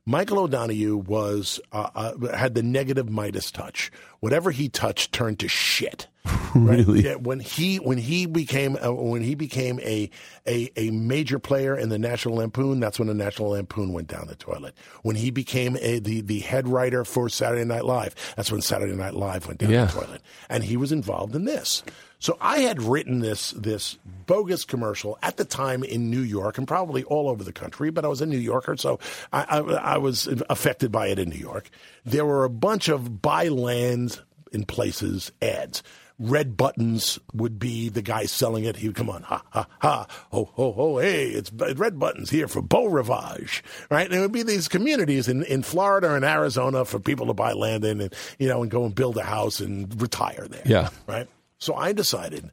Michael 0.06 0.40
O'Donoghue 0.40 0.98
was 0.98 1.60
uh, 1.72 1.90
uh, 1.94 2.36
had 2.36 2.56
the 2.56 2.64
negative 2.64 3.10
Midas 3.10 3.52
touch. 3.52 3.92
Whatever 4.20 4.52
he 4.52 4.68
touched 4.70 5.12
turned 5.12 5.40
to 5.40 5.48
shit. 5.48 6.08
Right? 6.54 6.80
Really? 6.86 7.04
Yeah, 7.06 7.16
when 7.16 7.40
he 7.40 7.78
when 7.78 7.98
he 7.98 8.26
became 8.26 8.78
uh, 8.84 8.92
when 8.92 9.22
he 9.22 9.36
became 9.36 9.80
a, 9.80 10.10
a 10.46 10.70
a 10.76 10.92
major 10.92 11.40
player 11.40 11.78
in 11.78 11.88
the 11.88 11.98
National 11.98 12.36
Lampoon, 12.36 12.82
that's 12.82 13.00
when 13.00 13.08
the 13.08 13.14
National 13.14 13.52
Lampoon 13.52 13.94
went 13.94 14.10
down 14.10 14.28
the 14.28 14.36
toilet. 14.36 14.76
When 15.02 15.16
he 15.16 15.32
became 15.32 15.78
a, 15.80 16.00
the 16.00 16.20
the 16.20 16.40
head 16.40 16.68
writer 16.68 17.06
for 17.06 17.30
Saturday 17.30 17.64
Night 17.64 17.86
Live, 17.86 18.16
that's 18.36 18.52
when 18.52 18.60
Saturday 18.60 18.96
Night 18.96 19.14
Live 19.14 19.48
went 19.48 19.62
down 19.62 19.70
Yeah. 19.70 19.86
the 19.86 19.94
toilet, 19.94 20.22
and 20.50 20.66
he 20.66 20.76
was 20.76 20.92
involved 20.92 21.36
in 21.36 21.46
this. 21.46 21.84
So 22.22 22.38
I 22.40 22.60
had 22.60 22.82
written 22.84 23.20
this 23.20 23.52
this 23.52 23.98
bogus 24.28 24.64
commercial 24.64 25.18
at 25.24 25.38
the 25.38 25.44
time 25.44 25.84
in 25.84 26.12
New 26.12 26.22
York 26.22 26.60
and 26.60 26.68
probably 26.68 27.04
all 27.04 27.28
over 27.28 27.44
the 27.44 27.52
country, 27.52 27.90
but 27.90 28.06
I 28.06 28.08
was 28.08 28.22
a 28.22 28.28
New 28.28 28.38
Yorker, 28.38 28.78
so 28.78 29.00
I, 29.34 29.44
I, 29.44 29.60
I 29.60 29.98
was 29.98 30.28
affected 30.50 30.92
by 30.92 31.08
it 31.08 31.18
in 31.18 31.30
New 31.30 31.40
York. 31.40 31.70
There 32.06 32.26
were 32.26 32.46
a 32.46 32.50
bunch 32.50 32.90
of 32.90 33.24
buy 33.24 33.48
land 33.48 34.22
in 34.52 34.66
places 34.66 35.32
ads. 35.42 35.82
Red 36.20 36.56
Buttons 36.56 37.18
would 37.34 37.58
be 37.58 37.90
the 37.90 38.04
guy 38.04 38.26
selling 38.26 38.66
it. 38.66 38.78
He 38.78 38.88
would 38.88 38.96
come 38.96 39.10
on, 39.10 39.24
ha 39.24 39.42
ha 39.50 39.68
ha, 39.80 40.06
ho 40.32 40.46
ho 40.54 40.72
ho, 40.72 41.00
hey, 41.00 41.30
it's 41.30 41.52
Red 41.52 41.98
Buttons 41.98 42.30
here 42.30 42.48
for 42.48 42.62
Beau 42.62 42.86
Rivage, 42.86 43.64
right? 43.90 44.06
And 44.06 44.14
it 44.14 44.20
would 44.20 44.32
be 44.32 44.44
these 44.44 44.68
communities 44.68 45.28
in, 45.28 45.42
in 45.46 45.64
Florida 45.64 46.14
and 46.14 46.24
Arizona 46.24 46.86
for 46.86 47.00
people 47.00 47.26
to 47.26 47.34
buy 47.34 47.54
land 47.54 47.84
in, 47.84 48.00
and 48.00 48.14
you 48.38 48.48
know, 48.48 48.62
and 48.62 48.70
go 48.70 48.86
and 48.86 48.94
build 48.94 49.18
a 49.18 49.24
house 49.24 49.60
and 49.60 50.00
retire 50.00 50.46
there. 50.48 50.62
Yeah. 50.64 50.90
right. 51.08 51.28
So 51.62 51.74
I 51.76 51.94
decided, 51.94 52.52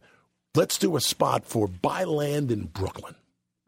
let's 0.55 0.79
do 0.79 0.95
a 0.97 1.01
spot 1.01 1.45
for 1.45 1.67
buy 1.67 2.05
land 2.05 2.53
in 2.53 2.67
Brooklyn. 2.67 3.17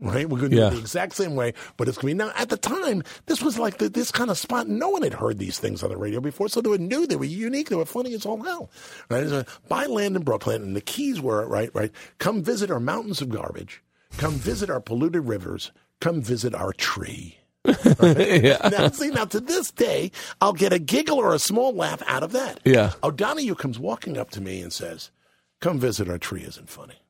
Right, 0.03 0.27
we're 0.27 0.39
going 0.39 0.53
to 0.53 0.57
Yeah. 0.57 0.63
do 0.71 0.77
it 0.77 0.77
the 0.77 0.81
exact 0.81 1.13
same 1.15 1.35
way, 1.35 1.53
but 1.77 1.87
it's 1.87 1.99
going 1.99 2.17
to 2.17 2.25
be 2.25 2.27
now. 2.31 2.33
At 2.35 2.49
the 2.49 2.57
time, 2.57 3.03
this 3.27 3.43
was 3.43 3.59
like 3.59 3.77
the, 3.77 3.91
this 3.91 4.11
kind 4.11 4.31
of 4.31 4.39
spot. 4.39 4.67
No 4.67 4.89
one 4.89 5.03
had 5.03 5.13
heard 5.13 5.37
these 5.39 5.59
things 5.59 5.83
on 5.83 5.91
the 5.91 5.97
radio 5.99 6.21
before, 6.21 6.49
so 6.49 6.63
they 6.63 6.71
were 6.71 6.79
new, 6.79 7.07
they 7.07 7.17
were 7.17 7.27
unique, 7.27 7.69
they 7.69 7.77
were 7.77 7.85
funny 7.85 8.15
as 8.15 8.25
all 8.25 8.43
hell. 8.43 8.71
Right, 9.11 9.29
so 9.29 9.45
buy 9.69 9.85
land 9.85 10.17
in 10.17 10.23
Brooklyn, 10.23 10.63
and 10.63 10.75
the 10.75 10.81
keys 10.81 11.21
were 11.21 11.47
right, 11.47 11.69
right. 11.75 11.91
Come 12.17 12.43
visit 12.43 12.71
our 12.71 12.81
mountains 12.81 13.21
of 13.21 13.29
garbage. 13.29 13.83
Come 14.17 14.33
visit 14.37 14.71
our 14.71 14.81
polluted 14.81 15.27
rivers. 15.29 15.71
Come 16.01 16.23
visit 16.23 16.55
our 16.55 16.73
tree. 16.73 17.37
yeah 17.67 18.71
Now, 18.73 18.89
see, 18.89 19.11
now 19.11 19.27
to 19.27 19.39
this 19.41 19.71
day, 19.71 20.13
I'll 20.41 20.55
get 20.55 20.73
a 20.73 20.79
giggle 20.79 21.19
or 21.19 21.35
a 21.35 21.39
small 21.39 21.75
laugh 21.75 22.03
out 22.07 22.23
of 22.23 22.33
that. 22.33 22.61
Yeah. 22.65 22.93
O'Donoghue 23.05 23.55
comes 23.55 23.79
walking 23.79 24.17
up 24.17 24.31
to 24.31 24.41
me 24.41 24.63
and 24.63 24.73
says, 24.73 25.11
Come 25.61 25.79
visit 25.79 26.09
our 26.09 26.19
tree 26.19 26.43
isn't 26.43 26.71
funny. 26.71 27.03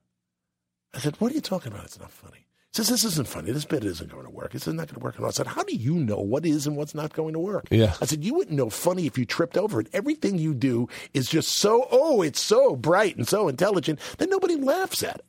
I 0.93 0.99
said, 0.99 1.17
What 1.19 1.31
are 1.31 1.35
you 1.35 1.41
talking 1.41 1.73
about? 1.73 1.85
It's 1.85 2.01
not 2.01 2.11
funny. 2.11 2.47
He 2.73 2.77
says, 2.77 2.89
This 2.89 3.05
isn't 3.05 3.29
funny. 3.29 3.53
This 3.53 3.65
bit 3.65 3.85
isn't 3.85 4.11
going 4.11 4.25
to 4.25 4.31
work. 4.31 4.55
It's 4.55 4.67
not 4.67 4.77
going 4.77 4.89
to 4.89 4.99
work. 5.01 5.17
And 5.17 5.27
I 5.27 5.31
said, 5.31 5.47
How 5.47 5.63
do 5.63 5.75
you 5.75 5.95
know 5.95 6.21
what 6.21 6.45
is 6.45 6.67
and 6.67 6.77
what's 6.77 6.95
not 6.95 7.13
going 7.13 7.33
to 7.35 7.39
work? 7.39 7.69
Yeah. 7.71 7.95
I 8.01 8.07
said, 8.07 8.25
You 8.25 8.35
wouldn't 8.35 8.57
know 8.57 8.71
funny 8.71 9.07
if 9.07 9.17
you 9.17 9.25
tripped 9.25 9.57
over 9.57 9.81
it. 9.81 9.89
Everything 9.93 10.39
you 10.39 10.55
do 10.55 10.89
is 11.15 11.29
just 11.29 11.59
so, 11.59 11.87
oh, 11.91 12.23
it's 12.23 12.41
so 12.41 12.75
bright 12.75 13.17
and 13.17 13.27
so 13.27 13.49
intelligent 13.49 14.01
that 14.19 14.31
nobody 14.31 14.57
laughs 14.57 15.03
at 15.03 15.17
it. 15.17 15.25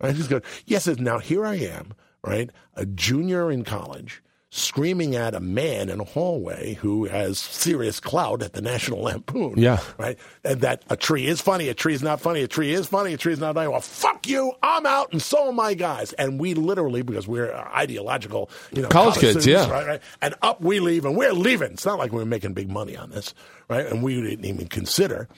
Right? 0.00 0.14
He's 0.14 0.28
going, 0.28 0.42
Yes, 0.64 0.86
now 0.86 1.18
here 1.18 1.44
I 1.44 1.56
am, 1.56 1.92
right? 2.24 2.50
A 2.74 2.86
junior 2.86 3.50
in 3.50 3.64
college. 3.64 4.22
Screaming 4.54 5.16
at 5.16 5.34
a 5.34 5.40
man 5.40 5.88
in 5.88 5.98
a 5.98 6.04
hallway 6.04 6.74
who 6.74 7.06
has 7.06 7.38
serious 7.38 8.00
clout 8.00 8.42
at 8.42 8.52
the 8.52 8.60
National 8.60 9.00
Lampoon 9.00 9.54
Yeah. 9.56 9.80
right? 9.96 10.18
And 10.44 10.60
that 10.60 10.82
a 10.90 10.96
tree 10.96 11.26
is 11.26 11.40
funny, 11.40 11.70
a 11.70 11.74
tree 11.74 11.94
is 11.94 12.02
not 12.02 12.20
funny, 12.20 12.42
a 12.42 12.48
tree 12.48 12.70
is 12.70 12.86
funny, 12.86 13.14
a 13.14 13.16
tree 13.16 13.32
is 13.32 13.38
not 13.38 13.54
funny. 13.54 13.68
Well, 13.68 13.80
fuck 13.80 14.28
you, 14.28 14.52
I'm 14.62 14.84
out, 14.84 15.10
and 15.12 15.22
so 15.22 15.46
are 15.48 15.52
my 15.52 15.72
guys. 15.72 16.12
And 16.12 16.38
we 16.38 16.52
literally, 16.52 17.00
because 17.00 17.26
we're 17.26 17.50
uh, 17.50 17.66
ideological, 17.74 18.50
you 18.72 18.82
know, 18.82 18.88
College 18.88 19.14
kids, 19.14 19.42
students, 19.42 19.46
yeah. 19.68 19.70
right, 19.72 19.86
right, 19.86 20.02
and 20.20 20.34
up 20.42 20.60
we 20.60 20.80
leave, 20.80 21.06
and 21.06 21.16
we're 21.16 21.32
leaving. 21.32 21.72
It's 21.72 21.86
not 21.86 21.98
like 21.98 22.12
we 22.12 22.18
were 22.18 22.26
making 22.26 22.52
big 22.52 22.68
money 22.68 22.94
on 22.94 23.08
this, 23.08 23.32
right? 23.70 23.86
And 23.86 24.02
we 24.02 24.20
didn't 24.20 24.44
even 24.44 24.66
consider. 24.68 25.28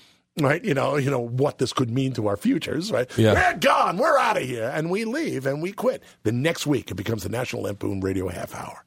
Right, 0.40 0.64
you 0.64 0.74
know, 0.74 0.96
you 0.96 1.08
know 1.12 1.20
what 1.20 1.58
this 1.58 1.72
could 1.72 1.90
mean 1.90 2.14
to 2.14 2.26
our 2.26 2.36
futures. 2.36 2.90
Right, 2.90 3.08
Yeah. 3.16 3.34
we're 3.52 3.58
gone, 3.60 3.96
we're 3.96 4.18
out 4.18 4.36
of 4.36 4.42
here, 4.42 4.72
and 4.74 4.90
we 4.90 5.04
leave, 5.04 5.46
and 5.46 5.62
we 5.62 5.70
quit. 5.70 6.02
The 6.24 6.32
next 6.32 6.66
week, 6.66 6.90
it 6.90 6.94
becomes 6.96 7.22
the 7.22 7.28
National 7.28 7.62
Lampoon 7.62 8.00
Radio 8.00 8.26
Half 8.26 8.52
Hour 8.52 8.84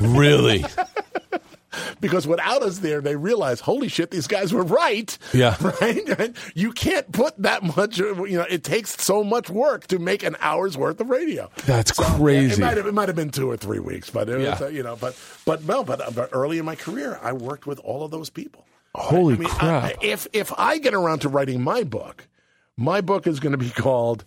really? 0.00 0.64
because 2.00 2.26
without 2.26 2.62
us 2.62 2.78
there, 2.78 3.00
they 3.00 3.16
realize, 3.16 3.60
holy 3.60 3.88
shit, 3.88 4.10
these 4.10 4.26
guys 4.28 4.52
were 4.52 4.62
right. 4.62 5.16
Yeah. 5.32 5.56
Right? 5.80 6.08
And 6.18 6.36
You 6.54 6.72
can't 6.72 7.10
put 7.10 7.36
that 7.42 7.62
much, 7.62 7.98
you 7.98 8.38
know, 8.38 8.46
it 8.48 8.62
takes 8.62 9.02
so 9.02 9.24
much 9.24 9.50
work 9.50 9.86
to 9.88 9.98
make 9.98 10.22
an 10.22 10.36
hour's 10.40 10.76
worth 10.78 11.00
of 11.00 11.10
radio. 11.10 11.50
That's 11.66 11.94
So, 11.96 12.02
yeah, 12.04 12.16
crazy. 12.16 12.52
it, 12.54 12.64
might 12.64 12.76
have, 12.76 12.86
it 12.86 12.94
might 12.94 13.08
have 13.08 13.16
been 13.16 13.30
two 13.30 13.50
or 13.50 13.56
three 13.56 13.80
weeks, 13.80 14.10
but, 14.10 14.28
it 14.28 14.36
was, 14.36 14.44
Yeah. 14.60 14.66
uh, 14.66 14.68
you 14.68 14.82
know, 14.82 14.94
but, 14.96 15.18
but 15.44 15.64
no, 15.64 15.82
but, 15.82 16.14
but 16.14 16.28
early 16.32 16.58
in 16.58 16.64
my 16.64 16.76
career, 16.76 17.18
I 17.22 17.32
worked 17.32 17.66
with 17.66 17.80
all 17.80 18.04
of 18.04 18.10
those 18.10 18.30
people. 18.30 18.64
Holy 18.94 19.34
I 19.34 19.38
mean, 19.38 19.48
crap! 19.48 19.82
I- 19.84 19.94
if, 20.02 20.28
if 20.32 20.52
I 20.56 20.78
get 20.78 20.94
around 20.94 21.20
to 21.20 21.28
writing 21.28 21.60
my 21.62 21.82
book, 21.82 22.28
my 22.76 23.00
book 23.00 23.26
is 23.26 23.40
going 23.40 23.52
to 23.52 23.58
be 23.58 23.70
called, 23.82 24.24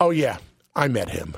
Oh, 0.00 0.10
yeah, 0.10 0.38
I 0.74 0.88
met 0.88 1.10
him. 1.10 1.34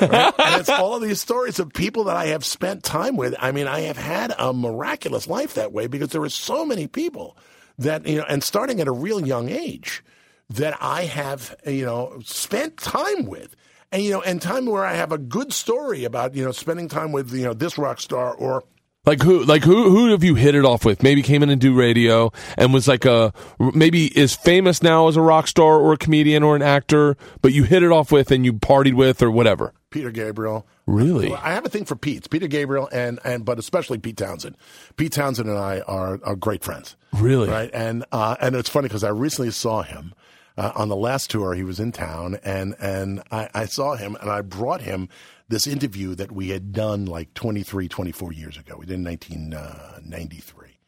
Right? 0.00 0.34
and 0.38 0.60
it's 0.60 0.68
all 0.68 0.94
of 0.94 1.02
these 1.02 1.20
stories 1.20 1.58
of 1.58 1.72
people 1.72 2.04
that 2.04 2.16
I 2.16 2.26
have 2.26 2.44
spent 2.44 2.82
time 2.82 3.16
with. 3.16 3.34
I 3.38 3.52
mean, 3.52 3.66
I 3.66 3.80
have 3.82 3.96
had 3.96 4.34
a 4.38 4.52
miraculous 4.52 5.26
life 5.26 5.54
that 5.54 5.72
way 5.72 5.86
because 5.86 6.10
there 6.10 6.22
are 6.22 6.28
so 6.28 6.64
many 6.64 6.86
people 6.86 7.36
that, 7.78 8.06
you 8.06 8.18
know, 8.18 8.24
and 8.28 8.42
starting 8.42 8.80
at 8.80 8.88
a 8.88 8.92
real 8.92 9.24
young 9.26 9.48
age 9.48 10.02
that 10.50 10.76
I 10.80 11.04
have, 11.04 11.56
you 11.66 11.84
know, 11.84 12.20
spent 12.24 12.76
time 12.76 13.26
with. 13.26 13.54
And, 13.92 14.02
you 14.02 14.10
know, 14.10 14.22
and 14.22 14.42
time 14.42 14.66
where 14.66 14.84
I 14.84 14.94
have 14.94 15.12
a 15.12 15.18
good 15.18 15.52
story 15.52 16.04
about, 16.04 16.34
you 16.34 16.44
know, 16.44 16.52
spending 16.52 16.88
time 16.88 17.12
with, 17.12 17.32
you 17.32 17.44
know, 17.44 17.54
this 17.54 17.78
rock 17.78 18.00
star 18.00 18.34
or 18.34 18.64
Like 19.06 19.22
who? 19.22 19.44
Like 19.44 19.62
who? 19.62 19.88
Who 19.88 20.10
have 20.10 20.24
you 20.24 20.34
hit 20.34 20.56
it 20.56 20.64
off 20.64 20.84
with? 20.84 21.02
Maybe 21.02 21.22
came 21.22 21.44
in 21.44 21.48
and 21.48 21.60
do 21.60 21.72
radio 21.72 22.32
and 22.58 22.74
was 22.74 22.88
like 22.88 23.04
a 23.04 23.32
maybe 23.58 24.06
is 24.18 24.34
famous 24.34 24.82
now 24.82 25.06
as 25.06 25.16
a 25.16 25.20
rock 25.20 25.46
star 25.46 25.78
or 25.78 25.92
a 25.92 25.96
comedian 25.96 26.42
or 26.42 26.56
an 26.56 26.62
actor, 26.62 27.16
but 27.40 27.52
you 27.52 27.62
hit 27.62 27.84
it 27.84 27.92
off 27.92 28.10
with 28.10 28.32
and 28.32 28.44
you 28.44 28.52
partied 28.52 28.94
with 28.94 29.22
or 29.22 29.30
whatever. 29.30 29.72
Peter 29.90 30.10
Gabriel. 30.10 30.66
Really? 30.86 31.32
I 31.32 31.52
have 31.52 31.64
a 31.64 31.68
thing 31.68 31.84
for 31.84 31.96
Pete, 31.96 32.28
Peter 32.30 32.48
Gabriel, 32.48 32.88
and 32.92 33.20
and 33.24 33.44
but 33.44 33.60
especially 33.60 33.98
Pete 33.98 34.16
Townshend. 34.16 34.56
Pete 34.96 35.12
Townshend 35.12 35.48
and 35.48 35.58
I 35.58 35.80
are 35.80 36.18
are 36.24 36.34
great 36.34 36.64
friends. 36.64 36.96
Really? 37.12 37.48
right? 37.48 37.70
And 37.72 38.04
uh, 38.10 38.36
and 38.40 38.56
it's 38.56 38.68
funny 38.68 38.88
because 38.88 39.04
I 39.04 39.10
recently 39.10 39.52
saw 39.52 39.82
him 39.82 40.14
uh, 40.58 40.72
on 40.74 40.88
the 40.88 40.96
last 40.96 41.30
tour. 41.30 41.54
He 41.54 41.62
was 41.62 41.78
in 41.80 41.92
town, 41.92 42.38
and 42.44 42.74
and 42.80 43.22
I, 43.30 43.48
I 43.54 43.64
saw 43.66 43.94
him, 43.94 44.16
and 44.20 44.30
I 44.30 44.42
brought 44.42 44.82
him 44.82 45.08
this 45.48 45.66
interview 45.66 46.14
that 46.14 46.32
we 46.32 46.48
had 46.48 46.72
done 46.72 47.06
like 47.06 47.32
23, 47.34 47.88
24 47.88 48.32
years 48.32 48.56
ago. 48.56 48.76
We 48.78 48.86
did 48.86 48.94
in 48.94 49.04
1993. 49.04 50.78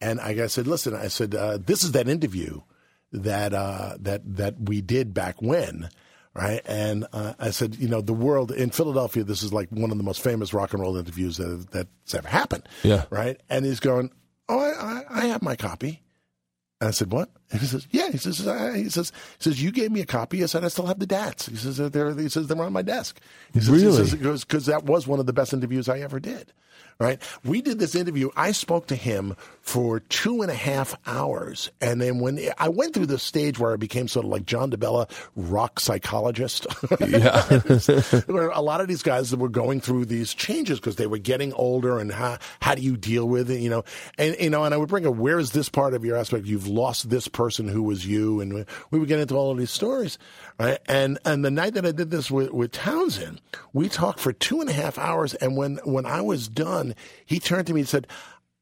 And 0.00 0.20
I 0.20 0.46
said, 0.48 0.66
listen, 0.66 0.94
I 0.94 1.08
said, 1.08 1.34
uh, 1.34 1.58
this 1.58 1.82
is 1.82 1.92
that 1.92 2.08
interview 2.08 2.60
that, 3.12 3.54
uh, 3.54 3.96
that, 4.00 4.36
that 4.36 4.68
we 4.68 4.80
did 4.82 5.14
back 5.14 5.40
when. 5.40 5.88
Right. 6.34 6.60
And 6.66 7.06
uh, 7.14 7.32
I 7.38 7.48
said, 7.50 7.76
you 7.76 7.88
know, 7.88 8.02
the 8.02 8.12
world 8.12 8.52
in 8.52 8.68
Philadelphia, 8.68 9.24
this 9.24 9.42
is 9.42 9.54
like 9.54 9.70
one 9.70 9.90
of 9.90 9.96
the 9.96 10.04
most 10.04 10.20
famous 10.20 10.52
rock 10.52 10.74
and 10.74 10.82
roll 10.82 10.98
interviews 10.98 11.38
that, 11.38 11.68
that's 11.70 12.14
ever 12.14 12.28
happened. 12.28 12.68
Yeah. 12.82 13.04
Right. 13.08 13.40
And 13.48 13.64
he's 13.64 13.80
going, 13.80 14.10
oh, 14.46 14.58
I, 14.58 14.72
I, 14.74 15.22
I 15.22 15.26
have 15.28 15.40
my 15.40 15.56
copy. 15.56 16.02
And 16.80 16.88
I 16.88 16.90
said, 16.90 17.10
"What?" 17.10 17.30
And 17.50 17.60
he 17.60 17.66
says, 17.66 17.86
"Yeah." 17.90 18.10
He 18.10 18.18
says, 18.18 18.46
uh, 18.46 18.72
"He 18.74 18.90
says, 18.90 19.10
he 19.38 19.44
says 19.44 19.62
you 19.62 19.70
gave 19.70 19.90
me 19.90 20.00
a 20.00 20.06
copy." 20.06 20.42
I 20.42 20.46
said, 20.46 20.64
"I 20.64 20.68
still 20.68 20.86
have 20.86 20.98
the 20.98 21.06
DATs." 21.06 21.46
He 21.46 21.56
says, 21.56 21.78
"They're 21.78 22.14
he 22.14 22.28
says 22.28 22.48
they're 22.48 22.62
on 22.62 22.72
my 22.72 22.82
desk." 22.82 23.18
He 23.54 23.60
says, 23.60 23.70
Really? 23.70 24.36
Because 24.40 24.66
that 24.66 24.84
was 24.84 25.06
one 25.06 25.18
of 25.18 25.26
the 25.26 25.32
best 25.32 25.54
interviews 25.54 25.88
I 25.88 26.00
ever 26.00 26.20
did. 26.20 26.52
Right? 26.98 27.20
We 27.44 27.62
did 27.62 27.78
this 27.78 27.94
interview. 27.94 28.30
I 28.36 28.52
spoke 28.52 28.86
to 28.88 28.96
him 28.96 29.36
for 29.66 29.98
two 29.98 30.42
and 30.42 30.50
a 30.50 30.54
half 30.54 30.94
hours, 31.08 31.72
and 31.80 32.00
then 32.00 32.20
when 32.20 32.38
I 32.56 32.68
went 32.68 32.94
through 32.94 33.06
this 33.06 33.24
stage 33.24 33.58
where 33.58 33.72
I 33.72 33.76
became 33.76 34.06
sort 34.06 34.24
of 34.24 34.30
like 34.30 34.46
John 34.46 34.70
DeBella, 34.70 35.10
rock 35.34 35.80
psychologist. 35.80 36.68
Yeah. 37.00 37.44
a 38.54 38.62
lot 38.62 38.80
of 38.80 38.86
these 38.86 39.02
guys 39.02 39.30
that 39.30 39.40
were 39.40 39.48
going 39.48 39.80
through 39.80 40.04
these 40.04 40.34
changes 40.34 40.78
because 40.78 40.94
they 40.96 41.08
were 41.08 41.18
getting 41.18 41.52
older 41.54 41.98
and 41.98 42.12
how 42.12 42.38
how 42.60 42.76
do 42.76 42.82
you 42.82 42.96
deal 42.96 43.28
with 43.28 43.50
it 43.50 43.60
you 43.60 43.68
know? 43.68 43.84
And 44.16 44.36
you 44.38 44.50
know 44.50 44.62
and 44.62 44.72
I 44.72 44.76
would 44.76 44.88
bring 44.88 45.04
up 45.04 45.16
where 45.16 45.40
is 45.40 45.50
this 45.50 45.68
part 45.68 45.94
of 45.94 46.04
your 46.04 46.16
aspect? 46.16 46.46
You've 46.46 46.68
lost 46.68 47.10
this 47.10 47.26
person 47.26 47.66
who 47.66 47.82
was 47.82 48.06
you. 48.06 48.40
And 48.40 48.54
we, 48.54 48.64
we 48.92 48.98
would 49.00 49.08
get 49.08 49.18
into 49.18 49.34
all 49.34 49.50
of 49.50 49.58
these 49.58 49.72
stories. 49.72 50.16
Right? 50.60 50.78
And 50.86 51.18
and 51.24 51.44
the 51.44 51.50
night 51.50 51.74
that 51.74 51.84
I 51.84 51.90
did 51.90 52.12
this 52.12 52.30
with, 52.30 52.52
with 52.52 52.70
Townshend 52.70 53.40
we 53.72 53.88
talked 53.88 54.20
for 54.20 54.32
two 54.32 54.60
and 54.60 54.70
a 54.70 54.72
half 54.72 54.96
hours. 54.96 55.34
And 55.34 55.56
when 55.56 55.80
when 55.84 56.06
I 56.06 56.20
was 56.20 56.46
done 56.46 56.94
he 57.24 57.40
turned 57.40 57.66
to 57.66 57.74
me 57.74 57.80
and 57.80 57.88
said 57.88 58.06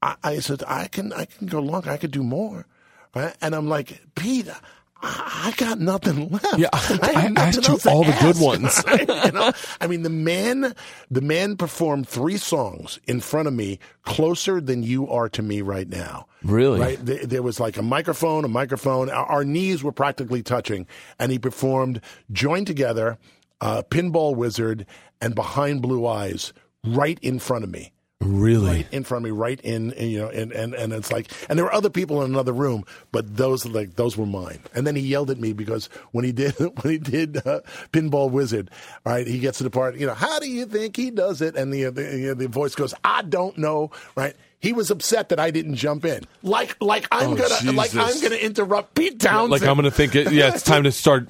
I, 0.04 0.16
I 0.22 0.38
said 0.40 0.62
I 0.68 0.86
can 0.88 1.12
I 1.12 1.24
can 1.24 1.46
go 1.46 1.60
longer 1.60 1.90
I 1.90 1.96
could 1.96 2.10
do 2.12 2.22
more 2.22 2.66
right 3.14 3.34
and 3.40 3.54
I'm 3.54 3.68
like 3.68 4.00
Pete 4.14 4.48
I 4.48 4.60
I 5.06 5.52
got 5.56 5.78
nothing 5.78 6.28
left. 6.30 6.58
Yeah, 6.58 6.68
I 6.72 6.96
nothing 6.96 7.36
asked 7.36 7.68
you 7.68 7.90
all 7.90 8.04
the 8.04 8.12
good 8.12 8.36
ask. 8.36 8.42
ones. 8.42 8.84
you 9.26 9.32
know? 9.32 9.52
I 9.80 9.86
mean, 9.86 10.02
the 10.02 10.10
man, 10.10 10.74
the 11.10 11.20
man 11.20 11.56
performed 11.56 12.08
three 12.08 12.38
songs 12.38 12.98
in 13.06 13.20
front 13.20 13.46
of 13.46 13.54
me, 13.54 13.78
closer 14.02 14.60
than 14.60 14.82
you 14.82 15.08
are 15.10 15.28
to 15.30 15.42
me 15.42 15.60
right 15.60 15.88
now. 15.88 16.26
Really? 16.42 16.80
Right? 16.80 16.98
There, 17.04 17.26
there 17.26 17.42
was 17.42 17.60
like 17.60 17.76
a 17.76 17.82
microphone, 17.82 18.44
a 18.44 18.48
microphone. 18.48 19.10
Our, 19.10 19.26
our 19.26 19.44
knees 19.44 19.82
were 19.82 19.92
practically 19.92 20.42
touching, 20.42 20.86
and 21.18 21.30
he 21.30 21.38
performed 21.38 22.00
"Join 22.32 22.64
Together," 22.64 23.18
uh, 23.60 23.82
"Pinball 23.82 24.34
Wizard," 24.36 24.86
and 25.20 25.34
"Behind 25.34 25.82
Blue 25.82 26.06
Eyes" 26.06 26.52
right 26.82 27.18
in 27.20 27.38
front 27.38 27.64
of 27.64 27.70
me 27.70 27.92
Really? 28.20 28.66
right 28.66 28.86
in 28.92 29.04
front 29.04 29.24
of 29.24 29.30
me, 29.30 29.36
right 29.36 29.60
in, 29.60 29.92
you 29.98 30.18
know, 30.18 30.28
and, 30.28 30.52
and, 30.52 30.74
and 30.74 30.92
it's 30.92 31.12
like, 31.12 31.30
and 31.48 31.58
there 31.58 31.64
were 31.64 31.74
other 31.74 31.90
people 31.90 32.22
in 32.22 32.30
another 32.30 32.52
room, 32.52 32.84
but 33.12 33.36
those 33.36 33.66
like 33.66 33.96
those 33.96 34.16
were 34.16 34.26
mine. 34.26 34.60
And 34.74 34.86
then 34.86 34.96
he 34.96 35.02
yelled 35.02 35.30
at 35.30 35.38
me 35.38 35.52
because 35.52 35.88
when 36.12 36.24
he 36.24 36.32
did 36.32 36.54
when 36.58 36.92
he 36.92 36.98
did 36.98 37.38
uh, 37.46 37.60
Pinball 37.92 38.30
Wizard, 38.30 38.70
right, 39.04 39.26
he 39.26 39.38
gets 39.38 39.58
to 39.58 39.64
the 39.64 39.70
part, 39.70 39.96
you 39.96 40.06
know, 40.06 40.14
how 40.14 40.38
do 40.38 40.48
you 40.48 40.64
think 40.66 40.96
he 40.96 41.10
does 41.10 41.42
it? 41.42 41.56
And 41.56 41.72
the 41.72 41.84
the, 41.90 42.34
the 42.36 42.48
voice 42.48 42.74
goes, 42.74 42.94
I 43.04 43.22
don't 43.22 43.58
know, 43.58 43.90
right. 44.16 44.34
He 44.64 44.72
was 44.72 44.90
upset 44.90 45.28
that 45.28 45.38
I 45.38 45.50
didn't 45.50 45.74
jump 45.76 46.04
in, 46.04 46.24
like 46.42 46.76
like 46.80 47.06
I'm 47.12 47.30
Oh, 47.32 47.36
gonna 47.36 47.72
like 47.72 47.94
I'm 47.94 48.20
gonna 48.20 48.34
interrupt 48.36 48.94
Pete 48.94 49.20
Townshend. 49.20 49.50
Like 49.50 49.62
I'm 49.62 49.76
going 49.76 49.84
to 49.84 49.90
think 49.90 50.14
it. 50.16 50.32
Yeah, 50.32 50.48
it's 50.54 50.62
time 50.62 50.84
to 50.84 50.92
start 51.02 51.28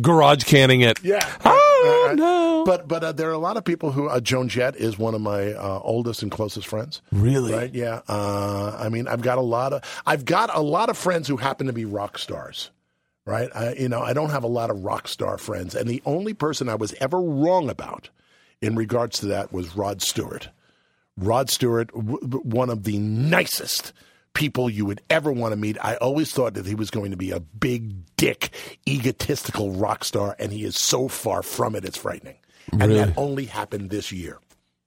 garage 0.00 0.44
canning 0.44 0.80
it. 0.80 0.98
Yeah. 1.04 1.20
Oh 1.44 1.56
Right, 1.82 2.08
right. 2.08 2.16
no. 2.16 2.64
But 2.66 2.88
but 2.88 3.04
uh, 3.04 3.12
there 3.12 3.28
are 3.28 3.32
a 3.32 3.38
lot 3.38 3.56
of 3.56 3.64
people 3.64 3.92
who 3.92 4.08
uh, 4.08 4.20
Joan 4.20 4.48
Jett 4.48 4.76
is 4.76 4.98
one 4.98 5.14
of 5.14 5.20
my 5.20 5.52
uh, 5.52 5.80
oldest 5.82 6.22
and 6.22 6.30
closest 6.30 6.66
friends. 6.66 7.00
Really? 7.12 7.52
Right? 7.54 7.72
Yeah. 7.74 8.00
Uh, 8.08 8.76
I 8.78 8.88
mean, 8.88 9.08
I've 9.08 9.22
got 9.22 9.38
a 9.38 9.42
lot 9.42 9.72
of 9.72 9.82
I've 10.06 10.24
got 10.24 10.54
a 10.54 10.60
lot 10.60 10.88
of 10.90 10.96
friends 10.98 11.28
who 11.28 11.36
happen 11.36 11.66
to 11.68 11.72
be 11.72 11.84
rock 11.84 12.18
stars. 12.18 12.70
Right? 13.26 13.50
I, 13.54 13.74
you 13.74 13.88
know, 13.88 14.00
I 14.00 14.12
don't 14.14 14.30
have 14.30 14.42
a 14.44 14.48
lot 14.48 14.70
of 14.70 14.82
rock 14.84 15.06
star 15.06 15.38
friends, 15.38 15.74
and 15.74 15.88
the 15.88 16.02
only 16.06 16.34
person 16.34 16.68
I 16.68 16.74
was 16.74 16.94
ever 17.00 17.20
wrong 17.20 17.68
about 17.68 18.08
in 18.60 18.74
regards 18.74 19.20
to 19.20 19.26
that 19.26 19.52
was 19.52 19.76
Rod 19.76 20.02
Stewart. 20.02 20.48
Rod 21.16 21.50
Stewart, 21.50 21.90
one 21.94 22.70
of 22.70 22.84
the 22.84 22.98
nicest 22.98 23.92
people 24.32 24.70
you 24.70 24.84
would 24.86 25.00
ever 25.10 25.32
want 25.32 25.52
to 25.52 25.56
meet. 25.56 25.76
I 25.84 25.96
always 25.96 26.32
thought 26.32 26.54
that 26.54 26.66
he 26.66 26.74
was 26.74 26.90
going 26.90 27.10
to 27.10 27.16
be 27.16 27.30
a 27.30 27.40
big 27.40 28.16
dick, 28.16 28.50
egotistical 28.88 29.72
rock 29.72 30.04
star, 30.04 30.36
and 30.38 30.52
he 30.52 30.64
is 30.64 30.78
so 30.78 31.08
far 31.08 31.42
from 31.42 31.74
it, 31.74 31.84
it's 31.84 31.98
frightening. 31.98 32.36
And 32.72 32.82
Really? 32.82 32.94
that 32.96 33.18
only 33.18 33.46
happened 33.46 33.90
this 33.90 34.12
year. 34.12 34.38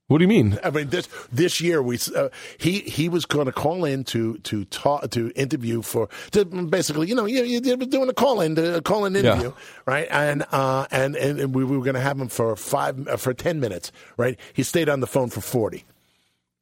what 0.08 0.20
do 0.20 0.24
you 0.24 0.28
mean? 0.30 0.58
I 0.64 0.70
mean, 0.70 0.90
this 0.90 1.08
this 1.32 1.60
year 1.60 1.82
we 1.84 1.98
uh, 2.16 2.30
he 2.58 2.80
he 2.80 3.10
was 3.10 3.26
going 3.26 3.48
to 3.48 3.52
call 3.52 3.84
in 3.84 4.04
to 4.06 4.38
to 4.40 4.64
talk 4.66 5.10
to 5.12 5.32
interview 5.36 5.82
for 5.82 6.08
to 6.32 6.46
basically 6.46 7.08
you 7.08 7.16
know 7.16 7.26
you, 7.26 7.44
you 7.44 7.76
was 7.78 7.88
doing 7.88 8.10
a 8.10 8.14
call 8.14 8.40
in 8.40 8.58
a 8.58 8.82
call 8.82 9.06
in 9.06 9.16
interview 9.16 9.52
right 9.86 10.08
and 10.12 10.46
uh 10.52 10.86
and 10.92 11.16
and, 11.18 11.40
and 11.40 11.56
we, 11.56 11.64
we 11.66 11.78
were 11.78 11.84
going 11.84 11.96
to 11.96 12.00
have 12.02 12.20
him 12.20 12.28
for 12.30 12.56
five 12.56 13.08
uh, 13.08 13.18
for 13.18 13.34
ten 13.34 13.60
minutes 13.60 13.92
right 14.16 14.40
he 14.54 14.62
stayed 14.64 14.88
on 14.88 15.00
the 15.00 15.08
phone 15.08 15.30
for 15.30 15.42
forty 15.42 15.84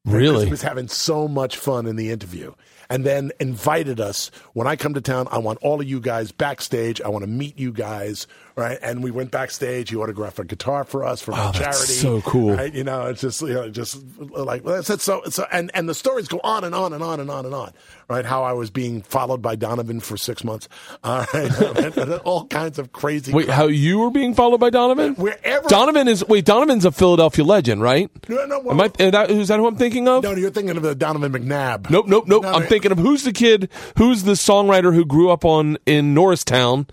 Really? 0.06 0.46
he 0.46 0.52
was 0.52 0.62
having 0.62 0.88
so 0.88 1.28
much 1.28 1.58
fun 1.58 1.86
in 1.86 1.96
the 1.96 2.12
interview 2.12 2.54
and 2.92 3.04
then 3.06 3.32
invited 3.40 4.00
us 4.00 4.30
when 4.54 4.68
i 4.68 4.76
come 4.76 4.94
to 4.94 5.02
town 5.02 5.28
i 5.32 5.38
want 5.38 5.58
all 5.64 5.82
of 5.82 5.88
you 5.88 6.00
guys 6.00 6.32
backstage 6.32 7.02
i 7.02 7.08
want 7.08 7.24
to 7.24 7.30
meet 7.30 7.58
you 7.58 7.72
guys 7.72 8.28
right 8.56 8.78
and 8.84 9.02
we 9.04 9.10
went 9.12 9.32
backstage 9.32 9.90
he 9.90 9.96
autographed 9.96 10.38
a 10.40 10.44
guitar 10.44 10.84
for 10.84 11.04
us 11.04 11.22
for 11.22 11.32
Oh, 11.34 11.38
that's 11.54 11.58
charity 11.58 11.94
so 11.94 12.22
cool. 12.22 12.54
right? 12.56 12.74
you 12.74 12.84
know 12.84 13.08
it's 13.08 13.22
just 13.22 13.42
you 13.42 13.54
know 13.54 13.70
just 13.70 14.04
like 14.20 14.64
well, 14.66 14.82
that's 14.82 15.04
so 15.04 15.22
so 15.30 15.46
and 15.52 15.72
and 15.74 15.88
the 15.90 15.96
stories 15.96 16.28
go 16.28 16.40
on 16.44 16.64
and 16.64 16.76
on 16.76 16.94
and 16.94 17.02
on 17.04 17.20
and 17.20 17.32
on 17.32 17.46
and 17.46 17.56
on 17.56 17.72
right 18.10 18.26
how 18.26 18.44
i 18.44 18.52
was 18.54 18.70
being 18.70 19.02
followed 19.02 19.42
by 19.42 19.56
donovan 19.56 20.00
for 20.02 20.18
six 20.18 20.44
months 20.44 20.68
all 21.04 21.26
right 21.34 21.98
all 22.26 22.46
kinds 22.48 22.78
of 22.78 22.92
crazy 22.92 23.32
Wait, 23.32 23.50
how 23.50 23.68
you 23.68 24.00
were 24.00 24.12
being 24.12 24.34
followed 24.36 24.60
by 24.60 24.70
Donovan? 24.70 25.16
Wherever- 25.16 25.70
Donovan 25.70 26.08
is 26.10 26.28
wait, 26.28 26.44
Donovan's 26.44 26.84
a 26.86 26.92
Philadelphia 26.92 27.46
legend, 27.46 27.82
right? 27.82 28.10
no 28.28 28.46
no 28.46 28.60
well, 28.60 28.72
Am 28.74 28.82
I? 28.82 28.86
Is 29.04 29.12
that, 29.12 29.32
is 29.32 29.48
that 29.48 29.60
who 29.60 29.68
I'm 29.68 29.76
thinking 29.78 30.08
of? 30.08 30.24
no 30.24 30.32
you're 30.32 30.50
thinking 30.52 30.76
of 30.76 30.84
the 30.84 30.96
donovan 30.96 31.32
mcnabb 31.32 31.90
Nope, 31.90 32.08
nope, 32.08 32.28
nope. 32.28 32.44
No, 32.44 32.50
I'm 32.52 32.62
no. 32.64 32.68
Thinking 32.82 32.98
of 32.98 33.06
who's 33.06 33.24
the 33.24 33.32
kid, 33.32 33.70
who's 33.98 34.24
the 34.24 34.32
songwriter 34.32 34.94
who 34.94 35.06
grew 35.06 35.30
up 35.30 35.46
on 35.46 35.78
in 35.86 36.16
Norristown 36.16 36.88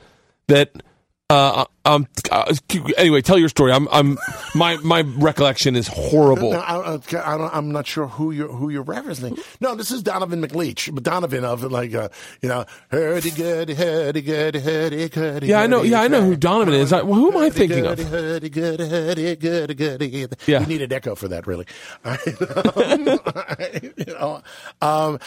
that 0.47 0.83
uh 1.31 1.67
um 1.85 2.07
uh, 2.31 2.55
anyway, 2.97 3.21
tell 3.21 3.39
your 3.39 3.51
story. 3.51 3.71
I'm 3.71 3.87
I'm 3.89 4.17
my 4.55 4.77
my 4.79 5.03
recollection 5.03 5.77
is 5.77 5.87
horrible. 5.87 6.53
No, 6.53 6.59
I, 6.61 6.95
I, 6.95 6.95
I 7.35 7.39
don't, 7.39 7.55
I'm 7.55 7.71
not 7.71 7.87
sure 7.87 8.07
who 8.07 8.31
you're 8.31 8.49
who 8.49 8.71
you're 8.71 8.85
referencing. 8.85 9.39
No, 9.61 9.75
this 9.75 9.91
is 9.91 10.03
Donovan 10.03 10.43
McLeach, 10.43 10.93
but 10.95 11.03
Donovan 11.05 11.45
of 11.45 11.65
like 11.65 11.95
uh, 11.95 12.09
you 12.41 12.49
know, 12.49 12.65
hurdy 12.91 13.31
gurdy 13.31 13.75
hurdy 13.75 14.23
gurdy 14.23 14.59
hurdy 14.61 15.09
gurdy. 15.11 15.47
Yeah, 15.49 15.61
I 15.61 15.67
know- 15.67 15.83
yeah, 15.83 16.01
I 16.01 16.09
know 16.09 16.23
who. 16.23 16.35
Donovan 16.35 16.73
is. 16.73 16.93
I- 16.95 17.01
who 17.01 17.31
am 17.31 17.37
I 17.37 17.51
thinking 17.51 17.85
of? 17.85 17.99
Hurdy 17.99 18.49
gurdy 18.49 18.89
hurdy 18.89 19.37
gurdy 19.37 19.75
gurdy. 19.75 20.27
Yeah. 20.47 20.61
you 20.61 20.67
need 20.67 20.83
an 20.83 20.93
echo 20.93 21.15
for 21.15 21.29
that, 21.29 21.47
really. 21.47 21.67
you 24.07 24.15
know, 24.15 24.43
um, 24.81 25.19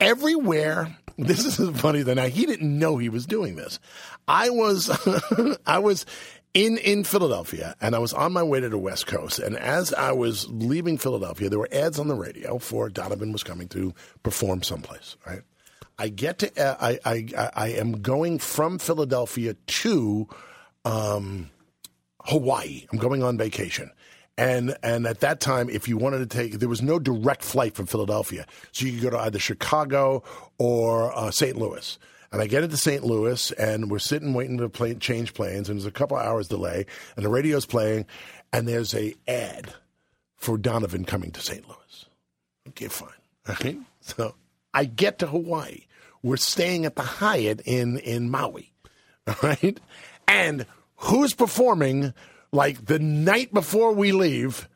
everywhere. 0.00 0.96
This 1.26 1.58
is 1.58 1.80
funny. 1.80 2.02
That 2.02 2.16
now 2.16 2.26
he 2.26 2.44
didn't 2.44 2.78
know 2.78 2.98
he 2.98 3.08
was 3.08 3.24
doing 3.24 3.56
this. 3.56 3.78
I 4.28 4.50
was, 4.50 4.90
I 5.66 5.78
was 5.78 6.04
in 6.52 6.76
in 6.78 7.04
Philadelphia, 7.04 7.74
and 7.80 7.94
I 7.94 7.98
was 7.98 8.12
on 8.12 8.32
my 8.32 8.42
way 8.42 8.60
to 8.60 8.68
the 8.68 8.78
West 8.78 9.06
Coast. 9.06 9.38
And 9.38 9.56
as 9.56 9.94
I 9.94 10.12
was 10.12 10.46
leaving 10.48 10.98
Philadelphia, 10.98 11.48
there 11.48 11.58
were 11.58 11.68
ads 11.72 11.98
on 11.98 12.08
the 12.08 12.14
radio 12.14 12.58
for 12.58 12.90
Donovan 12.90 13.32
was 13.32 13.42
coming 13.42 13.68
to 13.68 13.94
perform 14.22 14.62
someplace. 14.62 15.16
Right. 15.26 15.40
I 15.98 16.08
get 16.08 16.38
to 16.40 16.62
uh, 16.62 16.76
I 16.80 16.98
I 17.04 17.50
I 17.54 17.68
am 17.68 18.02
going 18.02 18.38
from 18.38 18.78
Philadelphia 18.78 19.54
to 19.54 20.28
um, 20.84 21.50
Hawaii. 22.24 22.86
I'm 22.92 22.98
going 22.98 23.22
on 23.22 23.38
vacation. 23.38 23.90
And 24.38 24.76
and 24.82 25.06
at 25.06 25.20
that 25.20 25.40
time, 25.40 25.70
if 25.70 25.88
you 25.88 25.96
wanted 25.96 26.18
to 26.18 26.26
take, 26.26 26.58
there 26.58 26.68
was 26.68 26.82
no 26.82 26.98
direct 26.98 27.42
flight 27.42 27.74
from 27.74 27.86
Philadelphia, 27.86 28.46
so 28.72 28.84
you 28.84 28.92
could 28.92 29.02
go 29.02 29.10
to 29.10 29.18
either 29.18 29.38
Chicago 29.38 30.22
or 30.58 31.16
uh, 31.16 31.30
St. 31.30 31.56
Louis. 31.56 31.98
And 32.32 32.42
I 32.42 32.46
get 32.46 32.62
into 32.62 32.76
St. 32.76 33.02
Louis, 33.02 33.50
and 33.52 33.90
we're 33.90 33.98
sitting 33.98 34.34
waiting 34.34 34.58
to 34.58 34.68
play, 34.68 34.94
change 34.94 35.32
planes, 35.32 35.70
and 35.70 35.78
there's 35.78 35.86
a 35.86 35.92
couple 35.92 36.18
hours 36.18 36.48
delay, 36.48 36.84
and 37.16 37.24
the 37.24 37.30
radio's 37.30 37.64
playing, 37.64 38.04
and 38.52 38.68
there's 38.68 38.94
a 38.94 39.14
ad 39.26 39.72
for 40.36 40.58
Donovan 40.58 41.04
coming 41.04 41.30
to 41.30 41.40
St. 41.40 41.66
Louis. 41.66 42.06
Okay, 42.68 42.88
fine. 42.88 43.10
Okay, 43.48 43.78
so 44.00 44.34
I 44.74 44.86
get 44.86 45.20
to 45.20 45.28
Hawaii. 45.28 45.82
We're 46.20 46.36
staying 46.36 46.84
at 46.84 46.96
the 46.96 47.02
Hyatt 47.02 47.60
in 47.64 47.96
in 47.98 48.28
Maui. 48.28 48.72
Right, 49.42 49.78
and 50.28 50.66
who's 50.96 51.32
performing 51.32 52.12
like 52.52 52.86
the 52.86 52.98
night 52.98 53.52
before 53.52 53.92
we 53.92 54.12
leave? 54.12 54.68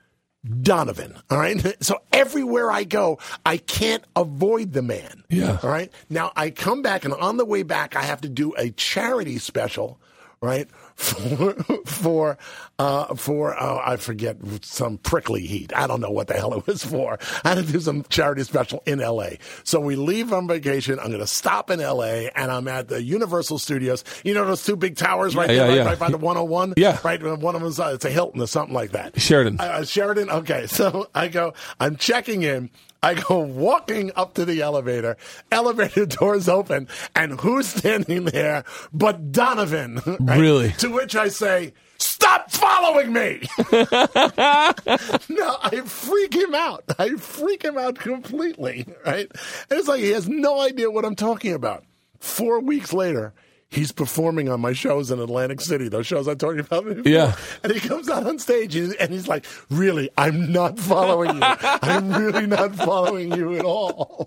Donovan. 0.62 1.16
All 1.30 1.38
right. 1.38 1.76
So 1.82 2.00
everywhere 2.12 2.70
I 2.70 2.84
go, 2.84 3.18
I 3.44 3.56
can't 3.56 4.04
avoid 4.16 4.72
the 4.72 4.82
man. 4.82 5.24
Yeah. 5.28 5.58
All 5.62 5.70
right. 5.70 5.92
Now 6.08 6.32
I 6.36 6.50
come 6.50 6.82
back, 6.82 7.04
and 7.04 7.14
on 7.14 7.36
the 7.36 7.44
way 7.44 7.62
back, 7.62 7.96
I 7.96 8.02
have 8.02 8.20
to 8.22 8.28
do 8.28 8.54
a 8.56 8.70
charity 8.70 9.38
special, 9.38 10.00
right, 10.40 10.68
for 11.00 11.54
for 11.86 12.38
uh, 12.78 13.14
for 13.14 13.60
oh, 13.60 13.80
I 13.84 13.96
forget 13.96 14.36
some 14.62 14.98
prickly 14.98 15.46
heat. 15.46 15.72
I 15.74 15.86
don't 15.86 16.00
know 16.00 16.10
what 16.10 16.26
the 16.28 16.34
hell 16.34 16.52
it 16.54 16.66
was 16.66 16.84
for. 16.84 17.18
I 17.44 17.54
had 17.54 17.66
to 17.66 17.72
do 17.72 17.80
some 17.80 18.02
charity 18.04 18.42
special 18.44 18.82
in 18.86 19.00
L.A. 19.00 19.38
So 19.64 19.80
we 19.80 19.96
leave 19.96 20.32
on 20.32 20.46
vacation. 20.46 20.98
I'm 20.98 21.08
going 21.08 21.20
to 21.20 21.26
stop 21.26 21.70
in 21.70 21.80
L.A. 21.80 22.30
and 22.36 22.50
I'm 22.50 22.68
at 22.68 22.88
the 22.88 23.02
Universal 23.02 23.58
Studios. 23.58 24.04
You 24.24 24.34
know 24.34 24.44
those 24.44 24.64
two 24.64 24.76
big 24.76 24.96
towers 24.96 25.34
right 25.34 25.48
Yeah, 25.50 25.66
there, 25.66 25.66
yeah, 25.66 25.68
right, 25.70 25.76
yeah. 25.84 25.88
right 25.90 25.98
by 25.98 26.10
the 26.10 26.18
101. 26.18 26.74
Yeah. 26.76 26.98
right. 27.02 27.20
One 27.22 27.54
of 27.54 27.62
them's 27.62 27.80
uh, 27.80 27.92
it's 27.94 28.04
a 28.04 28.10
Hilton 28.10 28.40
or 28.42 28.46
something 28.46 28.74
like 28.74 28.92
that. 28.92 29.20
Sheraton. 29.20 29.58
Uh, 29.58 29.84
Sheraton. 29.84 30.30
Okay, 30.30 30.66
so 30.68 31.08
I 31.14 31.28
go. 31.28 31.54
I'm 31.80 31.96
checking 31.96 32.42
in. 32.42 32.70
I 33.02 33.14
go 33.14 33.38
walking 33.38 34.10
up 34.14 34.34
to 34.34 34.44
the 34.44 34.60
elevator. 34.60 35.16
Elevator 35.50 36.06
doors 36.20 36.48
open, 36.48 36.88
and 37.14 37.40
who's 37.40 37.68
standing 37.68 38.24
there 38.26 38.64
but 38.92 39.32
Donovan? 39.32 40.00
right? 40.20 40.38
Really? 40.38 40.72
To 40.78 40.90
which 40.90 41.16
I 41.16 41.28
say, 41.28 41.72
"Stop 41.98 42.50
following 42.50 43.12
me!" 43.12 43.42
no, 43.72 45.56
I 45.62 45.82
freak 45.86 46.34
him 46.34 46.54
out. 46.54 46.84
I 46.98 47.10
freak 47.16 47.62
him 47.62 47.78
out 47.78 47.96
completely. 47.96 48.86
Right? 49.06 49.30
And 49.70 49.78
it's 49.78 49.88
like 49.88 50.00
he 50.00 50.10
has 50.10 50.28
no 50.28 50.60
idea 50.60 50.90
what 50.90 51.04
I'm 51.04 51.16
talking 51.16 51.54
about. 51.54 51.84
Four 52.18 52.60
weeks 52.60 52.92
later. 52.92 53.32
He's 53.70 53.92
performing 53.92 54.48
on 54.48 54.60
my 54.60 54.72
shows 54.72 55.12
in 55.12 55.20
Atlantic 55.20 55.60
City, 55.60 55.88
those 55.88 56.04
shows 56.04 56.26
I 56.26 56.34
told 56.34 56.56
you 56.56 56.62
about 56.62 56.84
before. 56.86 57.02
Yeah. 57.04 57.36
And 57.62 57.72
he 57.72 57.78
comes 57.78 58.08
out 58.08 58.26
on 58.26 58.40
stage 58.40 58.74
and 58.74 59.10
he's 59.10 59.28
like, 59.28 59.46
Really, 59.70 60.10
I'm 60.18 60.50
not 60.50 60.76
following 60.78 61.36
you. 61.36 61.40
I'm 61.42 62.10
really 62.12 62.46
not 62.46 62.74
following 62.74 63.32
you 63.32 63.54
at 63.56 63.64
all. 63.64 64.26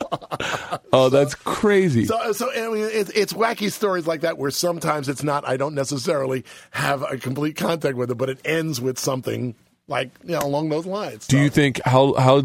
Oh, 0.94 1.10
that's 1.10 1.36
crazy. 1.36 2.06
So, 2.06 2.32
so 2.32 2.52
I 2.53 2.70
mean, 2.74 2.88
it's, 2.90 3.10
it's 3.10 3.34
wacky 3.34 3.70
stories 3.70 4.07
like 4.07 4.22
that 4.22 4.38
where 4.38 4.52
sometimes 4.52 5.10
it's 5.10 5.24
not, 5.24 5.45
I 5.48 5.57
don't 5.57 5.76
necessarily 5.76 6.45
have 6.72 7.02
a 7.03 7.18
complete 7.18 7.57
contact 7.57 7.98
with 7.98 8.11
it, 8.11 8.15
but 8.15 8.30
it 8.30 8.40
ends 8.45 8.80
with 8.80 8.98
something 8.98 9.56
like, 9.90 10.11
you 10.24 10.32
know, 10.32 10.40
along 10.40 10.70
those 10.70 10.86
lines. 10.86 11.28
do 11.28 11.36
So, 11.38 11.44
you 11.44 11.49
think 11.49 11.82
how 11.84 12.14
how 12.14 12.44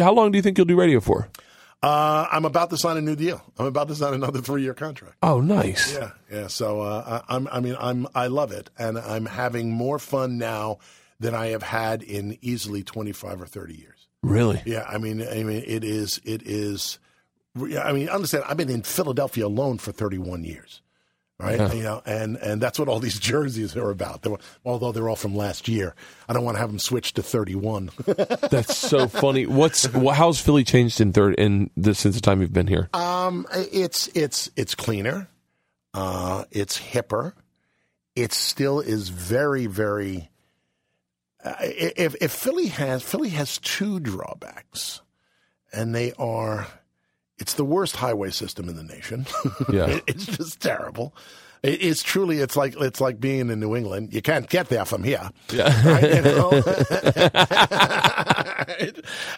how 0.00 0.12
long 0.14 0.32
do 0.32 0.38
you 0.38 0.42
think 0.42 0.56
you'll 0.56 0.64
do 0.66 0.76
radio 0.80 1.00
for? 1.00 1.28
Uh, 1.82 2.26
I'm 2.30 2.44
about 2.44 2.70
to 2.70 2.76
sign 2.76 2.96
a 2.96 3.00
new 3.00 3.14
deal. 3.14 3.40
I'm 3.56 3.66
about 3.66 3.88
to 3.88 3.94
sign 3.94 4.12
another 4.14 4.40
three 4.40 4.62
year 4.62 4.74
contract. 4.74 5.16
Oh, 5.22 5.40
nice. 5.40 5.94
Yeah, 5.94 6.10
yeah. 6.30 6.46
So 6.48 6.80
uh, 6.80 7.22
I, 7.28 7.36
I'm, 7.36 7.48
I 7.48 7.60
mean, 7.60 7.76
I'm, 7.78 8.06
I 8.14 8.26
love 8.26 8.50
it, 8.50 8.70
and 8.78 8.98
I'm 8.98 9.26
having 9.26 9.70
more 9.70 9.98
fun 9.98 10.38
now 10.38 10.78
than 11.20 11.34
I 11.34 11.48
have 11.48 11.62
had 11.62 12.02
in 12.02 12.36
easily 12.40 12.82
25 12.82 13.42
or 13.42 13.46
30 13.46 13.74
years. 13.74 14.08
Really? 14.22 14.60
Yeah, 14.66 14.84
I 14.88 14.98
mean, 14.98 15.22
I 15.22 15.44
mean, 15.44 15.62
it 15.66 15.84
is, 15.84 16.20
it 16.24 16.42
is. 16.42 16.98
I 17.56 17.92
mean, 17.92 18.08
understand. 18.08 18.44
I've 18.48 18.56
been 18.56 18.70
in 18.70 18.82
Philadelphia 18.82 19.46
alone 19.46 19.78
for 19.78 19.92
31 19.92 20.44
years, 20.44 20.82
right? 21.38 21.74
You 21.74 21.82
know, 21.82 22.02
and 22.04 22.36
and 22.36 22.60
that's 22.60 22.78
what 22.78 22.88
all 22.88 23.00
these 23.00 23.18
jerseys 23.20 23.76
are 23.76 23.90
about. 23.90 24.22
They 24.22 24.30
were, 24.30 24.40
although 24.64 24.92
they're 24.92 25.08
all 25.08 25.16
from 25.16 25.36
last 25.36 25.68
year, 25.68 25.94
I 26.28 26.32
don't 26.32 26.44
want 26.44 26.56
to 26.56 26.60
have 26.60 26.70
them 26.70 26.78
switched 26.78 27.16
to 27.16 27.22
31. 27.22 27.90
That's 28.50 28.76
so 28.76 29.08
funny. 29.08 29.46
What's 29.46 29.84
how's 29.86 30.40
Philly 30.40 30.64
changed 30.64 31.00
in 31.00 31.12
third 31.12 31.34
in 31.34 31.70
the 31.76 31.94
since 31.94 32.14
the 32.14 32.20
time 32.20 32.40
you've 32.40 32.52
been 32.52 32.66
here? 32.66 32.88
Um, 32.92 33.46
it's 33.52 34.08
it's 34.08 34.50
it's 34.56 34.74
cleaner. 34.74 35.28
Uh, 35.94 36.44
it's 36.50 36.78
hipper. 36.78 37.32
It 38.14 38.32
still 38.32 38.80
is 38.80 39.08
very 39.08 39.66
very. 39.66 40.30
Uh, 41.42 41.54
if 41.60 42.16
if 42.20 42.32
Philly 42.32 42.66
has 42.66 43.02
Philly 43.02 43.30
has 43.30 43.58
two 43.58 44.00
drawbacks, 44.00 45.02
and 45.72 45.94
they 45.94 46.12
are, 46.18 46.66
it's 47.38 47.54
the 47.54 47.64
worst 47.64 47.96
highway 47.96 48.30
system 48.30 48.68
in 48.68 48.76
the 48.76 48.84
nation. 48.84 49.26
Yeah. 49.72 50.00
It's 50.06 50.26
just 50.26 50.60
terrible. 50.60 51.14
It- 51.62 51.82
It's 51.82 52.02
truly, 52.02 52.38
it's 52.40 52.56
like 52.56 52.74
it's 52.80 53.00
like 53.00 53.20
being 53.20 53.50
in 53.50 53.60
New 53.60 53.76
England. 53.76 54.12
You 54.12 54.22
can't 54.22 54.48
get 54.48 54.68
there 54.68 54.84
from 54.84 55.02
here. 55.02 55.30
Yeah. 55.52 55.88
Right, 55.88 56.14
you 56.14 56.22
know? 56.32 56.50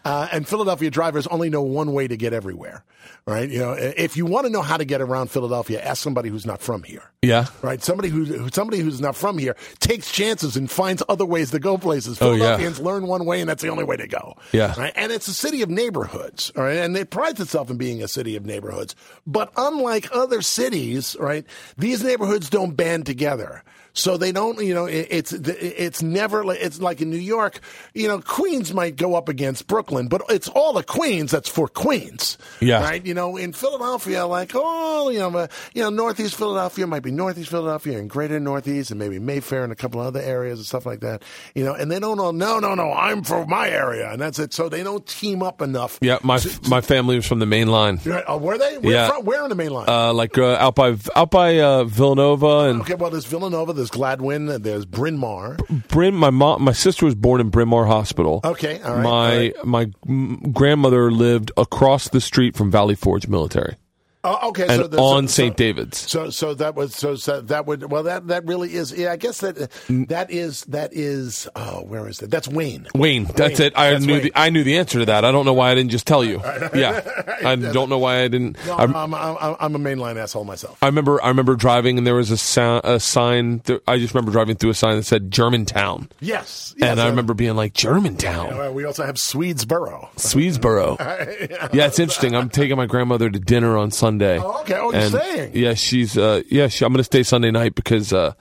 uh, 0.04 0.28
and 0.32 0.46
Philadelphia 0.46 0.90
drivers 0.90 1.26
only 1.28 1.50
know 1.50 1.62
one 1.62 1.92
way 1.92 2.08
to 2.08 2.16
get 2.16 2.32
everywhere, 2.32 2.84
right? 3.26 3.48
You 3.48 3.58
know, 3.60 3.72
if 3.72 4.16
you 4.16 4.26
want 4.26 4.46
to 4.46 4.52
know 4.52 4.62
how 4.62 4.76
to 4.76 4.84
get 4.84 5.00
around 5.00 5.30
Philadelphia, 5.30 5.80
ask 5.82 6.02
somebody 6.02 6.28
who's 6.28 6.46
not 6.46 6.60
from 6.60 6.82
here, 6.82 7.02
yeah. 7.22 7.46
right? 7.62 7.82
Somebody 7.82 8.08
who 8.08 8.48
somebody 8.50 8.80
who's 8.80 9.00
not 9.00 9.16
from 9.16 9.38
here 9.38 9.56
takes 9.80 10.10
chances 10.12 10.56
and 10.56 10.70
finds 10.70 11.02
other 11.08 11.24
ways 11.26 11.50
to 11.52 11.58
go 11.58 11.78
places. 11.78 12.18
Oh, 12.20 12.32
yeah. 12.32 12.38
Philadelphians 12.38 12.80
learn 12.80 13.06
one 13.06 13.24
way, 13.24 13.40
and 13.40 13.48
that's 13.48 13.62
the 13.62 13.68
only 13.68 13.84
way 13.84 13.96
to 13.96 14.06
go. 14.06 14.36
Yeah. 14.52 14.74
right? 14.78 14.92
and 14.96 15.12
it's 15.12 15.28
a 15.28 15.34
city 15.34 15.62
of 15.62 15.70
neighborhoods, 15.70 16.52
right? 16.56 16.76
And 16.78 16.96
it 16.96 17.10
prides 17.10 17.40
itself 17.40 17.70
in 17.70 17.76
being 17.76 18.02
a 18.02 18.08
city 18.08 18.36
of 18.36 18.44
neighborhoods. 18.44 18.94
But 19.26 19.52
unlike 19.56 20.08
other 20.14 20.42
cities, 20.42 21.16
right, 21.20 21.44
these 21.78 22.02
neighborhoods 22.10 22.50
don't 22.50 22.76
band 22.76 23.06
together. 23.06 23.62
So 23.92 24.16
they 24.16 24.32
don't, 24.32 24.62
you 24.64 24.74
know, 24.74 24.86
it- 24.86 25.08
it's 25.10 25.32
it's 25.32 26.02
never 26.02 26.44
it's 26.52 26.80
like 26.80 27.00
in 27.00 27.10
New 27.10 27.16
York, 27.18 27.60
you 27.94 28.06
know, 28.08 28.20
Queens 28.20 28.72
might 28.72 28.96
go 28.96 29.14
up 29.14 29.28
against 29.28 29.66
Brooklyn, 29.66 30.08
but 30.08 30.22
it's 30.28 30.48
all 30.48 30.72
the 30.72 30.82
Queens 30.84 31.30
that's 31.32 31.48
for 31.48 31.66
Queens, 31.68 32.38
Yeah. 32.60 32.82
right? 32.82 33.04
You 33.04 33.14
know, 33.14 33.36
in 33.36 33.52
Philadelphia, 33.52 34.26
like 34.26 34.52
oh, 34.54 35.10
you 35.10 35.18
know, 35.18 35.36
uh, 35.36 35.46
you 35.74 35.82
know, 35.82 35.90
Northeast 35.90 36.36
Philadelphia 36.36 36.86
might 36.86 37.02
be 37.02 37.10
Northeast 37.10 37.50
Philadelphia 37.50 37.98
and 37.98 38.08
Greater 38.08 38.38
Northeast, 38.38 38.90
and 38.90 38.98
maybe 39.00 39.18
Mayfair 39.18 39.64
and 39.64 39.72
a 39.72 39.76
couple 39.76 40.00
other 40.00 40.20
areas 40.20 40.58
and 40.60 40.66
stuff 40.66 40.86
like 40.86 41.00
that, 41.00 41.22
you 41.54 41.64
know, 41.64 41.74
and 41.74 41.90
they 41.90 41.98
don't 41.98 42.16
know, 42.16 42.30
no, 42.30 42.58
no, 42.60 42.74
no, 42.74 42.92
I'm 42.92 43.24
from 43.24 43.48
my 43.48 43.68
area, 43.68 44.10
and 44.12 44.20
that's 44.20 44.38
it. 44.38 44.54
So 44.54 44.68
they 44.68 44.82
don't 44.82 45.04
team 45.06 45.42
up 45.42 45.60
enough. 45.62 45.98
Yeah. 46.00 46.18
My 46.22 46.38
my 46.68 46.80
family 46.80 47.16
was 47.16 47.26
from 47.26 47.40
the 47.40 47.46
main 47.46 47.68
line. 47.68 48.00
Right, 48.04 48.24
uh, 48.28 48.38
were 48.38 48.56
they? 48.58 48.78
Where, 48.78 48.94
Yeah. 48.94 49.08
from, 49.08 49.24
where 49.24 49.42
in 49.42 49.48
the 49.48 49.54
main 49.56 49.70
line? 49.70 49.88
Uh, 49.88 50.12
like 50.12 50.38
uh, 50.38 50.54
out 50.60 50.74
by 50.76 50.96
out 51.16 51.30
by 51.30 51.58
uh, 51.58 51.84
Villanova 51.84 52.70
and 52.70 52.80
okay, 52.82 52.94
well, 52.94 53.10
there's 53.10 53.24
Villanova, 53.24 53.72
there's 53.80 53.90
Gladwyne, 53.90 54.62
there's 54.62 54.84
Bryn 54.84 55.16
Mawr. 55.16 55.56
Bryn. 55.88 56.14
My 56.14 56.30
mom, 56.30 56.62
my 56.62 56.72
sister 56.72 57.06
was 57.06 57.14
born 57.14 57.40
in 57.40 57.48
Bryn 57.48 57.68
Mawr 57.68 57.86
Hospital. 57.86 58.40
Okay, 58.44 58.80
all 58.82 58.94
right. 58.96 59.02
my 59.02 59.32
all 59.32 59.38
right. 59.38 59.64
my 59.64 60.48
grandmother 60.52 61.10
lived 61.10 61.50
across 61.56 62.08
the 62.08 62.20
street 62.20 62.56
from 62.56 62.70
Valley 62.70 62.94
Forge 62.94 63.26
Military 63.26 63.76
Oh, 64.22 64.48
okay, 64.50 64.64
and 64.64 64.72
so 64.82 64.86
the- 64.86 64.98
on 64.98 65.28
so- 65.28 65.32
St. 65.32 65.52
so- 65.52 65.56
David's. 65.56 65.98
So, 66.10 66.30
so 66.30 66.52
that 66.54 66.74
was 66.74 66.94
so, 66.94 67.14
so 67.16 67.40
that 67.40 67.66
would 67.66 67.90
well 67.90 68.02
that 68.02 68.26
that 68.28 68.46
really 68.46 68.74
is 68.74 68.92
yeah 68.92 69.12
I 69.12 69.16
guess 69.16 69.40
that 69.40 69.70
that 70.08 70.30
is 70.30 70.62
that 70.66 70.90
is 70.92 71.48
oh 71.56 71.82
where 71.84 72.06
is 72.06 72.18
that 72.18 72.30
that's 72.30 72.46
Wayne 72.48 72.86
Wayne, 72.94 73.24
that's 73.24 73.58
Wayne. 73.58 73.68
it. 73.68 73.72
I 73.78 73.92
That's 73.92 74.04
knew 74.04 74.14
Wayne. 74.14 74.22
the 74.24 74.32
I 74.34 74.50
knew 74.50 74.62
the 74.62 74.76
answer 74.76 74.98
to 74.98 75.06
that. 75.06 75.24
I 75.24 75.32
don't 75.32 75.44
know 75.46 75.54
why 75.54 75.70
I 75.70 75.74
didn't 75.74 75.90
just 75.90 76.06
tell 76.06 76.22
you. 76.24 76.40
Yeah, 76.74 77.00
I 77.44 77.56
don't 77.56 77.88
know 77.88 77.98
why 77.98 78.22
I 78.22 78.28
didn't. 78.28 78.56
No, 78.66 78.76
I'm, 78.76 78.94
I'm, 78.94 79.14
I'm, 79.14 79.56
I'm 79.58 79.74
a 79.74 79.78
mainline 79.78 80.16
asshole 80.16 80.44
myself. 80.44 80.78
I 80.82 80.86
remember 80.86 81.22
I 81.22 81.28
remember 81.28 81.56
driving 81.56 81.98
and 81.98 82.06
there 82.06 82.14
was 82.14 82.30
a, 82.30 82.36
sound, 82.36 82.82
a 82.84 83.00
sign. 83.00 83.58
That, 83.64 83.82
I 83.88 83.98
just 83.98 84.14
remember 84.14 84.30
driving 84.30 84.56
through 84.56 84.70
a 84.70 84.74
sign 84.74 84.96
that 84.96 85.04
said 85.04 85.30
Germantown, 85.30 86.08
Yes, 86.20 86.74
yes 86.76 86.90
and 86.90 87.00
I 87.00 87.06
uh, 87.06 87.10
remember 87.10 87.34
being 87.34 87.56
like 87.56 87.72
Germantown, 87.74 88.52
uh, 88.52 88.70
we 88.70 88.84
also 88.84 89.04
have 89.04 89.16
Swedesboro. 89.16 90.08
Swedesboro. 90.16 90.98
Yeah, 91.72 91.86
it's 91.86 91.98
interesting. 91.98 92.34
I'm 92.36 92.48
taking 92.50 92.76
my 92.76 92.86
grandmother 92.86 93.30
to 93.30 93.38
dinner 93.38 93.76
on 93.76 93.90
Sunday. 93.90 94.09
Oh, 94.18 94.60
okay. 94.60 94.74
Oh, 94.74 94.92
you're 94.92 95.00
and 95.00 95.14
staying. 95.14 95.50
yeah, 95.54 95.74
she's 95.74 96.16
uh, 96.18 96.42
yeah, 96.50 96.68
she, 96.68 96.84
I'm 96.84 96.92
going 96.92 96.98
to 96.98 97.04
stay 97.04 97.22
Sunday 97.22 97.50
night 97.50 97.74
because 97.74 98.12
uh, 98.12 98.32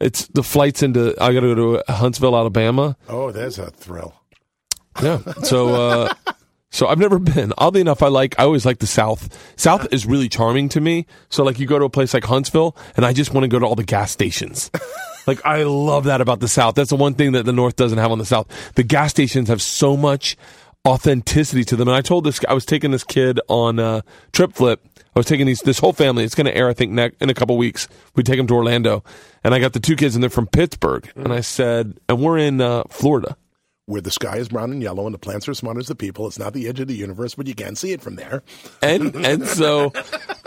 it's 0.00 0.26
the 0.28 0.42
flights 0.42 0.82
into. 0.82 1.14
I 1.20 1.32
got 1.32 1.40
to 1.40 1.54
go 1.54 1.78
to 1.84 1.92
Huntsville, 1.92 2.36
Alabama. 2.36 2.96
Oh, 3.08 3.30
there's 3.30 3.58
a 3.58 3.70
thrill. 3.70 4.14
Yeah. 5.02 5.20
So 5.42 5.74
uh 5.74 6.14
so 6.70 6.88
I've 6.88 6.98
never 6.98 7.18
been. 7.18 7.52
Oddly 7.56 7.80
enough, 7.80 8.02
I 8.02 8.08
like 8.08 8.38
I 8.38 8.44
always 8.44 8.66
like 8.66 8.78
the 8.80 8.86
South. 8.86 9.34
South 9.56 9.86
is 9.92 10.04
really 10.04 10.28
charming 10.28 10.68
to 10.70 10.80
me. 10.80 11.06
So 11.28 11.44
like 11.44 11.58
you 11.58 11.66
go 11.66 11.78
to 11.78 11.84
a 11.86 11.90
place 11.90 12.12
like 12.12 12.24
Huntsville 12.24 12.76
and 12.96 13.06
I 13.06 13.12
just 13.12 13.32
want 13.32 13.44
to 13.44 13.48
go 13.48 13.58
to 13.58 13.64
all 13.64 13.76
the 13.76 13.84
gas 13.84 14.10
stations. 14.10 14.70
like 15.26 15.44
I 15.46 15.62
love 15.62 16.04
that 16.04 16.20
about 16.20 16.40
the 16.40 16.48
South. 16.48 16.74
That's 16.74 16.90
the 16.90 16.96
one 16.96 17.14
thing 17.14 17.32
that 17.32 17.44
the 17.44 17.52
North 17.52 17.76
doesn't 17.76 17.98
have 17.98 18.12
on 18.12 18.18
the 18.18 18.26
South. 18.26 18.46
The 18.74 18.82
gas 18.82 19.10
stations 19.10 19.48
have 19.48 19.62
so 19.62 19.96
much 19.96 20.36
authenticity 20.86 21.64
to 21.64 21.76
them. 21.76 21.88
And 21.88 21.96
I 21.96 22.00
told 22.00 22.24
this 22.24 22.40
I 22.48 22.54
was 22.54 22.64
taking 22.64 22.90
this 22.92 23.04
kid 23.04 23.40
on 23.48 23.78
uh 23.78 24.00
trip 24.32 24.52
flip. 24.54 24.82
I 25.14 25.18
was 25.18 25.26
taking 25.26 25.46
these 25.46 25.60
this 25.60 25.78
whole 25.78 25.92
family. 25.92 26.24
It's 26.24 26.34
going 26.34 26.46
to 26.46 26.56
air 26.56 26.68
I 26.68 26.72
think 26.74 26.92
ne- 26.92 27.12
in 27.20 27.28
a 27.28 27.34
couple 27.34 27.56
weeks. 27.56 27.88
We 28.14 28.22
take 28.22 28.36
them 28.36 28.46
to 28.46 28.54
Orlando. 28.54 29.02
And 29.44 29.54
I 29.54 29.58
got 29.58 29.72
the 29.72 29.80
two 29.80 29.96
kids 29.96 30.14
and 30.14 30.22
they're 30.22 30.30
from 30.30 30.46
Pittsburgh. 30.46 31.10
And 31.16 31.32
I 31.32 31.40
said, 31.40 31.98
and 32.08 32.20
we're 32.20 32.38
in 32.38 32.60
uh 32.60 32.84
Florida. 32.90 33.36
Where 33.88 34.00
the 34.00 34.10
sky 34.10 34.38
is 34.38 34.48
brown 34.48 34.72
and 34.72 34.82
yellow 34.82 35.06
and 35.06 35.14
the 35.14 35.18
plants 35.18 35.46
are 35.46 35.52
as 35.52 35.58
smart 35.58 35.76
as 35.78 35.86
the 35.86 35.94
people. 35.94 36.26
It's 36.26 36.40
not 36.40 36.54
the 36.54 36.66
edge 36.68 36.80
of 36.80 36.88
the 36.88 36.94
universe, 36.96 37.36
but 37.36 37.46
you 37.46 37.54
can 37.54 37.76
see 37.76 37.92
it 37.92 38.00
from 38.00 38.16
there. 38.16 38.42
and 38.82 39.14
and 39.14 39.46
so 39.46 39.92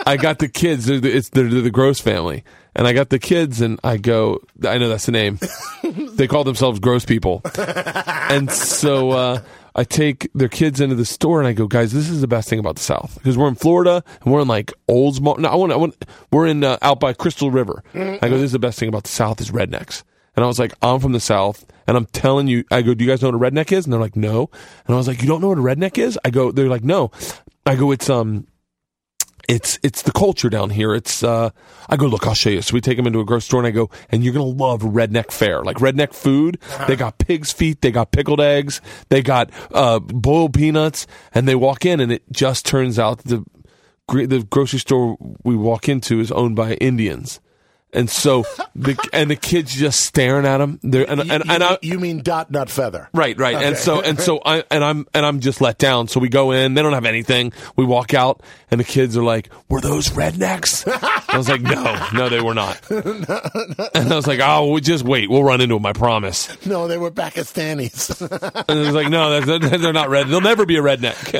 I 0.05 0.17
got 0.17 0.39
the 0.39 0.49
kids. 0.49 0.87
They're 0.87 0.99
the, 0.99 1.15
it's 1.15 1.29
they're 1.29 1.47
the 1.47 1.71
Gross 1.71 2.01
family, 2.01 2.43
and 2.75 2.85
I 2.85 2.91
got 2.91 3.09
the 3.09 3.19
kids, 3.19 3.61
and 3.61 3.79
I 3.81 3.95
go. 3.95 4.41
I 4.67 4.77
know 4.77 4.89
that's 4.89 5.05
the 5.05 5.13
name. 5.13 5.39
they 6.15 6.27
call 6.27 6.43
themselves 6.43 6.79
Gross 6.81 7.05
people, 7.05 7.41
and 7.55 8.51
so 8.51 9.11
uh, 9.11 9.41
I 9.75 9.83
take 9.83 10.29
their 10.33 10.49
kids 10.49 10.81
into 10.81 10.95
the 10.95 11.05
store, 11.05 11.39
and 11.39 11.47
I 11.47 11.53
go, 11.53 11.67
guys, 11.67 11.91
this 11.91 12.09
is 12.09 12.21
the 12.21 12.27
best 12.27 12.49
thing 12.49 12.59
about 12.59 12.75
the 12.75 12.81
South 12.81 13.15
because 13.15 13.37
we're 13.37 13.47
in 13.47 13.55
Florida 13.55 14.03
and 14.23 14.33
we're 14.33 14.41
in 14.41 14.47
like 14.47 14.73
Oldsmar. 14.89 15.37
No, 15.37 15.49
I 15.49 15.55
want. 15.55 15.71
I 15.71 15.75
want. 15.75 16.05
We're 16.31 16.47
in 16.47 16.63
uh, 16.63 16.77
out 16.81 16.99
by 16.99 17.13
Crystal 17.13 17.51
River. 17.51 17.83
I 18.21 18.29
go, 18.29 18.35
this 18.35 18.43
is 18.43 18.51
the 18.51 18.59
best 18.59 18.79
thing 18.79 18.89
about 18.89 19.03
the 19.03 19.09
South 19.09 19.39
is 19.41 19.51
rednecks. 19.51 20.03
And 20.35 20.43
I 20.43 20.47
was 20.47 20.59
like, 20.59 20.73
I'm 20.81 20.99
from 20.99 21.11
the 21.11 21.19
South, 21.19 21.65
and 21.87 21.97
I'm 21.97 22.05
telling 22.05 22.47
you, 22.47 22.63
I 22.71 22.81
go, 22.81 22.93
do 22.93 23.03
you 23.03 23.09
guys 23.09 23.21
know 23.21 23.29
what 23.29 23.35
a 23.47 23.51
redneck 23.51 23.71
is? 23.71 23.85
And 23.85 23.91
they're 23.91 23.99
like, 23.99 24.15
no. 24.15 24.49
And 24.85 24.95
I 24.95 24.97
was 24.97 25.07
like, 25.07 25.21
you 25.21 25.27
don't 25.27 25.41
know 25.41 25.49
what 25.49 25.57
a 25.57 25.61
redneck 25.61 25.97
is? 25.97 26.17
I 26.23 26.29
go, 26.29 26.51
they're 26.51 26.69
like, 26.69 26.83
no. 26.83 27.11
I 27.65 27.75
go, 27.75 27.91
it's 27.91 28.09
um, 28.09 28.47
it's 29.49 29.79
it's 29.81 30.03
the 30.03 30.11
culture 30.11 30.49
down 30.49 30.69
here. 30.69 30.93
It's 30.93 31.23
uh, 31.23 31.49
I 31.89 31.97
go 31.97 32.05
look, 32.05 32.27
I'll 32.27 32.35
show 32.35 32.51
you. 32.51 32.61
So 32.61 32.75
we 32.75 32.81
take 32.81 32.97
them 32.97 33.07
into 33.07 33.19
a 33.19 33.25
grocery 33.25 33.41
store 33.41 33.59
and 33.61 33.67
I 33.67 33.71
go, 33.71 33.89
and 34.09 34.23
you're 34.23 34.33
gonna 34.33 34.45
love 34.45 34.81
redneck 34.81 35.31
fare, 35.31 35.63
like 35.63 35.77
redneck 35.77 36.13
food. 36.13 36.59
They 36.87 36.95
got 36.95 37.17
pig's 37.17 37.51
feet, 37.51 37.81
they 37.81 37.91
got 37.91 38.11
pickled 38.11 38.39
eggs, 38.39 38.79
they 39.09 39.23
got 39.23 39.49
uh, 39.73 39.99
boiled 39.99 40.53
peanuts, 40.53 41.07
and 41.33 41.47
they 41.47 41.55
walk 41.55 41.83
in 41.83 41.99
and 41.99 42.11
it 42.11 42.23
just 42.31 42.65
turns 42.65 42.99
out 42.99 43.23
the 43.23 43.43
the 44.07 44.45
grocery 44.49 44.79
store 44.79 45.17
we 45.43 45.55
walk 45.55 45.89
into 45.89 46.19
is 46.19 46.31
owned 46.31 46.55
by 46.55 46.73
Indians. 46.75 47.39
And 47.91 48.09
so 48.09 48.43
the 48.75 48.97
and 49.13 49.31
the 49.31 49.35
kids 49.35 49.73
just 49.73 50.01
staring 50.01 50.45
at 50.45 50.59
them. 50.59 50.79
They're, 50.83 51.09
and, 51.09 51.25
You, 51.25 51.31
and, 51.33 51.45
you, 51.45 51.51
and 51.51 51.63
I, 51.63 51.77
you 51.81 51.99
mean 51.99 52.19
dot 52.19 52.51
nut 52.51 52.69
feather? 52.69 53.09
Right, 53.13 53.37
right. 53.37 53.55
And 53.55 53.77
so 53.77 54.01
and 54.05 54.19
so 54.19 54.39
I 54.45 54.63
and 54.69 54.83
I'm 54.83 55.07
and 55.13 55.25
I'm 55.25 55.39
just 55.39 55.61
let 55.61 55.77
down. 55.77 56.07
So 56.07 56.19
we 56.19 56.29
go 56.29 56.51
in, 56.51 56.75
they 56.75 56.81
don't 56.81 56.93
have 56.93 57.05
anything. 57.05 57.51
We 57.75 57.85
walk 57.85 58.13
out 58.13 58.41
and 58.69 58.79
the 58.79 58.83
kids 58.83 59.17
are 59.17 59.23
like, 59.23 59.49
"Were 59.69 59.81
those 59.81 60.09
rednecks?" 60.09 60.83
I 61.29 61.37
was 61.37 61.49
like, 61.49 61.61
"No, 61.61 62.09
no 62.13 62.29
they 62.29 62.41
were 62.41 62.53
not." 62.53 62.79
And 62.89 64.13
I 64.13 64.15
was 64.15 64.27
like, 64.27 64.39
"Oh, 64.41 64.71
we 64.71 64.81
just 64.81 65.03
wait. 65.03 65.29
We'll 65.29 65.43
run 65.43 65.61
into 65.61 65.75
them, 65.75 65.85
I 65.85 65.93
promise." 65.93 66.65
No, 66.65 66.87
they 66.87 66.97
were 66.97 67.11
Pakistanis. 67.11 68.21
And 68.21 68.79
it 68.79 68.85
was 68.85 68.93
like, 68.93 69.09
"No, 69.09 69.39
they're, 69.39 69.59
they're 69.59 69.93
not 69.93 70.09
red. 70.09 70.27
They'll 70.27 70.41
never 70.41 70.65
be 70.65 70.77
a 70.77 70.81
redneck. 70.81 71.31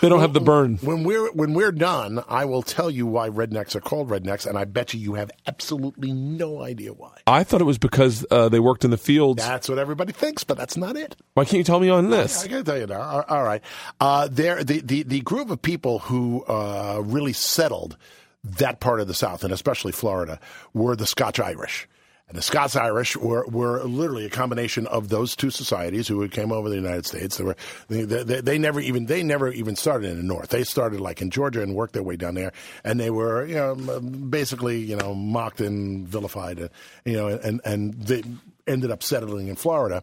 They 0.00 0.08
don't 0.08 0.20
have 0.20 0.32
the 0.32 0.40
burn." 0.40 0.78
when 0.78 1.02
we're 1.02 1.30
when 1.32 1.54
we're 1.54 1.72
done, 1.72 2.22
I 2.28 2.44
will 2.44 2.62
tell 2.62 2.90
you 2.90 3.06
why 3.06 3.28
rednecks 3.28 3.74
are 3.74 3.80
called 3.80 4.08
rednecks, 4.10 4.46
and 4.46 4.56
I 4.56 4.64
bet 4.64 4.94
you 4.94 5.00
you 5.00 5.14
have 5.14 5.30
absolutely 5.46 5.87
no 5.96 6.62
idea 6.62 6.92
why. 6.92 7.16
I 7.26 7.44
thought 7.44 7.60
it 7.60 7.64
was 7.64 7.78
because 7.78 8.24
uh, 8.30 8.48
they 8.48 8.60
worked 8.60 8.84
in 8.84 8.90
the 8.90 8.96
fields. 8.98 9.42
That's 9.42 9.68
what 9.68 9.78
everybody 9.78 10.12
thinks, 10.12 10.44
but 10.44 10.56
that's 10.56 10.76
not 10.76 10.96
it. 10.96 11.16
Why 11.34 11.44
can't 11.44 11.58
you 11.58 11.64
tell 11.64 11.80
me 11.80 11.88
on 11.90 12.10
this? 12.10 12.44
I 12.44 12.48
can 12.48 12.64
tell 12.64 12.78
you 12.78 12.86
now. 12.86 13.00
All- 13.00 13.24
All 13.28 13.42
right, 13.44 13.62
uh, 14.00 14.28
there 14.30 14.62
the, 14.64 14.80
the 14.80 15.02
the 15.02 15.20
group 15.20 15.50
of 15.50 15.60
people 15.62 16.00
who 16.00 16.42
uh, 16.44 17.00
really 17.04 17.32
settled 17.32 17.96
that 18.44 18.80
part 18.80 19.00
of 19.00 19.08
the 19.08 19.14
South, 19.14 19.44
and 19.44 19.52
especially 19.52 19.92
Florida, 19.92 20.38
were 20.72 20.94
the 20.96 21.06
Scotch 21.06 21.40
Irish. 21.40 21.88
And 22.28 22.36
the 22.36 22.42
Scots 22.42 22.76
Irish 22.76 23.16
were, 23.16 23.46
were 23.46 23.82
literally 23.84 24.26
a 24.26 24.30
combination 24.30 24.86
of 24.86 25.08
those 25.08 25.34
two 25.34 25.50
societies 25.50 26.06
who 26.06 26.26
came 26.28 26.52
over 26.52 26.68
the 26.68 26.76
United 26.76 27.06
States. 27.06 27.38
They 27.38 27.44
were 27.44 27.56
they, 27.88 28.02
they, 28.04 28.40
they 28.42 28.58
never 28.58 28.80
even 28.80 29.06
they 29.06 29.22
never 29.22 29.50
even 29.50 29.76
started 29.76 30.10
in 30.10 30.18
the 30.18 30.22
North. 30.22 30.50
They 30.50 30.64
started 30.64 31.00
like 31.00 31.22
in 31.22 31.30
Georgia 31.30 31.62
and 31.62 31.74
worked 31.74 31.94
their 31.94 32.02
way 32.02 32.16
down 32.16 32.34
there. 32.34 32.52
And 32.84 33.00
they 33.00 33.10
were 33.10 33.46
you 33.46 33.54
know 33.54 34.00
basically 34.00 34.78
you 34.78 34.96
know 34.96 35.14
mocked 35.14 35.62
and 35.62 36.06
vilified, 36.06 36.60
uh, 36.60 36.68
you 37.06 37.16
know, 37.16 37.28
and 37.28 37.62
and 37.64 37.94
they 37.94 38.22
ended 38.66 38.90
up 38.90 39.02
settling 39.02 39.48
in 39.48 39.56
Florida. 39.56 40.02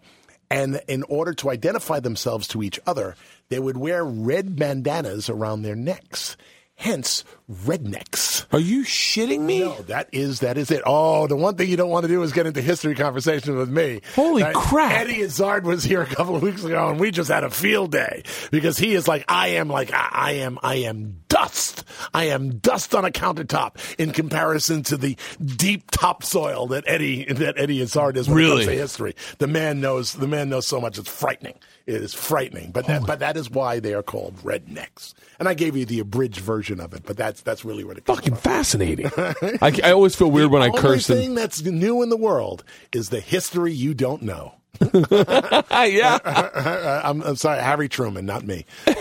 And 0.49 0.81
in 0.87 1.03
order 1.03 1.33
to 1.35 1.49
identify 1.49 1.99
themselves 1.99 2.47
to 2.49 2.63
each 2.63 2.79
other, 2.85 3.15
they 3.49 3.59
would 3.59 3.77
wear 3.77 4.03
red 4.03 4.55
bandanas 4.55 5.29
around 5.29 5.61
their 5.61 5.75
necks. 5.75 6.37
Hence, 6.77 7.23
rednecks. 7.49 8.45
Are 8.51 8.59
you 8.59 8.83
shitting 8.83 9.39
me? 9.41 9.59
No, 9.61 9.75
that 9.83 10.09
is 10.11 10.41
that 10.41 10.57
is 10.57 10.69
it. 10.71 10.81
Oh, 10.85 11.25
the 11.25 11.35
one 11.35 11.55
thing 11.55 11.69
you 11.69 11.77
don't 11.77 11.89
want 11.89 12.03
to 12.03 12.07
do 12.09 12.21
is 12.21 12.31
get 12.33 12.45
into 12.47 12.61
history 12.61 12.95
conversation 12.95 13.55
with 13.55 13.69
me. 13.69 14.01
Holy 14.13 14.43
Uh, 14.43 14.51
crap. 14.51 14.91
Eddie 14.91 15.21
Izzard 15.21 15.65
was 15.65 15.83
here 15.83 16.01
a 16.01 16.05
couple 16.05 16.35
of 16.35 16.41
weeks 16.41 16.63
ago, 16.63 16.89
and 16.89 16.99
we 16.99 17.11
just 17.11 17.29
had 17.31 17.43
a 17.43 17.49
field 17.49 17.91
day 17.91 18.23
because 18.51 18.77
he 18.77 18.93
is 18.93 19.07
like, 19.07 19.23
I 19.29 19.49
am 19.49 19.69
like, 19.69 19.91
I, 19.93 20.09
I 20.11 20.31
am, 20.33 20.59
I 20.61 20.75
am 20.75 21.21
dust. 21.29 21.85
I 22.13 22.25
am 22.25 22.57
dust 22.57 22.93
on 22.93 23.05
a 23.05 23.09
countertop 23.11 23.77
in 23.97 24.11
comparison 24.11 24.83
to 24.83 24.97
the 24.97 25.17
deep 25.43 25.89
topsoil 25.91 26.67
that 26.67 26.83
Eddie 26.87 27.25
that 27.33 27.57
Eddie 27.57 27.81
Izzard 27.81 28.17
is 28.17 28.27
when 28.27 28.37
it 28.37 28.41
Really? 28.41 28.65
comes 28.65 28.75
to 28.75 28.81
history. 28.81 29.15
The 29.37 29.47
man 29.47 29.79
knows. 29.79 30.13
The 30.13 30.27
man 30.27 30.49
knows 30.49 30.67
so 30.67 30.81
much. 30.81 30.97
It's 30.99 31.09
frightening. 31.09 31.57
It 31.85 31.95
is 32.01 32.13
frightening. 32.15 32.71
But 32.71 32.87
that, 32.87 33.05
but 33.05 33.19
that 33.19 33.37
is 33.37 33.49
why 33.49 33.79
they 33.79 33.93
are 33.93 34.01
called 34.01 34.35
rednecks. 34.37 35.13
And 35.39 35.47
I 35.47 35.53
gave 35.53 35.75
you 35.77 35.85
the 35.85 35.99
abridged 35.99 36.39
version 36.39 36.64
of 36.79 36.93
it, 36.93 37.03
but 37.05 37.17
that's 37.17 37.41
that's 37.41 37.63
really 37.65 37.83
what 37.83 37.97
it 37.97 38.05
comes 38.05 38.19
Fucking 38.19 38.33
from. 38.35 38.41
fascinating. 38.41 39.11
I, 39.17 39.79
I 39.83 39.91
always 39.91 40.15
feel 40.15 40.31
weird 40.31 40.51
when 40.51 40.61
I 40.61 40.69
curse. 40.69 41.09
and- 41.09 41.19
thing 41.19 41.35
that's 41.35 41.61
new 41.63 42.01
in 42.01 42.09
the 42.09 42.17
world 42.17 42.63
is 42.91 43.09
the 43.09 43.19
history 43.19 43.73
you 43.73 43.93
don't 43.93 44.21
know. 44.21 44.55
yeah. 45.71 46.19
Uh, 46.23 47.01
I'm, 47.03 47.21
I'm 47.21 47.35
sorry, 47.35 47.61
Harry 47.61 47.89
Truman, 47.89 48.25
not 48.25 48.45
me. 48.45 48.65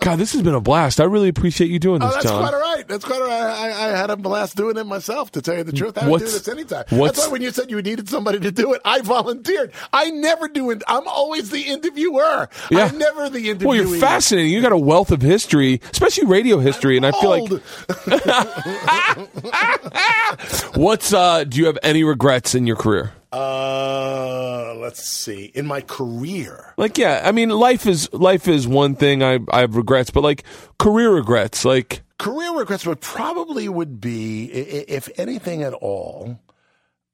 God, 0.00 0.20
this 0.20 0.32
has 0.34 0.42
been 0.42 0.54
a 0.54 0.60
blast. 0.60 1.00
I 1.00 1.04
really 1.04 1.28
appreciate 1.28 1.68
you 1.68 1.80
doing 1.80 2.00
Oh, 2.00 2.06
this, 2.06 2.14
that's 2.16 2.26
John. 2.26 2.40
quite 2.42 2.54
all 2.54 2.60
right. 2.60 2.86
That's 2.86 3.04
quite 3.04 3.20
all 3.20 3.26
right. 3.26 3.50
I, 3.50 3.88
I 3.88 3.96
had 3.96 4.08
a 4.10 4.16
blast 4.16 4.54
doing 4.56 4.76
it 4.76 4.84
myself, 4.84 5.32
to 5.32 5.42
tell 5.42 5.56
you 5.56 5.64
the 5.64 5.72
truth. 5.72 5.98
I 5.98 6.08
would 6.08 6.20
do 6.20 6.26
this 6.26 6.46
anytime. 6.46 6.84
That's 6.90 7.26
why 7.26 7.32
when 7.32 7.42
you 7.42 7.50
said 7.50 7.70
you 7.72 7.82
needed 7.82 8.08
somebody 8.08 8.38
to 8.40 8.52
do 8.52 8.72
it, 8.74 8.82
I 8.84 9.00
volunteered. 9.00 9.72
I 9.92 10.10
never 10.10 10.46
do 10.46 10.70
it. 10.70 10.84
I'm 10.86 11.08
always 11.08 11.50
the 11.50 11.62
interviewer. 11.62 12.48
Yeah. 12.70 12.84
I'm 12.84 12.98
never 12.98 13.28
the 13.28 13.48
interviewee. 13.48 13.64
Well, 13.64 13.74
you're 13.76 13.98
fascinating. 13.98 14.52
You 14.52 14.62
got 14.62 14.70
a 14.72 14.78
wealth 14.78 15.10
of 15.10 15.22
history, 15.22 15.80
especially 15.90 16.26
radio 16.26 16.60
history, 16.60 16.96
and 16.96 17.04
I 17.04 17.10
feel 17.10 17.30
like 17.30 17.50
what's 20.76 21.12
uh 21.12 21.42
do 21.44 21.58
you 21.58 21.66
have 21.66 21.78
any 21.82 22.04
regrets 22.04 22.54
in 22.54 22.65
your 22.66 22.76
career? 22.76 23.12
Uh, 23.32 24.74
let's 24.78 25.04
see. 25.04 25.46
In 25.54 25.66
my 25.66 25.80
career, 25.80 26.72
Like 26.76 26.96
yeah, 26.98 27.22
I 27.24 27.32
mean 27.32 27.50
life 27.50 27.86
is 27.86 28.12
life 28.12 28.48
is 28.48 28.66
one 28.66 28.94
thing 28.94 29.22
I 29.22 29.40
I 29.50 29.60
have 29.60 29.76
regrets, 29.76 30.10
but 30.10 30.22
like 30.22 30.44
career 30.78 31.10
regrets, 31.10 31.64
like 31.64 32.02
career 32.18 32.56
regrets 32.56 32.86
would 32.86 33.00
probably 33.00 33.68
would 33.68 34.00
be, 34.00 34.46
if 34.46 35.08
anything 35.18 35.62
at 35.62 35.74
all, 35.74 36.40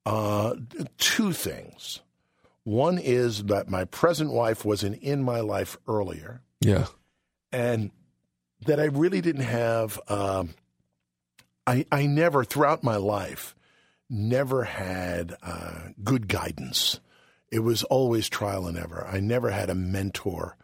uh, 0.06 0.54
two 0.98 1.32
things. 1.32 2.00
One 2.64 2.98
is 2.98 3.44
that 3.44 3.68
my 3.68 3.84
present 3.84 4.30
wife 4.32 4.64
wasn't 4.64 5.02
in 5.02 5.24
my 5.24 5.40
life 5.40 5.76
earlier, 5.88 6.42
yeah. 6.60 6.86
and 7.50 7.90
that 8.66 8.78
I 8.78 8.84
really 8.84 9.20
didn't 9.20 9.42
have. 9.42 9.98
Um, 10.08 10.54
I 11.66 11.84
I 11.90 12.06
never 12.06 12.44
throughout 12.44 12.84
my 12.84 12.96
life 12.96 13.56
never 14.12 14.64
had 14.64 15.36
uh, 15.42 15.88
good 16.04 16.28
guidance. 16.28 17.00
It 17.50 17.60
was 17.60 17.82
always 17.84 18.28
trial 18.28 18.66
and 18.66 18.78
error. 18.78 19.08
I 19.10 19.20
never 19.20 19.50
had 19.50 19.70
a 19.70 19.74
mentor 19.74 20.56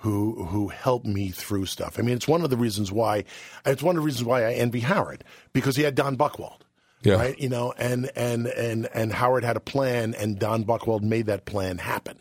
who 0.00 0.44
who 0.44 0.68
helped 0.68 1.06
me 1.06 1.30
through 1.30 1.66
stuff. 1.66 1.98
I 1.98 2.02
mean, 2.02 2.16
it's 2.16 2.28
one 2.28 2.42
of 2.42 2.50
the 2.50 2.56
reasons 2.56 2.92
why 2.92 3.24
it's 3.64 3.82
one 3.82 3.96
of 3.96 4.02
the 4.02 4.06
reasons 4.06 4.24
why 4.24 4.44
I 4.44 4.52
envy 4.52 4.80
Howard 4.80 5.24
because 5.52 5.76
he 5.76 5.82
had 5.82 5.94
Don 5.94 6.16
Buchwald. 6.16 6.60
Yeah. 7.02 7.14
Right, 7.14 7.38
you 7.38 7.48
know, 7.48 7.72
and 7.78 8.10
and 8.16 8.46
and 8.46 8.88
and 8.92 9.12
Howard 9.12 9.44
had 9.44 9.56
a 9.56 9.60
plan, 9.60 10.14
and 10.14 10.38
Don 10.38 10.64
Buchwald 10.64 11.02
made 11.02 11.26
that 11.26 11.44
plan 11.44 11.78
happen 11.78 12.18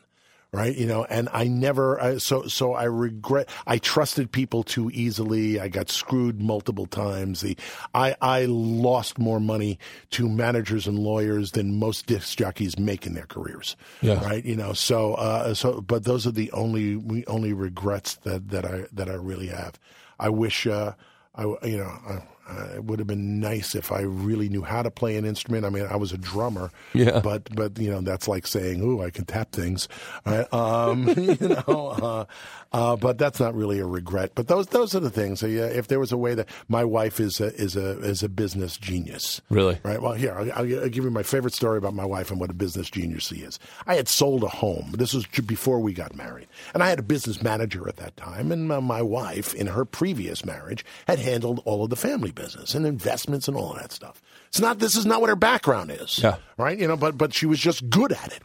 right? 0.56 0.76
You 0.76 0.86
know 0.88 1.03
and 1.06 1.27
i 1.34 1.44
never 1.48 2.02
I, 2.02 2.18
so 2.18 2.48
so 2.48 2.73
i 2.73 2.86
regret 2.86 3.49
i 3.68 3.77
trusted 3.77 4.32
people 4.32 4.64
too 4.64 4.90
easily. 4.94 5.60
I 5.60 5.68
got 5.68 5.90
screwed 5.90 6.41
multiple 6.41 6.86
times. 6.86 7.41
The 7.41 7.57
i 7.94 8.15
i 8.22 8.45
lost 8.45 9.19
more 9.19 9.40
money 9.40 9.77
to 10.11 10.30
managers 10.30 10.88
and 10.88 10.98
lawyers 10.98 11.52
than 11.52 11.77
most 11.80 12.06
disc 12.07 12.38
jockeys 12.38 12.80
make 12.80 13.06
in 13.06 13.14
their 13.14 13.26
careers 13.27 13.76
Yeah. 14.02 14.23
right? 14.23 14.44
You 14.45 14.56
know 14.56 14.73
so 14.73 15.15
uh 15.15 15.53
so 15.53 15.82
but 15.82 16.03
those 16.06 16.26
are 16.26 16.32
the 16.32 16.52
only 16.53 16.95
we 16.95 17.26
only 17.26 17.53
regrets 17.53 18.15
that 18.23 18.49
that 18.49 18.65
i 18.65 18.86
that 18.94 19.10
i 19.10 19.14
really 19.14 19.48
have. 19.48 19.77
I 20.19 20.30
wish 20.30 20.65
uh 20.68 20.94
i 21.36 21.44
you 21.64 21.77
know 21.77 21.91
I, 22.07 22.23
uh, 22.48 22.76
it 22.76 22.84
would 22.84 23.00
have 23.00 23.08
been 23.08 23.40
nice 23.40 23.76
if 23.76 23.92
I 23.92 24.02
really 24.02 24.50
knew 24.50 24.62
how 24.64 24.82
to 24.84 24.92
play 24.92 25.18
an 25.18 25.26
instrument. 25.26 25.66
I 25.66 25.70
mean, 25.70 25.86
I 25.90 25.96
was 25.96 26.12
a 26.12 26.18
drummer, 26.18 26.72
Yeah. 26.94 27.20
but 27.20 27.54
but 27.56 27.78
you 27.80 27.90
know 27.92 28.02
that's 28.02 28.28
like 28.28 28.46
saying, 28.48 28.82
"Ooh, 28.82 29.02
I 29.02 29.10
can 29.10 29.26
tap 29.26 29.52
things," 29.52 29.88
right? 30.26 30.52
Um, 30.54 31.08
you 31.18 31.38
know, 31.68 31.96
uh, 32.02 32.26
uh, 32.72 32.96
but 32.98 33.18
that's 33.18 33.40
not 33.40 33.56
really 33.56 33.80
a 33.80 33.86
regret. 33.86 34.32
But 34.36 34.48
those 34.48 34.68
those 34.68 34.94
are 34.96 35.00
the 35.00 35.10
things. 35.10 35.40
So, 35.40 35.48
yeah, 35.48 35.66
if 35.66 35.88
there 35.88 36.00
was 36.00 36.12
a 36.12 36.18
way 36.18 36.36
that 36.36 36.50
my 36.68 36.84
wife 36.84 37.20
is 37.20 37.40
a, 37.42 37.54
is 37.56 37.76
a 37.76 38.00
is 38.02 38.22
a 38.24 38.30
business 38.30 38.78
genius, 38.78 39.42
Really? 39.50 39.80
right? 39.84 40.02
Well, 40.02 40.14
here 40.14 40.34
I'll, 40.38 40.52
I'll 40.52 40.82
I'll 40.82 40.90
give 40.90 41.04
you 41.04 41.10
my 41.12 41.24
favorite 41.24 41.54
story 41.54 41.78
about 41.78 41.94
my 41.94 42.06
wife 42.06 42.32
and 42.32 42.40
what 42.40 42.50
a 42.50 42.54
business 42.54 42.90
genius 42.90 43.24
she 43.28 43.38
is. 43.38 43.60
I 43.88 43.96
had 43.96 44.08
sold 44.08 44.44
a 44.44 44.48
home. 44.50 44.92
This 44.98 45.14
was 45.14 45.26
before 45.26 45.80
we 45.80 45.94
got 45.94 46.16
married, 46.16 46.48
and 46.74 46.84
I 46.84 46.90
had 46.90 47.00
a 47.00 47.04
business 47.04 47.42
manager 47.42 47.88
at 47.90 47.96
that 47.98 48.16
time. 48.18 48.52
And 48.52 48.68
my, 48.68 48.80
my 48.80 49.02
wife, 49.02 49.54
in 49.54 49.68
her 49.68 49.86
previous 49.86 50.46
marriage, 50.46 50.86
had 51.08 51.20
handled 51.20 51.62
all 51.66 51.84
of 51.84 51.90
the 51.90 51.96
family 51.96 52.32
business 52.36 52.76
and 52.76 52.86
investments 52.86 53.48
and 53.48 53.57
all 53.57 53.74
of 53.74 53.80
that 53.80 53.91
stuff. 53.91 54.22
It's 54.49 54.60
not. 54.60 54.80
This 54.80 54.95
is 54.95 55.06
not 55.06 55.22
what 55.22 55.30
her 55.30 55.36
background 55.36 55.91
is. 55.91 56.20
Yeah. 56.20 56.38
Right. 56.57 56.78
You 56.78 56.88
know. 56.88 56.98
But 56.98 57.18
but 57.18 57.34
she 57.34 57.45
was 57.45 57.60
just 57.60 57.90
good 57.90 58.12
at 58.12 58.32
it. 58.32 58.44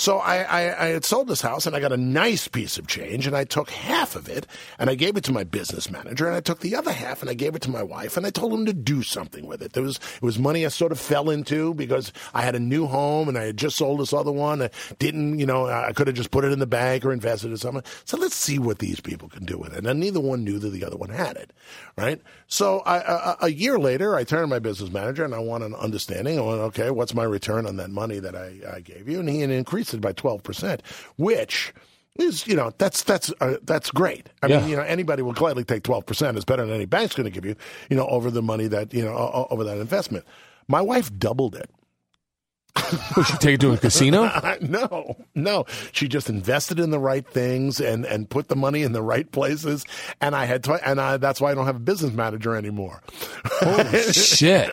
So 0.00 0.16
I, 0.16 0.38
I, 0.38 0.84
I 0.84 0.88
had 0.88 1.04
sold 1.04 1.28
this 1.28 1.42
house 1.42 1.66
and 1.66 1.76
I 1.76 1.80
got 1.80 1.92
a 1.92 1.96
nice 1.98 2.48
piece 2.48 2.78
of 2.78 2.86
change 2.86 3.26
and 3.26 3.36
I 3.36 3.44
took 3.44 3.68
half 3.68 4.16
of 4.16 4.30
it 4.30 4.46
and 4.78 4.88
I 4.88 4.94
gave 4.94 5.18
it 5.18 5.24
to 5.24 5.32
my 5.32 5.44
business 5.44 5.90
manager 5.90 6.26
and 6.26 6.34
I 6.34 6.40
took 6.40 6.60
the 6.60 6.74
other 6.74 6.90
half 6.90 7.20
and 7.20 7.28
I 7.28 7.34
gave 7.34 7.54
it 7.54 7.60
to 7.62 7.70
my 7.70 7.82
wife 7.82 8.16
and 8.16 8.24
I 8.24 8.30
told 8.30 8.54
him 8.54 8.64
to 8.64 8.72
do 8.72 9.02
something 9.02 9.46
with 9.46 9.60
it. 9.60 9.74
There 9.74 9.82
was 9.82 9.96
it 9.96 10.22
was 10.22 10.38
money 10.38 10.64
I 10.64 10.70
sort 10.70 10.92
of 10.92 10.98
fell 10.98 11.28
into 11.28 11.74
because 11.74 12.14
I 12.32 12.40
had 12.40 12.54
a 12.54 12.58
new 12.58 12.86
home 12.86 13.28
and 13.28 13.36
I 13.36 13.42
had 13.42 13.58
just 13.58 13.76
sold 13.76 14.00
this 14.00 14.14
other 14.14 14.32
one. 14.32 14.62
I 14.62 14.70
didn't, 14.98 15.38
you 15.38 15.44
know, 15.44 15.66
I 15.66 15.92
could 15.92 16.06
have 16.06 16.16
just 16.16 16.30
put 16.30 16.46
it 16.46 16.52
in 16.52 16.60
the 16.60 16.66
bank 16.66 17.04
or 17.04 17.12
invested 17.12 17.50
in 17.50 17.58
something. 17.58 17.84
So 18.06 18.16
let's 18.16 18.34
see 18.34 18.58
what 18.58 18.78
these 18.78 19.00
people 19.00 19.28
can 19.28 19.44
do 19.44 19.58
with 19.58 19.76
it. 19.76 19.84
And 19.84 20.00
neither 20.00 20.18
one 20.20 20.44
knew 20.44 20.58
that 20.60 20.70
the 20.70 20.82
other 20.82 20.96
one 20.96 21.10
had 21.10 21.36
it, 21.36 21.52
right? 21.98 22.22
So 22.46 22.78
I, 22.80 23.00
a, 23.00 23.36
a 23.42 23.48
year 23.50 23.78
later, 23.78 24.14
I 24.14 24.24
turned 24.24 24.44
to 24.44 24.46
my 24.46 24.60
business 24.60 24.90
manager 24.90 25.26
and 25.26 25.34
I 25.34 25.40
want 25.40 25.62
an 25.62 25.74
understanding. 25.74 26.38
I 26.38 26.42
went, 26.42 26.60
okay, 26.62 26.90
what's 26.90 27.12
my 27.12 27.24
return 27.24 27.66
on 27.66 27.76
that 27.76 27.90
money 27.90 28.18
that 28.18 28.34
I, 28.34 28.76
I 28.76 28.80
gave 28.80 29.06
you? 29.06 29.20
And 29.20 29.28
he 29.28 29.42
increased 29.42 29.89
it 29.98 30.00
by 30.00 30.12
12%, 30.12 30.80
which 31.16 31.72
is 32.18 32.46
you 32.46 32.56
know 32.56 32.72
that's 32.78 33.02
that's 33.04 33.32
uh, 33.40 33.56
that's 33.62 33.90
great. 33.90 34.28
I 34.42 34.46
Yeah. 34.48 34.60
mean, 34.60 34.68
you 34.70 34.76
know, 34.76 34.82
anybody 34.82 35.22
will 35.22 35.32
gladly 35.32 35.64
take 35.64 35.84
twelve 35.84 36.04
percent. 36.06 36.36
It's 36.36 36.44
better 36.44 36.66
than 36.66 36.74
any 36.74 36.84
bank's 36.84 37.14
going 37.14 37.24
to 37.24 37.30
give 37.30 37.44
you. 37.46 37.54
You 37.88 37.96
know, 37.96 38.06
over 38.08 38.30
the 38.30 38.42
money 38.42 38.66
that 38.66 38.92
you 38.92 39.02
know 39.04 39.12
o- 39.16 39.46
over 39.50 39.64
that 39.64 39.78
investment. 39.78 40.24
My 40.68 40.80
wife 40.82 41.10
doubled 41.18 41.54
it. 41.54 41.70
Would 43.16 43.26
she 43.26 43.36
take 43.38 43.54
it 43.54 43.60
to 43.60 43.72
a 43.72 43.76
casino? 43.76 44.30
no, 44.60 45.16
no. 45.34 45.64
She 45.92 46.08
just 46.08 46.28
invested 46.28 46.78
in 46.78 46.90
the 46.90 46.98
right 46.98 47.26
things 47.26 47.80
and, 47.80 48.04
and 48.04 48.28
put 48.28 48.48
the 48.48 48.56
money 48.56 48.82
in 48.82 48.92
the 48.92 49.02
right 49.02 49.30
places. 49.30 49.84
And 50.20 50.34
I 50.34 50.44
had 50.44 50.64
to, 50.64 50.74
and 50.88 51.00
I, 51.00 51.16
that's 51.16 51.40
why 51.40 51.50
I 51.50 51.54
don't 51.54 51.66
have 51.66 51.76
a 51.76 51.80
business 51.80 52.12
manager 52.12 52.54
anymore. 52.54 53.02
Shit. 54.12 54.70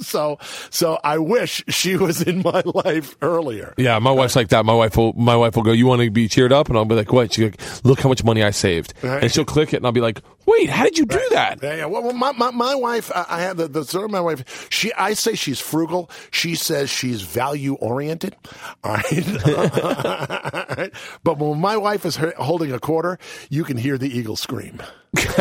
So, 0.00 0.38
so 0.70 0.98
I 1.02 1.18
wish 1.18 1.64
she 1.68 1.96
was 1.96 2.22
in 2.22 2.42
my 2.42 2.62
life 2.64 3.16
earlier. 3.22 3.74
Yeah, 3.76 3.98
my 3.98 4.12
wife's 4.12 4.36
like 4.36 4.48
that. 4.48 4.64
My 4.64 4.74
wife 4.74 4.96
will 4.96 5.12
my 5.14 5.36
wife 5.36 5.56
will 5.56 5.62
go, 5.62 5.72
"You 5.72 5.86
want 5.86 6.02
to 6.02 6.10
be 6.10 6.28
cheered 6.28 6.52
up?" 6.52 6.68
And 6.68 6.76
I'll 6.76 6.84
be 6.84 6.94
like, 6.94 7.12
"What?" 7.12 7.32
She's 7.32 7.44
like, 7.44 7.84
"Look 7.84 8.00
how 8.00 8.08
much 8.08 8.24
money 8.24 8.42
I 8.42 8.50
saved." 8.50 8.94
Right. 9.02 9.22
And 9.22 9.32
she'll 9.32 9.44
click 9.44 9.72
it, 9.72 9.78
and 9.78 9.86
I'll 9.86 9.92
be 9.92 10.00
like, 10.00 10.20
"Wait, 10.48 10.70
how 10.70 10.84
did 10.84 10.98
you 10.98 11.06
do 11.06 11.20
that?" 11.30 11.60
Yeah, 11.62 11.74
yeah. 11.76 11.84
Well, 11.86 12.12
my, 12.12 12.32
my, 12.32 12.50
my 12.50 12.74
wife, 12.74 13.10
I 13.14 13.26
I 13.28 13.40
have 13.42 13.56
the, 13.56 13.68
the 13.68 13.84
sort 13.84 14.04
of 14.04 14.10
my 14.10 14.20
wife, 14.20 14.68
she, 14.70 14.92
I 14.94 15.14
say 15.14 15.34
she's 15.34 15.60
frugal. 15.60 16.10
She 16.30 16.54
says 16.54 16.90
she's 16.90 17.22
value 17.22 17.74
oriented. 17.74 18.36
All 18.84 18.94
right. 18.94 19.04
but 21.24 21.38
when 21.38 21.60
my 21.60 21.76
wife 21.76 22.04
is 22.04 22.16
holding 22.38 22.72
a 22.72 22.78
quarter, 22.80 23.18
you 23.50 23.64
can 23.64 23.76
hear 23.76 23.98
the 23.98 24.08
eagle 24.08 24.36
scream. 24.36 24.80
what 25.12 25.38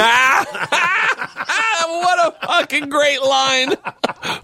a 2.27 2.31
fucking 2.45 2.89
great 2.89 3.21
line! 3.21 3.73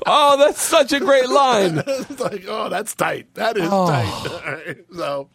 Oh, 0.06 0.38
that's 0.38 0.62
such 0.62 0.92
a 0.94 1.00
great 1.00 1.30
line. 1.30 1.82
it's 1.88 2.20
like, 2.20 2.46
oh, 2.48 2.70
that's 2.70 2.94
tight. 2.96 3.34
That 3.36 3.58
is 3.58 3.70
Oh. 3.72 3.88
tight. 3.88 4.28
All 4.46 4.54
right. 4.54 4.78
So, 4.96 5.30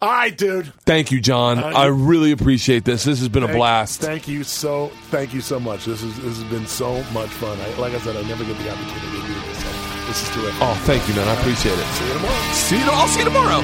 all 0.00 0.10
right, 0.10 0.36
dude. 0.36 0.72
Thank 0.84 1.10
you, 1.10 1.20
John. 1.20 1.58
Uh, 1.58 1.66
I 1.66 1.86
really 1.86 2.32
appreciate 2.32 2.84
this. 2.84 3.04
This 3.04 3.18
has 3.18 3.28
been 3.28 3.42
a 3.42 3.48
blast. 3.48 4.00
Thank 4.00 4.28
you 4.28 4.44
so. 4.44 4.88
Thank 5.10 5.34
you 5.34 5.40
so 5.40 5.60
much. 5.60 5.84
This 5.84 6.02
is 6.02 6.16
this 6.22 6.38
has 6.38 6.50
been 6.50 6.66
so 6.66 7.02
much 7.12 7.28
fun. 7.30 7.58
I, 7.60 7.74
like 7.78 7.92
I 7.92 7.98
said, 7.98 8.16
I 8.16 8.22
never 8.22 8.44
get 8.44 8.56
the 8.58 8.70
opportunity 8.70 9.20
to 9.20 9.26
do 9.26 9.34
this. 9.34 9.58
So 9.58 10.06
this 10.06 10.22
is 10.22 10.28
terrific. 10.34 10.62
Oh, 10.62 10.74
thank 10.84 11.06
you, 11.08 11.14
man. 11.14 11.28
I 11.28 11.38
appreciate 11.40 11.78
it. 11.78 11.84
See 11.86 12.06
you 12.06 12.12
tomorrow. 12.14 12.52
See 12.52 12.78
you. 12.78 12.90
I'll 12.90 13.08
see 13.08 13.18
you 13.18 13.24
tomorrow. 13.26 13.60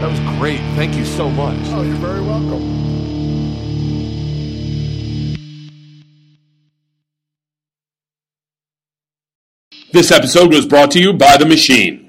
That 0.00 0.10
was 0.10 0.38
great. 0.38 0.60
Thank 0.76 0.94
you 0.94 1.04
so 1.04 1.28
much. 1.28 1.58
Oh, 1.66 1.82
you're 1.82 1.94
very 1.96 2.22
welcome. 2.22 2.90
This 9.92 10.12
episode 10.12 10.52
was 10.52 10.66
brought 10.66 10.92
to 10.92 11.00
you 11.00 11.12
by 11.12 11.36
The 11.36 11.46
Machine. 11.46 11.99